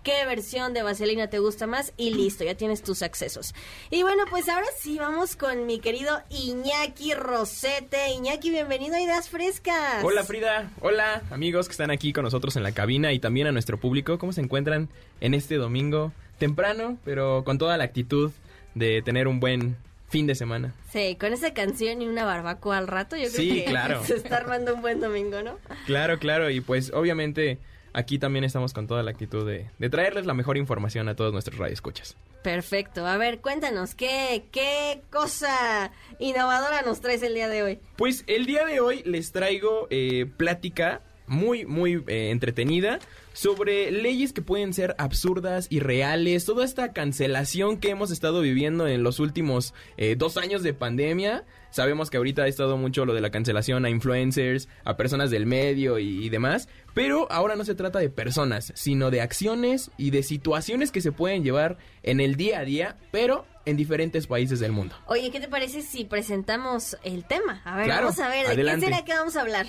qué 0.08 0.26
versión 0.26 0.74
de 0.74 0.84
Vaselina 0.84 1.30
te 1.30 1.40
gusta 1.40 1.68
más 1.68 1.92
y 1.98 2.12
listo, 2.14 2.46
ya 2.46 2.56
tienes 2.56 2.82
tus 2.82 3.02
accesos. 3.02 3.54
Y 3.90 4.04
bueno, 4.04 4.24
pues 4.30 4.48
ahora 4.48 4.68
sí, 4.80 4.98
vamos 4.98 5.36
con 5.36 5.66
mi 5.66 5.80
querido 5.80 6.22
Iñaki 6.30 7.14
Rosete. 7.14 8.12
Iñaki, 8.12 8.50
bienvenido 8.50 8.96
a 8.96 9.02
Ideas 9.02 9.28
Frescas. 9.28 10.02
Hola 10.06 10.24
Frida, 10.24 10.72
hola 10.80 11.24
amigos 11.30 11.68
que 11.68 11.74
están 11.74 11.92
aquí 11.92 12.14
con 12.14 12.24
nosotros 12.24 12.56
en 12.56 12.64
la 12.64 12.72
cabina 12.72 13.12
y 13.12 13.20
también 13.20 13.48
a 13.48 13.52
nuestro 13.52 13.82
público. 13.82 14.18
¿Cómo 14.18 14.32
se 14.32 14.40
encuentran 14.40 14.88
en 15.20 15.34
este 15.34 15.56
domingo 15.56 16.14
temprano, 16.38 16.98
pero 17.04 17.44
con 17.44 17.58
toda 17.58 17.76
la 17.76 17.84
actitud 17.84 18.32
de 18.76 19.02
tener 19.02 19.28
un 19.28 19.42
buen 19.42 19.76
fin 20.08 20.26
de 20.26 20.36
semana? 20.36 20.74
Sí, 20.90 21.18
con 21.20 21.34
esa 21.34 21.54
canción 21.54 22.02
y 22.02 22.08
una 22.08 22.24
barbacoa 22.24 22.78
al 22.78 22.88
rato, 22.88 23.18
yo 23.18 23.24
creo 23.24 23.32
Sí, 23.36 23.56
que 23.56 23.66
claro. 23.72 24.02
se 24.06 24.16
está 24.16 24.38
armando 24.38 24.74
un 24.74 24.82
buen 24.82 25.02
domingo, 25.02 25.42
¿no? 25.42 25.58
Claro, 25.86 26.18
claro, 26.18 26.50
y 26.50 26.62
pues 26.62 26.94
obviamente 26.94 27.60
aquí 27.98 28.20
también 28.20 28.46
estamos 28.46 28.74
con 28.74 28.86
toda 28.86 29.02
la 29.02 29.10
actitud 29.10 29.46
de, 29.46 29.72
de 29.80 29.90
traerles 29.90 30.28
la 30.28 30.36
mejor 30.36 30.56
información 30.58 31.10
a 31.10 31.16
todos 31.16 31.34
nuestros 31.34 31.58
radioescuchas. 31.58 32.16
Perfecto. 32.44 33.08
A 33.08 33.18
ver, 33.18 33.40
cuéntanos, 33.40 33.96
¿qué, 33.96 34.46
¿qué 34.52 35.02
cosa 35.10 35.92
innovadora 36.20 36.84
nos 36.84 37.02
traes 37.02 37.24
el 37.24 37.34
día 37.34 37.50
de 37.50 37.64
hoy? 37.64 37.80
Pues 37.96 38.24
el 38.28 38.46
día 38.46 38.66
de 38.66 38.80
hoy 38.80 39.02
les 39.04 39.32
traigo 39.32 39.88
eh, 39.90 40.28
plática 40.38 41.02
muy, 41.26 41.66
muy 41.66 42.04
eh, 42.08 42.30
entretenida 42.30 43.00
sobre 43.34 43.92
leyes 43.92 44.32
que 44.32 44.42
pueden 44.42 44.74
ser 44.74 44.96
absurdas, 45.00 45.68
irreales, 45.70 46.46
toda 46.46 46.64
esta 46.66 46.94
cancelación 46.94 47.78
que 47.78 47.90
hemos 47.90 48.12
estado 48.12 48.42
viviendo 48.42 48.88
en 48.88 49.04
los 49.04 49.20
últimos 49.20 49.74
eh, 49.98 50.16
dos 50.16 50.38
años 50.38 50.62
de 50.64 50.74
pandemia. 50.74 51.46
Sabemos 51.70 52.10
que 52.10 52.18
ahorita 52.18 52.44
ha 52.44 52.48
estado 52.48 52.78
mucho 52.78 53.06
lo 53.06 53.14
de 53.14 53.22
la 53.22 53.30
cancelación 53.30 53.86
a 53.86 53.90
influencers, 53.90 54.68
a 54.84 54.98
personas 54.98 55.30
del 55.30 55.46
medio 55.46 56.00
y, 56.00 56.26
y 56.26 56.30
demás, 56.30 56.70
pero 56.94 57.32
ahora 57.32 57.56
no 57.56 57.66
se 57.66 57.76
trata 57.76 58.00
de 58.00 58.10
personas, 58.10 58.72
sino 58.76 59.12
de 59.12 59.22
acciones 59.22 59.92
y 59.98 60.10
de 60.12 60.24
situaciones 60.24 60.92
que 60.92 61.02
se 61.02 61.12
pueden 61.12 61.44
llevar 61.44 61.78
en 62.04 62.20
el 62.20 62.36
día 62.36 62.60
a 62.60 62.64
día, 62.64 62.96
pero 63.12 63.46
en 63.66 63.78
diferentes 63.78 64.28
países 64.28 64.60
del 64.60 64.72
mundo. 64.72 64.96
Oye, 65.08 65.30
¿qué 65.30 65.40
te 65.40 65.48
parece 65.50 65.82
si 65.82 66.06
presentamos 66.06 66.98
el 67.04 67.26
tema? 67.26 67.62
A 67.66 67.76
ver, 67.76 67.86
Claro, 67.86 68.06
vamos 68.08 68.20
a 68.20 68.30
ver, 68.30 68.46
¿de 68.48 68.54
adelante. 68.54 68.86
qué 68.86 68.92
será 68.94 69.06
que 69.06 69.14
vamos 69.14 69.36
a 69.36 69.42
hablar? 69.42 69.66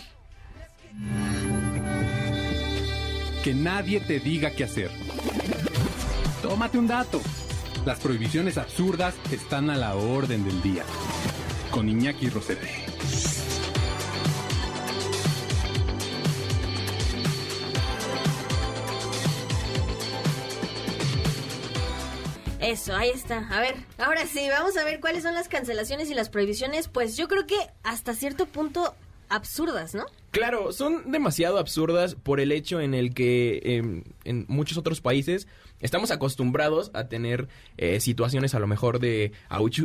Que 3.42 3.54
nadie 3.54 4.00
te 4.00 4.20
diga 4.20 4.50
qué 4.50 4.64
hacer. 4.64 4.90
Tómate 6.42 6.78
un 6.78 6.86
dato. 6.86 7.20
Las 7.86 8.00
prohibiciones 8.00 8.58
absurdas 8.58 9.14
están 9.32 9.70
a 9.70 9.76
la 9.76 9.94
orden 9.94 10.44
del 10.44 10.60
día. 10.62 10.84
Con 11.70 11.88
Iñaki 11.88 12.30
Rosete. 12.30 12.66
Eso, 22.60 22.94
ahí 22.94 23.10
está. 23.10 23.48
A 23.48 23.60
ver, 23.60 23.76
ahora 23.98 24.26
sí, 24.26 24.46
vamos 24.50 24.76
a 24.76 24.84
ver 24.84 25.00
cuáles 25.00 25.22
son 25.22 25.34
las 25.34 25.48
cancelaciones 25.48 26.10
y 26.10 26.14
las 26.14 26.28
prohibiciones. 26.28 26.88
Pues 26.88 27.16
yo 27.16 27.26
creo 27.26 27.46
que 27.46 27.56
hasta 27.82 28.14
cierto 28.14 28.46
punto 28.46 28.94
absurdas, 29.28 29.94
¿no? 29.94 30.04
Claro, 30.32 30.72
son 30.72 31.10
demasiado 31.10 31.58
absurdas 31.58 32.14
por 32.14 32.40
el 32.40 32.52
hecho 32.52 32.80
en 32.80 32.94
el 32.94 33.14
que 33.14 33.60
em, 33.64 34.04
en 34.24 34.44
muchos 34.48 34.76
otros 34.76 35.00
países 35.00 35.48
estamos 35.80 36.10
acostumbrados 36.10 36.90
a 36.94 37.08
tener 37.08 37.48
eh, 37.76 38.00
situaciones 38.00 38.54
a 38.54 38.58
lo 38.58 38.66
mejor 38.66 38.98
de, 38.98 39.32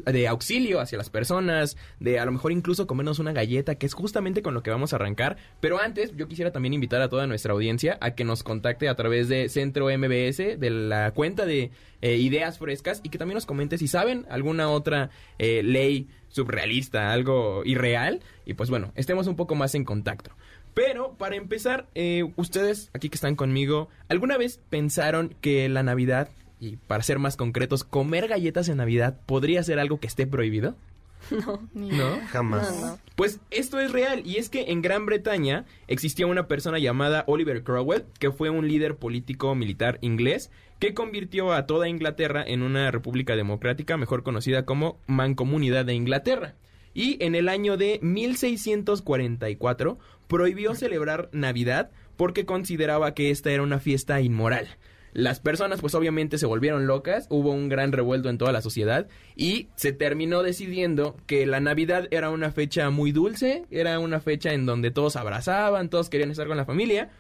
de 0.05 0.27
auxilio 0.27 0.79
hacia 0.79 0.97
las 0.97 1.09
personas, 1.09 1.77
de 1.99 2.19
a 2.19 2.25
lo 2.25 2.31
mejor 2.31 2.51
incluso 2.51 2.87
comernos 2.87 3.19
una 3.19 3.33
galleta, 3.33 3.75
que 3.75 3.85
es 3.85 3.93
justamente 3.93 4.41
con 4.41 4.53
lo 4.53 4.63
que 4.63 4.71
vamos 4.71 4.93
a 4.93 4.97
arrancar. 4.97 5.37
Pero 5.59 5.79
antes, 5.79 6.15
yo 6.15 6.27
quisiera 6.27 6.51
también 6.51 6.73
invitar 6.73 7.01
a 7.01 7.09
toda 7.09 7.27
nuestra 7.27 7.53
audiencia 7.53 7.97
a 8.01 8.11
que 8.11 8.23
nos 8.23 8.43
contacte 8.43 8.89
a 8.89 8.95
través 8.95 9.27
de 9.27 9.49
Centro 9.49 9.87
MBS, 9.87 10.59
de 10.59 10.69
la 10.69 11.11
cuenta 11.11 11.45
de 11.45 11.71
eh, 12.01 12.17
Ideas 12.17 12.57
Frescas, 12.57 13.01
y 13.03 13.09
que 13.09 13.17
también 13.17 13.35
nos 13.35 13.45
comente 13.45 13.77
si 13.77 13.87
saben 13.87 14.25
alguna 14.29 14.69
otra 14.69 15.09
eh, 15.39 15.61
ley 15.63 16.07
surrealista, 16.33 17.11
algo 17.11 17.61
irreal, 17.63 18.21
y 18.45 18.55
pues 18.55 18.69
bueno, 18.69 18.91
estemos 18.95 19.27
un 19.27 19.35
poco 19.35 19.55
más 19.55 19.75
en 19.75 19.85
contacto. 19.85 20.31
Pero 20.74 21.13
para 21.17 21.36
empezar, 21.36 21.88
eh, 21.95 22.24
ustedes 22.36 22.89
aquí 22.93 23.09
que 23.09 23.15
están 23.15 23.36
conmigo, 23.36 23.89
¿alguna 24.09 24.38
vez 24.38 24.59
pensaron 24.69 25.36
que 25.41 25.69
la 25.69 25.84
Navidad, 25.84 26.30
y 26.59 26.78
para 26.78 27.03
ser 27.03 27.19
más 27.19 27.38
concretos, 27.38 27.84
comer 27.84 28.28
galletas 28.28 28.69
en 28.69 28.78
Navidad 28.78 29.19
podría 29.26 29.63
ser 29.63 29.80
algo 29.80 29.99
que 29.99 30.07
esté 30.07 30.28
prohibido? 30.28 30.76
No. 31.32 31.69
¿No? 31.74 32.19
Jamás. 32.28 32.82
No, 32.82 32.88
no. 32.88 32.99
Pues 33.15 33.39
esto 33.49 33.80
es 33.80 33.91
real 33.91 34.24
y 34.26 34.38
es 34.38 34.49
que 34.49 34.71
en 34.71 34.82
Gran 34.82 35.05
Bretaña 35.05 35.65
existía 35.88 36.28
una 36.28 36.47
persona 36.47 36.80
llamada 36.80 37.24
Oliver 37.28 37.63
Cromwell, 37.63 38.05
que 38.19 38.32
fue 38.32 38.49
un 38.49 38.67
líder 38.67 38.97
político 38.97 39.55
militar 39.55 39.99
inglés 40.01 40.51
que 40.80 40.93
convirtió 40.93 41.53
a 41.53 41.65
toda 41.65 41.88
Inglaterra 41.88 42.43
en 42.45 42.61
una 42.61 42.91
república 42.91 43.36
democrática 43.36 43.95
mejor 43.95 44.24
conocida 44.24 44.65
como 44.65 44.97
Mancomunidad 45.07 45.86
de 45.86 45.93
Inglaterra. 45.93 46.55
Y 46.93 47.24
en 47.24 47.36
el 47.36 47.49
año 47.49 47.78
de 47.78 47.99
1644 48.01 49.97
prohibió 50.28 50.76
celebrar 50.76 51.30
Navidad 51.32 51.91
porque 52.15 52.45
consideraba 52.45 53.13
que 53.13 53.32
esta 53.32 53.51
era 53.51 53.63
una 53.63 53.80
fiesta 53.80 54.21
inmoral. 54.21 54.67
Las 55.13 55.39
personas 55.39 55.80
pues 55.80 55.93
obviamente 55.93 56.39
se 56.39 56.47
volvieron 56.47 56.88
locas, 56.88 57.28
hubo 57.30 57.51
un 57.51 57.69
gran 57.69 57.91
revuelto 57.91 58.30
en 58.30 58.39
toda 58.39 58.51
la 58.51 58.61
sociedad 58.61 59.07
y 59.36 59.67
se 59.76 59.93
terminó 59.93 60.41
decidiendo 60.41 61.15
que 61.28 61.45
la 61.45 61.59
Navidad 61.59 62.07
era 62.09 62.32
una 62.32 62.51
fecha 62.51 62.89
muy 62.89 63.11
dulce, 63.11 63.65
era 63.69 63.99
una 63.99 64.19
fecha 64.19 64.53
en 64.53 64.65
donde 64.65 64.89
todos 64.89 65.15
abrazaban, 65.15 65.89
todos 65.89 66.09
querían 66.09 66.32
estar 66.32 66.47
con 66.47 66.57
la 66.57 66.65
familia 66.65 67.11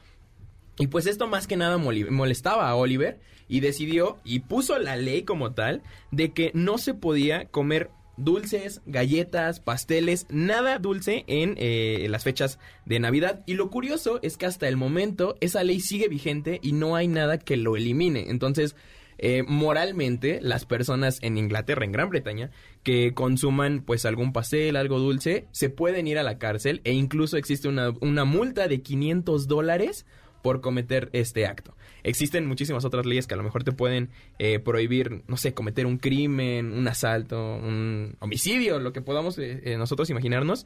y 0.79 0.87
pues 0.87 1.05
esto 1.05 1.27
más 1.27 1.45
que 1.45 1.55
nada 1.55 1.77
molestaba 1.77 2.67
a 2.67 2.75
Oliver 2.75 3.19
y 3.47 3.59
decidió 3.59 4.17
y 4.23 4.39
puso 4.39 4.79
la 4.79 4.95
ley 4.95 5.21
como 5.21 5.53
tal 5.53 5.83
de 6.09 6.33
que 6.33 6.49
no 6.55 6.79
se 6.79 6.95
podía 6.95 7.45
comer 7.45 7.91
dulces, 8.17 8.81
galletas, 8.85 9.59
pasteles, 9.59 10.27
nada 10.29 10.79
dulce 10.79 11.23
en 11.27 11.55
eh, 11.57 12.07
las 12.09 12.23
fechas 12.23 12.59
de 12.85 12.99
Navidad. 12.99 13.43
Y 13.45 13.55
lo 13.55 13.69
curioso 13.69 14.19
es 14.21 14.37
que 14.37 14.45
hasta 14.45 14.67
el 14.67 14.77
momento 14.77 15.35
esa 15.41 15.63
ley 15.63 15.79
sigue 15.79 16.07
vigente 16.07 16.59
y 16.61 16.73
no 16.73 16.95
hay 16.95 17.07
nada 17.07 17.37
que 17.37 17.57
lo 17.57 17.75
elimine. 17.75 18.29
Entonces, 18.29 18.75
eh, 19.17 19.43
moralmente, 19.47 20.39
las 20.41 20.65
personas 20.65 21.19
en 21.21 21.37
Inglaterra, 21.37 21.85
en 21.85 21.91
Gran 21.91 22.09
Bretaña, 22.09 22.51
que 22.83 23.13
consuman 23.13 23.81
pues 23.85 24.05
algún 24.05 24.33
pastel, 24.33 24.75
algo 24.75 24.99
dulce, 24.99 25.47
se 25.51 25.69
pueden 25.69 26.07
ir 26.07 26.17
a 26.17 26.23
la 26.23 26.37
cárcel 26.37 26.81
e 26.83 26.93
incluso 26.93 27.37
existe 27.37 27.67
una, 27.67 27.93
una 28.01 28.25
multa 28.25 28.67
de 28.67 28.81
500 28.81 29.47
dólares 29.47 30.05
por 30.41 30.61
cometer 30.61 31.09
este 31.13 31.45
acto. 31.45 31.75
Existen 32.03 32.45
muchísimas 32.47 32.85
otras 32.85 33.05
leyes 33.05 33.27
que 33.27 33.33
a 33.33 33.37
lo 33.37 33.43
mejor 33.43 33.63
te 33.63 33.71
pueden 33.71 34.09
eh, 34.39 34.59
prohibir, 34.59 35.23
no 35.27 35.37
sé, 35.37 35.53
cometer 35.53 35.85
un 35.85 35.97
crimen, 35.97 36.73
un 36.73 36.87
asalto, 36.87 37.55
un 37.55 38.15
homicidio, 38.19 38.79
lo 38.79 38.93
que 38.93 39.01
podamos 39.01 39.37
eh, 39.39 39.61
eh, 39.63 39.77
nosotros 39.77 40.09
imaginarnos. 40.09 40.65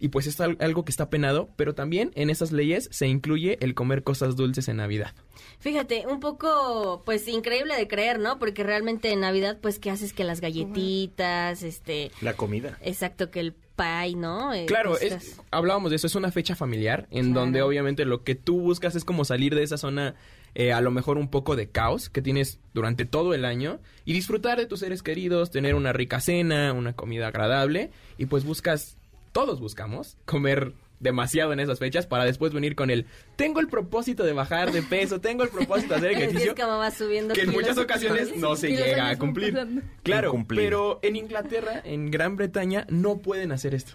y 0.00 0.08
pues 0.10 0.28
es 0.28 0.40
al- 0.40 0.56
algo 0.60 0.84
que 0.84 0.92
está 0.92 1.10
penado, 1.10 1.48
pero 1.56 1.74
también 1.74 2.12
en 2.14 2.30
esas 2.30 2.52
leyes 2.52 2.88
se 2.92 3.08
incluye 3.08 3.58
el 3.60 3.74
comer 3.74 4.04
cosas 4.04 4.36
dulces 4.36 4.68
en 4.68 4.76
Navidad. 4.76 5.12
Fíjate, 5.58 6.06
un 6.06 6.20
poco, 6.20 7.02
pues, 7.04 7.26
increíble 7.26 7.74
de 7.76 7.88
creer, 7.88 8.20
¿no? 8.20 8.38
Porque 8.38 8.62
realmente 8.62 9.10
en 9.12 9.18
Navidad, 9.20 9.58
pues, 9.60 9.80
¿qué 9.80 9.90
haces? 9.90 10.12
Que 10.12 10.22
las 10.22 10.40
galletitas, 10.40 11.62
este... 11.64 12.10
La 12.20 12.34
comida. 12.34 12.78
Exacto, 12.82 13.30
que 13.32 13.40
el 13.40 13.54
pie, 13.76 14.14
¿no? 14.16 14.54
Eh, 14.54 14.66
Claro, 14.66 14.98
es- 14.98 15.40
hablábamos 15.50 15.90
de 15.90 15.96
eso, 15.96 16.06
es 16.06 16.14
una 16.14 16.30
fecha 16.32 16.54
familiar 16.54 17.06
en 17.10 17.34
donde 17.34 17.62
obviamente 17.62 18.04
lo 18.04 18.22
que 18.24 18.34
tú 18.34 18.60
buscas 18.60 18.94
es 18.94 19.04
como 19.04 19.24
salir 19.24 19.54
de 19.54 19.62
esa 19.62 19.78
zona, 19.78 20.14
eh, 20.54 20.72
a 20.72 20.80
lo 20.80 20.90
mejor 20.90 21.18
un 21.18 21.28
poco 21.28 21.56
de 21.56 21.68
caos 21.68 22.08
que 22.08 22.22
tienes 22.22 22.60
durante 22.74 23.04
todo 23.04 23.34
el 23.34 23.44
año 23.44 23.80
y 24.04 24.12
disfrutar 24.12 24.58
de 24.58 24.66
tus 24.66 24.80
seres 24.80 25.02
queridos, 25.02 25.50
tener 25.50 25.74
una 25.74 25.92
rica 25.92 26.20
cena, 26.20 26.72
una 26.72 26.94
comida 26.94 27.28
agradable 27.28 27.90
y 28.16 28.26
pues 28.26 28.44
buscas, 28.44 28.96
todos 29.32 29.60
buscamos, 29.60 30.16
comer 30.24 30.72
demasiado 31.00 31.52
en 31.52 31.60
esas 31.60 31.78
fechas 31.78 32.06
para 32.06 32.24
después 32.24 32.52
venir 32.52 32.74
con 32.74 32.90
el 32.90 33.06
tengo 33.36 33.60
el 33.60 33.68
propósito 33.68 34.24
de 34.24 34.32
bajar 34.32 34.72
de 34.72 34.82
peso, 34.82 35.20
tengo 35.20 35.44
el 35.44 35.50
propósito 35.50 35.94
de 35.94 35.98
hacer 35.98 36.12
ejercicio 36.16 36.54
es 36.54 36.60
como 36.60 36.78
va 36.78 36.90
subiendo 36.90 37.34
que 37.34 37.42
en 37.42 37.52
muchas 37.52 37.78
ocasiones 37.78 38.36
no 38.36 38.56
se 38.56 38.70
llega 38.70 39.10
a 39.10 39.16
cumplir. 39.16 39.52
pasando. 39.52 39.82
Claro, 40.02 40.44
pero 40.48 40.98
en 41.02 41.16
Inglaterra, 41.16 41.80
en 41.84 42.10
Gran 42.10 42.36
Bretaña, 42.36 42.86
no 42.88 43.18
pueden 43.18 43.52
hacer 43.52 43.74
esto. 43.74 43.94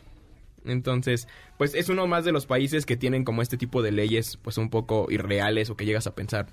Entonces, 0.66 1.28
pues 1.58 1.76
es 1.76 1.90
uno 1.90 2.08
más 2.08 2.26
de 2.26 2.32
los 2.32 2.46
países 2.46 2.86
que 2.86 2.96
tienen 2.98 3.24
como 3.24 3.42
este 3.42 3.58
tipo 3.58 3.82
de 3.82 3.92
leyes, 3.92 4.38
pues 4.42 4.58
un 4.58 4.70
poco 4.70 5.08
irreales 5.10 5.70
o 5.70 5.76
que 5.78 5.86
llegas 5.86 6.08
a 6.08 6.16
pensar, 6.16 6.48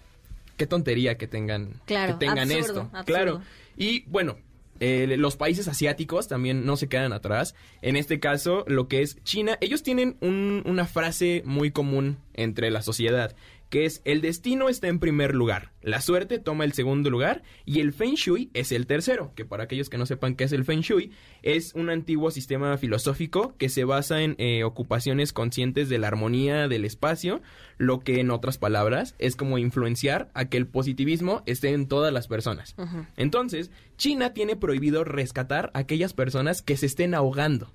qué 0.57 0.67
tontería 0.67 1.17
que 1.17 1.27
tengan, 1.27 1.81
Claro, 1.87 2.15
que 2.19 2.27
tengan 2.27 2.51
absurdo, 2.51 2.61
esto. 2.61 2.81
absurdo. 2.93 3.05
Claro. 3.05 3.43
Y 3.77 4.03
bueno, 4.09 4.37
eh, 4.81 5.15
los 5.19 5.37
países 5.37 5.69
asiáticos 5.69 6.27
también 6.29 6.65
no 6.65 6.77
se 6.77 6.89
quedan 6.89 7.13
atrás. 7.13 7.55
En 7.83 7.97
este 7.97 8.19
caso, 8.19 8.65
lo 8.67 8.89
que 8.89 9.03
es 9.03 9.23
China, 9.25 9.59
ellos 9.61 9.83
tienen 9.83 10.17
un- 10.21 10.63
una 10.67 10.87
frase 10.87 11.43
muy 11.45 11.71
común 11.71 12.17
entre 12.35 12.71
la 12.71 12.81
sociedad, 12.83 13.35
que 13.71 13.87
es 13.87 14.03
el 14.05 14.21
destino 14.21 14.69
está 14.69 14.89
en 14.89 14.99
primer 14.99 15.35
lugar, 15.35 15.73
la 15.83 16.01
suerte 16.01 16.39
toma 16.39 16.65
el 16.65 16.73
segundo 16.73 17.09
lugar 17.09 17.43
y 17.65 17.81
el 17.81 17.93
Feng 17.93 18.15
Shui 18.15 18.51
es 18.53 18.73
el 18.73 18.87
tercero, 18.87 19.33
que 19.35 19.47
para 19.47 19.65
aquellos 19.65 19.89
que 19.89 19.97
no 19.97 20.05
sepan 20.05 20.35
qué 20.35 20.45
es 20.45 20.53
el 20.53 20.65
Feng 20.65 20.81
Shui, 20.81 21.13
es 21.43 21.75
un 21.75 21.89
antiguo 21.89 22.31
sistema 22.31 22.77
filosófico 22.77 23.55
que 23.57 23.69
se 23.69 23.85
basa 23.85 24.21
en 24.23 24.35
eh, 24.39 24.65
ocupaciones 24.65 25.33
conscientes 25.33 25.89
de 25.89 25.99
la 25.99 26.09
armonía 26.09 26.69
del 26.69 26.85
espacio, 26.85 27.41
lo 27.79 28.01
que 28.01 28.21
en 28.21 28.31
otras 28.31 28.59
palabras 28.59 29.15
es 29.19 29.37
como 29.37 29.57
influenciar 29.57 30.31
a 30.35 30.47
que 30.47 30.59
el 30.59 30.67
positivismo 30.67 31.43
esté 31.47 31.71
en 31.71 31.87
todas 31.87 32.13
las 32.13 32.29
personas. 32.29 32.75
Entonces, 33.17 33.71
China 33.97 34.35
tiene 34.35 34.57
prohibido 34.57 35.05
rescatar 35.05 35.71
a 35.73 35.79
aquellas 35.81 36.13
personas 36.13 36.61
que 36.61 36.77
se 36.77 36.87
estén 36.87 37.15
ahogando. 37.15 37.71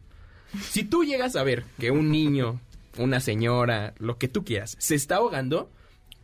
Si 0.61 0.83
tú 0.83 1.03
llegas 1.03 1.35
a 1.35 1.43
ver 1.43 1.63
que 1.79 1.91
un 1.91 2.11
niño, 2.11 2.59
una 2.97 3.19
señora, 3.19 3.93
lo 3.97 4.17
que 4.17 4.27
tú 4.27 4.43
quieras, 4.45 4.75
se 4.79 4.95
está 4.95 5.15
ahogando, 5.15 5.71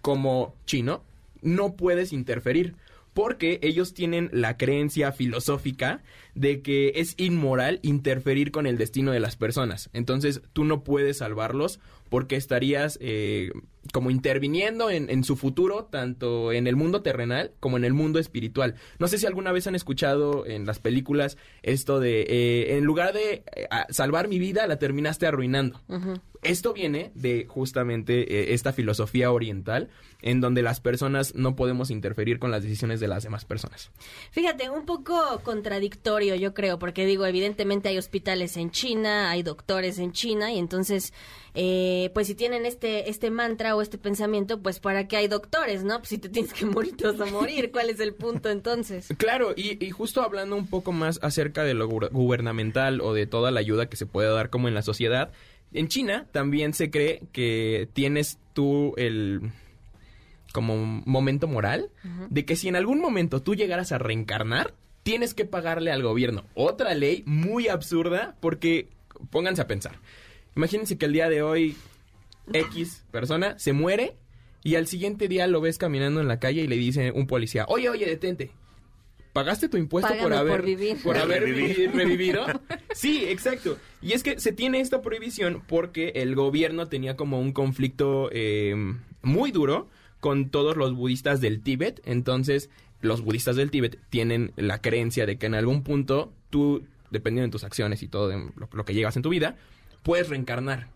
como 0.01 0.55
chino, 0.65 1.03
no 1.41 1.75
puedes 1.75 2.13
interferir. 2.13 2.75
Porque 3.13 3.59
ellos 3.61 3.93
tienen 3.93 4.29
la 4.31 4.55
creencia 4.55 5.11
filosófica 5.11 6.01
de 6.33 6.61
que 6.61 6.93
es 6.95 7.13
inmoral 7.17 7.81
interferir 7.83 8.51
con 8.51 8.65
el 8.65 8.77
destino 8.77 9.11
de 9.11 9.19
las 9.19 9.35
personas. 9.35 9.89
Entonces 9.91 10.41
tú 10.53 10.63
no 10.63 10.85
puedes 10.85 11.17
salvarlos 11.17 11.81
porque 12.11 12.35
estarías 12.35 12.97
eh, 13.01 13.51
como 13.93 14.11
interviniendo 14.11 14.89
en, 14.89 15.09
en 15.09 15.23
su 15.23 15.37
futuro, 15.37 15.85
tanto 15.85 16.51
en 16.51 16.67
el 16.67 16.75
mundo 16.75 17.01
terrenal 17.01 17.51
como 17.61 17.77
en 17.77 17.85
el 17.85 17.93
mundo 17.93 18.19
espiritual. 18.19 18.75
No 18.99 19.07
sé 19.07 19.17
si 19.17 19.25
alguna 19.25 19.53
vez 19.53 19.65
han 19.67 19.75
escuchado 19.75 20.45
en 20.45 20.65
las 20.65 20.79
películas 20.79 21.37
esto 21.63 21.99
de, 21.99 22.21
eh, 22.21 22.77
en 22.77 22.83
lugar 22.83 23.13
de 23.13 23.43
eh, 23.55 23.67
salvar 23.89 24.27
mi 24.27 24.39
vida, 24.39 24.67
la 24.67 24.77
terminaste 24.77 25.25
arruinando. 25.25 25.79
Esto 26.43 26.73
viene 26.73 27.11
de 27.13 27.45
justamente 27.47 28.21
eh, 28.51 28.53
esta 28.53 28.73
filosofía 28.73 29.31
oriental 29.31 29.89
en 30.23 30.41
donde 30.41 30.61
las 30.63 30.79
personas 30.79 31.33
no 31.35 31.55
podemos 31.55 31.89
interferir 31.91 32.39
con 32.39 32.51
las 32.51 32.63
decisiones 32.63 32.99
de 32.99 33.07
las 33.07 33.23
demás 33.23 33.45
personas. 33.45 33.91
Fíjate, 34.31 34.69
un 34.69 34.85
poco 34.85 35.39
contradictorio 35.43 36.35
yo 36.35 36.53
creo, 36.53 36.79
porque 36.79 37.05
digo, 37.05 37.25
evidentemente 37.25 37.89
hay 37.89 37.97
hospitales 37.97 38.57
en 38.57 38.71
China, 38.71 39.29
hay 39.31 39.43
doctores 39.43 39.99
en 39.99 40.11
China, 40.11 40.51
y 40.51 40.59
entonces, 40.59 41.13
eh, 41.53 42.11
pues 42.13 42.27
si 42.27 42.35
tienen 42.35 42.65
este, 42.65 43.09
este 43.09 43.29
mantra 43.31 43.75
o 43.75 43.81
este 43.81 43.97
pensamiento, 43.97 44.61
pues 44.61 44.79
para 44.79 45.07
qué 45.07 45.17
hay 45.17 45.27
doctores, 45.27 45.83
¿no? 45.83 45.97
Pues 45.99 46.09
si 46.09 46.17
te 46.17 46.29
tienes 46.29 46.53
que 46.53 46.65
morir, 46.65 46.95
te 46.97 47.05
vas 47.07 47.19
a 47.19 47.25
morir, 47.31 47.71
¿cuál 47.71 47.89
es 47.89 47.99
el 47.99 48.13
punto 48.13 48.49
entonces? 48.49 49.07
Claro, 49.17 49.53
y, 49.55 49.83
y 49.83 49.91
justo 49.91 50.21
hablando 50.23 50.55
un 50.55 50.67
poco 50.67 50.91
más 50.91 51.19
acerca 51.21 51.63
de 51.63 51.73
lo 51.75 51.87
gu- 51.89 52.09
gubernamental 52.11 52.99
o 53.01 53.13
de 53.13 53.27
toda 53.27 53.51
la 53.51 53.59
ayuda 53.59 53.87
que 53.87 53.95
se 53.97 54.05
puede 54.07 54.29
dar 54.33 54.49
como 54.49 54.67
en 54.67 54.73
la 54.73 54.81
sociedad, 54.81 55.31
en 55.73 55.87
China 55.87 56.27
también 56.31 56.73
se 56.73 56.89
cree 56.89 57.21
que 57.31 57.87
tienes 57.93 58.39
tú 58.53 58.93
el 58.97 59.51
como 60.53 60.75
momento 61.05 61.47
moral 61.47 61.89
de 62.29 62.45
que 62.45 62.55
si 62.55 62.67
en 62.67 62.75
algún 62.75 62.99
momento 62.99 63.41
tú 63.41 63.55
llegaras 63.55 63.91
a 63.91 63.97
reencarnar, 63.97 64.73
tienes 65.03 65.33
que 65.33 65.45
pagarle 65.45 65.91
al 65.91 66.03
gobierno. 66.03 66.43
Otra 66.55 66.93
ley 66.93 67.23
muy 67.25 67.67
absurda 67.67 68.35
porque 68.39 68.89
pónganse 69.29 69.61
a 69.61 69.67
pensar. 69.67 69.99
Imagínense 70.55 70.97
que 70.97 71.05
el 71.05 71.13
día 71.13 71.29
de 71.29 71.41
hoy 71.41 71.77
X 72.53 73.05
persona 73.11 73.57
se 73.57 73.73
muere 73.73 74.15
y 74.63 74.75
al 74.75 74.87
siguiente 74.87 75.27
día 75.27 75.47
lo 75.47 75.61
ves 75.61 75.77
caminando 75.77 76.21
en 76.21 76.27
la 76.27 76.39
calle 76.39 76.61
y 76.61 76.67
le 76.67 76.75
dice 76.75 77.11
un 77.11 77.27
policía, 77.27 77.65
oye, 77.67 77.89
oye, 77.89 78.05
detente. 78.05 78.51
¿Pagaste 79.33 79.69
tu 79.69 79.77
impuesto 79.77 80.09
por 80.09 80.29
Págame 80.29 80.33
por 80.41 80.51
haber, 80.51 80.61
vivir. 80.63 80.97
por 81.01 81.17
haber 81.17 81.43
Revivir. 81.43 81.91
revivido? 81.93 82.45
Sí, 82.93 83.23
exacto. 83.25 83.77
Y 84.01 84.11
es 84.13 84.23
que 84.23 84.39
se 84.39 84.51
tiene 84.51 84.81
esta 84.81 85.01
prohibición 85.01 85.63
porque 85.67 86.11
el 86.15 86.35
gobierno 86.35 86.87
tenía 86.87 87.15
como 87.15 87.39
un 87.39 87.53
conflicto 87.53 88.29
eh, 88.33 88.75
muy 89.21 89.51
duro 89.51 89.87
con 90.19 90.49
todos 90.49 90.75
los 90.75 90.93
budistas 90.93 91.39
del 91.39 91.61
Tíbet. 91.61 92.01
Entonces, 92.05 92.69
los 93.01 93.21
budistas 93.21 93.55
del 93.55 93.71
Tíbet 93.71 93.97
tienen 94.09 94.51
la 94.57 94.81
creencia 94.81 95.25
de 95.25 95.37
que 95.37 95.45
en 95.45 95.55
algún 95.55 95.83
punto 95.83 96.33
tú, 96.49 96.83
dependiendo 97.09 97.47
de 97.47 97.51
tus 97.51 97.63
acciones 97.63 98.03
y 98.03 98.07
todo 98.09 98.27
de 98.27 98.37
lo, 98.57 98.69
lo 98.71 98.85
que 98.85 98.93
llevas 98.93 99.15
en 99.15 99.21
tu 99.23 99.29
vida, 99.29 99.55
puedes 100.03 100.27
reencarnar. 100.29 100.87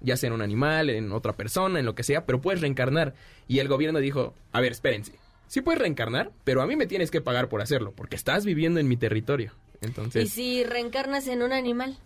Ya 0.00 0.16
sea 0.18 0.26
en 0.26 0.34
un 0.34 0.42
animal, 0.42 0.90
en 0.90 1.12
otra 1.12 1.34
persona, 1.34 1.78
en 1.78 1.86
lo 1.86 1.94
que 1.94 2.02
sea, 2.02 2.26
pero 2.26 2.40
puedes 2.40 2.60
reencarnar. 2.60 3.14
Y 3.48 3.60
el 3.60 3.68
gobierno 3.68 4.00
dijo, 4.00 4.34
a 4.52 4.60
ver, 4.60 4.72
espérense. 4.72 5.12
Sí 5.46 5.60
puedes 5.60 5.80
reencarnar, 5.80 6.32
pero 6.44 6.62
a 6.62 6.66
mí 6.66 6.76
me 6.76 6.86
tienes 6.86 7.10
que 7.10 7.20
pagar 7.20 7.48
por 7.48 7.60
hacerlo, 7.62 7.92
porque 7.94 8.16
estás 8.16 8.44
viviendo 8.44 8.80
en 8.80 8.88
mi 8.88 8.96
territorio. 8.96 9.52
Entonces, 9.80 10.24
¿Y 10.24 10.28
si 10.28 10.64
reencarnas 10.64 11.26
en 11.28 11.42
un 11.42 11.52
animal? 11.52 11.98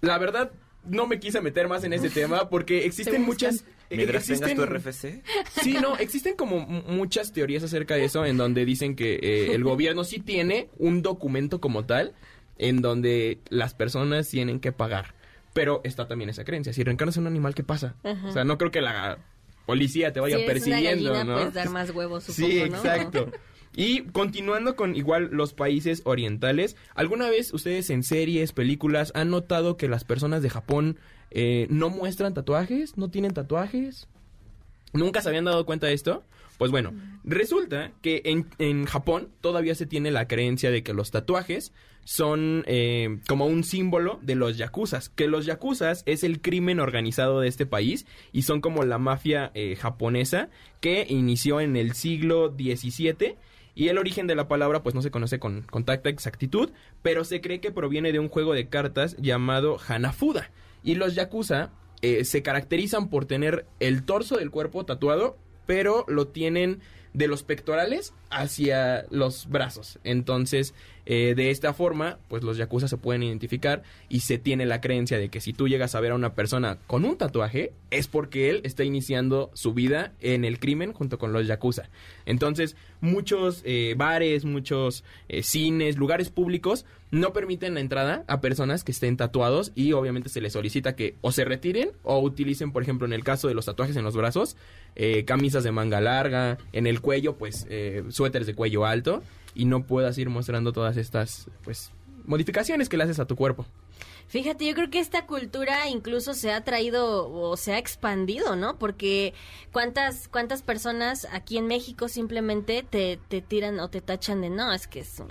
la 0.00 0.18
verdad, 0.18 0.50
no 0.84 1.06
me 1.06 1.18
quise 1.18 1.40
meter 1.40 1.66
más 1.68 1.82
en 1.84 1.92
ese 1.92 2.10
tema 2.10 2.48
porque 2.48 2.84
existen 2.86 3.22
muchas... 3.22 3.64
eh, 3.90 3.96
Mientras 3.96 4.24
tengas 4.26 4.54
tu 4.54 4.62
existen- 4.62 4.68
RFC. 4.68 5.22
Sí, 5.62 5.72
no, 5.80 5.96
existen 5.96 6.36
como 6.36 6.60
muchas 6.60 7.32
teorías 7.32 7.64
acerca 7.64 7.94
de 7.96 8.04
eso 8.04 8.24
en 8.24 8.36
donde 8.36 8.64
dicen 8.64 8.94
que 8.94 9.14
eh, 9.16 9.54
el 9.54 9.64
gobierno 9.64 10.04
sí 10.04 10.20
tiene 10.20 10.68
un 10.78 11.02
documento 11.02 11.60
como 11.60 11.84
tal 11.84 12.14
en 12.58 12.82
donde 12.82 13.40
las 13.48 13.74
personas 13.74 14.28
tienen 14.28 14.60
que 14.60 14.70
pagar. 14.72 15.14
Pero 15.52 15.80
está 15.84 16.06
también 16.06 16.30
esa 16.30 16.44
creencia. 16.44 16.72
Si 16.72 16.84
reencarnas 16.84 17.16
en 17.16 17.22
un 17.22 17.28
animal, 17.28 17.54
¿qué 17.54 17.64
pasa? 17.64 17.94
Ajá. 18.04 18.28
O 18.28 18.32
sea, 18.32 18.44
no 18.44 18.58
creo 18.58 18.70
que 18.70 18.82
la 18.82 19.18
policía 19.66 20.12
te 20.12 20.20
vaya 20.20 20.36
si 20.36 20.42
eres 20.42 20.66
una 20.66 20.76
persiguiendo, 20.76 21.12
gallina, 21.12 21.24
¿no? 21.24 21.38
puedes 21.38 21.54
dar 21.54 21.70
más 21.70 21.90
huevos, 21.90 22.24
supongo, 22.24 22.48
Sí, 22.48 22.58
¿no? 22.60 22.76
exacto. 22.76 23.30
Y 23.74 24.02
continuando 24.04 24.74
con 24.74 24.96
igual 24.96 25.28
los 25.32 25.52
países 25.52 26.00
orientales, 26.04 26.76
¿alguna 26.94 27.28
vez 27.28 27.52
ustedes 27.52 27.90
en 27.90 28.02
series, 28.04 28.52
películas, 28.52 29.12
han 29.14 29.28
notado 29.30 29.76
que 29.76 29.86
las 29.88 30.04
personas 30.04 30.42
de 30.42 30.48
Japón 30.48 30.98
eh, 31.30 31.66
no 31.68 31.90
muestran 31.90 32.32
tatuajes? 32.32 32.96
¿No 32.96 33.10
tienen 33.10 33.34
tatuajes? 33.34 34.08
¿Nunca 34.94 35.20
se 35.20 35.28
habían 35.28 35.44
dado 35.44 35.66
cuenta 35.66 35.88
de 35.88 35.92
esto? 35.92 36.24
Pues 36.58 36.70
bueno, 36.70 36.92
resulta 37.24 37.92
que 38.02 38.22
en, 38.24 38.48
en 38.58 38.86
Japón 38.86 39.28
todavía 39.40 39.74
se 39.74 39.86
tiene 39.86 40.10
la 40.10 40.26
creencia 40.26 40.70
de 40.70 40.82
que 40.82 40.94
los 40.94 41.10
tatuajes 41.10 41.72
son 42.06 42.62
eh, 42.66 43.18
como 43.26 43.46
un 43.46 43.64
símbolo 43.64 44.20
de 44.22 44.36
los 44.36 44.56
yakuzas, 44.56 45.08
que 45.08 45.26
los 45.26 45.44
yakuzas 45.44 46.04
es 46.06 46.22
el 46.22 46.40
crimen 46.40 46.78
organizado 46.78 47.40
de 47.40 47.48
este 47.48 47.66
país 47.66 48.06
y 48.32 48.42
son 48.42 48.60
como 48.60 48.84
la 48.84 48.98
mafia 48.98 49.50
eh, 49.54 49.74
japonesa 49.74 50.48
que 50.80 51.04
inició 51.08 51.60
en 51.60 51.76
el 51.76 51.94
siglo 51.94 52.54
XVII 52.56 53.36
y 53.74 53.88
el 53.88 53.98
origen 53.98 54.28
de 54.28 54.36
la 54.36 54.46
palabra 54.46 54.84
pues 54.84 54.94
no 54.94 55.02
se 55.02 55.10
conoce 55.10 55.40
con, 55.40 55.66
tanta 55.66 56.08
exactitud, 56.08 56.70
pero 57.02 57.24
se 57.24 57.40
cree 57.40 57.60
que 57.60 57.72
proviene 57.72 58.12
de 58.12 58.20
un 58.20 58.28
juego 58.28 58.54
de 58.54 58.68
cartas 58.68 59.16
llamado 59.18 59.76
Hanafuda. 59.86 60.50
Y 60.84 60.94
los 60.94 61.14
yakuza 61.14 61.72
eh, 62.02 62.24
se 62.24 62.42
caracterizan 62.42 63.10
por 63.10 63.26
tener 63.26 63.66
el 63.80 64.04
torso 64.04 64.36
del 64.36 64.50
cuerpo 64.50 64.86
tatuado, 64.86 65.36
pero 65.66 66.04
lo 66.08 66.28
tienen 66.28 66.80
de 67.12 67.28
los 67.28 67.42
pectorales 67.42 68.12
hacia 68.30 69.06
los 69.10 69.48
brazos. 69.48 69.98
Entonces, 70.04 70.74
Eh, 71.06 71.34
de 71.36 71.50
esta 71.50 71.72
forma, 71.72 72.18
pues 72.28 72.42
los 72.42 72.56
yakuza 72.56 72.88
se 72.88 72.96
pueden 72.96 73.22
identificar 73.22 73.82
y 74.08 74.20
se 74.20 74.38
tiene 74.38 74.66
la 74.66 74.80
creencia 74.80 75.18
de 75.18 75.28
que 75.28 75.40
si 75.40 75.52
tú 75.52 75.68
llegas 75.68 75.94
a 75.94 76.00
ver 76.00 76.12
a 76.12 76.16
una 76.16 76.34
persona 76.34 76.78
con 76.86 77.04
un 77.04 77.16
tatuaje, 77.16 77.72
es 77.90 78.08
porque 78.08 78.50
él 78.50 78.60
está 78.64 78.84
iniciando 78.84 79.50
su 79.54 79.72
vida 79.72 80.12
en 80.20 80.44
el 80.44 80.58
crimen 80.58 80.92
junto 80.92 81.18
con 81.18 81.32
los 81.32 81.46
yakuza. 81.46 81.88
Entonces, 82.26 82.76
muchos 83.00 83.62
eh, 83.64 83.94
bares, 83.96 84.44
muchos 84.44 85.04
eh, 85.28 85.42
cines, 85.42 85.96
lugares 85.96 86.30
públicos 86.30 86.84
no 87.10 87.32
permiten 87.32 87.74
la 87.74 87.80
entrada 87.80 88.24
a 88.26 88.40
personas 88.40 88.82
que 88.82 88.92
estén 88.92 89.16
tatuados 89.16 89.72
y 89.74 89.92
obviamente 89.92 90.28
se 90.28 90.40
les 90.40 90.52
solicita 90.52 90.96
que 90.96 91.14
o 91.20 91.32
se 91.32 91.44
retiren 91.44 91.90
o 92.02 92.18
utilicen, 92.18 92.72
por 92.72 92.82
ejemplo, 92.82 93.06
en 93.06 93.12
el 93.12 93.24
caso 93.24 93.48
de 93.48 93.54
los 93.54 93.66
tatuajes 93.66 93.96
en 93.96 94.04
los 94.04 94.16
brazos, 94.16 94.56
eh, 94.96 95.24
camisas 95.24 95.62
de 95.64 95.72
manga 95.72 96.00
larga, 96.00 96.58
en 96.72 96.86
el 96.86 97.00
cuello, 97.00 97.36
pues 97.36 97.66
eh, 97.70 98.04
suéteres 98.08 98.46
de 98.46 98.54
cuello 98.54 98.86
alto 98.86 99.22
y 99.56 99.64
no 99.64 99.86
puedas 99.86 100.16
ir 100.18 100.28
mostrando 100.28 100.72
todas 100.72 100.96
estas, 100.96 101.48
pues, 101.64 101.90
modificaciones 102.24 102.88
que 102.88 102.96
le 102.96 103.04
haces 103.04 103.18
a 103.20 103.26
tu 103.26 103.36
cuerpo. 103.36 103.66
Fíjate, 104.28 104.66
yo 104.66 104.74
creo 104.74 104.90
que 104.90 104.98
esta 104.98 105.24
cultura 105.24 105.88
incluso 105.88 106.34
se 106.34 106.50
ha 106.52 106.64
traído 106.64 107.30
o 107.30 107.56
se 107.56 107.74
ha 107.74 107.78
expandido, 107.78 108.56
¿no? 108.56 108.76
Porque 108.76 109.32
cuántas 109.72 110.26
cuántas 110.26 110.62
personas 110.62 111.28
aquí 111.30 111.58
en 111.58 111.68
México 111.68 112.08
simplemente 112.08 112.82
te, 112.82 113.20
te 113.28 113.40
tiran 113.40 113.78
o 113.78 113.88
te 113.88 114.00
tachan 114.00 114.40
de 114.40 114.50
no, 114.50 114.72
es 114.72 114.88
que 114.88 114.98
es 115.00 115.20
un 115.20 115.28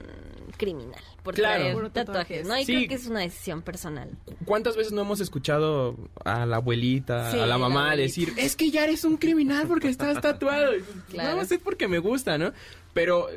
criminal 0.55 1.03
por 1.23 1.35
Claro. 1.35 1.63
traer 1.77 1.89
tatuajes, 1.89 2.47
¿no? 2.47 2.57
Y 2.57 2.63
Sí. 2.63 2.73
creo 2.73 2.87
que 2.87 2.95
es 2.95 3.07
una 3.07 3.19
decisión 3.19 3.61
personal. 3.63 4.17
¿Cuántas 4.45 4.77
veces 4.77 4.93
no 4.93 5.01
hemos 5.01 5.19
escuchado 5.19 5.97
a 6.23 6.45
la 6.45 6.55
abuelita, 6.55 7.31
Sí, 7.31 7.39
a 7.39 7.45
la 7.45 7.57
mamá 7.57 7.97
decir, 7.97 8.31
es 8.37 8.55
que 8.55 8.71
ya 8.71 8.85
eres 8.85 9.03
un 9.03 9.17
criminal 9.17 9.67
porque 9.67 9.89
estás 9.89 10.21
tatuado? 10.21 10.71
Claro. 11.09 11.35
No, 11.35 11.41
es 11.41 11.53
porque 11.61 11.89
me 11.89 11.99
gusta, 11.99 12.37
¿no? 12.37 12.53
Pero 12.93 13.27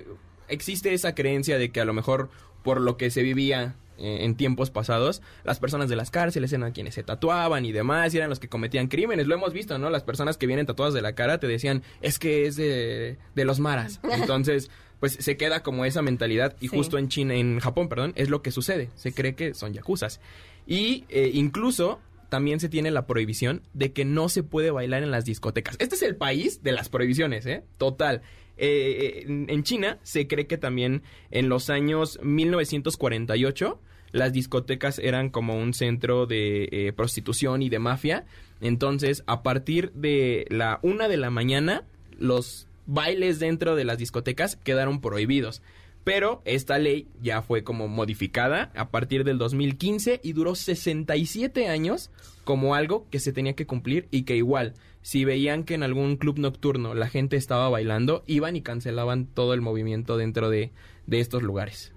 existe 0.49 0.93
esa 0.95 1.15
creencia 1.15 1.59
de 1.59 1.71
que 1.71 1.81
a 1.81 1.85
lo 1.85 1.93
mejor 1.95 2.31
por 2.63 2.81
lo 2.81 2.97
que 2.97 3.11
se 3.11 3.23
vivía 3.23 3.77
eh, 3.99 4.19
en 4.25 4.37
tiempos 4.37 4.71
pasados, 4.71 5.23
las 5.45 5.59
personas 5.59 5.89
de 5.89 5.97
las 5.97 6.11
cárceles 6.11 6.53
eran 6.53 6.73
quienes 6.73 6.95
se 6.95 7.03
tatuaban 7.03 7.65
y 7.65 7.73
demás, 7.73 8.13
y 8.15 8.19
eran 8.19 8.31
los 8.31 8.39
que 8.39 8.49
cometían 8.49 8.89
crímenes. 8.89 9.27
Lo 9.27 9.35
hemos 9.35 9.53
visto, 9.53 9.79
¿no? 9.79 9.91
Las 9.91 10.03
personas 10.05 10.37
que 10.37 10.47
vienen 10.47 10.67
tatuadas 10.67 10.95
de 10.95 11.03
la 11.03 11.15
cara 11.15 11.39
te 11.41 11.47
decían, 11.49 11.83
es 12.01 12.19
que 12.19 12.47
es 12.47 12.57
de, 12.57 13.17
de 13.35 13.45
los 13.45 13.59
maras. 13.61 14.01
Entonces, 14.13 14.71
pues 15.01 15.13
se 15.21 15.37
queda 15.37 15.63
como 15.63 15.85
esa 15.85 16.03
mentalidad 16.03 16.57
y 16.61 16.69
Sí. 16.69 16.77
justo 16.77 16.99
en 16.99 17.09
China, 17.09 17.35
en 17.35 17.61
Japón, 17.61 17.89
perdón, 17.89 18.13
es 18.17 18.31
lo 18.31 18.43
que 18.43 18.51
sucede. 18.51 18.91
Se 18.97 19.13
cree 19.13 19.35
que 19.35 19.55
son 19.55 19.73
yakuzas. 19.73 20.21
Y 20.67 21.05
eh, 21.09 21.31
incluso 21.35 22.01
también 22.29 22.61
se 22.61 22.69
tiene 22.69 22.91
la 22.91 23.07
prohibición 23.07 23.63
de 23.73 23.93
que 23.93 24.05
no 24.05 24.29
se 24.29 24.43
puede 24.43 24.71
bailar 24.71 25.03
en 25.03 25.11
las 25.11 25.25
discotecas. 25.25 25.77
Este 25.79 25.95
es 25.95 26.03
el 26.03 26.15
país 26.17 26.63
de 26.63 26.73
las 26.73 26.89
prohibiciones, 26.89 27.47
¿eh? 27.47 27.65
Total. 27.79 28.23
Eh, 28.59 29.25
en, 29.27 29.63
China 29.63 29.99
se 30.03 30.27
cree 30.27 30.47
que 30.47 30.59
también 30.59 31.03
en 31.31 31.49
los 31.49 31.71
años 31.71 32.19
1948 32.23 33.81
las 34.11 34.33
discotecas 34.33 34.99
eran 34.99 35.31
como 35.31 35.59
un 35.59 35.75
centro 35.75 36.27
de 36.27 36.69
eh, 36.73 36.93
prostitución 36.93 37.63
y 37.63 37.69
de 37.69 37.79
mafia. 37.79 38.27
Entonces, 38.61 39.23
a 39.27 39.43
partir 39.43 39.93
de 39.93 40.47
la 40.51 40.81
una 40.83 41.09
de 41.09 41.19
la 41.19 41.31
mañana, 41.31 41.85
los 42.19 42.67
bailes 42.87 43.39
dentro 43.39 43.77
de 43.77 43.85
las 43.85 43.99
discotecas 43.99 44.57
quedaron 44.57 45.01
prohibidos. 45.01 45.63
Pero 46.05 46.41
esta 46.47 46.79
ley 46.79 47.07
ya 47.21 47.43
fue 47.43 47.63
como 47.63 47.87
modificada 47.87 48.73
a 48.75 48.89
partir 48.89 49.25
del 49.25 49.37
2015 49.37 50.21
y 50.23 50.33
duró 50.33 50.55
67 50.55 51.69
años 51.69 52.11
como 52.45 52.75
algo 52.75 53.07
que 53.11 53.21
se 53.21 53.33
tenía 53.33 53.53
que 53.53 53.67
cumplir 53.67 54.09
y 54.11 54.23
que 54.23 54.37
igual, 54.37 54.73
si 55.09 55.25
veían 55.25 55.65
que 55.65 55.73
en 55.73 55.83
algún 55.83 56.19
club 56.19 56.39
nocturno 56.39 56.93
la 56.93 57.09
gente 57.09 57.37
estaba 57.37 57.71
bailando, 57.71 58.25
iban 58.27 58.57
y 58.57 58.61
cancelaban 58.61 59.25
todo 59.25 59.55
el 59.55 59.63
movimiento 59.63 60.19
dentro 60.19 60.51
de, 60.51 60.71
de 61.07 61.21
estos 61.21 61.43
lugares. 61.43 61.95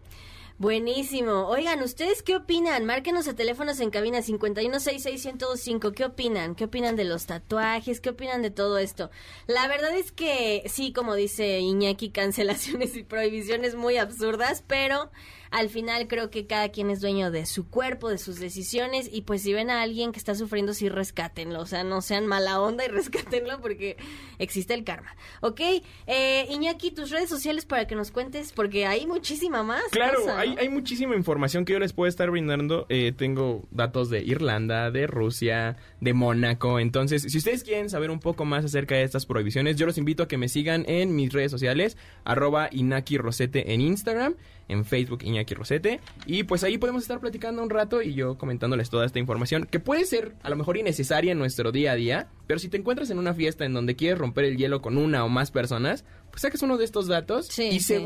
Buenísimo. 0.60 1.46
Oigan, 1.50 1.82
¿ustedes 1.82 2.24
qué 2.24 2.38
opinan? 2.38 2.86
Márquenos 2.86 3.28
a 3.28 3.36
teléfonos 3.36 3.82
en 3.82 3.90
cabina 3.90 4.20
5166125. 4.20 5.92
¿Qué 5.94 6.06
opinan? 6.06 6.56
¿Qué 6.56 6.64
opinan 6.64 6.96
de 6.96 7.04
los 7.04 7.26
tatuajes? 7.26 8.00
¿Qué 8.00 8.12
opinan 8.12 8.42
de 8.44 8.50
todo 8.50 8.78
esto? 8.78 9.12
La 9.46 9.68
verdad 9.68 9.94
es 9.94 10.14
que 10.14 10.64
sí, 10.68 10.94
como 10.94 11.16
dice 11.16 11.60
Iñaki, 11.60 12.10
cancelaciones 12.14 12.96
y 12.96 13.04
prohibiciones 13.04 13.76
muy 13.76 13.98
absurdas, 13.98 14.64
pero 14.66 15.12
al 15.52 15.70
final 15.70 16.08
creo 16.08 16.30
que 16.30 16.48
cada 16.48 16.70
quien 16.70 16.90
es 16.90 17.02
dueño 17.02 17.30
de 17.30 17.46
su 17.46 17.70
cuerpo, 17.70 18.10
de 18.10 18.18
sus 18.18 18.40
decisiones 18.40 19.10
y 19.12 19.22
pues 19.24 19.42
si 19.42 19.54
ven 19.54 19.70
a 19.70 19.82
alguien 19.82 20.14
que 20.14 20.20
está 20.20 20.34
sufriendo, 20.34 20.74
sí 20.74 20.90
rescátenlo. 20.90 21.60
O 21.60 21.66
sea, 21.66 21.84
no 21.84 22.02
sean 22.02 22.26
mala 22.26 22.62
onda 22.62 22.86
y 22.86 22.88
rescátenlo 22.90 23.60
porque 23.62 23.98
existe 24.40 24.74
el 24.74 24.84
karma. 24.84 25.16
¿Ok? 25.42 25.60
Eh, 26.08 26.48
Iñaki, 26.50 26.92
tus 26.92 27.10
redes 27.10 27.30
sociales 27.30 27.66
para 27.66 27.86
que 27.86 27.96
nos 27.96 28.12
cuentes 28.12 28.54
porque 28.54 28.86
hay 28.86 29.06
muchísima 29.06 29.62
más. 29.62 29.84
Claro, 29.92 30.22
cosa, 30.22 30.34
¿no? 30.34 30.40
hay, 30.40 30.56
hay 30.58 30.70
muchísima 30.70 31.16
información 31.16 31.66
que 31.66 31.74
yo 31.74 31.80
les 31.80 31.94
puedo 31.94 32.08
estar 32.08 32.32
brindando. 32.32 32.86
Eh, 32.90 33.12
tengo 33.16 33.68
datos 33.72 34.10
de 34.10 34.24
Irlanda, 34.24 34.90
de 34.90 35.06
Rusia, 35.06 35.76
de 36.00 36.14
Mónaco. 36.14 36.80
Entonces, 36.80 37.24
si 37.24 37.38
ustedes 37.38 37.64
quieren 37.64 37.90
saber 37.90 38.10
un 38.10 38.20
poco 38.20 38.46
más 38.46 38.64
acerca 38.64 38.96
de 38.96 39.04
estas 39.04 39.26
prohibiciones, 39.26 39.76
yo 39.76 39.86
los 39.86 39.98
invito 39.98 40.24
a 40.24 40.28
que 40.28 40.38
me 40.38 40.48
sigan 40.48 40.86
en 40.88 41.14
mis 41.16 41.34
redes 41.34 41.52
sociales, 41.52 41.98
arroba 42.24 42.70
Inaki 42.72 43.18
Rosete 43.18 43.74
en 43.74 43.82
Instagram, 43.82 44.36
en 44.72 44.86
Facebook 44.86 45.24
Iñaki 45.24 45.54
Rosete. 45.54 46.00
Y 46.26 46.44
pues 46.44 46.64
ahí 46.64 46.78
podemos 46.78 47.04
estar 47.04 47.20
platicando 47.20 47.62
un 47.62 47.70
rato 47.70 48.02
y 48.02 48.14
yo 48.14 48.38
comentándoles 48.38 48.90
toda 48.90 49.06
esta 49.06 49.20
información, 49.20 49.68
que 49.70 49.80
puede 49.80 50.06
ser 50.06 50.34
a 50.44 50.50
lo 50.50 50.56
mejor 50.56 50.78
innecesaria 50.78 51.34
en 51.34 51.40
nuestro 51.40 51.72
día 51.72 51.92
a 51.92 51.96
día, 51.96 52.30
pero 52.48 52.60
si 52.60 52.70
te 52.70 52.78
encuentras 52.78 53.10
en 53.10 53.20
una 53.20 53.34
fiesta 53.34 53.66
en 53.66 53.74
donde 53.74 53.96
quieres 53.96 54.18
romper 54.18 54.46
el 54.46 54.58
hielo 54.58 54.82
con 54.82 54.98
una 54.98 55.26
o 55.26 55.30
más 55.30 55.52
personas, 55.52 56.06
pues 56.32 56.42
saques 56.42 56.62
uno 56.62 56.78
de 56.78 56.86
estos 56.86 57.08
datos 57.08 57.48
y 57.60 57.80
sí. 57.80 57.98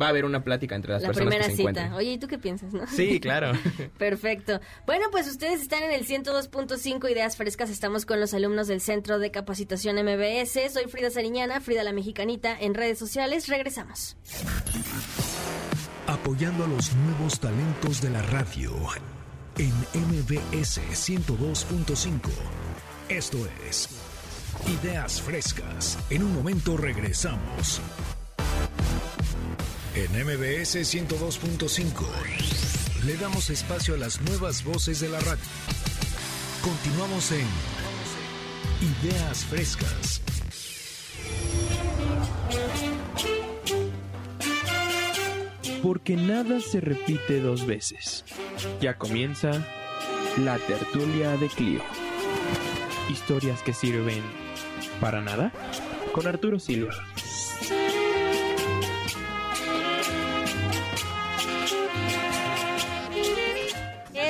Va 0.00 0.06
a 0.06 0.08
haber 0.10 0.24
una 0.24 0.44
plática 0.44 0.74
entre 0.74 0.92
las 0.92 1.02
La 1.02 1.08
personas 1.08 1.28
primera 1.28 1.44
que 1.46 1.50
se 1.52 1.56
cita. 1.56 1.70
encuentren. 1.70 1.92
Oye, 1.94 2.12
¿y 2.12 2.18
tú 2.18 2.28
qué 2.28 2.38
piensas, 2.38 2.72
no? 2.72 2.86
Sí, 2.86 3.20
claro. 3.20 3.52
Perfecto. 3.98 4.60
Bueno, 4.86 5.06
pues 5.10 5.26
ustedes 5.28 5.60
están 5.60 5.82
en 5.82 5.92
el 5.92 6.06
102.5 6.06 7.10
Ideas 7.10 7.36
Frescas. 7.36 7.70
Estamos 7.70 8.06
con 8.06 8.20
los 8.20 8.34
alumnos 8.34 8.68
del 8.68 8.80
Centro 8.80 9.18
de 9.18 9.30
Capacitación 9.30 9.96
MBS. 9.96 10.72
Soy 10.72 10.84
Frida 10.88 11.10
Sariñana, 11.10 11.60
Frida 11.60 11.82
la 11.82 11.92
Mexicanita, 11.92 12.56
en 12.58 12.74
redes 12.74 12.98
sociales. 12.98 13.48
Regresamos. 13.48 14.16
Apoyando 16.06 16.64
a 16.64 16.68
los 16.68 16.94
nuevos 16.94 17.38
talentos 17.38 18.00
de 18.00 18.10
la 18.10 18.22
radio 18.22 18.72
en 19.58 19.72
MBS 19.94 20.80
102.5. 20.92 22.20
Esto 23.08 23.38
es 23.68 23.88
Ideas 24.82 25.20
Frescas. 25.20 25.98
En 26.10 26.22
un 26.22 26.34
momento 26.34 26.76
regresamos. 26.76 27.80
En 29.98 30.12
MBS 30.12 30.76
102.5 30.76 32.06
le 33.04 33.16
damos 33.16 33.50
espacio 33.50 33.94
a 33.94 33.96
las 33.96 34.20
nuevas 34.20 34.62
voces 34.62 35.00
de 35.00 35.08
la 35.08 35.18
radio. 35.18 35.42
Continuamos 36.62 37.32
en 37.32 37.44
Ideas 39.02 39.44
Frescas. 39.46 40.22
Porque 45.82 46.14
nada 46.14 46.60
se 46.60 46.80
repite 46.80 47.40
dos 47.40 47.66
veces. 47.66 48.24
Ya 48.80 48.98
comienza 48.98 49.66
la 50.36 50.58
tertulia 50.58 51.36
de 51.38 51.48
Clio. 51.48 51.82
Historias 53.10 53.62
que 53.62 53.74
sirven 53.74 54.22
para 55.00 55.20
nada 55.20 55.50
con 56.12 56.28
Arturo 56.28 56.60
Silva. 56.60 56.94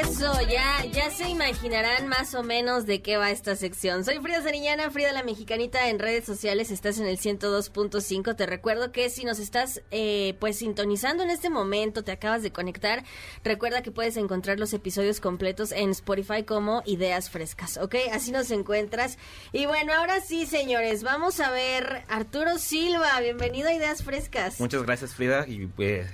Eso, 0.09 0.32
ya, 0.48 0.86
ya 0.86 1.10
se 1.10 1.28
imaginarán 1.28 2.09
más 2.09 2.35
o 2.35 2.43
menos 2.43 2.86
de 2.86 3.02
qué 3.02 3.18
va 3.18 3.30
esta 3.30 3.55
sección. 3.56 4.06
Soy 4.06 4.18
Frida 4.20 4.43
Sariñana, 4.43 4.90
Frida 4.90 5.12
la 5.12 5.22
Mexicanita 5.22 5.90
en 5.90 5.98
redes 5.98 6.24
sociales, 6.24 6.70
estás 6.70 6.98
en 6.98 7.06
el 7.06 7.18
102.5. 7.18 8.35
Te 8.35 8.47
recuerdo 8.47 8.90
que 8.90 9.10
si 9.10 9.26
nos 9.26 9.39
estás 9.39 9.82
eh, 9.90 10.35
pues 10.40 10.56
sintonizando 10.56 11.22
en 11.22 11.30
este 11.30 11.51
momento, 11.51 12.05
te 12.05 12.12
acabas 12.12 12.43
de 12.43 12.51
conectar, 12.51 13.05
recuerda 13.44 13.82
que 13.82 13.93
puedes 13.93 14.16
encontrar 14.16 14.59
los 14.59 14.72
episodios 14.72 15.20
completos 15.20 15.72
en 15.72 15.90
Spotify 15.90 16.43
como 16.43 16.82
Ideas 16.86 17.28
Frescas, 17.28 17.76
¿ok? 17.76 17.97
Así 18.10 18.32
nos 18.32 18.51
encuentras. 18.51 19.18
Y 19.52 19.66
bueno, 19.66 19.93
ahora 19.93 20.22
sí, 20.22 20.47
señores, 20.47 21.02
vamos 21.02 21.39
a 21.39 21.51
ver 21.51 22.06
Arturo 22.09 22.56
Silva, 22.56 23.20
bienvenido 23.20 23.68
a 23.68 23.74
Ideas 23.74 24.02
Frescas. 24.02 24.59
Muchas 24.59 24.82
gracias 24.85 25.14
Frida 25.14 25.47
y 25.47 25.68
eh, 25.78 26.06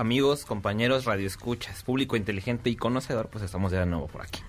amigos, 0.00 0.46
compañeros, 0.46 1.04
radioescuchas, 1.04 1.82
público 1.82 2.16
inteligente 2.16 2.70
y 2.70 2.76
conocedor, 2.76 3.28
pues 3.28 3.44
estamos 3.44 3.70
ya 3.70 3.80
de 3.80 3.86
nuevo 3.86 4.06
por 4.08 4.22
aquí. 4.22 4.40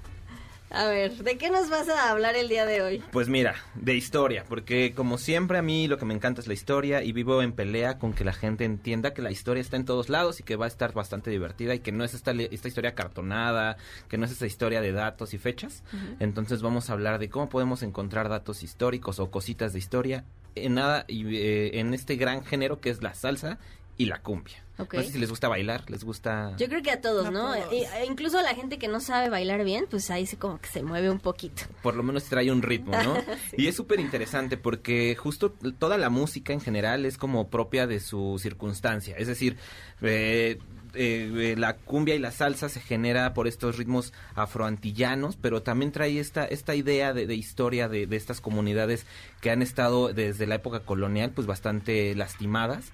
A 0.70 0.86
ver, 0.86 1.12
¿de 1.12 1.38
qué 1.38 1.50
nos 1.50 1.70
vas 1.70 1.90
a 1.90 2.10
hablar 2.10 2.38
el 2.38 2.48
día 2.48 2.66
de 2.66 2.82
hoy? 2.82 3.04
Pues 3.12 3.28
mira, 3.28 3.56
de 3.76 3.94
historia, 3.94 4.46
porque 4.48 4.94
como 4.96 5.18
siempre 5.18 5.58
a 5.58 5.62
mí 5.62 5.90
lo 5.90 5.98
que 5.98 6.06
me 6.06 6.14
encanta 6.14 6.40
es 6.40 6.48
la 6.48 6.54
historia 6.54 7.04
y 7.04 7.12
vivo 7.12 7.42
en 7.42 7.52
pelea 7.52 8.00
con 8.00 8.14
que 8.14 8.24
la 8.24 8.32
gente 8.32 8.64
entienda 8.64 9.14
que 9.14 9.22
la 9.22 9.32
historia 9.32 9.60
está 9.60 9.76
en 9.76 9.84
todos 9.84 10.08
lados 10.08 10.40
y 10.40 10.44
que 10.44 10.56
va 10.56 10.64
a 10.64 10.70
estar 10.70 10.94
bastante 10.94 11.30
divertida 11.30 11.76
y 11.76 11.80
que 11.80 11.92
no 11.92 12.06
es 12.06 12.14
esta, 12.14 12.32
esta 12.32 12.70
historia 12.70 12.96
cartonada, 12.96 13.76
que 14.08 14.18
no 14.18 14.24
es 14.24 14.32
esta 14.32 14.48
historia 14.48 14.80
de 14.80 14.94
datos 14.94 15.34
y 15.34 15.38
fechas. 15.38 15.84
Entonces 16.22 16.62
vamos 16.62 16.90
a 16.90 16.94
hablar 16.94 17.20
de 17.20 17.30
cómo 17.30 17.50
podemos 17.50 17.84
encontrar 17.84 18.30
datos 18.30 18.64
históricos 18.64 19.20
o 19.20 19.30
cositas 19.30 19.74
de 19.74 19.80
historia 19.80 20.24
en 20.56 20.76
nada 20.76 21.06
y 21.08 21.36
eh, 21.36 21.80
en 21.80 21.94
este 21.94 22.16
gran 22.16 22.44
género 22.44 22.80
que 22.80 22.90
es 22.90 23.02
la 23.02 23.14
salsa 23.14 23.58
y 23.98 24.06
la 24.06 24.22
cumbia. 24.22 24.64
Ok. 24.78 24.96
No 24.96 25.04
sé 25.04 25.12
si 25.12 25.20
les 25.20 25.30
gusta 25.30 25.48
bailar, 25.48 25.88
les 25.92 26.04
gusta... 26.04 26.56
Yo 26.58 26.68
creo 26.68 26.82
que 26.82 26.90
a 26.90 27.02
todos, 27.02 27.32
¿no? 27.32 27.54
todos. 27.54 27.72
E- 27.72 27.88
e 28.02 28.06
incluso 28.06 28.40
a 28.40 28.42
la 28.42 28.56
gente 28.56 28.80
que 28.80 28.88
no 28.88 29.00
sabe 29.00 29.30
bailar 29.30 29.64
bien, 29.64 29.86
pues 29.88 30.10
ahí 30.10 30.26
se 30.26 30.38
como 30.38 30.60
que 30.60 30.70
se 30.70 30.82
mueve 30.82 31.10
un 31.12 31.20
poquito. 31.20 31.64
por 31.84 31.96
lo 31.96 32.02
menos 32.02 32.24
trae 32.24 32.52
un 32.52 32.64
ritmo, 32.64 32.92
¿no? 33.04 33.16
Y 33.58 33.68
es 33.68 33.76
súper 33.76 34.00
interesante 34.00 34.58
porque 34.58 35.16
justo 35.16 35.52
toda 35.78 36.00
la 36.00 36.10
música 36.10 36.52
en 36.54 36.62
general 36.62 37.06
es 37.06 37.18
como 37.20 37.50
propia 37.50 37.86
de 37.86 38.00
su 38.00 38.40
circunstancia. 38.42 39.16
Es 39.18 39.28
decir, 39.28 39.58
eh, 40.02 40.58
eh, 40.96 41.32
eh, 41.54 41.56
la 41.58 41.76
cumbia 41.78 42.16
y 42.16 42.20
la 42.20 42.32
salsa 42.32 42.68
se 42.68 42.80
genera 42.82 43.34
por 43.36 43.48
estos 43.48 43.78
ritmos 43.78 44.14
afroantillanos, 44.36 45.36
pero 45.38 45.62
también 45.62 45.92
trae 45.92 46.20
esta, 46.20 46.46
esta 46.46 46.76
idea 46.76 47.14
de, 47.14 47.28
de 47.28 47.36
historia 47.36 47.88
de, 47.88 48.08
de 48.08 48.16
estas 48.16 48.42
comunidades 48.42 49.06
que 49.42 49.52
han 49.52 49.62
estado 49.62 50.12
desde 50.12 50.48
la 50.48 50.56
época 50.56 50.82
colonial 50.82 51.32
pues 51.32 51.46
bastante 51.48 52.14
lastimadas 52.16 52.92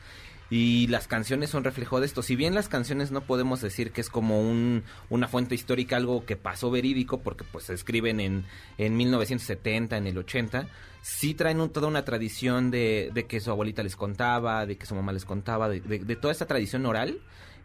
y 0.49 0.87
las 0.87 1.07
canciones 1.07 1.49
son 1.49 1.63
reflejo 1.63 1.99
de 1.99 2.05
esto. 2.05 2.21
Si 2.23 2.35
bien 2.35 2.55
las 2.55 2.69
canciones 2.69 3.11
no 3.11 3.21
podemos 3.21 3.61
decir 3.61 3.91
que 3.91 4.01
es 4.01 4.09
como 4.09 4.41
un, 4.41 4.83
una 5.09 5.27
fuente 5.27 5.55
histórica, 5.55 5.97
algo 5.97 6.25
que 6.25 6.37
pasó 6.37 6.71
verídico, 6.71 7.19
porque 7.19 7.43
pues 7.43 7.65
se 7.65 7.73
escriben 7.73 8.19
en, 8.19 8.45
en 8.77 8.95
1970, 8.97 9.97
en 9.97 10.07
el 10.07 10.17
80, 10.17 10.67
sí 11.01 11.33
traen 11.33 11.59
un- 11.59 11.69
toda 11.69 11.87
una 11.87 12.05
tradición 12.05 12.71
de, 12.71 13.11
de 13.13 13.25
que 13.25 13.39
su 13.41 13.51
abuelita 13.51 13.83
les 13.83 13.95
contaba, 13.95 14.65
de 14.65 14.77
que 14.77 14.85
su 14.85 14.95
mamá 14.95 15.11
les 15.11 15.25
contaba, 15.25 15.67
de, 15.69 15.81
de- 15.81 15.99
de 15.99 16.15
toda 16.15 16.31
esta 16.31 16.45
tradición 16.45 16.85
oral 16.85 17.19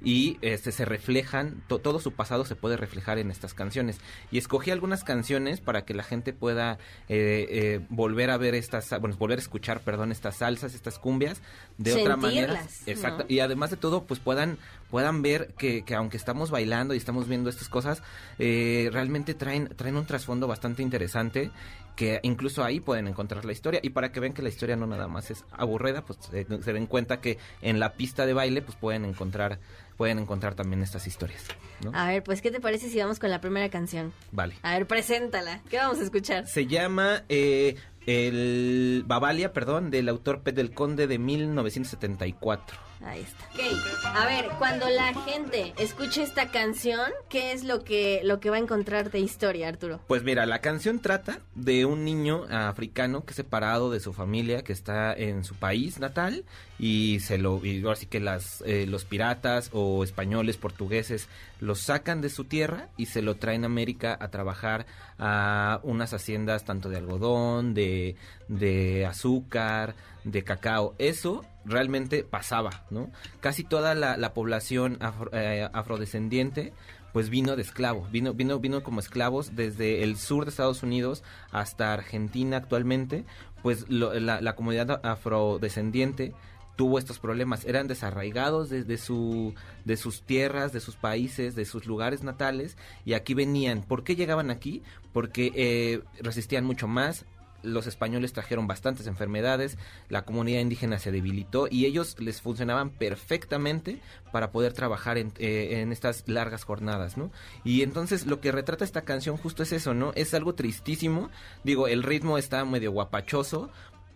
y 0.05 0.39
este 0.43 0.73
se 0.73 0.85
reflejan 0.85 1.63
to- 1.69 1.79
todo 1.79 2.01
su 2.01 2.13
pasado 2.13 2.45
se 2.45 2.57
puede 2.57 2.77
reflejar 2.77 3.19
en 3.19 3.31
estas 3.31 3.55
canciones. 3.55 3.99
Y 4.31 4.39
escogí 4.39 4.71
algunas 4.71 5.05
canciones 5.05 5.61
para 5.61 5.85
que 5.85 5.95
la 5.95 6.03
gente 6.03 6.33
pueda 6.33 6.79
eh, 7.09 7.47
eh, 7.51 7.81
volver 7.89 8.31
a 8.31 8.37
ver 8.37 8.55
estas 8.55 8.91
bueno 9.01 9.17
volver 9.17 9.39
a 9.39 9.43
escuchar 9.43 9.81
perdón 9.81 10.13
estas 10.13 10.37
salsas 10.37 10.75
estas 10.75 10.99
cumbias 10.99 11.41
de 11.79 11.93
otra 11.95 12.17
manera. 12.17 12.63
Exacto. 12.87 13.25
¿no? 13.25 13.33
y 13.35 13.41
además 13.41 13.71
de 13.71 13.77
todo 13.77 14.05
pues 14.05 14.21
puedan 14.21 14.59
puedan 14.91 15.23
ver 15.23 15.55
que, 15.57 15.85
que 15.85 15.95
aunque 15.95 16.17
estamos 16.17 16.51
bailando 16.51 16.93
y 16.95 16.99
estamos 16.99 17.29
viendo 17.29 17.49
estas 17.51 17.69
cosas 17.69 18.03
eh, 18.39 18.91
realmente 18.93 19.35
traen 19.35 19.69
traen 19.77 19.97
un 19.97 20.05
trasfondo 20.07 20.47
bastante 20.47 20.83
interesante 20.83 21.51
que 21.97 22.21
incluso 22.23 22.65
ahí 22.65 22.81
pueden 22.81 23.07
encontrar 23.07 23.45
la 23.45 23.53
historia 23.53 23.81
y 23.83 23.91
para 23.91 24.13
que 24.13 24.21
vean 24.21 24.33
que 24.33 24.43
la 24.43 24.49
historia 24.49 24.77
no 24.77 24.87
nada 24.87 25.09
más 25.09 25.31
es 25.31 25.45
aburrida 25.53 26.05
pues 26.05 26.19
se, 26.31 26.47
se 26.63 26.73
den 26.73 26.87
cuenta 26.87 27.21
que 27.21 27.39
en 27.61 27.81
la 27.81 27.93
pista 27.95 28.27
de 28.27 28.33
baile 28.33 28.63
pues 28.63 28.77
pueden 28.77 29.05
encontrar 29.05 29.59
pueden 29.97 30.19
encontrar 30.19 30.55
también 30.55 30.83
estas 30.83 31.07
historias 31.07 31.45
¿no? 31.85 31.93
A 31.95 32.09
ver, 32.09 32.23
pues, 32.23 32.41
¿qué 32.41 32.51
te 32.51 32.61
parece 32.61 32.89
si 32.89 32.99
vamos 32.99 33.19
con 33.19 33.31
la 33.31 33.41
primera 33.41 33.69
canción? 33.69 34.13
vale 34.31 34.55
A 34.63 34.75
ver, 34.75 34.87
preséntala. 34.87 35.61
¿Qué 35.69 35.77
vamos 35.79 35.99
a 35.99 36.03
escuchar? 36.03 36.47
se 36.47 36.67
llama 36.67 37.25
eh, 37.29 37.77
el 38.07 39.05
Bavalia 39.07 39.53
perdón 39.53 39.91
del 39.91 40.09
autor 40.09 40.43
Pet 40.43 40.55
del 40.55 40.73
Conde 40.73 41.07
de 41.07 41.19
1974 41.19 42.92
Ahí 43.05 43.21
está. 43.21 43.45
Ok, 43.53 43.61
a 44.05 44.27
ver, 44.27 44.49
cuando 44.59 44.89
la 44.89 45.13
gente 45.15 45.75
escuche 45.79 46.23
esta 46.23 46.51
canción, 46.51 47.11
¿qué 47.29 47.53
es 47.53 47.65
lo 47.65 47.85
que, 47.85 48.21
lo 48.25 48.41
que 48.41 48.51
va 48.51 48.57
a 48.57 48.61
encontrar 48.61 49.11
de 49.11 49.19
historia, 49.19 49.69
Arturo? 49.69 50.01
Pues 50.07 50.23
mira, 50.23 50.47
la 50.47 50.61
canción 50.61 51.01
trata 51.01 51.41
de 51.55 51.85
un 51.85 52.05
niño 52.05 52.45
africano 52.51 53.25
que 53.25 53.31
es 53.31 53.37
separado 53.37 53.91
de 53.91 54.01
su 54.01 54.13
familia, 54.13 54.63
que 54.63 54.73
está 54.73 55.13
en 55.13 55.45
su 55.45 55.55
país 55.57 55.99
natal 55.99 56.45
y 56.85 57.21
se 57.21 57.39
lo, 57.39 57.65
y 57.65 57.81
ahora 57.85 57.97
que 58.11 58.19
las, 58.19 58.61
eh, 58.67 58.87
los 58.89 59.05
piratas 59.05 59.71
o 59.73 60.03
españoles, 60.03 60.57
portugueses, 60.57 61.29
lo 61.61 61.77
sacan 61.77 62.21
de 62.21 62.29
su 62.29 62.43
tierra 62.45 62.89
y 62.97 63.07
se 63.07 63.23
lo 63.23 63.37
traen 63.37 63.63
a 63.63 63.67
América 63.67 64.19
a 64.21 64.33
trabajar 64.33 64.85
a 65.17 65.79
unas 65.85 66.13
haciendas 66.13 66.65
tanto 66.65 66.89
de 66.89 66.97
algodón, 66.97 67.73
de, 67.73 68.17
de 68.49 69.07
azúcar, 69.07 69.95
de 70.25 70.43
cacao. 70.43 70.97
Eso 70.99 71.45
realmente 71.65 72.25
pasaba, 72.25 72.85
¿no? 72.91 73.13
Casi 73.39 73.63
toda 73.63 73.95
la, 73.95 74.17
la 74.17 74.35
población 74.35 74.99
afro- 74.99 75.31
eh, 75.33 75.69
afrodescendiente 75.73 76.73
pues 77.13 77.29
vino 77.29 77.55
de 77.55 77.63
esclavo, 77.63 78.09
vino, 78.11 78.33
vino, 78.35 78.59
vino 78.59 78.83
como 78.83 78.99
esclavos 78.99 79.55
desde 79.55 80.03
el 80.03 80.17
sur 80.17 80.47
de 80.47 80.51
Estados 80.51 80.83
Unidos 80.83 81.23
hasta 81.53 81.93
Argentina 81.93 82.57
actualmente, 82.57 83.25
pues 83.63 83.89
lo- 83.89 84.19
la 84.19 84.57
comunidad 84.57 84.99
afrodescendiente 85.05 86.33
tuvo 86.77 86.99
estos 86.99 87.19
problemas, 87.19 87.65
eran 87.65 87.87
desarraigados 87.87 88.71
desde 88.71 88.99
su, 88.99 89.55
de 89.85 89.97
sus 89.97 90.23
tierras, 90.23 90.73
de 90.73 90.81
sus 90.81 90.97
países, 90.97 91.55
de 91.55 91.65
sus 91.65 91.87
lugares 91.87 92.23
natales, 92.23 92.77
y 93.05 93.15
aquí 93.15 93.35
venían. 93.35 93.83
¿Por 93.83 94.05
qué 94.05 94.17
llegaban 94.17 94.51
aquí? 94.51 94.83
Porque 95.13 95.53
eh, 95.55 96.03
resistían 96.21 96.65
mucho 96.65 96.89
más, 96.89 97.27
los 97.63 97.87
españoles 97.87 98.33
trajeron 98.33 98.67
bastantes 98.67 99.07
enfermedades, 99.07 99.79
la 100.09 100.25
comunidad 100.25 100.61
indígena 100.61 100.99
se 100.99 101.13
debilitó 101.13 101.69
y 101.71 101.87
ellos 101.87 102.17
les 102.19 102.41
funcionaban 102.41 102.91
perfectamente 102.91 104.01
para 104.33 104.51
poder 104.51 104.73
trabajar 104.73 105.19
en, 105.19 105.33
eh, 105.39 105.81
en 105.81 105.93
estas 105.93 106.25
largas 106.27 106.65
jornadas, 106.65 107.17
¿no? 107.17 107.31
Y 107.65 107.83
entonces 107.83 108.27
lo 108.27 108.41
que 108.41 108.53
retrata 108.53 108.85
esta 108.85 109.03
canción 109.03 109.37
justo 109.37 109.63
es 109.63 109.73
eso, 109.73 109.95
¿no? 109.95 110.13
Es 110.15 110.35
algo 110.35 110.55
tristísimo, 110.55 111.31
digo, 111.65 111.89
el 111.89 112.03
ritmo 112.03 112.39
está 112.39 112.65
medio 112.65 112.93
guapachoso, 112.93 113.71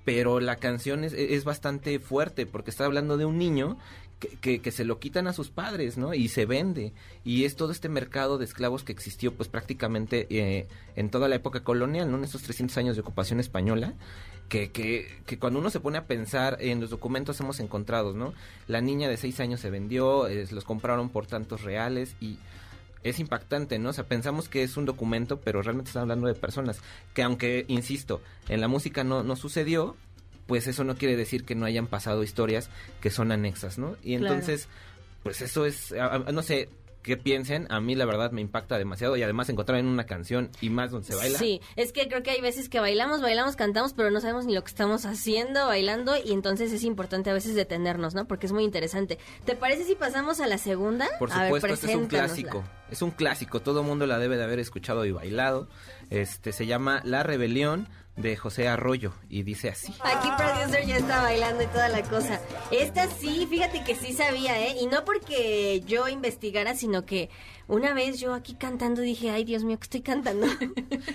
pero 0.06 0.38
la 0.38 0.54
canción 0.54 1.02
es, 1.02 1.12
es 1.14 1.42
bastante 1.42 1.98
fuerte 1.98 2.46
porque 2.46 2.70
está 2.70 2.84
hablando 2.84 3.16
de 3.16 3.24
un 3.24 3.38
niño 3.38 3.76
que, 4.20 4.28
que, 4.28 4.60
que 4.60 4.70
se 4.70 4.84
lo 4.84 5.00
quitan 5.00 5.26
a 5.26 5.32
sus 5.32 5.50
padres, 5.50 5.98
¿no? 5.98 6.14
Y 6.14 6.28
se 6.28 6.46
vende. 6.46 6.92
Y 7.24 7.44
es 7.44 7.56
todo 7.56 7.72
este 7.72 7.88
mercado 7.88 8.38
de 8.38 8.44
esclavos 8.44 8.84
que 8.84 8.92
existió 8.92 9.34
pues 9.34 9.48
prácticamente 9.48 10.28
eh, 10.30 10.68
en 10.94 11.10
toda 11.10 11.26
la 11.26 11.34
época 11.34 11.64
colonial, 11.64 12.08
¿no? 12.08 12.18
En 12.18 12.24
estos 12.24 12.42
300 12.42 12.78
años 12.78 12.94
de 12.94 13.02
ocupación 13.02 13.40
española. 13.40 13.94
Que, 14.48 14.70
que, 14.70 15.08
que 15.26 15.40
cuando 15.40 15.58
uno 15.58 15.70
se 15.70 15.80
pone 15.80 15.98
a 15.98 16.06
pensar 16.06 16.58
en 16.60 16.80
los 16.80 16.90
documentos 16.90 17.40
hemos 17.40 17.58
encontrado, 17.58 18.14
¿no? 18.14 18.32
La 18.68 18.80
niña 18.80 19.08
de 19.08 19.16
6 19.16 19.40
años 19.40 19.58
se 19.58 19.70
vendió, 19.70 20.28
los 20.28 20.62
compraron 20.62 21.08
por 21.08 21.26
tantos 21.26 21.62
reales 21.62 22.14
y 22.20 22.38
es 23.02 23.18
impactante, 23.20 23.78
¿no? 23.78 23.90
O 23.90 23.92
sea, 23.92 24.04
pensamos 24.04 24.48
que 24.48 24.62
es 24.62 24.76
un 24.76 24.84
documento, 24.84 25.40
pero 25.40 25.62
realmente 25.62 25.90
están 25.90 26.02
hablando 26.02 26.26
de 26.26 26.34
personas 26.34 26.80
que 27.14 27.22
aunque, 27.22 27.64
insisto, 27.68 28.20
en 28.48 28.60
la 28.60 28.68
música 28.68 29.04
no, 29.04 29.22
no 29.22 29.36
sucedió, 29.36 29.96
pues 30.46 30.66
eso 30.66 30.84
no 30.84 30.96
quiere 30.96 31.16
decir 31.16 31.44
que 31.44 31.54
no 31.54 31.66
hayan 31.66 31.86
pasado 31.86 32.22
historias 32.22 32.70
que 33.00 33.10
son 33.10 33.32
anexas, 33.32 33.78
¿no? 33.78 33.96
Y 34.02 34.16
Claro. 34.16 34.34
entonces, 34.34 34.68
pues 35.22 35.40
eso 35.42 35.66
es, 35.66 35.92
no 36.32 36.42
sé 36.42 36.68
qué 37.06 37.16
piensen, 37.16 37.66
a 37.70 37.80
mí 37.80 37.94
la 37.94 38.04
verdad 38.04 38.32
me 38.32 38.40
impacta 38.40 38.76
demasiado 38.78 39.16
y 39.16 39.22
además 39.22 39.48
encontrar 39.48 39.78
en 39.78 39.86
una 39.86 40.04
canción 40.04 40.50
y 40.60 40.70
más 40.70 40.90
donde 40.90 41.06
se 41.06 41.14
baila. 41.14 41.38
Sí, 41.38 41.60
es 41.76 41.92
que 41.92 42.08
creo 42.08 42.24
que 42.24 42.32
hay 42.32 42.40
veces 42.40 42.68
que 42.68 42.80
bailamos, 42.80 43.22
bailamos, 43.22 43.54
cantamos, 43.54 43.92
pero 43.94 44.10
no 44.10 44.20
sabemos 44.20 44.44
ni 44.44 44.54
lo 44.54 44.62
que 44.62 44.70
estamos 44.70 45.06
haciendo, 45.06 45.66
bailando, 45.66 46.14
y 46.22 46.32
entonces 46.32 46.72
es 46.72 46.82
importante 46.82 47.30
a 47.30 47.32
veces 47.32 47.54
detenernos, 47.54 48.14
¿no? 48.14 48.26
Porque 48.26 48.46
es 48.46 48.52
muy 48.52 48.64
interesante. 48.64 49.18
¿Te 49.44 49.54
parece 49.54 49.84
si 49.84 49.94
pasamos 49.94 50.40
a 50.40 50.48
la 50.48 50.58
segunda? 50.58 51.06
Por 51.20 51.30
supuesto, 51.30 51.68
este 51.68 51.92
es 51.92 51.96
un 51.96 52.06
clásico. 52.06 52.64
Es 52.90 53.02
un 53.02 53.12
clásico, 53.12 53.60
todo 53.62 53.80
el 53.80 53.86
mundo 53.86 54.06
la 54.06 54.18
debe 54.18 54.36
de 54.36 54.42
haber 54.42 54.58
escuchado 54.58 55.04
y 55.04 55.12
bailado. 55.12 55.68
Este 56.10 56.52
se 56.52 56.66
llama 56.66 57.02
La 57.04 57.22
Rebelión 57.22 57.88
de 58.16 58.36
José 58.36 58.66
Arroyo 58.66 59.12
y 59.28 59.42
dice 59.42 59.68
así. 59.68 59.94
Aquí 60.02 60.28
producer 60.36 60.86
ya 60.86 60.96
está 60.96 61.22
bailando 61.22 61.62
y 61.62 61.66
toda 61.66 61.88
la 61.88 62.02
cosa. 62.02 62.40
Esta 62.70 63.08
sí, 63.08 63.46
fíjate 63.48 63.84
que 63.84 63.94
sí 63.94 64.12
sabía, 64.12 64.58
¿eh? 64.58 64.76
Y 64.80 64.86
no 64.86 65.04
porque 65.04 65.82
yo 65.86 66.08
investigara, 66.08 66.74
sino 66.74 67.04
que 67.04 67.28
una 67.68 67.92
vez 67.94 68.20
yo 68.20 68.34
aquí 68.34 68.54
cantando 68.54 69.00
dije, 69.02 69.30
ay 69.30 69.44
Dios 69.44 69.64
mío, 69.64 69.78
que 69.78 69.84
estoy 69.84 70.00
cantando. 70.02 70.46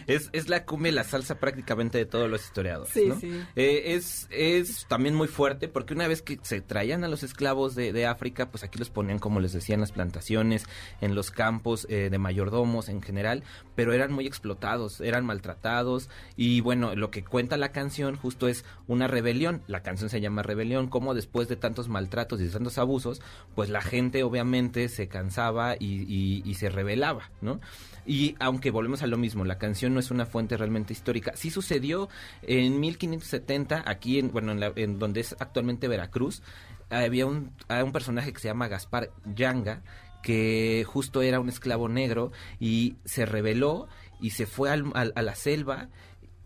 Es, 0.07 0.29
es 0.33 0.49
la 0.49 0.65
cumbia 0.65 0.91
y 0.91 0.95
la 0.95 1.03
salsa 1.03 1.39
prácticamente 1.39 1.97
de 1.97 2.05
todos 2.05 2.29
los 2.29 2.43
historiadores. 2.43 2.91
Sí, 2.93 3.05
¿no? 3.07 3.19
sí. 3.19 3.31
Eh, 3.55 3.93
es, 3.93 4.27
es 4.31 4.85
también 4.87 5.15
muy 5.15 5.27
fuerte 5.27 5.67
porque 5.67 5.93
una 5.93 6.07
vez 6.07 6.21
que 6.21 6.39
se 6.41 6.59
traían 6.61 7.03
a 7.03 7.07
los 7.07 7.23
esclavos 7.23 7.75
de, 7.75 7.93
de 7.93 8.05
África, 8.05 8.49
pues 8.49 8.63
aquí 8.63 8.77
los 8.79 8.89
ponían, 8.89 9.19
como 9.19 9.39
les 9.39 9.53
decía, 9.53 9.75
en 9.75 9.81
las 9.81 9.91
plantaciones, 9.91 10.65
en 11.01 11.15
los 11.15 11.31
campos 11.31 11.85
eh, 11.89 12.09
de 12.11 12.17
mayordomos 12.17 12.89
en 12.89 13.01
general, 13.01 13.43
pero 13.75 13.93
eran 13.93 14.11
muy 14.11 14.25
explotados, 14.27 15.01
eran 15.01 15.25
maltratados 15.25 16.09
y 16.35 16.61
bueno, 16.61 16.95
lo 16.95 17.11
que 17.11 17.23
cuenta 17.23 17.57
la 17.57 17.71
canción 17.71 18.15
justo 18.17 18.47
es 18.47 18.65
una 18.87 19.07
rebelión. 19.07 19.61
La 19.67 19.81
canción 19.83 20.09
se 20.09 20.19
llama 20.21 20.43
Rebelión, 20.43 20.87
como 20.87 21.13
después 21.13 21.47
de 21.47 21.55
tantos 21.55 21.87
maltratos 21.89 22.41
y 22.41 22.45
de 22.45 22.49
tantos 22.49 22.77
abusos, 22.77 23.21
pues 23.55 23.69
la 23.69 23.81
gente 23.81 24.23
obviamente 24.23 24.89
se 24.89 25.07
cansaba 25.07 25.75
y, 25.79 26.03
y- 26.07 26.40
y 26.45 26.55
se 26.55 26.69
rebelaba, 26.69 27.29
¿no? 27.41 27.59
Y 28.05 28.35
aunque 28.39 28.71
volvemos 28.71 29.03
a 29.03 29.07
lo 29.07 29.17
mismo, 29.17 29.45
la 29.45 29.57
canción 29.57 29.93
no 29.93 29.99
es 29.99 30.09
una 30.11 30.25
fuente 30.25 30.57
realmente 30.57 30.93
histórica. 30.93 31.33
Sí 31.35 31.49
sucedió 31.51 32.09
en 32.41 32.79
1570, 32.79 33.83
aquí 33.85 34.19
en, 34.19 34.31
bueno, 34.31 34.51
en, 34.51 34.59
la- 34.59 34.73
en 34.75 34.97
donde 34.99 35.21
es 35.21 35.35
actualmente 35.39 35.87
Veracruz, 35.87 36.41
había 36.89 37.25
un, 37.25 37.51
un 37.69 37.91
personaje 37.91 38.33
que 38.33 38.39
se 38.39 38.47
llama 38.47 38.67
Gaspar 38.67 39.11
Yanga, 39.35 39.81
que 40.23 40.83
justo 40.87 41.21
era 41.21 41.39
un 41.39 41.49
esclavo 41.49 41.89
negro 41.89 42.31
y 42.59 42.95
se 43.05 43.25
rebeló 43.25 43.87
y 44.19 44.31
se 44.31 44.45
fue 44.45 44.69
al- 44.69 44.91
a 44.93 45.21
la 45.21 45.35
selva 45.35 45.89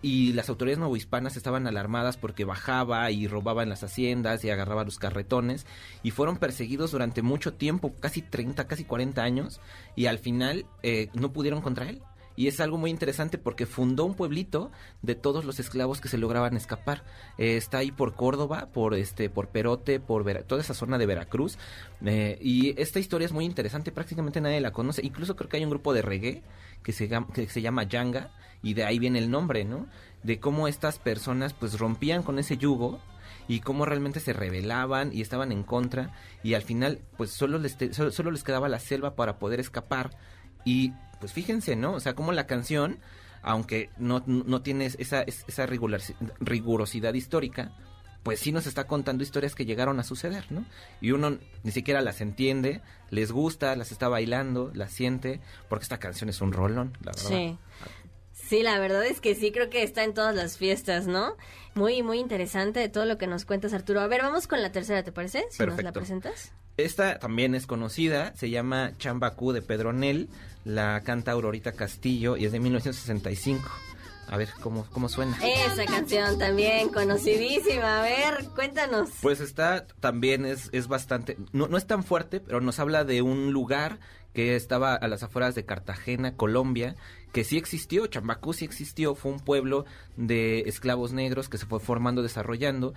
y 0.06 0.34
las 0.34 0.50
autoridades 0.50 0.78
novohispanas 0.78 1.36
estaban 1.36 1.66
alarmadas 1.66 2.16
porque 2.16 2.46
bajaba 2.46 3.10
y 3.10 3.26
robaba 3.26 3.64
en 3.64 3.70
las 3.70 3.84
haciendas 3.84 4.46
y 4.46 4.52
agarraba 4.52 4.84
los 4.84 5.00
carretones 5.00 5.66
y 6.04 6.12
fueron 6.12 6.38
perseguidos 6.38 6.92
durante 6.92 7.24
mucho 7.24 7.56
tiempo, 7.56 7.96
casi 8.00 8.22
30, 8.22 8.68
casi 8.68 8.84
40 8.84 9.24
años 9.24 9.62
y 9.96 10.06
al 10.06 10.20
final 10.20 10.68
eh, 10.84 11.10
no 11.16 11.34
pudieron 11.34 11.62
contra 11.62 11.90
él 11.90 12.04
y 12.36 12.48
es 12.48 12.60
algo 12.60 12.78
muy 12.78 12.90
interesante 12.90 13.38
porque 13.38 13.66
fundó 13.66 14.06
un 14.06 14.16
pueblito 14.16 14.72
de 15.02 15.16
todos 15.16 15.46
los 15.46 15.60
esclavos 15.60 16.02
que 16.02 16.10
se 16.10 16.18
lograban 16.18 16.58
escapar. 16.58 17.04
Eh, 17.38 17.58
está 17.58 17.80
ahí 17.80 17.92
por 17.92 18.14
Córdoba, 18.16 18.70
por 18.74 18.94
este, 18.94 19.30
por 19.30 19.50
Perote, 19.50 20.00
por 20.00 20.26
toda 20.44 20.62
esa 20.62 20.74
zona 20.74 20.98
de 20.98 21.06
Veracruz. 21.06 21.58
Eh, 22.06 22.38
y 22.42 22.80
esta 22.80 23.00
historia 23.00 23.26
es 23.26 23.32
muy 23.32 23.46
interesante, 23.46 23.92
prácticamente 23.92 24.42
nadie 24.42 24.62
la 24.62 24.72
conoce. 24.72 25.06
Incluso 25.06 25.36
creo 25.36 25.50
que 25.50 25.58
hay 25.58 25.64
un 25.64 25.70
grupo 25.70 25.94
de 25.94 26.02
reggae 26.02 26.44
que 26.84 26.92
se, 26.92 27.10
que 27.34 27.48
se 27.48 27.62
llama 27.62 27.84
Yanga, 27.84 28.32
y 28.66 28.74
de 28.74 28.84
ahí 28.84 28.98
viene 28.98 29.20
el 29.20 29.30
nombre, 29.30 29.64
¿no? 29.64 29.88
De 30.24 30.40
cómo 30.40 30.68
estas 30.68 30.98
personas 30.98 31.54
pues 31.54 31.78
rompían 31.78 32.24
con 32.24 32.40
ese 32.40 32.58
yugo 32.58 33.00
y 33.48 33.60
cómo 33.60 33.86
realmente 33.86 34.20
se 34.20 34.34
rebelaban 34.34 35.14
y 35.14 35.22
estaban 35.22 35.52
en 35.52 35.62
contra 35.62 36.14
y 36.42 36.56
al 36.56 36.64
final 36.64 37.00
pues 37.16 37.30
solo 37.30 37.60
les, 37.60 37.78
solo, 37.92 38.12
solo 38.12 38.32
les 38.32 38.44
quedaba 38.44 38.68
la 38.68 38.80
selva 38.80 39.16
para 39.16 39.38
poder 39.38 39.60
escapar 39.60 40.18
y 40.66 40.94
pues 41.26 41.34
fíjense, 41.34 41.76
¿no? 41.76 41.94
O 41.94 42.00
sea, 42.00 42.14
como 42.14 42.32
la 42.32 42.46
canción, 42.46 43.00
aunque 43.42 43.90
no, 43.98 44.24
no 44.28 44.62
tiene 44.62 44.86
esa, 44.86 45.24
esa 45.24 45.66
rigurosi- 45.68 46.16
rigurosidad 46.40 47.16
histórica, 47.16 47.72
pues 48.22 48.40
sí 48.40 48.52
nos 48.52 48.68
está 48.68 48.86
contando 48.86 49.24
historias 49.24 49.56
que 49.56 49.66
llegaron 49.66 50.00
a 50.00 50.04
suceder, 50.04 50.46
¿no? 50.52 50.66
Y 51.02 51.12
uno 51.12 51.38
ni 51.64 51.72
siquiera 51.72 52.02
las 52.02 52.22
entiende, 52.22 52.82
les 53.10 53.32
gusta, 53.32 53.76
las 53.76 53.92
está 53.92 54.08
bailando, 54.08 54.72
las 54.76 54.92
siente, 54.92 55.40
porque 55.68 55.84
esta 55.84 55.98
canción 55.98 56.30
es 56.30 56.42
un 56.42 56.54
rolón, 56.54 56.96
la 57.04 57.12
verdad. 57.12 57.28
Sí. 57.30 57.58
Sí, 58.48 58.62
la 58.62 58.78
verdad 58.80 59.04
es 59.06 59.22
que 59.22 59.34
sí, 59.34 59.52
creo 59.52 59.70
que 59.70 59.82
está 59.82 60.04
en 60.04 60.14
todas 60.14 60.36
las 60.36 60.58
fiestas, 60.58 61.08
¿no? 61.08 61.36
Muy, 61.74 62.04
muy 62.04 62.20
interesante 62.20 62.88
todo 62.90 63.06
lo 63.06 63.18
que 63.18 63.26
nos 63.26 63.44
cuentas, 63.44 63.74
Arturo. 63.74 64.02
A 64.02 64.08
ver, 64.08 64.22
vamos 64.22 64.48
con 64.48 64.62
la 64.62 64.72
tercera, 64.72 65.04
¿te 65.04 65.12
parece? 65.12 65.46
Si 65.50 65.66
nos 65.66 65.82
la 65.82 65.92
presentas. 65.92 66.52
Esta 66.78 67.18
también 67.20 67.56
es 67.56 67.66
conocida, 67.68 68.36
se 68.36 68.50
llama 68.50 68.92
Chambacú 68.98 69.52
de 69.52 69.62
Pedro 69.62 69.94
Nel, 69.94 70.30
la 70.64 71.02
canta 71.04 71.32
Aurorita 71.32 71.72
Castillo 71.72 72.38
y 72.38 72.46
es 72.46 72.52
de 72.52 72.60
1965. 72.60 73.68
A 74.28 74.38
ver 74.38 74.50
cómo, 74.62 74.86
cómo 74.92 75.08
suena. 75.08 75.38
Esa 75.44 75.86
canción 75.86 76.38
también 76.38 76.90
conocidísima. 76.90 78.00
A 78.00 78.04
ver, 78.04 78.50
cuéntanos. 78.56 79.10
Pues 79.22 79.40
esta 79.40 79.86
también 80.00 80.46
es, 80.46 80.70
es 80.72 80.88
bastante, 80.88 81.38
no, 81.52 81.68
no 81.68 81.78
es 81.78 81.88
tan 81.88 82.04
fuerte, 82.04 82.40
pero 82.40 82.60
nos 82.60 82.80
habla 82.80 83.06
de 83.06 83.22
un 83.22 83.54
lugar 83.54 84.00
que 84.34 84.56
estaba 84.56 84.96
a 84.96 85.08
las 85.08 85.24
afueras 85.24 85.56
de 85.56 85.66
Cartagena, 85.66 86.36
Colombia, 86.36 86.96
que 87.36 87.44
sí 87.44 87.58
existió, 87.58 88.08
Chambacú 88.08 88.54
sí 88.54 88.64
existió, 88.64 89.14
fue 89.14 89.30
un 89.30 89.42
pueblo 89.42 89.84
de 90.16 90.62
esclavos 90.68 91.12
negros 91.12 91.50
que 91.50 91.58
se 91.58 91.66
fue 91.66 91.82
formando, 91.82 92.24
desarrollando, 92.24 92.94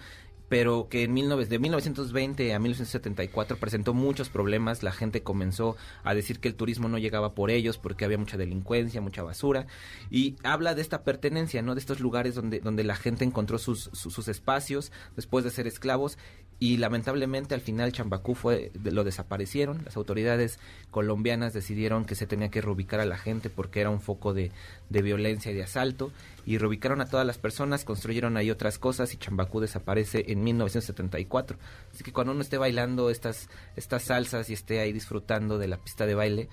pero 0.48 0.88
que 0.88 1.02
en 1.02 1.16
19 1.16 1.46
de 1.46 1.58
1920 1.58 2.54
a 2.54 2.58
1974 2.60 3.56
presentó 3.56 3.94
muchos 3.94 4.28
problemas, 4.28 4.84
la 4.84 4.92
gente 4.92 5.24
comenzó 5.24 5.76
a 6.04 6.14
decir 6.14 6.38
que 6.38 6.46
el 6.46 6.54
turismo 6.54 6.88
no 6.88 6.98
llegaba 6.98 7.34
por 7.34 7.50
ellos 7.50 7.78
porque 7.78 8.04
había 8.04 8.16
mucha 8.16 8.36
delincuencia, 8.36 9.00
mucha 9.00 9.24
basura 9.24 9.66
y 10.08 10.36
habla 10.44 10.76
de 10.76 10.82
esta 10.82 11.02
pertenencia, 11.02 11.60
¿no? 11.60 11.74
De 11.74 11.80
estos 11.80 11.98
lugares 11.98 12.36
donde 12.36 12.60
donde 12.60 12.84
la 12.84 12.94
gente 12.94 13.24
encontró 13.24 13.58
sus 13.58 13.90
sus, 13.92 14.14
sus 14.14 14.28
espacios 14.28 14.92
después 15.16 15.42
de 15.42 15.50
ser 15.50 15.66
esclavos 15.66 16.16
y 16.60 16.78
lamentablemente 16.78 17.54
al 17.54 17.60
final 17.60 17.92
Chambacú 17.92 18.34
fue 18.34 18.72
lo 18.82 19.04
desaparecieron, 19.04 19.84
las 19.84 19.96
autoridades 19.96 20.58
colombianas 20.90 21.52
decidieron 21.52 22.04
que 22.04 22.16
se 22.16 22.26
tenía 22.26 22.50
que 22.50 22.60
reubicar 22.60 22.98
a 22.98 23.06
la 23.06 23.16
gente 23.16 23.48
porque 23.48 23.80
era 23.80 23.90
un 23.90 24.00
foco 24.00 24.34
de, 24.34 24.50
de 24.88 25.02
violencia 25.02 25.52
y 25.52 25.54
de 25.54 25.62
asalto 25.62 26.10
y 26.46 26.58
reubicaron 26.58 27.00
a 27.00 27.06
todas 27.06 27.26
las 27.26 27.38
personas, 27.38 27.84
construyeron 27.84 28.36
ahí 28.36 28.50
otras 28.50 28.78
cosas 28.78 29.14
y 29.14 29.18
Chambacú 29.18 29.60
desaparece 29.60 30.24
en 30.28 30.42
1974. 30.42 31.58
Así 31.92 32.02
que 32.02 32.12
cuando 32.12 32.32
uno 32.32 32.42
esté 32.42 32.58
bailando 32.58 33.10
estas, 33.10 33.48
estas 33.76 34.02
salsas 34.02 34.50
y 34.50 34.54
esté 34.54 34.80
ahí 34.80 34.92
disfrutando 34.92 35.58
de 35.58 35.68
la 35.68 35.76
pista 35.76 36.06
de 36.06 36.14
baile, 36.14 36.48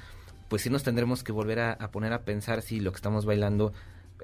pues 0.49 0.61
sí 0.61 0.69
nos 0.69 0.84
tendremos 0.84 1.23
que 1.23 1.32
volver 1.32 1.60
a 1.60 1.91
poner 1.91 2.14
a 2.14 2.22
pensar 2.22 2.61
si 2.61 2.80
lo 2.80 2.91
que 2.91 2.98
estamos 2.98 3.26
bailando 3.26 3.73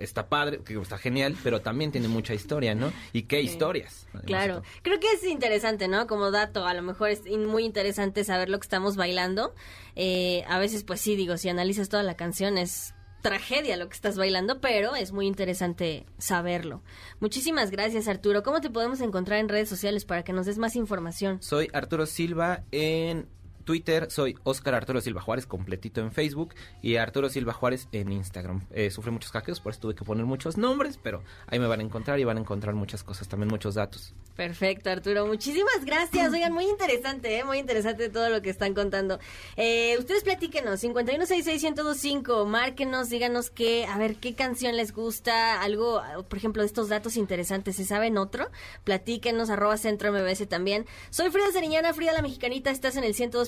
está 0.03 0.27
padre, 0.27 0.61
que 0.63 0.79
está 0.79 0.97
genial, 0.97 1.35
pero 1.43 1.61
también 1.61 1.91
tiene 1.91 2.07
mucha 2.07 2.33
historia, 2.33 2.75
¿no? 2.75 2.91
Y 3.13 3.23
qué 3.23 3.41
historias. 3.41 4.07
Claro, 4.25 4.63
creo 4.81 4.99
que 4.99 5.11
es 5.11 5.23
interesante, 5.23 5.87
¿no? 5.87 6.07
Como 6.07 6.31
dato, 6.31 6.65
a 6.65 6.73
lo 6.73 6.81
mejor 6.81 7.09
es 7.09 7.25
muy 7.25 7.63
interesante 7.63 8.23
saber 8.23 8.49
lo 8.49 8.59
que 8.59 8.65
estamos 8.65 8.95
bailando. 8.95 9.53
Eh, 9.95 10.43
a 10.47 10.59
veces, 10.59 10.83
pues 10.83 11.01
sí, 11.01 11.15
digo, 11.15 11.37
si 11.37 11.49
analizas 11.49 11.89
toda 11.89 12.03
la 12.03 12.15
canción 12.15 12.57
es 12.57 12.93
tragedia 13.21 13.77
lo 13.77 13.87
que 13.87 13.95
estás 13.95 14.17
bailando, 14.17 14.59
pero 14.59 14.95
es 14.95 15.11
muy 15.11 15.27
interesante 15.27 16.05
saberlo. 16.17 16.81
Muchísimas 17.19 17.71
gracias, 17.71 18.07
Arturo. 18.07 18.43
¿Cómo 18.43 18.61
te 18.61 18.69
podemos 18.69 18.99
encontrar 19.01 19.39
en 19.39 19.49
redes 19.49 19.69
sociales 19.69 20.05
para 20.05 20.23
que 20.23 20.33
nos 20.33 20.47
des 20.47 20.57
más 20.57 20.75
información? 20.75 21.41
Soy 21.41 21.69
Arturo 21.73 22.05
Silva 22.05 22.63
en 22.71 23.27
Twitter, 23.61 24.09
soy 24.09 24.37
Oscar 24.43 24.75
Arturo 24.75 25.01
Silva 25.01 25.21
Juárez 25.21 25.45
completito 25.45 26.01
en 26.01 26.11
Facebook 26.11 26.53
y 26.81 26.95
Arturo 26.95 27.29
Silva 27.29 27.53
Juárez 27.53 27.87
en 27.91 28.11
Instagram. 28.11 28.65
Eh, 28.71 28.91
sufrí 28.91 29.11
muchos 29.11 29.31
hackeos, 29.31 29.59
por 29.59 29.71
eso 29.71 29.81
tuve 29.81 29.95
que 29.95 30.03
poner 30.03 30.25
muchos 30.25 30.57
nombres, 30.57 30.99
pero 31.01 31.23
ahí 31.47 31.59
me 31.59 31.67
van 31.67 31.79
a 31.79 31.83
encontrar 31.83 32.19
y 32.19 32.23
van 32.23 32.37
a 32.37 32.41
encontrar 32.41 32.75
muchas 32.75 33.03
cosas, 33.03 33.27
también 33.27 33.49
muchos 33.49 33.75
datos. 33.75 34.13
Perfecto, 34.35 34.89
Arturo. 34.89 35.27
Muchísimas 35.27 35.85
gracias. 35.85 36.31
Oigan, 36.31 36.53
muy 36.53 36.65
interesante, 36.65 37.37
¿eh? 37.37 37.43
muy 37.43 37.59
interesante 37.59 38.09
todo 38.09 38.29
lo 38.29 38.41
que 38.41 38.49
están 38.49 38.73
contando. 38.73 39.19
Eh, 39.57 39.95
ustedes 39.99 40.23
platíquenos, 40.23 40.83
5166125, 40.83 42.45
márquenos, 42.45 43.09
díganos 43.09 43.49
qué, 43.49 43.85
a 43.85 43.97
ver, 43.97 44.15
qué 44.15 44.33
canción 44.33 44.75
les 44.75 44.93
gusta, 44.93 45.61
algo, 45.61 46.01
por 46.27 46.37
ejemplo, 46.37 46.63
de 46.63 46.67
estos 46.67 46.89
datos 46.89 47.17
interesantes, 47.17 47.75
¿se 47.75 47.85
saben 47.85 48.17
otro? 48.17 48.49
Platíquenos, 48.83 49.49
arroba 49.49 49.77
centro 49.77 50.11
MBS 50.11 50.47
también. 50.47 50.85
Soy 51.09 51.29
Frida 51.29 51.51
Seriñana, 51.51 51.93
Frida 51.93 52.13
la 52.13 52.21
Mexicanita, 52.21 52.71
estás 52.71 52.95
en 52.95 53.03
el 53.03 53.13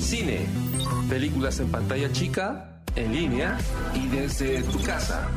Cine, 0.00 0.46
películas 1.08 1.58
en 1.60 1.70
pantalla 1.70 2.10
chica, 2.12 2.80
en 2.94 3.12
línea 3.12 3.58
y 3.94 4.06
desde 4.08 4.62
tu 4.62 4.82
casa. 4.82 5.28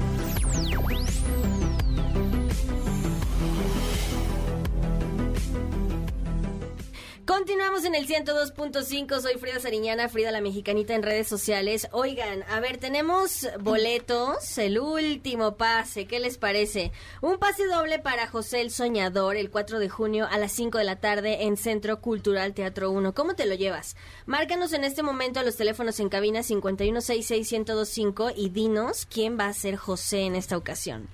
Continuamos 7.30 7.86
en 7.86 7.94
el 7.94 8.08
102.5, 8.08 9.22
soy 9.22 9.36
Frida 9.36 9.60
Sariñana, 9.60 10.10
Frida 10.10 10.32
la 10.32 10.42
Mexicanita 10.42 10.96
en 10.96 11.04
redes 11.04 11.28
sociales. 11.28 11.88
Oigan, 11.92 12.44
a 12.50 12.60
ver, 12.60 12.80
tenemos 12.80 13.48
boletos, 13.60 14.58
el 14.58 14.80
último 14.80 15.56
pase, 15.56 16.08
¿qué 16.08 16.20
les 16.20 16.40
parece? 16.40 16.92
Un 17.22 17.38
pase 17.38 17.68
doble 17.68 18.00
para 18.00 18.26
José 18.26 18.62
el 18.62 18.72
Soñador 18.72 19.36
el 19.36 19.52
4 19.52 19.78
de 19.78 19.90
junio 19.90 20.28
a 20.28 20.40
las 20.40 20.54
5 20.54 20.80
de 20.80 20.84
la 20.84 20.96
tarde 20.96 21.44
en 21.44 21.56
Centro 21.56 22.02
Cultural 22.02 22.56
Teatro 22.56 22.90
1. 22.90 23.14
¿Cómo 23.14 23.36
te 23.36 23.46
lo 23.46 23.54
llevas? 23.54 23.96
Márcanos 24.26 24.74
en 24.74 24.84
este 24.84 25.04
momento 25.04 25.40
a 25.40 25.44
los 25.44 25.56
teléfonos 25.56 26.00
en 26.00 26.10
cabina 26.10 26.40
5166125 26.40 28.34
y 28.36 28.50
dinos 28.50 29.06
quién 29.06 29.38
va 29.40 29.46
a 29.46 29.54
ser 29.54 29.76
José 29.76 30.22
en 30.22 30.36
esta 30.36 30.58
ocasión. 30.58 31.08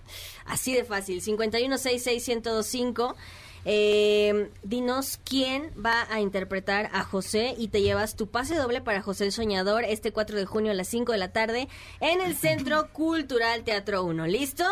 Así 0.46 0.74
de 0.74 0.86
fácil, 0.86 1.22
5166125. 1.22 3.16
Eh, 3.68 4.50
dinos 4.64 5.20
quién 5.24 5.72
va 5.84 6.06
a 6.12 6.22
interpretar 6.22 6.90
a 6.94 7.04
José 7.04 7.56
y 7.58 7.70
te 7.70 7.82
llevas 7.82 8.16
tu 8.16 8.28
pase 8.28 8.56
doble 8.56 8.80
para 8.82 9.02
José 9.02 9.26
el 9.26 9.32
Soñador 9.32 9.84
este 9.84 10.12
4 10.14 10.38
de 10.38 10.46
junio 10.46 10.72
a 10.72 10.76
las 10.76 10.88
5 10.88 11.12
de 11.12 11.18
la 11.18 11.32
tarde 11.32 11.68
en 12.00 12.22
el 12.22 12.36
Centro 12.36 12.90
Cultural 12.94 13.64
Teatro 13.64 14.04
1. 14.04 14.28
¿Listo? 14.28 14.64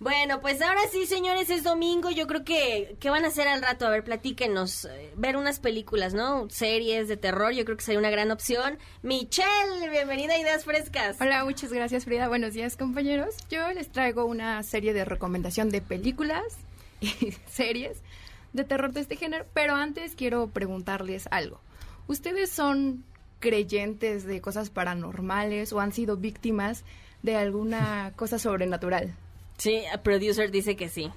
Bueno, 0.00 0.40
pues 0.40 0.62
ahora 0.62 0.80
sí, 0.90 1.04
señores, 1.06 1.50
es 1.50 1.62
domingo. 1.62 2.10
Yo 2.10 2.26
creo 2.26 2.42
que, 2.42 2.96
¿qué 3.00 3.10
van 3.10 3.24
a 3.26 3.28
hacer 3.28 3.46
al 3.46 3.60
rato? 3.62 3.86
A 3.86 3.90
ver, 3.90 4.02
platíquenos. 4.02 4.86
eh, 4.86 5.12
Ver 5.14 5.36
unas 5.36 5.60
películas, 5.60 6.14
¿no? 6.14 6.48
Series 6.48 7.06
de 7.06 7.18
terror, 7.18 7.52
yo 7.52 7.64
creo 7.66 7.76
que 7.76 7.84
sería 7.84 7.98
una 7.98 8.08
gran 8.10 8.30
opción. 8.30 8.78
Michelle, 9.02 9.90
bienvenida 9.90 10.34
a 10.34 10.38
Ideas 10.38 10.64
Frescas. 10.64 11.18
Hola, 11.20 11.44
muchas 11.44 11.70
gracias 11.72 12.04
Frida. 12.06 12.28
Buenos 12.28 12.54
días 12.54 12.78
compañeros. 12.78 13.34
Yo 13.50 13.70
les 13.72 13.92
traigo 13.92 14.24
una 14.24 14.62
serie 14.62 14.94
de 14.94 15.04
recomendación 15.04 15.68
de 15.68 15.82
películas 15.82 16.44
y 17.02 17.34
series 17.52 17.98
de 18.52 18.64
terror 18.64 18.92
de 18.92 19.00
este 19.00 19.16
género, 19.16 19.46
pero 19.54 19.74
antes 19.74 20.14
quiero 20.14 20.48
preguntarles 20.48 21.28
algo. 21.30 21.60
¿Ustedes 22.06 22.50
son 22.50 23.04
creyentes 23.38 24.24
de 24.24 24.40
cosas 24.40 24.70
paranormales 24.70 25.72
o 25.72 25.80
han 25.80 25.92
sido 25.92 26.16
víctimas 26.16 26.84
de 27.22 27.36
alguna 27.36 28.12
cosa 28.16 28.38
sobrenatural? 28.38 29.14
Sí, 29.58 29.82
el 29.92 30.00
producer 30.00 30.50
dice 30.50 30.76
que 30.76 30.88
sí. 30.88 31.10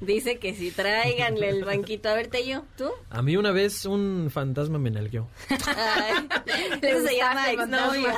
Dice 0.00 0.40
que 0.40 0.52
si 0.52 0.72
tráiganle 0.72 1.48
el 1.48 1.64
banquito. 1.64 2.08
A 2.08 2.14
ver, 2.14 2.26
Tello, 2.26 2.64
¿tú? 2.76 2.90
A 3.08 3.22
mí 3.22 3.36
una 3.36 3.52
vez 3.52 3.86
un 3.86 4.30
fantasma 4.32 4.76
me 4.76 4.90
nalgueó. 4.90 5.28
Eso 6.82 7.06
se 7.06 7.16
llama 7.16 7.52
exnovia. 7.52 8.16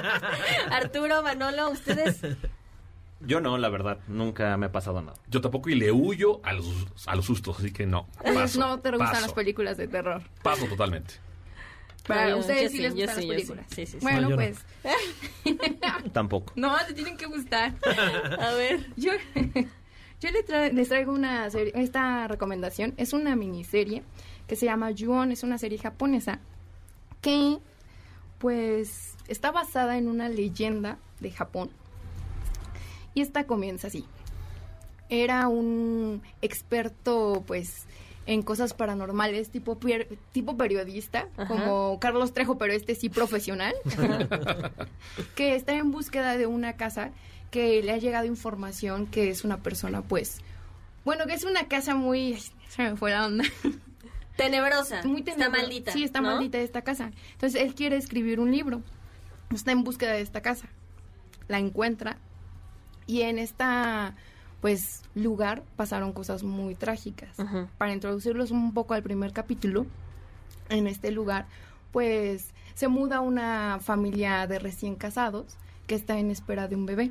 Arturo, 0.70 1.20
Manolo, 1.24 1.70
¿ustedes? 1.70 2.20
Yo 3.20 3.40
no, 3.40 3.58
la 3.58 3.68
verdad, 3.68 3.98
nunca 4.06 4.56
me 4.56 4.66
ha 4.66 4.72
pasado 4.72 5.02
nada. 5.02 5.18
Yo 5.28 5.40
tampoco 5.40 5.68
y 5.70 5.74
le 5.74 5.90
huyo 5.90 6.40
a 6.44 6.52
los, 6.52 6.86
a 7.06 7.16
los 7.16 7.24
sustos, 7.26 7.58
así 7.58 7.72
que 7.72 7.84
no. 7.86 8.06
Paso, 8.34 8.60
no 8.60 8.78
te 8.80 8.90
gustan 8.90 9.08
paso, 9.08 9.20
las 9.22 9.32
películas 9.32 9.76
de 9.76 9.88
terror. 9.88 10.22
Paso 10.42 10.66
totalmente. 10.66 11.14
Para 12.06 12.36
ustedes 12.36 12.70
sí, 12.70 12.78
sí, 12.78 12.82
les 12.84 12.94
gustan 12.94 13.16
las 13.16 13.24
sí. 13.24 13.28
películas. 13.28 13.66
Sí, 13.68 13.86
sí, 13.86 13.92
sí. 13.92 13.98
Bueno, 14.00 14.20
No, 14.22 14.28
yo 14.30 14.36
no. 14.36 14.42
pues. 14.42 14.64
Tampoco. 16.12 16.52
No, 16.56 16.74
te 16.86 16.94
tienen 16.94 17.16
que 17.16 17.26
gustar. 17.26 17.74
A 18.40 18.54
ver. 18.54 18.86
Yo, 18.96 19.12
yo 20.20 20.30
les, 20.30 20.46
tra- 20.46 20.72
les 20.72 20.88
traigo 20.88 21.12
una 21.12 21.50
serie, 21.50 21.72
esta 21.76 22.26
recomendación. 22.28 22.94
Es 22.96 23.12
una 23.12 23.36
miniserie 23.36 24.04
que 24.46 24.56
se 24.56 24.64
llama 24.66 24.90
Ju-On. 24.96 25.32
Es 25.32 25.42
una 25.42 25.58
serie 25.58 25.76
japonesa 25.78 26.40
que, 27.20 27.58
pues, 28.38 29.14
está 29.26 29.50
basada 29.50 29.98
en 29.98 30.08
una 30.08 30.28
leyenda 30.30 30.98
de 31.20 31.30
Japón. 31.30 31.70
Y 33.14 33.20
esta 33.20 33.46
comienza 33.46 33.88
así. 33.88 34.04
Era 35.08 35.48
un 35.48 36.22
experto, 36.42 37.42
pues, 37.46 37.86
en 38.26 38.42
cosas 38.42 38.74
paranormales, 38.74 39.50
tipo, 39.50 39.78
tipo 40.32 40.56
periodista, 40.56 41.28
Ajá. 41.36 41.48
como 41.48 41.98
Carlos 41.98 42.34
Trejo, 42.34 42.58
pero 42.58 42.74
este 42.74 42.94
sí 42.94 43.08
profesional, 43.08 43.74
que 45.34 45.54
está 45.54 45.74
en 45.74 45.90
búsqueda 45.90 46.36
de 46.36 46.46
una 46.46 46.74
casa 46.76 47.10
que 47.50 47.82
le 47.82 47.92
ha 47.92 47.96
llegado 47.96 48.26
información 48.26 49.06
que 49.06 49.30
es 49.30 49.44
una 49.44 49.62
persona, 49.62 50.02
pues, 50.02 50.42
bueno, 51.06 51.24
que 51.26 51.32
es 51.34 51.44
una 51.44 51.68
casa 51.68 51.94
muy... 51.94 52.38
Se 52.68 52.82
me 52.82 52.96
fue 52.96 53.10
la 53.12 53.24
onda. 53.26 53.44
Tenebrosa. 54.36 55.02
Muy 55.04 55.20
Está 55.20 55.32
tenebrosa. 55.32 55.62
maldita. 55.62 55.92
Sí, 55.92 56.04
está 56.04 56.20
¿no? 56.20 56.28
maldita 56.32 56.58
esta 56.58 56.82
casa. 56.82 57.10
Entonces 57.32 57.60
él 57.62 57.74
quiere 57.74 57.96
escribir 57.96 58.40
un 58.40 58.52
libro. 58.52 58.82
Está 59.54 59.72
en 59.72 59.82
búsqueda 59.84 60.12
de 60.12 60.20
esta 60.20 60.42
casa. 60.42 60.68
La 61.48 61.58
encuentra. 61.58 62.18
Y 63.08 63.22
en 63.22 63.38
esta, 63.38 64.14
pues, 64.60 65.02
lugar 65.16 65.64
pasaron 65.74 66.12
cosas 66.12 66.44
muy 66.44 66.76
trágicas. 66.76 67.36
Para 67.78 67.92
introducirlos 67.92 68.52
un 68.52 68.72
poco 68.74 68.94
al 68.94 69.02
primer 69.02 69.32
capítulo, 69.32 69.86
en 70.68 70.86
este 70.86 71.10
lugar, 71.10 71.46
pues, 71.90 72.50
se 72.74 72.86
muda 72.86 73.20
una 73.20 73.78
familia 73.80 74.46
de 74.46 74.60
recién 74.60 74.94
casados 74.94 75.56
que 75.86 75.94
está 75.96 76.18
en 76.18 76.30
espera 76.30 76.68
de 76.68 76.76
un 76.76 76.84
bebé. 76.86 77.10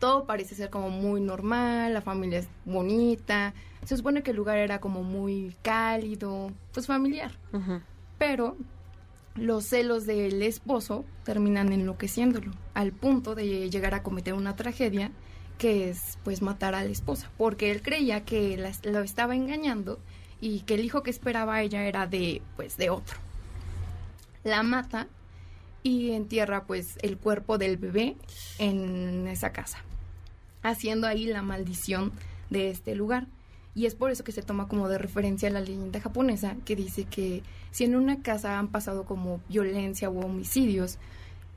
Todo 0.00 0.24
parece 0.24 0.54
ser 0.54 0.70
como 0.70 0.88
muy 0.88 1.20
normal, 1.20 1.92
la 1.92 2.00
familia 2.00 2.38
es 2.38 2.48
bonita. 2.64 3.52
Se 3.84 3.96
supone 3.96 4.22
que 4.22 4.30
el 4.30 4.36
lugar 4.38 4.56
era 4.56 4.80
como 4.80 5.02
muy 5.02 5.54
cálido, 5.62 6.50
pues 6.72 6.86
familiar. 6.86 7.30
Pero 8.18 8.56
los 9.36 9.64
celos 9.64 10.06
del 10.06 10.42
esposo 10.42 11.04
terminan 11.24 11.72
enloqueciéndolo, 11.72 12.52
al 12.74 12.92
punto 12.92 13.34
de 13.34 13.68
llegar 13.70 13.94
a 13.94 14.02
cometer 14.02 14.34
una 14.34 14.56
tragedia 14.56 15.10
que 15.58 15.90
es 15.90 16.18
pues 16.24 16.42
matar 16.42 16.74
a 16.74 16.82
la 16.84 16.90
esposa, 16.90 17.30
porque 17.36 17.70
él 17.70 17.82
creía 17.82 18.24
que 18.24 18.56
la- 18.56 18.72
lo 18.90 19.00
estaba 19.00 19.34
engañando 19.36 19.98
y 20.40 20.60
que 20.60 20.74
el 20.74 20.84
hijo 20.84 21.02
que 21.02 21.10
esperaba 21.10 21.62
ella 21.62 21.84
era 21.84 22.06
de 22.06 22.42
pues 22.56 22.76
de 22.76 22.90
otro. 22.90 23.16
La 24.42 24.62
mata 24.62 25.06
y 25.82 26.10
entierra 26.12 26.64
pues 26.64 26.98
el 27.02 27.18
cuerpo 27.18 27.56
del 27.58 27.76
bebé 27.76 28.16
en 28.58 29.26
esa 29.28 29.52
casa, 29.52 29.78
haciendo 30.62 31.06
ahí 31.06 31.26
la 31.26 31.42
maldición 31.42 32.12
de 32.50 32.70
este 32.70 32.94
lugar. 32.94 33.26
Y 33.74 33.86
es 33.86 33.94
por 33.94 34.10
eso 34.10 34.22
que 34.22 34.32
se 34.32 34.42
toma 34.42 34.68
como 34.68 34.88
de 34.88 34.98
referencia 34.98 35.50
la 35.50 35.60
leyenda 35.60 36.00
japonesa 36.00 36.56
que 36.64 36.76
dice 36.76 37.04
que 37.04 37.42
si 37.72 37.84
en 37.84 37.96
una 37.96 38.22
casa 38.22 38.58
han 38.58 38.68
pasado 38.68 39.04
como 39.04 39.40
violencia 39.48 40.08
o 40.08 40.20
homicidios 40.20 40.98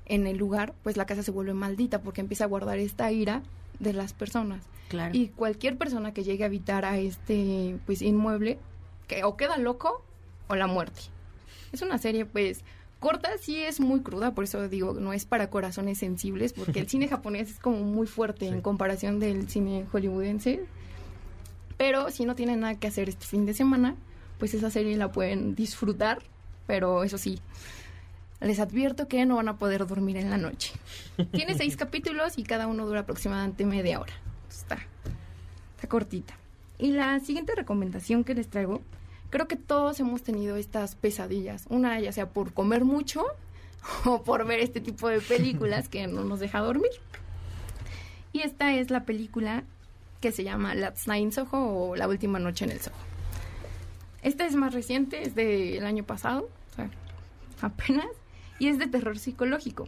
en 0.05 0.25
el 0.25 0.37
lugar, 0.37 0.73
pues 0.83 0.97
la 0.97 1.05
casa 1.05 1.21
se 1.21 1.31
vuelve 1.31 1.53
maldita 1.53 2.01
porque 2.01 2.21
empieza 2.21 2.45
a 2.45 2.47
guardar 2.47 2.79
esta 2.79 3.11
ira 3.11 3.43
de 3.79 3.93
las 3.93 4.13
personas. 4.13 4.63
Claro. 4.89 5.15
Y 5.15 5.27
cualquier 5.27 5.77
persona 5.77 6.13
que 6.13 6.23
llegue 6.23 6.43
a 6.43 6.47
habitar 6.47 6.85
a 6.85 6.97
este 6.97 7.77
pues 7.85 8.01
inmueble, 8.01 8.57
que 9.07 9.23
o 9.23 9.37
queda 9.37 9.57
loco 9.57 10.03
o 10.47 10.55
la 10.55 10.67
muerte. 10.67 11.01
Es 11.71 11.81
una 11.81 11.97
serie 11.97 12.25
pues 12.25 12.63
corta, 12.99 13.37
sí 13.37 13.57
es 13.57 13.79
muy 13.79 14.01
cruda, 14.01 14.33
por 14.33 14.43
eso 14.43 14.67
digo, 14.69 14.93
no 14.93 15.13
es 15.13 15.25
para 15.25 15.49
corazones 15.49 15.99
sensibles, 15.99 16.53
porque 16.53 16.79
el 16.79 16.89
cine 16.89 17.07
japonés 17.07 17.51
es 17.51 17.59
como 17.59 17.77
muy 17.77 18.07
fuerte 18.07 18.47
en 18.47 18.61
comparación 18.61 19.19
del 19.19 19.49
cine 19.49 19.85
hollywoodense. 19.91 20.65
Pero 21.77 22.09
si 22.11 22.25
no 22.25 22.35
tienen 22.35 22.61
nada 22.61 22.75
que 22.75 22.87
hacer 22.87 23.09
este 23.09 23.25
fin 23.25 23.45
de 23.45 23.53
semana, 23.53 23.95
pues 24.39 24.53
esa 24.53 24.69
serie 24.69 24.97
la 24.97 25.11
pueden 25.11 25.55
disfrutar, 25.55 26.19
pero 26.65 27.03
eso 27.03 27.17
sí, 27.17 27.39
les 28.41 28.59
advierto 28.59 29.07
que 29.07 29.25
no 29.25 29.37
van 29.37 29.49
a 29.49 29.57
poder 29.57 29.85
dormir 29.87 30.17
en 30.17 30.29
la 30.29 30.37
noche. 30.37 30.73
Tiene 31.31 31.55
seis 31.55 31.75
capítulos 31.77 32.37
y 32.37 32.43
cada 32.43 32.67
uno 32.67 32.85
dura 32.85 33.01
aproximadamente 33.01 33.65
media 33.65 33.99
hora. 33.99 34.13
Está, 34.49 34.77
está 35.75 35.87
cortita. 35.87 36.35
Y 36.77 36.91
la 36.91 37.19
siguiente 37.19 37.55
recomendación 37.55 38.23
que 38.23 38.35
les 38.35 38.47
traigo, 38.49 38.81
creo 39.29 39.47
que 39.47 39.55
todos 39.55 39.99
hemos 39.99 40.21
tenido 40.21 40.55
estas 40.55 40.95
pesadillas. 40.95 41.65
Una 41.69 41.99
ya 41.99 42.11
sea 42.11 42.29
por 42.29 42.53
comer 42.53 42.85
mucho 42.85 43.25
o 44.05 44.21
por 44.21 44.45
ver 44.45 44.59
este 44.59 44.81
tipo 44.81 45.09
de 45.09 45.19
películas 45.19 45.89
que 45.89 46.05
no 46.07 46.23
nos 46.23 46.39
deja 46.39 46.59
dormir. 46.59 46.91
Y 48.33 48.41
esta 48.41 48.75
es 48.75 48.91
la 48.91 49.03
película 49.03 49.63
que 50.19 50.31
se 50.31 50.43
llama 50.43 50.75
Last 50.75 51.07
Night 51.07 51.23
in 51.23 51.31
Soho 51.31 51.57
o 51.57 51.95
La 51.95 52.07
Última 52.07 52.39
Noche 52.39 52.65
en 52.65 52.71
el 52.71 52.79
Soho. 52.79 52.95
Esta 54.21 54.45
es 54.45 54.55
más 54.55 54.73
reciente, 54.73 55.21
es 55.23 55.35
del 55.35 55.85
año 55.85 56.03
pasado, 56.03 56.49
o 56.71 56.75
sea, 56.75 56.89
apenas, 57.61 58.07
y 58.59 58.67
es 58.67 58.79
de 58.79 58.87
terror 58.87 59.19
psicológico. 59.19 59.87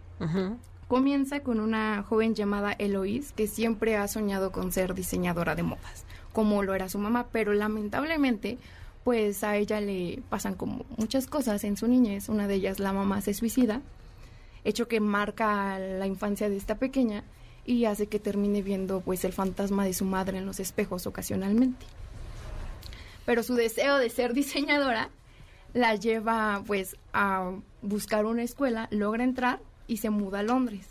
Comienza 0.88 1.41
con 1.41 1.60
una 1.60 2.03
joven 2.03 2.35
llamada 2.35 2.73
Eloise 2.73 3.34
que 3.35 3.47
siempre 3.47 3.97
ha 3.97 4.07
soñado 4.07 4.51
con 4.51 4.72
ser 4.72 4.93
diseñadora 4.93 5.56
de 5.56 5.64
modas, 5.64 6.06
como 6.34 6.64
lo 6.64 6.73
era 6.73 6.89
su 6.89 6.99
mamá, 6.99 7.27
pero 7.31 7.53
lamentablemente 7.53 8.57
pues 9.03 9.43
a 9.43 9.56
ella 9.56 9.81
le 9.81 10.22
pasan 10.30 10.56
como 10.56 10.85
muchas 10.97 11.26
cosas 11.26 11.64
en 11.64 11.77
su 11.77 11.88
niñez, 11.88 12.30
una 12.30 12.47
de 12.47 12.56
ellas 12.56 12.80
la 12.80 12.93
mamá 12.93 13.22
se 13.22 13.34
suicida, 13.34 13.81
hecho 14.64 14.88
que 14.88 14.99
marca 14.99 15.80
la 15.80 16.06
infancia 16.06 16.49
de 16.49 16.57
esta 16.57 16.76
pequeña 16.76 17.23
y 17.65 17.86
hace 17.86 18.07
que 18.07 18.19
termine 18.19 18.61
viendo 18.61 19.02
pues 19.02 19.23
el 19.26 19.34
fantasma 19.34 19.86
de 19.86 19.94
su 19.94 20.06
madre 20.06 20.38
en 20.38 20.45
los 20.45 20.60
espejos 20.60 21.07
ocasionalmente. 21.07 21.86
Pero 23.26 23.44
su 23.44 23.56
deseo 23.56 23.98
de 23.98 24.10
ser 24.10 24.34
diseñadora 24.34 25.10
la 25.73 25.95
lleva 25.95 26.64
pues 26.65 26.95
a 27.14 27.52
buscar 27.81 28.26
una 28.26 28.44
escuela, 28.44 28.88
logra 28.91 29.23
entrar 29.23 29.60
y 29.88 29.98
se 29.98 30.10
muda 30.10 30.40
a 30.40 30.44
Londres. 30.44 30.88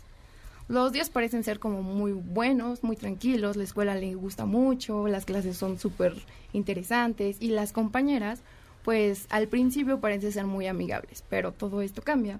Los 0.67 0.91
días 0.91 1.09
parecen 1.09 1.43
ser 1.43 1.59
como 1.59 1.81
muy 1.81 2.11
buenos, 2.11 2.83
muy 2.83 2.95
tranquilos, 2.95 3.57
la 3.57 3.63
escuela 3.63 3.95
le 3.95 4.13
gusta 4.13 4.45
mucho, 4.45 5.07
las 5.07 5.25
clases 5.25 5.57
son 5.57 5.79
súper 5.79 6.13
interesantes 6.53 7.37
y 7.39 7.49
las 7.49 7.71
compañeras 7.73 8.41
pues 8.83 9.25
al 9.29 9.47
principio 9.47 9.99
parecen 9.99 10.31
ser 10.31 10.45
muy 10.45 10.67
amigables, 10.67 11.23
pero 11.27 11.51
todo 11.51 11.81
esto 11.81 12.01
cambia 12.01 12.39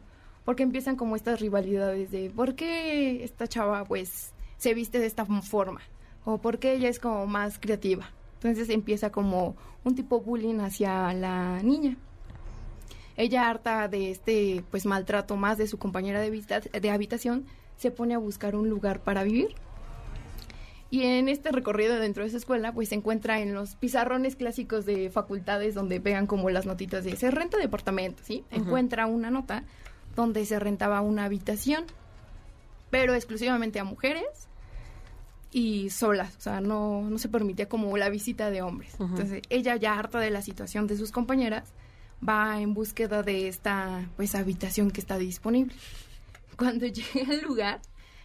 porque 0.50 0.64
empiezan 0.64 0.96
como 0.96 1.16
estas 1.16 1.40
rivalidades 1.40 2.10
de 2.10 2.32
por 2.32 2.56
qué 2.56 3.24
esta 3.24 3.46
chava 3.46 3.86
pues 3.86 4.34
se 4.58 4.74
viste 4.74 4.98
de 4.98 5.06
esta 5.06 5.24
forma 5.24 5.80
o 6.26 6.40
por 6.40 6.58
qué 6.58 6.74
ella 6.74 6.90
es 6.90 6.98
como 6.98 7.28
más 7.28 7.60
creativa. 7.60 8.10
Entonces 8.34 8.72
empieza 8.72 9.12
como 9.12 9.56
un 9.84 9.94
tipo 9.94 10.22
bullying 10.22 10.60
hacia 10.62 11.14
la 11.14 11.62
niña. 11.62 11.98
Ella 13.16 13.48
harta 13.48 13.88
de 13.90 14.10
este 14.10 14.64
pues 14.72 14.88
maltrato 14.88 15.36
más 15.36 15.60
de 15.60 15.68
su 15.68 15.78
compañera 15.78 16.20
de, 16.20 16.32
de 16.32 16.90
habitación, 16.90 17.46
se 17.78 17.92
pone 17.92 18.16
a 18.16 18.18
buscar 18.18 18.56
un 18.56 18.70
lugar 18.70 19.04
para 19.04 19.24
vivir. 19.24 19.54
Y 20.90 21.04
en 21.04 21.30
este 21.30 21.52
recorrido 21.52 22.00
dentro 22.00 22.24
de 22.24 22.30
esa 22.30 22.38
escuela, 22.38 22.74
pues 22.74 22.90
se 22.90 22.96
encuentra 22.96 23.40
en 23.40 23.54
los 23.54 23.76
pizarrones 23.76 24.36
clásicos 24.36 24.88
de 24.88 25.12
facultades 25.12 25.76
donde 25.76 26.02
pegan 26.02 26.26
como 26.26 26.50
las 26.50 26.66
notitas 26.66 27.04
de 27.04 27.16
se 27.18 27.30
renta 27.30 27.60
departamento, 27.60 28.24
¿sí? 28.24 28.44
Ujú. 28.52 28.62
Encuentra 28.62 29.06
una 29.06 29.30
nota 29.30 29.64
donde 30.20 30.46
se 30.46 30.60
rentaba 30.60 31.02
una 31.02 31.26
habitación, 31.26 31.86
pero 32.90 33.14
exclusivamente 33.14 33.80
a 33.80 33.84
mujeres 33.84 34.26
y 35.52 35.90
solas, 35.90 36.36
o 36.38 36.42
sea, 36.42 36.62
no, 36.62 37.02
no 37.10 37.18
se 37.18 37.30
permitía 37.30 37.68
como 37.68 37.96
la 37.98 38.10
visita 38.10 38.52
de 38.52 38.62
hombres. 38.62 38.96
Entonces, 39.00 39.42
ella 39.50 39.76
ya 39.78 39.98
harta 39.98 40.20
de 40.20 40.30
la 40.30 40.42
situación 40.42 40.88
de 40.88 40.98
sus 40.98 41.12
compañeras, 41.12 41.74
va 42.28 42.60
en 42.60 42.74
búsqueda 42.74 43.24
de 43.24 43.48
esta 43.48 44.10
pues 44.18 44.36
habitación 44.36 44.92
que 44.92 45.02
está 45.02 45.18
disponible. 45.18 45.74
Cuando 46.58 46.86
llega 46.88 47.32
al 47.32 47.42
lugar, 47.42 47.82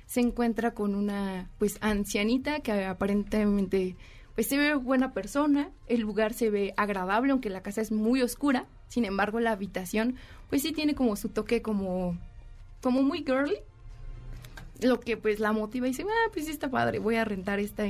se 0.06 0.20
encuentra 0.20 0.74
con 0.74 0.94
una 0.94 1.48
pues 1.58 1.78
ancianita 1.80 2.60
que 2.60 2.84
aparentemente 2.84 3.96
pues 4.34 4.48
se 4.48 4.58
ve 4.58 4.74
buena 4.74 5.12
persona, 5.12 5.70
el 5.86 6.00
lugar 6.00 6.34
se 6.34 6.50
ve 6.50 6.74
agradable 6.76 7.30
aunque 7.30 7.50
la 7.50 7.62
casa 7.62 7.80
es 7.80 7.92
muy 7.92 8.20
oscura, 8.20 8.66
sin 8.88 9.04
embargo 9.04 9.38
la 9.38 9.52
habitación 9.52 10.16
pues 10.54 10.62
sí 10.62 10.70
tiene 10.70 10.94
como 10.94 11.16
su 11.16 11.30
toque 11.30 11.62
como 11.62 12.16
como 12.80 13.02
muy 13.02 13.24
girly, 13.24 13.56
lo 14.82 15.00
que 15.00 15.16
pues 15.16 15.40
la 15.40 15.50
motiva 15.50 15.88
y 15.88 15.90
dice, 15.90 16.04
ah, 16.04 16.30
pues 16.32 16.46
sí 16.46 16.52
está 16.52 16.70
padre, 16.70 17.00
voy 17.00 17.16
a 17.16 17.24
rentar 17.24 17.58
esta, 17.58 17.82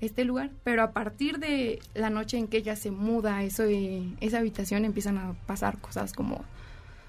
este 0.00 0.24
lugar, 0.24 0.52
pero 0.62 0.84
a 0.84 0.92
partir 0.92 1.40
de 1.40 1.80
la 1.92 2.08
noche 2.08 2.38
en 2.38 2.46
que 2.46 2.58
ella 2.58 2.76
se 2.76 2.92
muda 2.92 3.38
a 3.38 3.42
eso, 3.42 3.64
eh, 3.64 4.04
esa 4.20 4.38
habitación 4.38 4.84
empiezan 4.84 5.18
a 5.18 5.32
pasar 5.48 5.80
cosas 5.80 6.12
como 6.12 6.44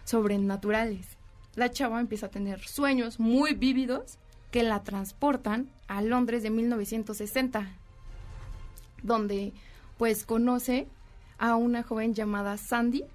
sobrenaturales. 0.06 1.06
La 1.54 1.70
chava 1.70 2.00
empieza 2.00 2.26
a 2.26 2.30
tener 2.30 2.62
sueños 2.62 3.20
muy 3.20 3.54
vívidos 3.54 4.18
que 4.50 4.64
la 4.64 4.82
transportan 4.82 5.70
a 5.88 6.02
Londres 6.02 6.42
de 6.42 6.50
1960, 6.50 7.76
donde 9.04 9.54
pues 10.00 10.26
conoce 10.26 10.88
a 11.38 11.56
una 11.58 11.84
joven 11.84 12.16
llamada 12.16 12.58
Sandy, 12.58 13.06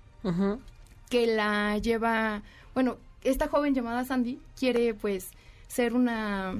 que 1.12 1.26
la 1.26 1.76
lleva, 1.76 2.42
bueno, 2.72 2.96
esta 3.22 3.46
joven 3.46 3.74
llamada 3.74 4.02
Sandy 4.02 4.40
quiere 4.58 4.94
pues 4.94 5.28
ser 5.68 5.92
una, 5.92 6.54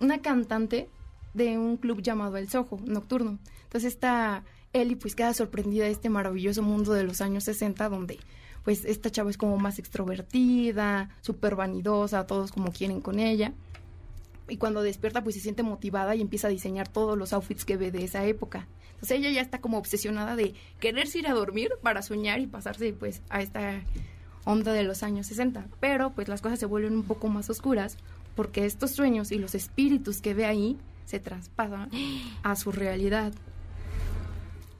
una 0.00 0.20
cantante 0.20 0.90
de 1.32 1.56
un 1.56 1.78
club 1.78 2.02
llamado 2.02 2.36
El 2.36 2.50
Soho, 2.50 2.78
nocturno. 2.84 3.38
Entonces 3.62 3.94
está 3.94 4.44
Ellie 4.74 4.96
pues 4.96 5.14
queda 5.14 5.32
sorprendida 5.32 5.86
de 5.86 5.92
este 5.92 6.10
maravilloso 6.10 6.62
mundo 6.62 6.92
de 6.92 7.04
los 7.04 7.22
años 7.22 7.44
60 7.44 7.88
donde 7.88 8.18
pues 8.64 8.84
esta 8.84 9.10
chava 9.10 9.30
es 9.30 9.38
como 9.38 9.56
más 9.56 9.78
extrovertida, 9.78 11.08
súper 11.22 11.56
vanidosa, 11.56 12.26
todos 12.26 12.52
como 12.52 12.70
quieren 12.70 13.00
con 13.00 13.18
ella. 13.18 13.54
Y 14.46 14.58
cuando 14.58 14.82
despierta 14.82 15.24
pues 15.24 15.36
se 15.36 15.40
siente 15.40 15.62
motivada 15.62 16.14
y 16.14 16.20
empieza 16.20 16.48
a 16.48 16.50
diseñar 16.50 16.86
todos 16.86 17.16
los 17.16 17.32
outfits 17.32 17.64
que 17.64 17.78
ve 17.78 17.90
de 17.92 18.04
esa 18.04 18.26
época. 18.26 18.68
Entonces 18.98 19.18
ella 19.18 19.30
ya 19.30 19.40
está 19.42 19.60
como 19.60 19.78
obsesionada 19.78 20.34
de 20.34 20.54
quererse 20.80 21.20
ir 21.20 21.28
a 21.28 21.32
dormir 21.32 21.70
para 21.82 22.02
soñar 22.02 22.40
y 22.40 22.48
pasarse 22.48 22.92
pues 22.92 23.22
a 23.28 23.40
esta 23.40 23.80
onda 24.44 24.72
de 24.72 24.82
los 24.82 25.04
años 25.04 25.28
60. 25.28 25.66
Pero 25.78 26.10
pues 26.10 26.26
las 26.26 26.42
cosas 26.42 26.58
se 26.58 26.66
vuelven 26.66 26.94
un 26.94 27.04
poco 27.04 27.28
más 27.28 27.48
oscuras 27.48 27.96
porque 28.34 28.66
estos 28.66 28.90
sueños 28.90 29.30
y 29.30 29.38
los 29.38 29.54
espíritus 29.54 30.20
que 30.20 30.34
ve 30.34 30.46
ahí 30.46 30.78
se 31.04 31.20
traspasan 31.20 31.90
a 32.42 32.56
su 32.56 32.72
realidad. 32.72 33.32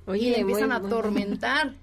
Oye, 0.06 0.28
y 0.28 0.30
le 0.30 0.40
empiezan 0.40 0.72
a 0.72 0.76
atormentar. 0.76 1.74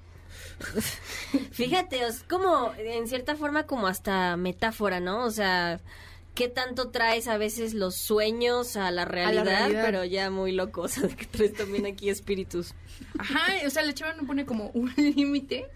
Fíjate, 1.52 2.06
es 2.06 2.24
como, 2.24 2.74
en 2.78 3.08
cierta 3.08 3.36
forma, 3.36 3.66
como 3.66 3.88
hasta 3.88 4.36
metáfora, 4.36 5.00
¿no? 5.00 5.24
O 5.24 5.32
sea, 5.32 5.80
¿qué 6.36 6.50
tanto 6.50 6.90
traes 6.90 7.28
a 7.28 7.38
veces 7.38 7.74
los 7.74 7.96
sueños 7.96 8.78
a 8.78 8.92
la 8.92 9.06
realidad? 9.06 9.46
realidad. 9.46 9.82
Pero 9.84 10.04
ya 10.04 10.30
muy 10.30 10.52
loco, 10.52 10.82
o 10.84 10.88
sea, 10.88 11.08
de 11.08 11.16
que 11.16 11.26
traes 11.26 11.54
también 11.54 11.86
aquí 11.86 12.10
espíritus. 12.10 12.76
Ajá, 13.18 13.42
o 13.66 13.70
sea, 13.70 13.84
la 13.84 13.94
chava 13.94 14.14
no 14.14 14.28
pone 14.28 14.46
como 14.46 14.70
un 14.74 14.94
límite 14.98 15.68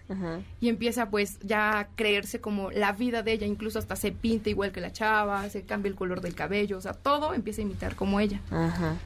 y 0.60 0.68
empieza 0.68 1.10
pues 1.10 1.38
ya 1.40 1.80
a 1.80 1.88
creerse 1.88 2.40
como 2.40 2.70
la 2.70 2.92
vida 2.92 3.22
de 3.22 3.32
ella, 3.32 3.46
incluso 3.46 3.78
hasta 3.78 3.96
se 3.96 4.12
pinta 4.12 4.50
igual 4.50 4.70
que 4.70 4.80
la 4.80 4.92
chava, 4.92 5.48
se 5.50 5.62
cambia 5.62 5.90
el 5.90 5.96
color 5.96 6.20
del 6.20 6.34
cabello, 6.34 6.78
o 6.78 6.80
sea, 6.80 6.92
todo 6.92 7.34
empieza 7.34 7.62
a 7.62 7.64
imitar 7.64 7.96
como 7.96 8.20
ella. 8.20 8.40
Ajá. 8.50 8.96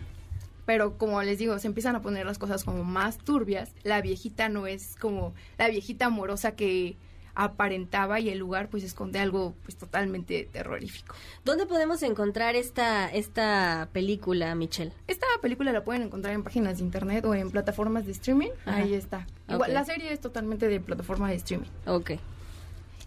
Pero 0.66 0.96
como 0.96 1.22
les 1.22 1.38
digo, 1.38 1.58
se 1.58 1.66
empiezan 1.66 1.94
a 1.94 2.02
poner 2.02 2.24
las 2.26 2.38
cosas 2.38 2.64
como 2.64 2.84
más 2.84 3.18
turbias. 3.18 3.72
La 3.82 4.00
viejita 4.00 4.48
no 4.48 4.66
es 4.66 4.96
como 4.96 5.34
la 5.58 5.68
viejita 5.68 6.06
amorosa 6.06 6.56
que 6.56 6.96
aparentaba 7.34 8.20
y 8.20 8.28
el 8.28 8.38
lugar 8.38 8.68
pues 8.68 8.84
esconde 8.84 9.18
algo 9.18 9.54
pues 9.62 9.76
totalmente 9.76 10.48
terrorífico. 10.52 11.14
¿Dónde 11.44 11.66
podemos 11.66 12.02
encontrar 12.02 12.56
esta, 12.56 13.08
esta 13.10 13.88
película, 13.92 14.54
Michelle? 14.54 14.92
Esta 15.06 15.26
película 15.42 15.72
la 15.72 15.84
pueden 15.84 16.02
encontrar 16.02 16.34
en 16.34 16.42
páginas 16.42 16.78
de 16.78 16.84
internet 16.84 17.24
o 17.24 17.34
en 17.34 17.50
plataformas 17.50 18.06
de 18.06 18.12
streaming. 18.12 18.50
Ajá. 18.64 18.78
Ahí 18.78 18.94
está. 18.94 19.26
Igual. 19.48 19.74
La 19.74 19.84
serie 19.84 20.12
es 20.12 20.20
totalmente 20.20 20.68
de 20.68 20.80
plataforma 20.80 21.28
de 21.28 21.36
streaming. 21.36 21.68
Ok. 21.86 22.12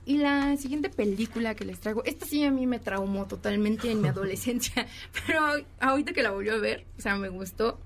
Y 0.07 0.19
la 0.19 0.55
siguiente 0.55 0.89
película 0.89 1.53
que 1.53 1.65
les 1.65 1.81
traigo, 1.81 2.01
esta 2.05 2.25
sí 2.25 2.41
a 2.45 2.49
mí 2.49 2.65
me 2.65 2.79
traumó 2.79 3.25
totalmente 3.25 3.91
en 3.91 4.01
mi 4.01 4.07
adolescencia, 4.07 4.87
pero 5.27 5.41
ahorita 5.81 6.13
que 6.13 6.23
la 6.23 6.31
volví 6.31 6.49
a 6.49 6.55
ver, 6.55 6.85
o 6.97 7.01
sea, 7.01 7.17
me 7.17 7.27
gustó, 7.27 7.77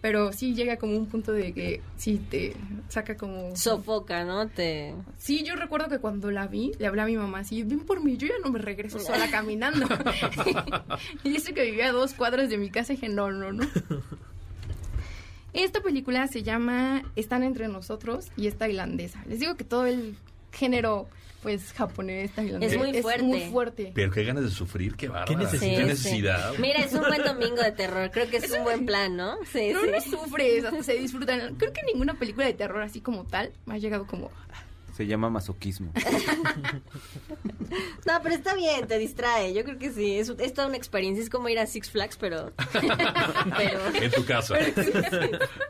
pero 0.00 0.32
sí 0.32 0.54
llega 0.54 0.76
como 0.76 0.96
un 0.96 1.06
punto 1.06 1.32
de 1.32 1.52
que 1.52 1.80
sí 1.96 2.18
te 2.30 2.54
saca 2.88 3.16
como... 3.16 3.56
Sofoca, 3.56 4.24
¿no? 4.24 4.48
Te... 4.48 4.94
Sí, 5.16 5.42
yo 5.42 5.56
recuerdo 5.56 5.88
que 5.88 5.98
cuando 5.98 6.30
la 6.30 6.46
vi, 6.46 6.72
le 6.78 6.86
hablé 6.86 7.02
a 7.02 7.06
mi 7.06 7.16
mamá 7.16 7.40
así, 7.40 7.64
ven 7.64 7.80
por 7.80 8.02
mí, 8.02 8.16
yo 8.16 8.28
ya 8.28 8.34
no 8.44 8.50
me 8.50 8.60
regreso 8.60 9.00
sola 9.00 9.28
caminando. 9.30 9.86
y 11.24 11.36
eso 11.36 11.52
que 11.52 11.64
vivía 11.64 11.88
a 11.88 11.92
dos 11.92 12.14
cuadras 12.14 12.48
de 12.48 12.58
mi 12.58 12.70
casa, 12.70 12.92
dije, 12.92 13.08
no, 13.08 13.32
no, 13.32 13.52
no. 13.52 13.66
Esta 15.52 15.80
película 15.80 16.28
se 16.28 16.44
llama 16.44 17.02
Están 17.16 17.42
entre 17.42 17.66
nosotros 17.68 18.30
y 18.36 18.46
es 18.46 18.56
tailandesa. 18.56 19.24
Les 19.26 19.40
digo 19.40 19.56
que 19.56 19.64
todo 19.64 19.86
el 19.86 20.16
género, 20.52 21.08
pues, 21.42 21.72
japonés, 21.72 22.32
tailandés, 22.32 22.72
Es 22.72 22.78
muy 22.78 23.02
fuerte. 23.02 23.22
muy 23.22 23.40
fuerte. 23.50 23.92
Pero 23.94 24.10
qué 24.10 24.24
ganas 24.24 24.44
de 24.44 24.50
sufrir, 24.50 24.96
qué 24.96 25.08
bárbaro. 25.08 25.38
necesidad? 25.38 25.76
¿Qué 25.78 25.84
necesidad? 25.84 26.52
sí. 26.54 26.62
Mira, 26.62 26.80
es 26.80 26.92
un 26.92 27.00
buen 27.00 27.22
domingo 27.22 27.62
de 27.62 27.72
terror. 27.72 28.10
Creo 28.10 28.28
que 28.28 28.38
es 28.38 28.50
un 28.50 28.64
buen 28.64 28.86
plan, 28.86 29.16
¿no? 29.16 29.36
Sí, 29.52 29.70
no, 29.72 29.82
sí. 29.82 29.88
no 29.92 30.00
sufres, 30.00 30.64
hasta 30.64 30.82
se 30.82 30.94
disfrutan. 30.94 31.54
Creo 31.56 31.72
que 31.72 31.82
ninguna 31.84 32.14
película 32.14 32.46
de 32.46 32.54
terror 32.54 32.82
así 32.82 33.00
como 33.00 33.24
tal 33.24 33.52
me 33.66 33.74
ha 33.74 33.78
llegado 33.78 34.06
como... 34.06 34.30
Se 34.96 35.06
llama 35.06 35.30
masoquismo. 35.30 35.92
No, 38.06 38.14
pero 38.22 38.34
está 38.34 38.54
bien, 38.54 38.86
te 38.86 38.98
distrae. 38.98 39.52
Yo 39.52 39.62
creo 39.64 39.78
que 39.78 39.92
sí. 39.92 40.18
Es, 40.18 40.30
es 40.38 40.54
toda 40.54 40.68
una 40.68 40.78
experiencia. 40.78 41.22
Es 41.22 41.28
como 41.28 41.48
ir 41.50 41.58
a 41.58 41.66
Six 41.66 41.90
Flags, 41.90 42.16
pero. 42.16 42.52
pero 43.56 43.80
En 43.94 44.10
tu 44.10 44.24
casa. 44.24 44.56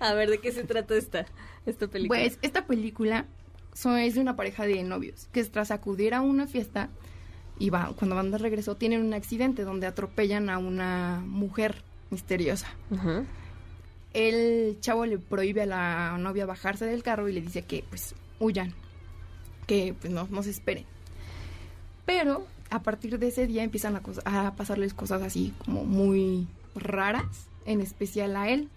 a 0.00 0.14
ver, 0.14 0.30
¿de 0.30 0.38
qué 0.38 0.52
se 0.52 0.64
trata 0.64 0.94
esta, 0.94 1.26
esta 1.66 1.88
película? 1.88 2.20
Pues 2.20 2.38
esta 2.42 2.66
película 2.66 3.26
so- 3.72 3.96
es 3.96 4.14
de 4.14 4.20
una 4.20 4.36
pareja 4.36 4.64
de 4.66 4.82
novios 4.82 5.28
que 5.32 5.44
tras 5.44 5.70
acudir 5.70 6.14
a 6.14 6.20
una 6.20 6.46
fiesta 6.46 6.88
y 7.58 7.70
va, 7.70 7.92
cuando 7.96 8.16
van 8.16 8.30
de 8.30 8.38
regreso 8.38 8.76
tienen 8.76 9.02
un 9.04 9.14
accidente 9.14 9.62
donde 9.64 9.86
atropellan 9.86 10.48
a 10.50 10.58
una 10.58 11.22
mujer 11.26 11.82
misteriosa. 12.10 12.66
El 14.14 14.76
chavo 14.80 15.06
le 15.06 15.18
prohíbe 15.18 15.62
a 15.62 15.66
la 15.66 16.16
novia 16.18 16.44
bajarse 16.44 16.84
del 16.84 17.02
carro 17.02 17.28
y 17.28 17.32
le 17.32 17.40
dice 17.40 17.62
que 17.62 17.84
pues 17.88 18.14
huyan, 18.40 18.74
que 19.66 19.94
pues 19.98 20.12
no, 20.12 20.28
no 20.30 20.42
se 20.42 20.50
esperen. 20.50 20.84
Pero 22.04 22.46
a 22.70 22.82
partir 22.82 23.18
de 23.18 23.28
ese 23.28 23.46
día 23.46 23.62
empiezan 23.62 23.96
a, 23.96 24.02
a 24.46 24.52
pasarles 24.54 24.92
cosas 24.92 25.22
así 25.22 25.54
como 25.64 25.84
muy 25.84 26.46
raras, 26.74 27.46
en 27.64 27.80
especial 27.80 28.36
a 28.36 28.48
él, 28.50 28.68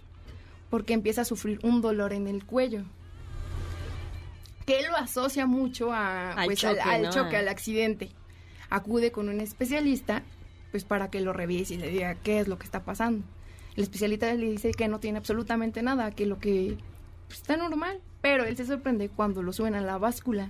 porque 0.70 0.94
empieza 0.94 1.22
a 1.22 1.26
sufrir 1.26 1.60
un 1.64 1.82
dolor 1.82 2.14
en 2.14 2.28
el 2.28 2.46
cuello. 2.46 2.84
Que 4.66 4.88
lo 4.88 4.96
asocia 4.96 5.46
mucho 5.46 5.92
a, 5.94 6.34
Al 6.34 6.46
pues, 6.48 6.60
choque, 6.60 6.80
al, 6.80 6.90
al 6.90 7.02
¿no? 7.04 7.10
choque, 7.12 7.38
al 7.38 7.48
accidente. 7.48 8.10
Acude 8.70 9.12
con 9.12 9.30
un 9.30 9.42
especialista, 9.42 10.24
pues 10.72 10.84
para 10.84 11.10
que 11.10 11.22
lo 11.22 11.34
revise 11.34 11.76
y 11.76 11.78
le 11.78 11.90
diga 11.90 12.16
qué 12.16 12.40
es 12.40 12.48
lo 12.48 12.58
que 12.58 12.66
está 12.66 12.84
pasando. 12.84 13.24
El 13.76 13.84
especialista 13.84 14.34
le 14.34 14.50
dice 14.50 14.72
que 14.72 14.88
no 14.88 15.00
tiene 15.00 15.18
absolutamente 15.18 15.82
nada, 15.84 16.12
que 16.12 16.26
lo 16.26 16.40
que 16.40 16.78
pues, 17.28 17.42
está 17.42 17.58
normal. 17.58 18.00
Pero 18.22 18.44
él 18.46 18.58
se 18.58 18.66
sorprende 18.66 19.10
cuando 19.10 19.44
lo 19.44 19.54
suben 19.54 19.76
a 19.76 19.82
la 19.82 19.98
báscula. 19.98 20.50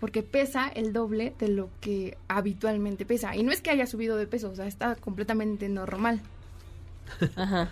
Porque 0.00 0.22
pesa 0.22 0.68
el 0.68 0.92
doble 0.92 1.34
de 1.38 1.48
lo 1.48 1.70
que 1.80 2.18
habitualmente 2.28 3.06
pesa. 3.06 3.36
Y 3.36 3.42
no 3.42 3.52
es 3.52 3.62
que 3.62 3.70
haya 3.70 3.86
subido 3.86 4.16
de 4.16 4.26
peso, 4.26 4.50
o 4.50 4.56
sea, 4.56 4.66
está 4.66 4.96
completamente 4.96 5.68
normal. 5.68 6.20
Ajá. 7.36 7.70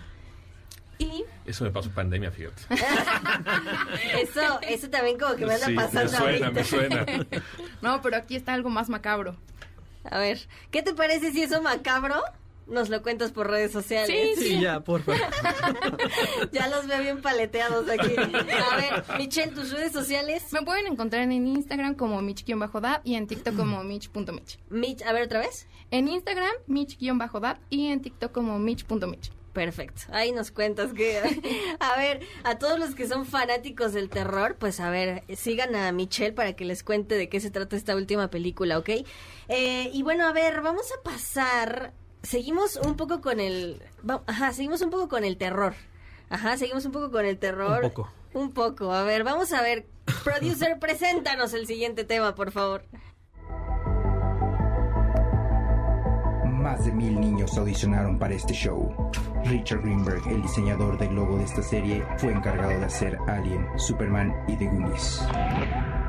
Y 1.03 1.25
Eso 1.45 1.63
me 1.63 1.71
pasó 1.71 1.89
en 1.89 1.95
pandemia, 1.95 2.31
fíjate. 2.31 2.61
eso, 4.21 4.59
eso 4.61 4.89
también 4.89 5.17
como 5.19 5.35
que 5.35 5.45
me 5.45 5.53
anda 5.53 5.65
Sí, 5.65 5.71
me 5.73 5.81
pasando 5.81 6.09
suena, 6.11 6.25
ahorita. 6.47 6.51
me 6.51 6.63
suena. 6.63 7.05
No, 7.81 8.01
pero 8.01 8.17
aquí 8.17 8.35
está 8.35 8.53
algo 8.53 8.69
más 8.69 8.89
macabro. 8.89 9.35
A 10.09 10.19
ver, 10.19 10.39
¿qué 10.71 10.81
te 10.81 10.93
parece 10.93 11.31
si 11.31 11.43
eso 11.43 11.61
macabro? 11.61 12.21
Nos 12.65 12.89
lo 12.89 13.01
cuentas 13.01 13.31
por 13.33 13.49
redes 13.49 13.73
sociales. 13.73 14.07
Sí, 14.35 14.41
sí. 14.41 14.49
Sí, 14.55 14.61
ya, 14.61 14.79
por 14.79 15.01
favor. 15.01 15.19
ya 16.53 16.67
los 16.69 16.87
veo 16.87 17.01
bien 17.01 17.21
paleteados 17.21 17.89
aquí. 17.89 18.15
A 18.17 18.75
ver, 18.77 19.03
Michelle, 19.17 19.51
tus 19.51 19.71
redes 19.71 19.91
sociales. 19.91 20.43
Me 20.53 20.61
pueden 20.61 20.87
encontrar 20.87 21.23
en 21.23 21.33
Instagram 21.45 21.95
como 21.95 22.21
Mitch-Dab 22.21 23.01
y 23.03 23.15
en 23.15 23.27
TikTok 23.27 23.55
como 23.57 23.83
Mitch.Mitch. 23.83 24.59
Mitch, 24.69 25.01
a 25.01 25.11
ver 25.11 25.23
otra 25.23 25.39
vez. 25.39 25.67
En 25.91 26.07
Instagram, 26.07 26.53
Mitch-Dab 26.67 27.59
y 27.69 27.87
en 27.87 28.01
TikTok 28.01 28.31
como 28.31 28.57
Mitch.Mitch. 28.59 29.31
Perfecto. 29.53 30.01
Ahí 30.11 30.31
nos 30.31 30.51
cuentas 30.51 30.93
que... 30.93 31.19
A 31.79 31.95
ver, 31.97 32.21
a 32.43 32.57
todos 32.57 32.79
los 32.79 32.95
que 32.95 33.07
son 33.07 33.25
fanáticos 33.25 33.93
del 33.93 34.09
terror, 34.09 34.55
pues 34.57 34.79
a 34.79 34.89
ver, 34.89 35.23
sigan 35.35 35.75
a 35.75 35.91
Michelle 35.91 36.33
para 36.33 36.53
que 36.53 36.65
les 36.65 36.83
cuente 36.83 37.15
de 37.15 37.29
qué 37.29 37.39
se 37.39 37.51
trata 37.51 37.75
esta 37.75 37.95
última 37.95 38.29
película, 38.29 38.79
¿ok? 38.79 38.89
Eh, 39.49 39.89
y 39.93 40.01
bueno, 40.03 40.25
a 40.25 40.33
ver, 40.33 40.61
vamos 40.61 40.91
a 40.91 41.03
pasar... 41.03 41.93
Seguimos 42.23 42.77
un 42.77 42.95
poco 42.95 43.21
con 43.21 43.39
el... 43.39 43.81
va- 44.09 44.23
Ajá, 44.27 44.53
seguimos 44.53 44.81
un 44.81 44.89
poco 44.89 45.07
con 45.09 45.23
el 45.23 45.37
terror. 45.37 45.75
Ajá, 46.29 46.57
seguimos 46.57 46.85
un 46.85 46.91
poco 46.93 47.11
con 47.11 47.25
el 47.25 47.37
terror. 47.37 47.83
Un 47.83 47.89
poco. 47.91 48.11
Un 48.33 48.51
poco. 48.53 48.91
A 48.93 49.03
ver, 49.03 49.23
vamos 49.23 49.51
a 49.53 49.61
ver. 49.61 49.85
Producer, 50.23 50.79
preséntanos 50.79 51.53
el 51.53 51.67
siguiente 51.67 52.05
tema, 52.05 52.33
por 52.33 52.51
favor. 52.51 52.85
Más 56.63 56.85
de 56.85 56.93
mil 56.93 57.19
niños 57.19 57.57
audicionaron 57.57 58.17
para 58.17 58.35
este 58.35 58.53
show. 58.53 58.89
Richard 59.43 59.81
Greenberg, 59.81 60.25
el 60.29 60.41
diseñador 60.41 60.97
del 60.97 61.13
logo 61.13 61.37
de 61.37 61.43
esta 61.43 61.61
serie, 61.61 62.05
fue 62.17 62.31
encargado 62.31 62.69
de 62.69 62.85
hacer 62.85 63.17
Alien, 63.27 63.67
Superman 63.75 64.33
y 64.47 64.55
The 64.55 64.67
Goonies. 64.67 65.27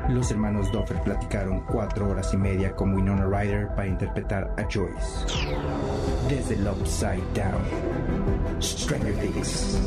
Los 0.07 0.31
hermanos 0.31 0.71
Duffer 0.71 1.01
platicaron 1.01 1.59
cuatro 1.69 2.09
horas 2.09 2.33
y 2.33 2.37
media 2.37 2.73
con 2.73 2.93
Winona 2.93 3.25
Ryder 3.25 3.67
para 3.75 3.87
interpretar 3.87 4.55
a 4.57 4.63
Joyce. 4.63 5.25
Desde 6.29 6.55
el 6.55 6.65
Upside 6.69 7.21
Down. 7.33 8.61
Stranger 8.61 9.13
Things. 9.15 9.77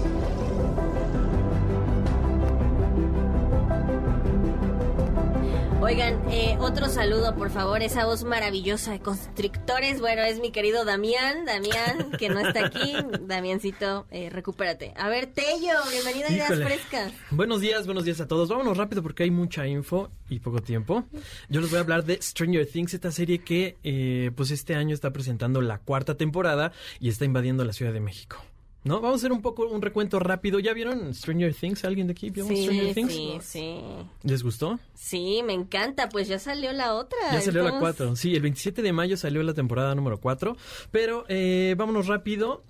Oigan, 5.88 6.20
eh, 6.30 6.54
otro 6.60 6.90
saludo, 6.90 7.34
por 7.34 7.48
favor, 7.48 7.80
esa 7.80 8.04
voz 8.04 8.22
maravillosa 8.22 8.92
de 8.92 9.00
constrictores. 9.00 10.02
Bueno, 10.02 10.20
es 10.20 10.38
mi 10.38 10.50
querido 10.50 10.84
Damián, 10.84 11.46
Damián, 11.46 12.12
que 12.18 12.28
no 12.28 12.40
está 12.40 12.66
aquí. 12.66 12.92
Damiancito, 13.22 14.06
eh, 14.10 14.28
recupérate. 14.28 14.92
A 14.98 15.08
ver, 15.08 15.28
Tello, 15.28 15.72
bienvenido 15.90 16.28
a 16.28 16.30
Ideas. 16.30 16.48
Frescas. 16.48 17.14
Buenos 17.30 17.62
días, 17.62 17.86
buenos 17.86 18.04
días 18.04 18.20
a 18.20 18.28
todos. 18.28 18.50
Vámonos 18.50 18.76
rápido 18.76 19.02
porque 19.02 19.22
hay 19.22 19.30
mucha 19.30 19.66
info 19.66 20.10
y 20.28 20.40
poco 20.40 20.60
tiempo. 20.60 21.04
Yo 21.48 21.62
les 21.62 21.70
voy 21.70 21.78
a 21.78 21.80
hablar 21.80 22.04
de 22.04 22.20
Stranger 22.20 22.66
Things, 22.66 22.92
esta 22.92 23.10
serie 23.10 23.38
que 23.38 23.78
eh, 23.82 24.30
pues 24.36 24.50
este 24.50 24.74
año 24.74 24.92
está 24.92 25.14
presentando 25.14 25.62
la 25.62 25.78
cuarta 25.78 26.18
temporada 26.18 26.70
y 27.00 27.08
está 27.08 27.24
invadiendo 27.24 27.64
la 27.64 27.72
Ciudad 27.72 27.94
de 27.94 28.00
México. 28.00 28.44
¿No? 28.84 29.00
Vamos 29.00 29.14
a 29.14 29.16
hacer 29.16 29.32
un 29.32 29.42
poco 29.42 29.66
un 29.66 29.82
recuento 29.82 30.18
rápido. 30.18 30.60
¿Ya 30.60 30.72
vieron 30.72 31.12
Stranger 31.12 31.52
Things? 31.54 31.84
¿Alguien 31.84 32.06
de 32.06 32.12
aquí 32.12 32.30
vio 32.30 32.44
Stranger 32.46 32.94
Things? 32.94 33.12
sí, 33.12 33.38
sí. 33.42 33.80
¿Les 34.22 34.42
gustó? 34.42 34.78
Sí, 34.94 35.42
me 35.44 35.52
encanta. 35.52 36.08
Pues 36.08 36.28
ya 36.28 36.38
salió 36.38 36.72
la 36.72 36.94
otra. 36.94 37.18
Ya 37.32 37.40
salió 37.40 37.62
la 37.62 37.68
Estamos- 37.70 37.80
4. 37.96 38.16
Sí, 38.16 38.34
el 38.34 38.42
27 38.42 38.80
de 38.82 38.92
mayo 38.92 39.16
salió 39.16 39.42
la 39.42 39.52
temporada 39.52 39.94
número 39.94 40.18
4. 40.20 40.56
Pero 40.90 41.24
eh, 41.28 41.74
vámonos 41.76 42.06
rápido. 42.06 42.62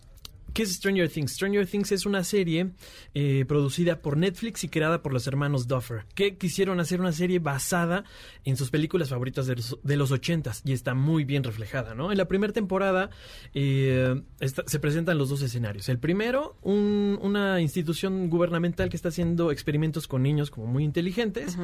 ¿Qué 0.59 0.65
es 0.65 0.75
Stranger 0.75 1.09
Things? 1.09 1.35
Stranger 1.35 1.65
Things 1.69 1.93
es 1.93 2.05
una 2.05 2.25
serie 2.25 2.71
eh, 3.15 3.45
producida 3.47 4.03
por 4.03 4.17
Netflix 4.17 4.65
y 4.65 4.69
creada 4.69 5.03
por 5.05 5.13
los 5.13 5.25
hermanos 5.29 5.69
Duffer, 5.69 6.05
que 6.17 6.37
quisieron 6.37 6.81
hacer 6.81 7.01
una 7.01 7.13
serie 7.13 7.39
basada 7.39 8.03
en 8.45 8.57
sus 8.57 8.69
películas 8.71 9.11
favoritas 9.11 9.47
de 9.47 9.55
los, 9.55 9.79
de 9.85 9.97
los 9.97 10.11
80s 10.11 10.63
y 10.65 10.73
está 10.73 10.95
muy 10.95 11.23
bien 11.23 11.45
reflejada, 11.45 11.95
¿no? 11.95 12.11
En 12.11 12.19
la 12.19 12.27
primera 12.27 12.53
temporada 12.53 13.09
eh, 13.55 14.21
está- 14.41 14.65
se 14.67 14.81
presentan 14.81 15.17
los 15.17 15.29
dos 15.29 15.43
escenarios. 15.43 15.89
El 15.89 16.01
primero, 16.01 16.57
un- 16.63 17.21
una 17.23 17.61
institución 17.61 18.29
gubernamental 18.29 18.89
que 18.89 18.97
está 18.97 19.11
haciendo 19.11 19.53
experimentos 19.53 20.09
con 20.09 20.25
niños 20.25 20.51
como 20.51 20.67
muy 20.67 20.83
inteligentes 20.83 21.57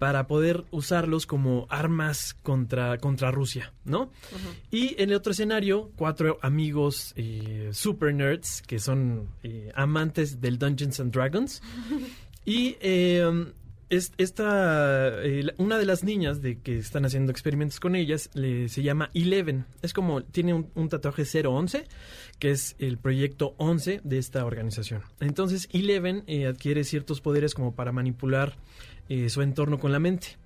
para 0.00 0.26
poder 0.26 0.64
usarlos 0.72 1.26
como 1.26 1.68
armas 1.70 2.34
contra, 2.42 2.98
contra 2.98 3.30
Rusia, 3.30 3.72
¿no? 3.84 4.10
Y 4.72 5.00
en 5.00 5.10
el 5.10 5.14
otro 5.14 5.30
escenario, 5.30 5.92
cuatro 5.94 6.40
amigos 6.42 7.12
eh, 7.14 7.70
super 7.72 8.12
nerds 8.12 8.31
que 8.66 8.78
son 8.78 9.28
eh, 9.42 9.70
amantes 9.74 10.40
del 10.40 10.58
Dungeons 10.58 11.00
and 11.00 11.12
Dragons. 11.12 11.62
Y 12.44 12.76
eh, 12.80 13.52
es- 13.88 14.12
esta, 14.18 15.22
eh, 15.22 15.54
una 15.58 15.78
de 15.78 15.86
las 15.86 16.02
niñas 16.02 16.42
de 16.42 16.58
que 16.58 16.76
están 16.76 17.04
haciendo 17.04 17.30
experimentos 17.30 17.78
con 17.78 17.94
ellas 17.94 18.30
le- 18.34 18.68
se 18.68 18.82
llama 18.82 19.10
Eleven. 19.14 19.64
Es 19.80 19.92
como, 19.92 20.24
tiene 20.24 20.52
un, 20.52 20.68
un 20.74 20.88
tatuaje 20.88 21.22
011, 21.24 21.84
que 22.40 22.50
es 22.50 22.74
el 22.80 22.98
proyecto 22.98 23.54
11 23.58 24.00
de 24.02 24.18
esta 24.18 24.44
organización. 24.44 25.02
Entonces, 25.20 25.68
Eleven 25.72 26.24
eh, 26.26 26.46
adquiere 26.46 26.82
ciertos 26.82 27.20
poderes 27.20 27.54
como 27.54 27.76
para 27.76 27.92
manipular 27.92 28.56
su 29.28 29.42
entorno 29.42 29.78
con 29.78 29.92
la 29.92 29.98
mente. 30.00 30.38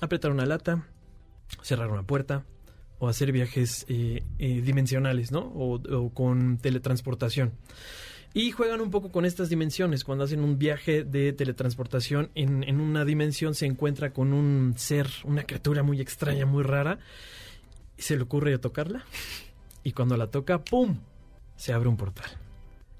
Apretar 0.00 0.30
una 0.30 0.46
lata, 0.46 0.86
cerrar 1.62 1.90
una 1.90 2.04
puerta 2.04 2.46
o 3.02 3.08
hacer 3.08 3.32
viajes 3.32 3.84
eh, 3.88 4.22
eh, 4.38 4.60
dimensionales, 4.60 5.32
¿no? 5.32 5.40
O, 5.40 6.10
con 6.14 6.58
teletransportación. 6.58 7.50
Y 8.32 8.52
juegan 8.52 8.80
un 8.80 8.92
poco 8.92 9.10
con 9.10 9.24
estas 9.24 9.48
dimensiones. 9.48 10.04
Cuando 10.04 10.22
hacen 10.22 10.38
un 10.38 10.56
viaje 10.56 11.02
de 11.02 11.32
teletransportación, 11.32 12.30
en, 12.36 12.80
una 12.80 13.04
dimensión 13.04 13.56
se 13.56 13.66
encuentra 13.66 14.12
con 14.12 14.32
un 14.32 14.74
ser, 14.76 15.08
una 15.24 15.42
criatura 15.42 15.82
muy 15.82 16.00
extraña, 16.00 16.46
muy 16.46 16.62
rara. 16.62 17.00
Y 17.98 18.02
se 18.02 18.14
le 18.14 18.22
ocurre 18.22 18.56
tocarla. 18.58 19.04
Y 19.82 19.90
cuando 19.90 20.16
la 20.16 20.28
toca, 20.28 20.62
¡pum! 20.62 20.98
Se 21.56 21.72
abre 21.72 21.88
un 21.88 21.96
portal. 21.96 22.30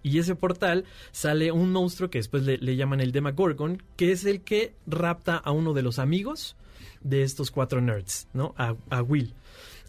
Y 0.03 0.19
ese 0.19 0.35
portal 0.35 0.85
sale 1.12 1.53
un 1.53 1.70
monstruo 1.70 2.11
que 2.11 2.19
después 2.19 2.43
le, 2.43 2.77
llaman 2.77 3.01
el 3.01 3.12
Demagorgon, 3.12 3.81
que 3.97 4.11
es 4.11 4.24
el 4.24 4.41
que 4.41 4.74
rapta 4.85 5.37
a 5.37 5.53
uno 5.53 5.74
de 5.74 5.83
los 5.83 6.01
amigos 6.01 6.57
de 7.03 7.23
estos 7.23 7.53
cuatro 7.53 7.81
nerds, 7.81 8.27
¿no? 8.35 8.57
A 8.57 9.03
Will. 9.03 9.33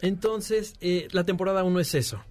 Entonces, 0.04 0.76
eh, 0.82 1.08
la 1.12 1.24
temporada 1.24 1.64
1 1.64 1.80
es 1.80 1.96
eso. 1.96 2.22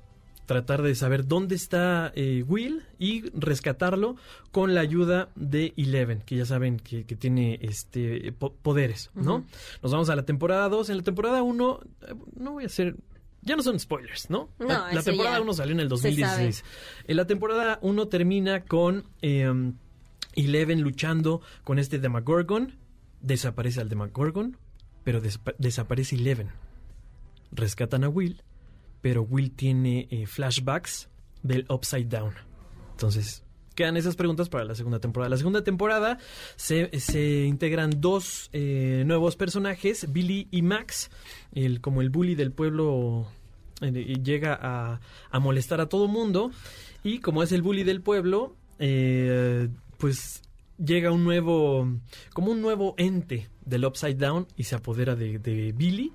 Tratar 0.46 0.82
de 0.82 0.94
saber 0.94 1.26
dónde 1.26 1.54
está 1.54 2.12
eh, 2.14 2.44
Will 2.46 2.82
y 2.98 3.30
rescatarlo 3.30 4.16
con 4.50 4.74
la 4.74 4.80
ayuda 4.82 5.30
de 5.36 5.72
Eleven, 5.76 6.20
que 6.20 6.36
ya 6.36 6.44
saben 6.44 6.78
que, 6.78 7.04
que 7.06 7.16
tiene 7.16 7.58
este 7.62 8.32
po- 8.32 8.52
poderes, 8.52 9.10
¿no? 9.14 9.44
Nos 9.82 9.92
vamos 9.92 10.10
a 10.10 10.16
la 10.16 10.24
temporada 10.24 10.68
2. 10.68 10.90
En 10.90 10.98
la 10.98 11.02
temporada 11.02 11.42
1, 11.42 11.80
eh, 12.08 12.14
no 12.36 12.52
voy 12.52 12.64
a 12.64 12.66
hacer... 12.66 12.94
Ya 13.44 13.56
no 13.56 13.62
son 13.62 13.80
spoilers, 13.80 14.30
¿no? 14.30 14.50
No, 14.60 14.66
la, 14.68 14.92
la 14.92 15.02
temporada 15.02 15.36
ya 15.38 15.42
1 15.42 15.52
salió 15.54 15.72
en 15.72 15.80
el 15.80 15.86
se 15.86 15.90
2016. 15.90 16.64
En 17.08 17.16
la 17.16 17.26
temporada 17.26 17.78
1 17.82 18.08
termina 18.08 18.64
con 18.66 19.04
eh, 19.22 19.50
Eleven 20.34 20.82
luchando 20.82 21.40
con 21.64 21.78
este 21.78 21.98
Demagorgon. 21.98 22.74
Desaparece 23.20 23.80
al 23.80 23.88
Demagorgon, 23.88 24.58
pero 25.04 25.20
desaparece 25.58 26.16
Eleven. 26.16 26.50
Rescatan 27.52 28.04
a 28.04 28.08
Will, 28.08 28.42
pero 29.00 29.22
Will 29.22 29.52
tiene 29.52 30.08
eh, 30.10 30.26
flashbacks 30.26 31.08
del 31.42 31.66
Upside 31.68 32.06
Down. 32.06 32.34
Entonces, 32.92 33.44
quedan 33.74 33.96
esas 33.96 34.16
preguntas 34.16 34.48
para 34.48 34.64
la 34.64 34.74
segunda 34.74 35.00
temporada. 35.00 35.28
La 35.30 35.36
segunda 35.36 35.62
temporada 35.62 36.18
se, 36.56 36.98
se 36.98 37.44
integran 37.44 38.00
dos 38.00 38.48
eh, 38.52 39.04
nuevos 39.06 39.36
personajes, 39.36 40.12
Billy 40.12 40.48
y 40.50 40.62
Max, 40.62 41.10
el, 41.52 41.80
como 41.80 42.00
el 42.00 42.10
bully 42.10 42.34
del 42.34 42.52
pueblo 42.52 43.26
eh, 43.80 43.90
llega 44.22 44.58
a, 44.60 45.00
a 45.30 45.38
molestar 45.40 45.80
a 45.80 45.88
todo 45.88 46.08
mundo. 46.08 46.50
Y 47.02 47.18
como 47.18 47.42
es 47.42 47.52
el 47.52 47.62
bully 47.62 47.82
del 47.82 48.00
pueblo, 48.00 48.56
pues 49.98 50.42
llega 50.78 51.12
un 51.12 51.24
nuevo, 51.24 51.88
como 52.32 52.52
un 52.52 52.62
nuevo 52.62 52.94
ente 52.96 53.48
del 53.64 53.84
Upside 53.84 54.14
Down 54.14 54.46
y 54.56 54.64
se 54.64 54.76
apodera 54.76 55.14
de, 55.16 55.38
de 55.38 55.72
Billy 55.72 56.12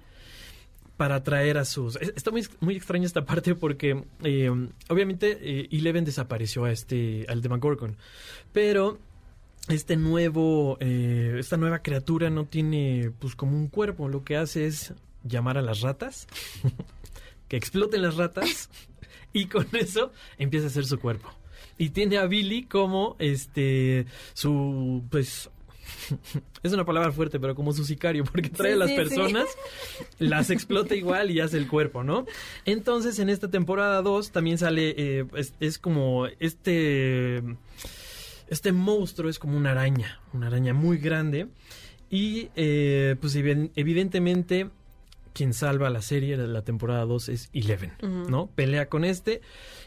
para 0.97 1.23
traer 1.23 1.57
a 1.57 1.65
sus... 1.65 1.95
es- 1.97 2.13
Está 2.15 2.31
muy, 2.31 2.45
muy 2.59 2.75
extraña 2.75 3.05
esta 3.05 3.23
parte 3.25 3.55
porque 3.55 4.03
eh, 4.23 4.49
obviamente 4.89 5.37
eh, 5.41 5.67
Eleven 5.71 6.03
desapareció 6.05 6.65
a 6.65 6.71
este, 6.71 7.25
al 7.29 7.41
Demagorgon, 7.41 7.95
pero 8.51 8.97
este 9.69 9.95
nuevo, 9.97 10.77
eh, 10.79 11.35
esta 11.39 11.57
nueva 11.57 11.79
criatura 11.79 12.29
no 12.29 12.45
tiene 12.45 13.11
pues 13.19 13.35
como 13.35 13.55
un 13.57 13.67
cuerpo, 13.67 14.09
lo 14.09 14.23
que 14.23 14.37
hace 14.37 14.65
es 14.65 14.93
llamar 15.23 15.57
a 15.57 15.61
las 15.61 15.81
ratas, 15.81 16.27
que 17.47 17.57
exploten 17.57 18.01
las 18.01 18.15
ratas 18.15 18.69
y 19.33 19.45
con 19.45 19.67
eso 19.73 20.11
empieza 20.37 20.65
a 20.67 20.69
hacer 20.69 20.85
su 20.85 20.99
cuerpo. 20.99 21.29
Y 21.77 21.89
tiene 21.89 22.17
a 22.17 22.25
Billy 22.25 22.63
como 22.63 23.15
este 23.19 24.07
su 24.33 25.03
pues 25.11 25.49
es 26.63 26.73
una 26.73 26.85
palabra 26.85 27.11
fuerte, 27.11 27.39
pero 27.39 27.55
como 27.55 27.73
su 27.73 27.83
sicario, 27.85 28.23
porque 28.23 28.49
trae 28.49 28.71
Sí, 28.71 28.75
a 28.75 28.77
las 28.77 28.89
sí, 28.89 28.95
sí. 28.95 29.01
personas, 29.01 29.45
las 30.19 30.49
explota 30.49 30.95
igual 30.95 31.31
y 31.31 31.39
hace 31.39 31.57
el 31.57 31.67
cuerpo, 31.67 32.03
¿no? 32.03 32.25
Entonces, 32.65 33.19
en 33.19 33.29
esta 33.29 33.49
temporada 33.49 34.01
2 34.01 34.31
también 34.31 34.57
sale, 34.57 34.93
eh, 34.97 35.25
es, 35.35 35.53
es 35.59 35.77
como 35.77 36.27
este, 36.39 37.43
este 38.49 38.71
monstruo 38.71 39.29
es 39.29 39.39
como 39.39 39.57
una 39.57 39.71
araña, 39.71 40.19
una 40.33 40.47
araña 40.47 40.73
muy 40.73 40.97
grande. 40.97 41.47
Y 42.09 42.49
eh, 42.55 43.17
pues 43.19 43.35
evi- 43.35 43.69
evidentemente 43.75 44.69
quien 45.37 45.53
salva 45.53 45.89
la 45.89 46.01
serie 46.01 46.35
de 46.37 46.47
la 46.47 46.63
temporada 46.63 47.05
2 47.05 47.29
es 47.29 47.49
Eleven. 47.53 47.91
¿no? 48.29 48.47
Pelea 48.47 48.89
con 48.89 49.05
este 49.05 49.41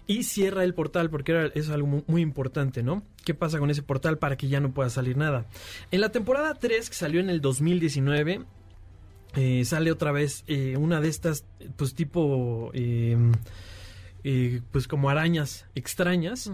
y 0.06 0.22
cierra 0.22 0.62
el 0.64 0.74
portal 0.74 1.10
porque 1.10 1.32
era, 1.32 1.47
es 1.55 1.68
algo 1.70 1.86
mu- 1.89 2.05
muy, 2.06 2.22
importante, 2.22 2.82
¿no? 2.82 3.02
¿Qué 3.24 3.35
pasa 3.35 3.59
con 3.59 3.70
ese 3.70 3.82
portal 3.82 4.18
para 4.18 4.36
que 4.36 4.48
ya 4.48 4.60
no 4.60 4.72
pueda 4.72 4.90
salir 4.90 5.16
nada? 5.16 5.47
En 5.90 6.01
la 6.01 6.10
temporada 6.10 6.55
3, 6.55 6.89
que 6.89 6.94
salió 6.94 7.20
en 7.20 7.31
el 7.31 7.40
2019, 7.40 8.43
eh, 9.36 9.64
sale 9.64 9.90
otra 9.93 10.12
vez 10.12 10.44
eh, 10.47 10.77
una 10.77 11.01
de 11.01 11.09
estas, 11.09 11.44
pues 11.77 11.94
tipo, 11.94 12.70
eh, 12.74 13.16
eh, 14.24 14.60
pues 14.72 14.86
como 14.89 15.10
arañas 15.10 15.66
extrañas. 15.74 16.51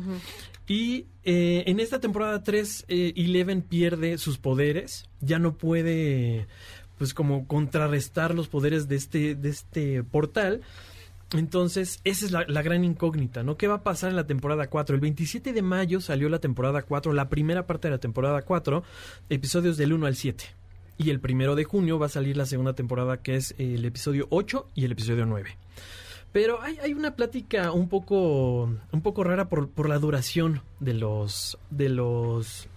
Y 0.68 1.06
eh, 1.24 1.62
en 1.66 1.78
esta 1.81 2.01
temporada 2.01 2.43
3, 2.43 2.86
eh, 2.89 3.12
Eleven 3.16 3.62
pierde 3.62 4.18
sus 4.18 4.39
poderes. 4.39 5.05
Ya 5.20 5.39
no 5.39 5.56
puede, 5.56 6.47
pues, 6.98 7.14
como 7.14 7.47
contrarrestar 7.47 8.35
los 8.35 8.48
poderes 8.48 8.89
de 8.89 8.97
este, 8.97 9.35
de 9.35 9.48
este 9.48 10.02
portal. 10.02 10.62
Entonces, 11.32 12.01
esa 12.05 12.24
es 12.24 12.31
la, 12.31 12.44
la 12.47 12.62
gran 12.62 12.85
incógnita, 12.85 13.43
¿no? 13.43 13.56
¿Qué 13.56 13.66
va 13.66 13.77
a 13.77 13.82
pasar 13.82 14.10
en 14.10 14.16
la 14.16 14.27
temporada 14.27 14.68
4? 14.68 14.94
El 14.94 15.01
27 15.01 15.52
de 15.52 15.62
mayo 15.62 16.01
salió 16.01 16.28
la 16.28 16.39
temporada 16.39 16.82
4, 16.82 17.12
la 17.12 17.28
primera 17.28 17.66
parte 17.66 17.89
de 17.89 17.93
la 17.93 17.98
temporada 17.98 18.43
4, 18.43 18.85
episodios 19.28 19.77
del 19.77 19.93
1 19.93 20.06
al 20.06 20.14
7. 20.14 20.44
Y 20.98 21.10
el 21.10 21.20
primero 21.20 21.56
de 21.56 21.64
junio 21.64 21.98
va 21.98 22.06
a 22.06 22.10
salir 22.10 22.36
la 22.36 22.47
segunda 22.47 22.74
temporada, 22.74 23.18
que 23.23 23.36
es 23.36 23.55
el 23.59 23.85
episodio 23.85 24.28
8 24.31 24.68
y 24.74 24.85
el 24.85 24.93
episodio 24.93 25.27
9. 25.27 25.59
Pero 26.32 26.62
hay, 26.62 26.78
hay 26.78 26.93
una 26.93 27.16
plática 27.16 27.73
un 27.73 27.89
poco, 27.89 28.70
un 28.93 29.01
poco 29.02 29.24
rara 29.24 29.48
por, 29.48 29.68
por 29.68 29.89
la 29.89 29.98
duración 29.98 30.62
de 30.81 30.94
los, 30.94 31.59
de 31.70 31.89
los 31.89 32.68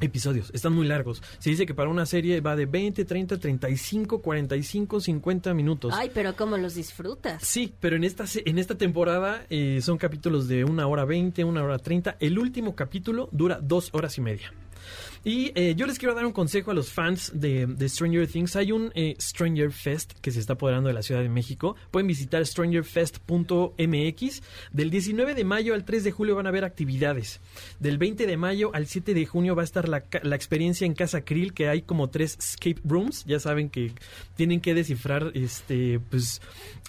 episodios. 0.00 0.50
Están 0.54 0.72
muy 0.72 0.86
largos. 0.86 1.22
Se 1.38 1.50
dice 1.50 1.66
que 1.66 1.74
para 1.74 1.88
una 1.88 2.06
serie 2.06 2.40
va 2.40 2.56
de 2.56 2.66
20, 2.66 3.04
30, 3.04 3.38
35, 3.38 4.20
45, 4.20 5.00
50 5.00 5.54
minutos. 5.54 5.94
Ay, 5.96 6.10
pero 6.12 6.34
¿cómo 6.36 6.56
los 6.56 6.74
disfrutas? 6.74 7.42
Sí, 7.42 7.74
pero 7.80 7.96
en 7.96 8.04
esta, 8.04 8.24
en 8.44 8.58
esta 8.58 8.76
temporada 8.76 9.44
eh, 9.50 9.80
son 9.82 9.98
capítulos 9.98 10.48
de 10.48 10.64
una 10.64 10.86
hora 10.86 11.04
20, 11.04 11.44
una 11.44 11.62
hora 11.62 11.78
30. 11.78 12.16
El 12.20 12.38
último 12.38 12.74
capítulo 12.74 13.28
dura 13.32 13.60
dos 13.62 13.90
horas 13.92 14.16
y 14.18 14.20
media. 14.20 14.52
Y 15.28 15.52
eh, 15.56 15.74
yo 15.76 15.84
les 15.84 15.98
quiero 15.98 16.14
dar 16.14 16.24
un 16.24 16.32
consejo 16.32 16.70
a 16.70 16.74
los 16.74 16.90
fans 16.90 17.32
de, 17.34 17.66
de 17.66 17.86
Stranger 17.90 18.26
Things. 18.26 18.56
Hay 18.56 18.72
un 18.72 18.90
eh, 18.94 19.14
Stranger 19.20 19.70
Fest 19.72 20.14
que 20.22 20.30
se 20.30 20.40
está 20.40 20.54
apoderando 20.54 20.88
de 20.88 20.94
la 20.94 21.02
Ciudad 21.02 21.20
de 21.20 21.28
México. 21.28 21.76
Pueden 21.90 22.06
visitar 22.06 22.46
strangerfest.mx. 22.46 24.42
Del 24.72 24.88
19 24.90 25.34
de 25.34 25.44
mayo 25.44 25.74
al 25.74 25.84
3 25.84 26.04
de 26.04 26.12
julio 26.12 26.34
van 26.34 26.46
a 26.46 26.48
haber 26.48 26.64
actividades. 26.64 27.42
Del 27.78 27.98
20 27.98 28.26
de 28.26 28.38
mayo 28.38 28.70
al 28.72 28.86
7 28.86 29.12
de 29.12 29.26
junio 29.26 29.54
va 29.54 29.60
a 29.60 29.66
estar 29.66 29.86
la, 29.86 30.04
la 30.22 30.34
experiencia 30.34 30.86
en 30.86 30.94
Casa 30.94 31.20
Krill, 31.20 31.52
que 31.52 31.68
hay 31.68 31.82
como 31.82 32.08
tres 32.08 32.38
escape 32.38 32.80
rooms. 32.84 33.26
Ya 33.26 33.38
saben 33.38 33.68
que 33.68 33.92
tienen 34.34 34.62
que 34.62 34.72
descifrar 34.72 35.32
este 35.34 36.00
pues 36.08 36.40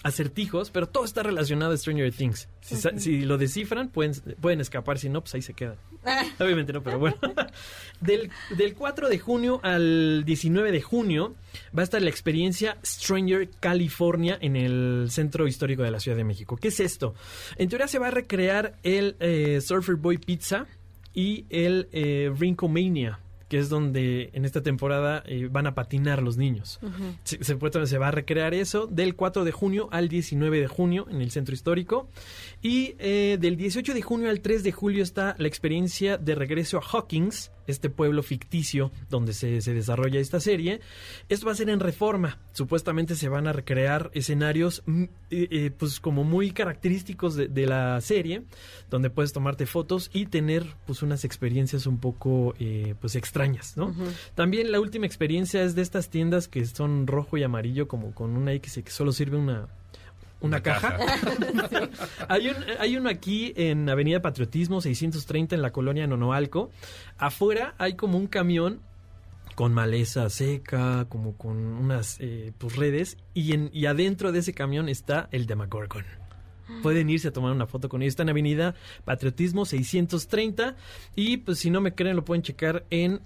acertijos, 0.02 0.70
pero 0.70 0.88
todo 0.88 1.04
está 1.04 1.22
relacionado 1.22 1.74
a 1.74 1.76
Stranger 1.76 2.10
Things. 2.10 2.48
Si, 2.62 2.76
si 2.76 3.20
lo 3.20 3.36
descifran, 3.36 3.90
pueden, 3.90 4.14
pueden 4.40 4.62
escapar. 4.62 4.98
Si 4.98 5.10
no, 5.10 5.20
pues 5.20 5.34
ahí 5.34 5.42
se 5.42 5.52
quedan. 5.52 5.76
Obviamente 6.38 6.72
no, 6.72 6.82
pero 6.82 6.98
bueno. 6.98 7.16
Del, 8.00 8.30
del 8.56 8.74
4 8.74 9.10
de 9.10 9.18
junio 9.18 9.60
al 9.62 10.24
19 10.24 10.72
de 10.72 10.80
junio 10.80 11.34
va 11.76 11.82
a 11.82 11.84
estar 11.84 12.00
la 12.00 12.08
experiencia 12.08 12.78
Stranger 12.82 13.50
California 13.60 14.38
en 14.40 14.56
el 14.56 15.08
Centro 15.10 15.46
Histórico 15.46 15.82
de 15.82 15.90
la 15.90 16.00
Ciudad 16.00 16.16
de 16.16 16.24
México. 16.24 16.56
¿Qué 16.56 16.68
es 16.68 16.80
esto? 16.80 17.14
En 17.56 17.68
teoría 17.68 17.88
se 17.88 17.98
va 17.98 18.06
a 18.06 18.10
recrear 18.10 18.76
el 18.84 19.16
eh, 19.20 19.60
Surfer 19.60 19.96
Boy 19.96 20.16
Pizza 20.16 20.66
y 21.12 21.44
el 21.50 21.88
eh, 21.92 22.32
Rinkomania, 22.38 23.18
que 23.50 23.58
es 23.58 23.68
donde 23.68 24.30
en 24.32 24.44
esta 24.46 24.62
temporada 24.62 25.22
eh, 25.26 25.48
van 25.50 25.66
a 25.66 25.74
patinar 25.74 26.22
los 26.22 26.36
niños. 26.38 26.78
Se, 27.24 27.42
se 27.42 27.56
puede- 27.56 27.84
se 27.86 27.98
va 27.98 28.08
a 28.08 28.10
recrear 28.12 28.54
eso 28.54 28.86
del 28.86 29.16
4 29.16 29.44
de 29.44 29.50
junio 29.52 29.88
al 29.90 30.08
19 30.08 30.60
de 30.60 30.68
junio 30.68 31.06
en 31.10 31.20
el 31.20 31.30
centro 31.32 31.52
histórico. 31.52 32.08
Y 32.62 32.94
eh, 33.00 33.38
del 33.40 33.56
18 33.56 33.92
de 33.92 34.02
junio 34.02 34.30
al 34.30 34.40
3 34.40 34.62
de 34.62 34.70
julio 34.72 35.02
está 35.02 35.34
la 35.38 35.48
experiencia 35.48 36.16
de 36.16 36.34
regreso 36.36 36.78
a 36.78 36.82
Hawkins, 36.82 37.50
este 37.66 37.90
pueblo 37.90 38.22
ficticio 38.22 38.92
donde 39.08 39.32
se, 39.32 39.60
se 39.60 39.74
desarrolla 39.74 40.20
esta 40.20 40.40
serie. 40.40 40.80
Esto 41.28 41.46
va 41.46 41.52
a 41.52 41.56
ser 41.56 41.70
en 41.70 41.80
reforma. 41.80 42.38
Supuestamente 42.52 43.14
se 43.14 43.28
van 43.28 43.46
a 43.46 43.52
recrear 43.52 44.10
escenarios 44.14 44.82
mm, 44.86 45.02
eh, 45.02 45.08
eh, 45.50 45.70
pues 45.76 46.00
como 46.00 46.24
muy 46.24 46.50
característicos 46.52 47.36
de, 47.36 47.48
de 47.48 47.66
la 47.66 48.00
serie, 48.00 48.42
donde 48.90 49.10
puedes 49.10 49.32
tomarte 49.32 49.66
fotos 49.66 50.10
y 50.12 50.26
tener 50.26 50.66
pues 50.86 51.02
unas 51.02 51.24
experiencias 51.24 51.86
un 51.86 51.98
poco 51.98 52.54
eh, 52.58 52.94
pues 53.00 53.16
extrañas, 53.16 53.76
¿no? 53.76 53.94
También 54.34 54.72
la 54.72 54.80
última 54.80 55.06
experiencia 55.06 55.62
es 55.62 55.74
de 55.74 55.82
estas 55.82 56.10
tiendas 56.10 56.48
que 56.48 56.64
son 56.66 57.06
rojo 57.06 57.36
y 57.36 57.42
amarillo, 57.42 57.88
como 57.88 58.14
con 58.14 58.36
una 58.36 58.52
X 58.54 58.80
que 58.84 58.90
solo 58.90 59.12
sirve 59.12 59.36
una, 59.36 59.68
una, 60.40 60.62
caja. 60.62 60.98
hay, 62.28 62.48
un, 62.48 62.56
hay 62.78 62.96
uno 62.96 63.08
aquí 63.08 63.52
en 63.56 63.88
Avenida 63.88 64.20
Patriotismo 64.20 64.80
630 64.80 65.54
en 65.54 65.62
la 65.62 65.72
colonia 65.72 66.06
Nonoalco. 66.06 66.70
Afuera 67.18 67.74
hay 67.78 67.94
como 67.94 68.18
un 68.18 68.26
camión 68.26 68.80
con 69.54 69.74
maleza 69.74 70.30
seca, 70.30 71.04
como 71.08 71.36
con 71.36 71.56
unas 71.56 72.16
eh, 72.20 72.52
pues, 72.56 72.76
redes, 72.76 73.18
y, 73.34 73.52
en, 73.52 73.70
y 73.72 73.86
adentro 73.86 74.32
de 74.32 74.38
ese 74.38 74.54
camión 74.54 74.88
está 74.88 75.28
el 75.32 75.46
Demagorgon. 75.46 76.19
Pueden 76.82 77.10
irse 77.10 77.28
a 77.28 77.32
tomar 77.32 77.52
una 77.52 77.66
foto 77.66 77.88
con 77.88 78.02
ellos. 78.02 78.12
Está 78.12 78.22
en 78.22 78.30
Avenida 78.30 78.74
Patriotismo 79.04 79.64
630. 79.64 80.76
Y 81.16 81.38
pues 81.38 81.58
si 81.58 81.70
no 81.70 81.80
me 81.80 81.94
creen, 81.94 82.16
lo 82.16 82.24
pueden 82.24 82.42
checar 82.42 82.84
en 82.90 83.20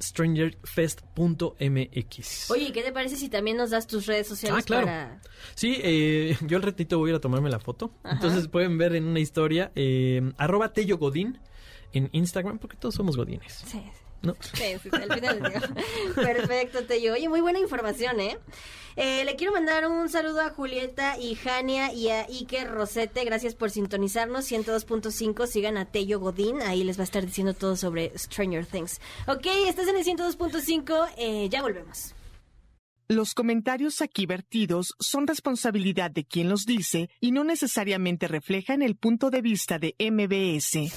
strangerfest.mx. 1.14 2.50
Oye, 2.50 2.64
¿y 2.68 2.72
¿qué 2.72 2.82
te 2.82 2.92
parece 2.92 3.16
si 3.16 3.28
también 3.28 3.56
nos 3.56 3.70
das 3.70 3.86
tus 3.86 4.06
redes 4.06 4.26
sociales 4.26 4.62
Ah, 4.62 4.66
claro. 4.66 4.86
para... 4.86 5.20
Sí, 5.54 5.76
eh, 5.82 6.36
yo 6.46 6.56
al 6.56 6.62
ratito 6.62 6.98
voy 6.98 7.10
a 7.10 7.12
ir 7.12 7.16
a 7.16 7.20
tomarme 7.20 7.50
la 7.50 7.60
foto. 7.60 7.92
Ajá. 8.02 8.14
Entonces 8.16 8.48
pueden 8.48 8.78
ver 8.78 8.94
en 8.94 9.04
una 9.04 9.20
historia, 9.20 9.72
eh, 9.74 10.32
arroba 10.38 10.72
Tello 10.72 10.98
Godín 10.98 11.38
en 11.92 12.08
Instagram, 12.12 12.58
porque 12.58 12.76
todos 12.76 12.94
somos 12.94 13.16
godines. 13.16 13.52
Sí, 13.66 13.82
¿No? 14.24 14.36
Sí, 14.40 14.76
sí, 14.82 14.88
al 14.92 15.12
final. 15.12 15.52
Perfecto, 16.14 16.84
Tello. 16.84 17.12
Oye, 17.14 17.28
muy 17.28 17.40
buena 17.40 17.59
información, 17.59 18.20
¿eh? 18.20 18.38
Eh, 18.96 19.24
Le 19.24 19.36
quiero 19.36 19.52
mandar 19.52 19.88
un 19.88 20.09
saludo 20.09 20.40
a 20.40 20.51
Julieta 20.51 21.18
y 21.18 21.34
Jania 21.34 21.92
y 21.92 22.10
a 22.10 22.26
Iker 22.26 22.70
Rosete. 22.70 23.24
Gracias 23.24 23.55
por 23.55 23.70
sintonizarnos. 23.70 24.51
102.5. 24.51 25.46
Sigan 25.46 25.76
a 25.76 25.86
Tello 25.86 26.20
Godín. 26.20 26.62
Ahí 26.62 26.84
les 26.84 26.98
va 26.98 27.02
a 27.02 27.05
estar 27.05 27.24
diciendo 27.24 27.55
todo 27.55 27.76
sobre 27.76 28.16
Stranger 28.16 28.66
Things. 28.66 29.01
Ok, 29.26 29.46
estás 29.66 29.88
en 29.88 29.96
el 29.96 30.05
102.5. 30.05 31.09
Eh, 31.16 31.48
ya 31.51 31.62
volvemos. 31.62 32.14
Los 33.09 33.34
comentarios 33.34 34.01
aquí 34.01 34.24
vertidos 34.24 34.94
son 34.98 35.26
responsabilidad 35.26 36.10
de 36.10 36.24
quien 36.24 36.48
los 36.48 36.64
dice 36.64 37.10
y 37.20 37.32
no 37.32 37.44
necesariamente 37.44 38.28
reflejan 38.28 38.80
el 38.80 38.96
punto 38.96 39.28
de 39.28 39.42
vista 39.42 39.78
de 39.78 39.94
MBS. 39.98 40.90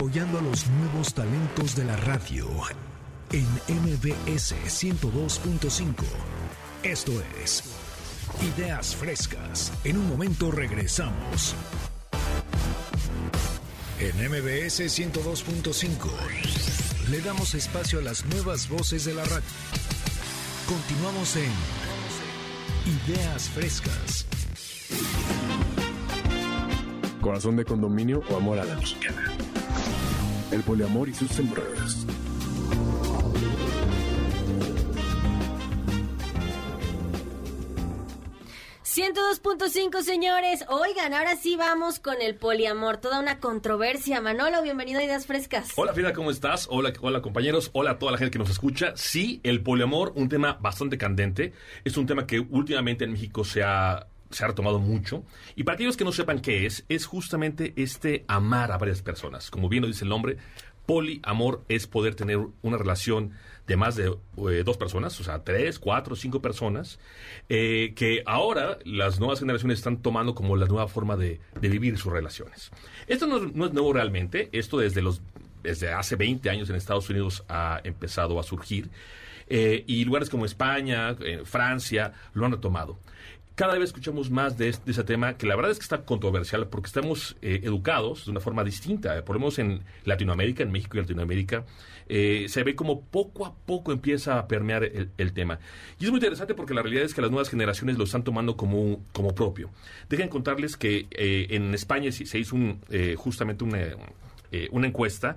Apoyando 0.00 0.38
a 0.38 0.40
los 0.40 0.66
nuevos 0.66 1.12
talentos 1.12 1.76
de 1.76 1.84
la 1.84 1.94
radio 1.94 2.48
en 3.32 3.44
MBS 3.68 4.54
102.5. 4.64 5.92
Esto 6.82 7.12
es 7.44 7.64
Ideas 8.56 8.96
Frescas. 8.96 9.70
En 9.84 9.98
un 9.98 10.08
momento 10.08 10.50
regresamos. 10.50 11.54
En 13.98 14.16
MBS 14.30 14.80
102.5 14.80 16.08
le 17.10 17.20
damos 17.20 17.54
espacio 17.54 17.98
a 17.98 18.02
las 18.02 18.24
nuevas 18.24 18.70
voces 18.70 19.04
de 19.04 19.12
la 19.12 19.24
radio. 19.24 19.44
Continuamos 20.66 21.36
en 21.36 21.52
Ideas 23.06 23.50
Frescas. 23.50 24.24
Corazón 27.20 27.56
de 27.56 27.66
condominio 27.66 28.22
o 28.30 28.36
amor 28.38 28.60
a 28.60 28.64
la 28.64 28.76
mexicana. 28.76 29.30
El 30.50 30.62
poliamor 30.62 31.08
y 31.08 31.14
sus 31.14 31.30
temporadas. 31.30 32.06
102.5, 39.00 40.02
señores. 40.02 40.64
Oigan, 40.68 41.14
ahora 41.14 41.36
sí 41.36 41.54
vamos 41.54 42.00
con 42.00 42.20
el 42.20 42.34
poliamor. 42.34 42.96
Toda 42.96 43.20
una 43.20 43.38
controversia. 43.38 44.20
Manolo, 44.20 44.62
bienvenido 44.62 44.98
a 44.98 45.04
Ideas 45.04 45.26
Frescas. 45.26 45.70
Hola 45.76 45.94
Frida, 45.94 46.12
¿cómo 46.12 46.32
estás? 46.32 46.66
Hola, 46.68 46.92
hola 47.00 47.22
compañeros, 47.22 47.70
hola 47.72 47.92
a 47.92 47.98
toda 47.98 48.10
la 48.12 48.18
gente 48.18 48.32
que 48.32 48.40
nos 48.40 48.50
escucha. 48.50 48.92
Sí, 48.96 49.40
el 49.44 49.62
poliamor, 49.62 50.12
un 50.16 50.28
tema 50.28 50.58
bastante 50.60 50.98
candente. 50.98 51.52
Es 51.84 51.96
un 51.96 52.06
tema 52.06 52.26
que 52.26 52.40
últimamente 52.40 53.04
en 53.04 53.12
México 53.12 53.44
se 53.44 53.62
ha, 53.62 54.08
se 54.30 54.44
ha 54.44 54.48
retomado 54.48 54.78
mucho. 54.78 55.24
Y 55.56 55.64
para 55.64 55.74
aquellos 55.74 55.96
que 55.96 56.04
no 56.04 56.12
sepan 56.12 56.40
qué 56.40 56.66
es, 56.66 56.84
es 56.88 57.06
justamente 57.06 57.72
este 57.76 58.24
amar 58.28 58.72
a 58.72 58.78
varias 58.78 59.02
personas. 59.02 59.50
Como 59.50 59.68
bien 59.68 59.82
lo 59.82 59.88
dice 59.88 60.04
el 60.04 60.10
nombre, 60.10 60.36
poliamor 60.86 61.64
es 61.68 61.86
poder 61.86 62.14
tener 62.14 62.38
una 62.62 62.76
relación 62.78 63.32
de 63.66 63.76
más 63.76 63.94
de 63.94 64.06
eh, 64.08 64.62
dos 64.64 64.76
personas, 64.76 65.18
o 65.20 65.24
sea, 65.24 65.44
tres, 65.44 65.78
cuatro, 65.78 66.16
cinco 66.16 66.42
personas, 66.42 66.98
eh, 67.48 67.92
que 67.94 68.22
ahora 68.26 68.78
las 68.84 69.20
nuevas 69.20 69.38
generaciones 69.38 69.78
están 69.78 69.98
tomando 70.02 70.34
como 70.34 70.56
la 70.56 70.66
nueva 70.66 70.88
forma 70.88 71.16
de, 71.16 71.38
de 71.60 71.68
vivir 71.68 71.96
sus 71.96 72.12
relaciones. 72.12 72.70
Esto 73.06 73.26
no, 73.28 73.36
es- 73.36 73.72
nuevo 73.72 73.92
realmente, 73.92 74.48
esto 74.52 74.78
desde, 74.78 75.02
los, 75.02 75.22
desde 75.62 75.92
hace 75.92 76.16
20 76.16 76.50
años 76.50 76.68
en 76.70 76.74
Estados 76.76 77.08
Unidos 77.10 77.44
ha 77.48 77.80
empezado 77.84 78.40
a 78.40 78.42
surgir, 78.42 78.90
eh, 79.48 79.84
y 79.86 80.04
lugares 80.04 80.30
como 80.30 80.44
España, 80.46 81.16
Francia, 81.44 82.12
lo 82.34 82.46
han 82.46 82.52
retomado 82.52 82.98
cada 83.54 83.74
vez 83.74 83.84
escuchamos 83.90 84.30
más 84.30 84.56
de, 84.56 84.68
ese 84.68 85.04
tema, 85.04 85.36
que 85.36 85.46
la 85.46 85.56
verdad 85.56 85.70
es 85.70 85.78
que 85.78 85.82
está 85.82 86.04
controversial 86.04 86.68
porque 86.68 86.86
estamos 86.86 87.36
eh, 87.42 87.60
educados 87.62 88.24
de 88.24 88.30
una 88.30 88.40
forma 88.40 88.64
distinta. 88.64 89.24
Por 89.24 89.36
lo 89.36 89.40
menos 89.40 89.58
en 89.58 89.82
Latinoamérica, 90.04 90.62
en 90.62 90.72
México 90.72 90.96
y 90.96 91.00
Latinoamérica, 91.00 91.64
eh, 92.08 92.46
se 92.48 92.64
ve 92.64 92.74
como 92.74 93.02
poco 93.02 93.46
a 93.46 93.54
poco 93.54 93.92
empieza 93.92 94.38
a 94.38 94.48
permear 94.48 94.82
el, 94.84 95.32
tema. 95.32 95.60
Y 95.98 96.06
es 96.06 96.10
muy 96.10 96.18
interesante 96.18 96.54
porque 96.54 96.74
la 96.74 96.82
realidad 96.82 97.04
es 97.04 97.14
que 97.14 97.22
las 97.22 97.30
nuevas 97.30 97.48
generaciones 97.48 97.98
lo 97.98 98.04
están 98.04 98.24
tomando 98.24 98.56
como, 98.56 99.04
como 99.12 99.34
propio. 99.34 99.70
Dejen 100.08 100.28
contarles 100.28 100.76
que 100.76 101.06
eh, 101.10 101.46
en 101.50 101.72
España 101.72 102.10
se 102.10 102.26
se 102.26 102.38
hizo 102.38 102.56
un, 102.56 102.80
eh, 102.90 103.14
justamente 103.16 103.64
una, 103.64 103.78
eh, 104.52 104.68
una 104.72 104.86
encuesta 104.86 105.36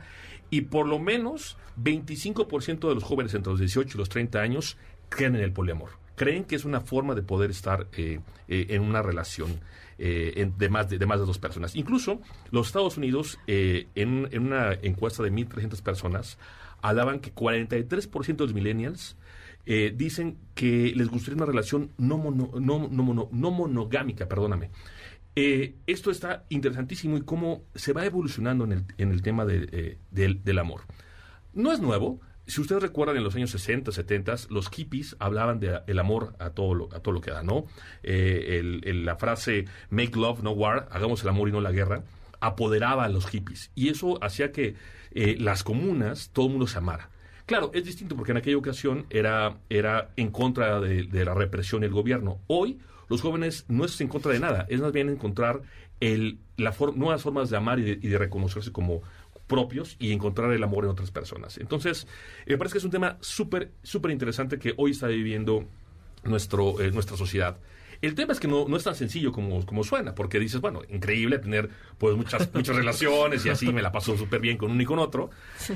y 0.49 0.61
por 0.61 0.87
lo 0.87 0.99
menos 0.99 1.57
25% 1.81 2.87
de 2.87 2.95
los 2.95 3.03
jóvenes 3.03 3.33
entre 3.33 3.51
los 3.51 3.59
18 3.59 3.95
y 3.95 3.97
los 3.97 4.09
30 4.09 4.41
años 4.41 4.77
creen 5.09 5.35
en 5.35 5.41
el 5.41 5.51
poliamor. 5.51 6.02
Creen 6.15 6.43
que 6.45 6.55
es 6.55 6.65
una 6.65 6.81
forma 6.81 7.15
de 7.15 7.23
poder 7.23 7.49
estar 7.51 7.87
eh, 7.97 8.19
eh, 8.47 8.67
en 8.69 8.81
una 8.83 9.01
relación 9.01 9.59
eh, 9.97 10.49
de, 10.57 10.69
más 10.69 10.89
de, 10.89 11.03
más 11.05 11.19
de 11.19 11.25
dos 11.25 11.39
personas. 11.39 11.75
Incluso 11.75 12.21
los 12.51 12.67
Estados 12.67 12.97
Unidos, 12.97 13.39
en, 13.47 13.87
en 14.31 14.41
una 14.43 14.73
encuesta 14.73 15.23
de 15.23 15.31
1.300 15.31 15.81
personas, 15.81 16.37
hablaban 16.81 17.19
que 17.19 17.33
43% 17.33 18.25
de 18.35 18.43
los 18.43 18.53
millennials 18.53 19.15
dicen 19.95 20.37
que 20.55 20.91
les 20.95 21.07
gustaría 21.07 21.37
una 21.37 21.45
relación 21.45 21.89
no, 21.97 22.17
mono- 22.17 22.51
no, 22.59 22.87
no 22.89 23.03
mono- 23.03 23.29
no 23.31 23.51
monogámica, 23.51 24.27
perdóname. 24.27 24.69
Esto 25.35 26.11
está 26.11 26.43
interesantísimo 26.49 27.17
y 27.17 27.21
cómo 27.21 27.63
se 27.73 27.93
va 27.93 28.05
evolucionando 28.05 28.65
en 28.65 28.85
el, 28.97 29.21
tema 29.21 29.45
de, 29.45 29.97
del 30.11 30.59
amor. 30.59 30.81
No 31.53 31.71
es 31.71 31.79
nuevo. 31.79 32.19
Si 32.45 32.59
ustedes 32.59 32.81
recuerdan, 32.81 33.15
en 33.15 33.23
los 33.23 33.35
años 33.35 33.51
60, 33.51 33.91
70, 33.91 34.35
los 34.49 34.69
hippies 34.69 35.15
hablaban 35.19 35.59
de 35.61 35.79
el 35.87 35.97
amor 35.97 36.35
a 36.39 36.49
todo 36.49 36.73
lo, 36.73 36.93
a 36.93 36.99
todo 36.99 37.13
lo 37.13 37.21
que 37.21 37.31
da, 37.31 37.41
¿no? 37.41 37.65
Eh, 38.03 38.81
la 38.83 39.15
frase 39.15 39.65
make 39.89 40.19
love, 40.19 40.43
no 40.43 40.51
war, 40.51 40.89
hagamos 40.91 41.23
el 41.23 41.29
amor 41.29 41.47
y 41.47 41.53
no 41.53 41.61
la 41.61 41.71
guerra, 41.71 42.03
apoderaba 42.41 43.05
a 43.05 43.09
los 43.09 43.27
hippies. 43.27 43.71
Y 43.75 43.87
eso 43.87 44.21
hacía 44.21 44.51
que 44.51 44.75
eh, 45.11 45.37
las 45.39 45.63
comunas, 45.63 46.31
todo 46.33 46.47
el 46.47 46.51
mundo 46.51 46.67
se 46.67 46.77
amara. 46.77 47.09
Claro, 47.45 47.71
es 47.73 47.85
distinto 47.85 48.15
porque 48.15 48.31
en 48.31 48.37
aquella 48.37 48.57
ocasión 48.57 49.05
era, 49.09 49.57
era 49.69 50.09
en 50.17 50.29
contra 50.29 50.81
de, 50.81 51.25
la 51.25 51.33
represión 51.33 51.83
y 51.83 51.85
el 51.85 51.91
gobierno. 51.91 52.39
Hoy, 52.47 52.79
los 53.09 53.21
jóvenes 53.21 53.65
no 53.69 53.85
es 53.85 53.99
en 54.01 54.09
contra 54.09 54.33
de 54.33 54.39
nada, 54.39 54.65
es 54.69 54.81
más 54.81 54.91
bien 54.91 55.09
encontrar 55.09 55.61
el, 56.01 56.39
la 56.57 56.73
nuevas 56.95 57.21
formas 57.21 57.49
de 57.49 57.57
amar 57.57 57.79
y 57.79 57.95
de 57.95 58.17
reconocerse 58.17 58.71
como 58.71 59.01
propios 59.53 59.97
y 59.99 60.11
encontrar 60.11 60.51
el 60.51 60.63
amor 60.63 60.83
en 60.83 60.89
otras 60.89 61.11
personas. 61.11 61.59
Entonces, 61.59 62.07
eh, 62.47 62.53
me 62.53 62.57
parece 62.57 62.73
que 62.73 62.77
es 62.79 62.85
un 62.85 62.89
tema 62.89 63.17
súper, 63.21 63.69
súper 63.83 64.09
interesante 64.09 64.57
que 64.57 64.73
hoy 64.77 64.91
está 64.91 65.05
viviendo 65.05 65.67
nuestro, 66.23 66.81
eh, 66.81 66.89
nuestra 66.89 67.17
sociedad. 67.17 67.57
El 68.03 68.15
tema 68.15 68.33
es 68.33 68.39
que 68.41 68.49
no, 68.49 68.67
no 68.67 68.75
es 68.75 68.83
tan 68.83 68.95
sencillo 68.95 69.31
como, 69.31 69.65
como 69.65 69.85
suena, 69.85 70.13
porque 70.13 70.37
dices, 70.37 70.59
bueno, 70.59 70.81
increíble 70.89 71.39
tener 71.39 71.69
pues 71.97 72.17
muchas, 72.17 72.53
muchas 72.53 72.75
relaciones 72.75 73.45
y 73.45 73.49
así 73.49 73.71
me 73.71 73.81
la 73.81 73.93
paso 73.93 74.17
súper 74.17 74.41
bien 74.41 74.57
con 74.57 74.71
uno 74.71 74.81
y 74.81 74.85
con 74.85 74.99
otro. 74.99 75.29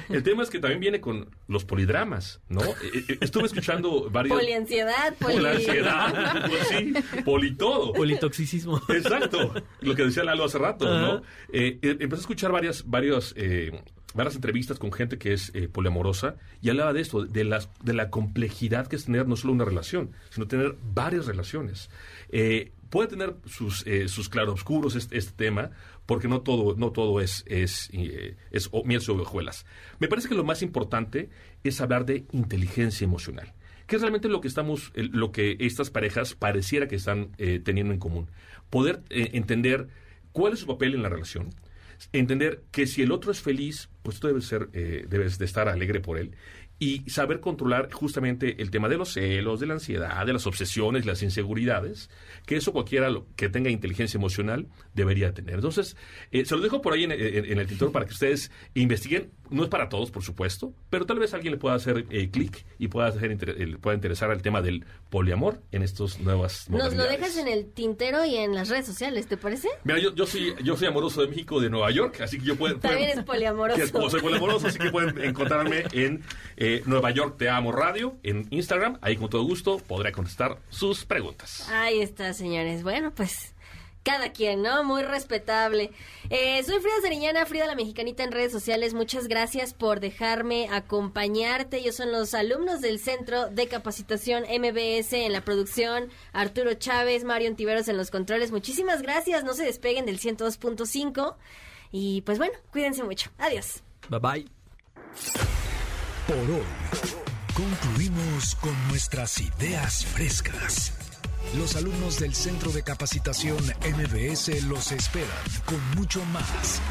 El 0.09 0.23
tema 0.23 0.43
es 0.43 0.49
que 0.49 0.59
también 0.59 0.81
viene 0.81 0.99
con 0.99 1.29
los 1.47 1.63
polidramas, 1.63 2.41
¿no? 2.49 2.61
Eh, 2.61 3.05
eh, 3.07 3.17
estuve 3.21 3.45
escuchando 3.45 4.09
varios... 4.11 4.37
Poliansiedad, 4.37 5.15
poli... 5.15 5.35
Poliansiedad, 5.35 6.49
pues 6.49 6.67
sí, 6.67 6.93
politodo. 7.23 7.93
Politoxicismo. 7.93 8.81
Exacto, 8.89 9.53
lo 9.79 9.95
que 9.95 10.03
decía 10.03 10.25
Lalo 10.25 10.43
hace 10.43 10.57
rato. 10.57 10.85
¿no? 10.85 11.21
Eh, 11.53 11.79
eh, 11.81 11.97
empecé 12.01 12.15
a 12.15 12.23
escuchar 12.23 12.51
varias, 12.51 12.83
varios, 12.85 13.33
eh, 13.37 13.71
varias 14.17 14.35
entrevistas 14.35 14.79
con 14.79 14.91
gente 14.91 15.17
que 15.17 15.31
es 15.33 15.51
eh, 15.55 15.69
poliamorosa 15.69 16.35
y 16.61 16.69
hablaba 16.69 16.91
de 16.91 16.99
esto, 17.01 17.25
de, 17.25 17.43
las, 17.45 17.69
de 17.83 17.93
la 17.93 18.09
complejidad 18.09 18.87
que 18.87 18.97
es 18.97 19.05
tener 19.05 19.27
no 19.27 19.35
solo 19.37 19.53
una 19.53 19.63
relación, 19.65 20.11
sino 20.29 20.47
tener 20.47 20.75
varias 20.93 21.25
relaciones. 21.27 21.89
Eh, 22.29 22.71
puede 22.89 23.07
tener 23.07 23.35
sus, 23.45 23.85
eh, 23.87 24.07
sus 24.09 24.27
claroscuros 24.29 24.95
este, 24.95 25.17
este 25.17 25.31
tema, 25.33 25.71
porque 26.05 26.27
no 26.27 26.41
todo, 26.41 26.75
no 26.75 26.91
todo 26.91 27.21
es, 27.21 27.43
es, 27.47 27.89
eh, 27.93 28.35
es 28.51 28.69
o- 28.71 28.83
miel 28.83 29.01
sobre 29.01 29.23
hojuelas. 29.23 29.65
Me 29.99 30.07
parece 30.07 30.27
que 30.29 30.35
lo 30.35 30.43
más 30.43 30.61
importante 30.61 31.29
es 31.63 31.79
hablar 31.81 32.05
de 32.05 32.25
inteligencia 32.31 33.05
emocional 33.05 33.53
que 33.87 33.95
es 33.95 34.01
realmente 34.01 34.27
lo 34.27 34.41
que 34.41 34.49
estamos, 34.49 34.91
el- 34.95 35.11
lo 35.13 35.31
que 35.31 35.55
estas 35.61 35.89
parejas 35.89 36.33
pareciera 36.35 36.89
que 36.89 36.97
están 36.97 37.29
eh, 37.37 37.61
teniendo 37.63 37.93
en 37.93 37.99
común. 37.99 38.29
Poder 38.69 39.01
eh, 39.09 39.29
entender 39.31 39.87
cuál 40.33 40.51
es 40.51 40.59
su 40.59 40.67
papel 40.67 40.93
en 40.93 41.03
la 41.03 41.07
relación, 41.09 41.51
entender 42.11 42.63
que 42.71 42.85
si 42.85 43.01
el 43.01 43.13
otro 43.13 43.31
es 43.31 43.39
feliz, 43.41 43.89
pues 44.07 44.21
tú 44.21 44.27
debes 44.27 44.45
ser, 44.45 44.69
eh, 44.71 45.05
debes 45.09 45.37
de 45.37 45.43
estar 45.43 45.67
alegre 45.67 45.99
por 45.99 46.17
él 46.17 46.31
y 46.79 47.09
saber 47.09 47.39
controlar 47.39 47.91
justamente 47.91 48.61
el 48.61 48.69
tema 48.71 48.87
de 48.89 48.97
los 48.97 49.13
celos, 49.13 49.59
de 49.59 49.65
la 49.67 49.73
ansiedad, 49.75 50.25
de 50.25 50.33
las 50.33 50.45
obsesiones, 50.45 51.05
las 51.05 51.23
inseguridades, 51.23 52.09
que 52.45 52.55
eso 52.57 52.71
cualquiera 52.71 53.09
que 53.35 53.49
tenga 53.49 53.69
inteligencia 53.69 54.17
emocional 54.17 54.67
debería 54.93 55.33
tener. 55.33 55.55
Entonces, 55.55 55.97
eh, 56.31 56.45
se 56.45 56.55
lo 56.55 56.61
dejo 56.61 56.81
por 56.81 56.93
ahí 56.93 57.03
en, 57.05 57.11
en- 57.11 57.45
en 57.45 57.59
el 57.59 57.67
tintero 57.67 57.91
para 57.91 58.05
que 58.05 58.13
ustedes 58.13 58.51
investiguen. 58.75 59.31
No 59.49 59.63
es 59.63 59.69
para 59.69 59.87
todos, 59.89 60.11
por 60.11 60.23
supuesto, 60.23 60.73
pero 60.89 61.05
tal 61.05 61.19
vez 61.19 61.33
alguien 61.33 61.53
le 61.53 61.57
pueda 61.57 61.75
hacer 61.75 62.05
eh, 62.09 62.29
clic 62.29 62.65
y 62.77 62.89
pueda, 62.89 63.07
hacer 63.07 63.31
inter- 63.31 63.55
eh, 63.57 63.77
pueda 63.79 63.95
interesar 63.95 64.29
el 64.31 64.41
tema 64.41 64.61
del 64.61 64.85
poliamor 65.09 65.61
en 65.71 65.83
estas 65.83 66.19
nuevas 66.19 66.69
Nos 66.69 66.93
lo 66.93 67.03
dejas 67.05 67.37
en 67.37 67.47
el 67.47 67.65
tintero 67.71 68.25
y 68.25 68.35
en 68.35 68.53
las 68.53 68.67
redes 68.69 68.85
sociales, 68.85 69.25
¿te 69.27 69.37
parece? 69.37 69.69
Mira, 69.85 69.99
yo, 69.99 70.13
yo 70.13 70.25
soy 70.27 70.53
yo 70.63 70.75
soy 70.75 70.87
amoroso 70.89 71.21
de 71.21 71.29
México, 71.29 71.61
de 71.61 71.69
Nueva 71.69 71.89
York, 71.91 72.19
así 72.21 72.37
que 72.39 72.45
yo 72.45 72.55
puedo... 72.57 72.75
También 72.79 73.17
es 73.17 73.23
poliamoroso. 73.23 73.81
Que 73.81 73.89
como 73.91 74.09
soy 74.09 74.19
poliamoroso, 74.21 74.67
así 74.67 74.77
que 74.77 74.89
pueden 74.91 75.17
encontrarme 75.23 75.85
en 75.93 76.21
eh, 76.57 76.66
Nueva 76.85 77.11
York 77.11 77.35
Te 77.37 77.49
Amo 77.49 77.71
Radio, 77.71 78.15
en 78.23 78.47
Instagram. 78.49 78.97
Ahí 79.01 79.17
con 79.17 79.29
todo 79.29 79.43
gusto 79.43 79.79
podré 79.79 80.11
contestar 80.11 80.57
sus 80.69 81.05
preguntas. 81.05 81.67
Ahí 81.69 82.01
está, 82.01 82.33
señores. 82.33 82.83
Bueno, 82.83 83.11
pues 83.15 83.53
cada 84.07 84.31
quien, 84.31 84.61
¿no? 84.61 84.85
Muy 84.85 85.03
respetable. 85.03 85.91
Eh, 86.29 86.63
soy 86.63 86.79
Frida 86.79 87.01
Sariñana, 87.01 87.45
Frida 87.45 87.67
la 87.67 87.75
Mexicanita 87.75 88.23
en 88.23 88.31
redes 88.31 88.53
sociales. 88.53 88.93
Muchas 88.93 89.27
gracias 89.27 89.73
por 89.73 89.99
dejarme 89.99 90.69
acompañarte. 90.71 91.79
Ellos 91.79 91.95
son 91.95 92.13
los 92.13 92.33
alumnos 92.33 92.79
del 92.79 92.99
Centro 92.99 93.49
de 93.49 93.67
Capacitación 93.67 94.43
MBS 94.43 95.11
en 95.11 95.33
la 95.33 95.41
producción. 95.41 96.07
Arturo 96.31 96.73
Chávez, 96.75 97.25
Mario 97.25 97.53
Tiveros 97.55 97.89
en 97.89 97.97
los 97.97 98.09
controles. 98.09 98.51
Muchísimas 98.51 99.01
gracias. 99.01 99.43
No 99.43 99.53
se 99.53 99.65
despeguen 99.65 100.05
del 100.05 100.19
102.5. 100.19 101.35
Y 101.91 102.21
pues 102.21 102.37
bueno, 102.37 102.53
cuídense 102.71 103.03
mucho. 103.03 103.29
Adiós. 103.37 103.83
Bye 104.09 104.19
bye. 104.19 105.56
Por 106.27 106.35
hoy, 106.35 106.61
concluimos 107.53 108.55
con 108.55 108.75
nuestras 108.89 109.39
ideas 109.39 110.05
frescas. 110.05 110.91
Los 111.57 111.77
alumnos 111.77 112.19
del 112.19 112.35
Centro 112.35 112.73
de 112.73 112.83
Capacitación 112.83 113.55
MBS 113.55 114.63
los 114.63 114.91
esperan 114.91 115.29
con 115.63 115.79
mucho 115.95 116.25
más 116.25 116.81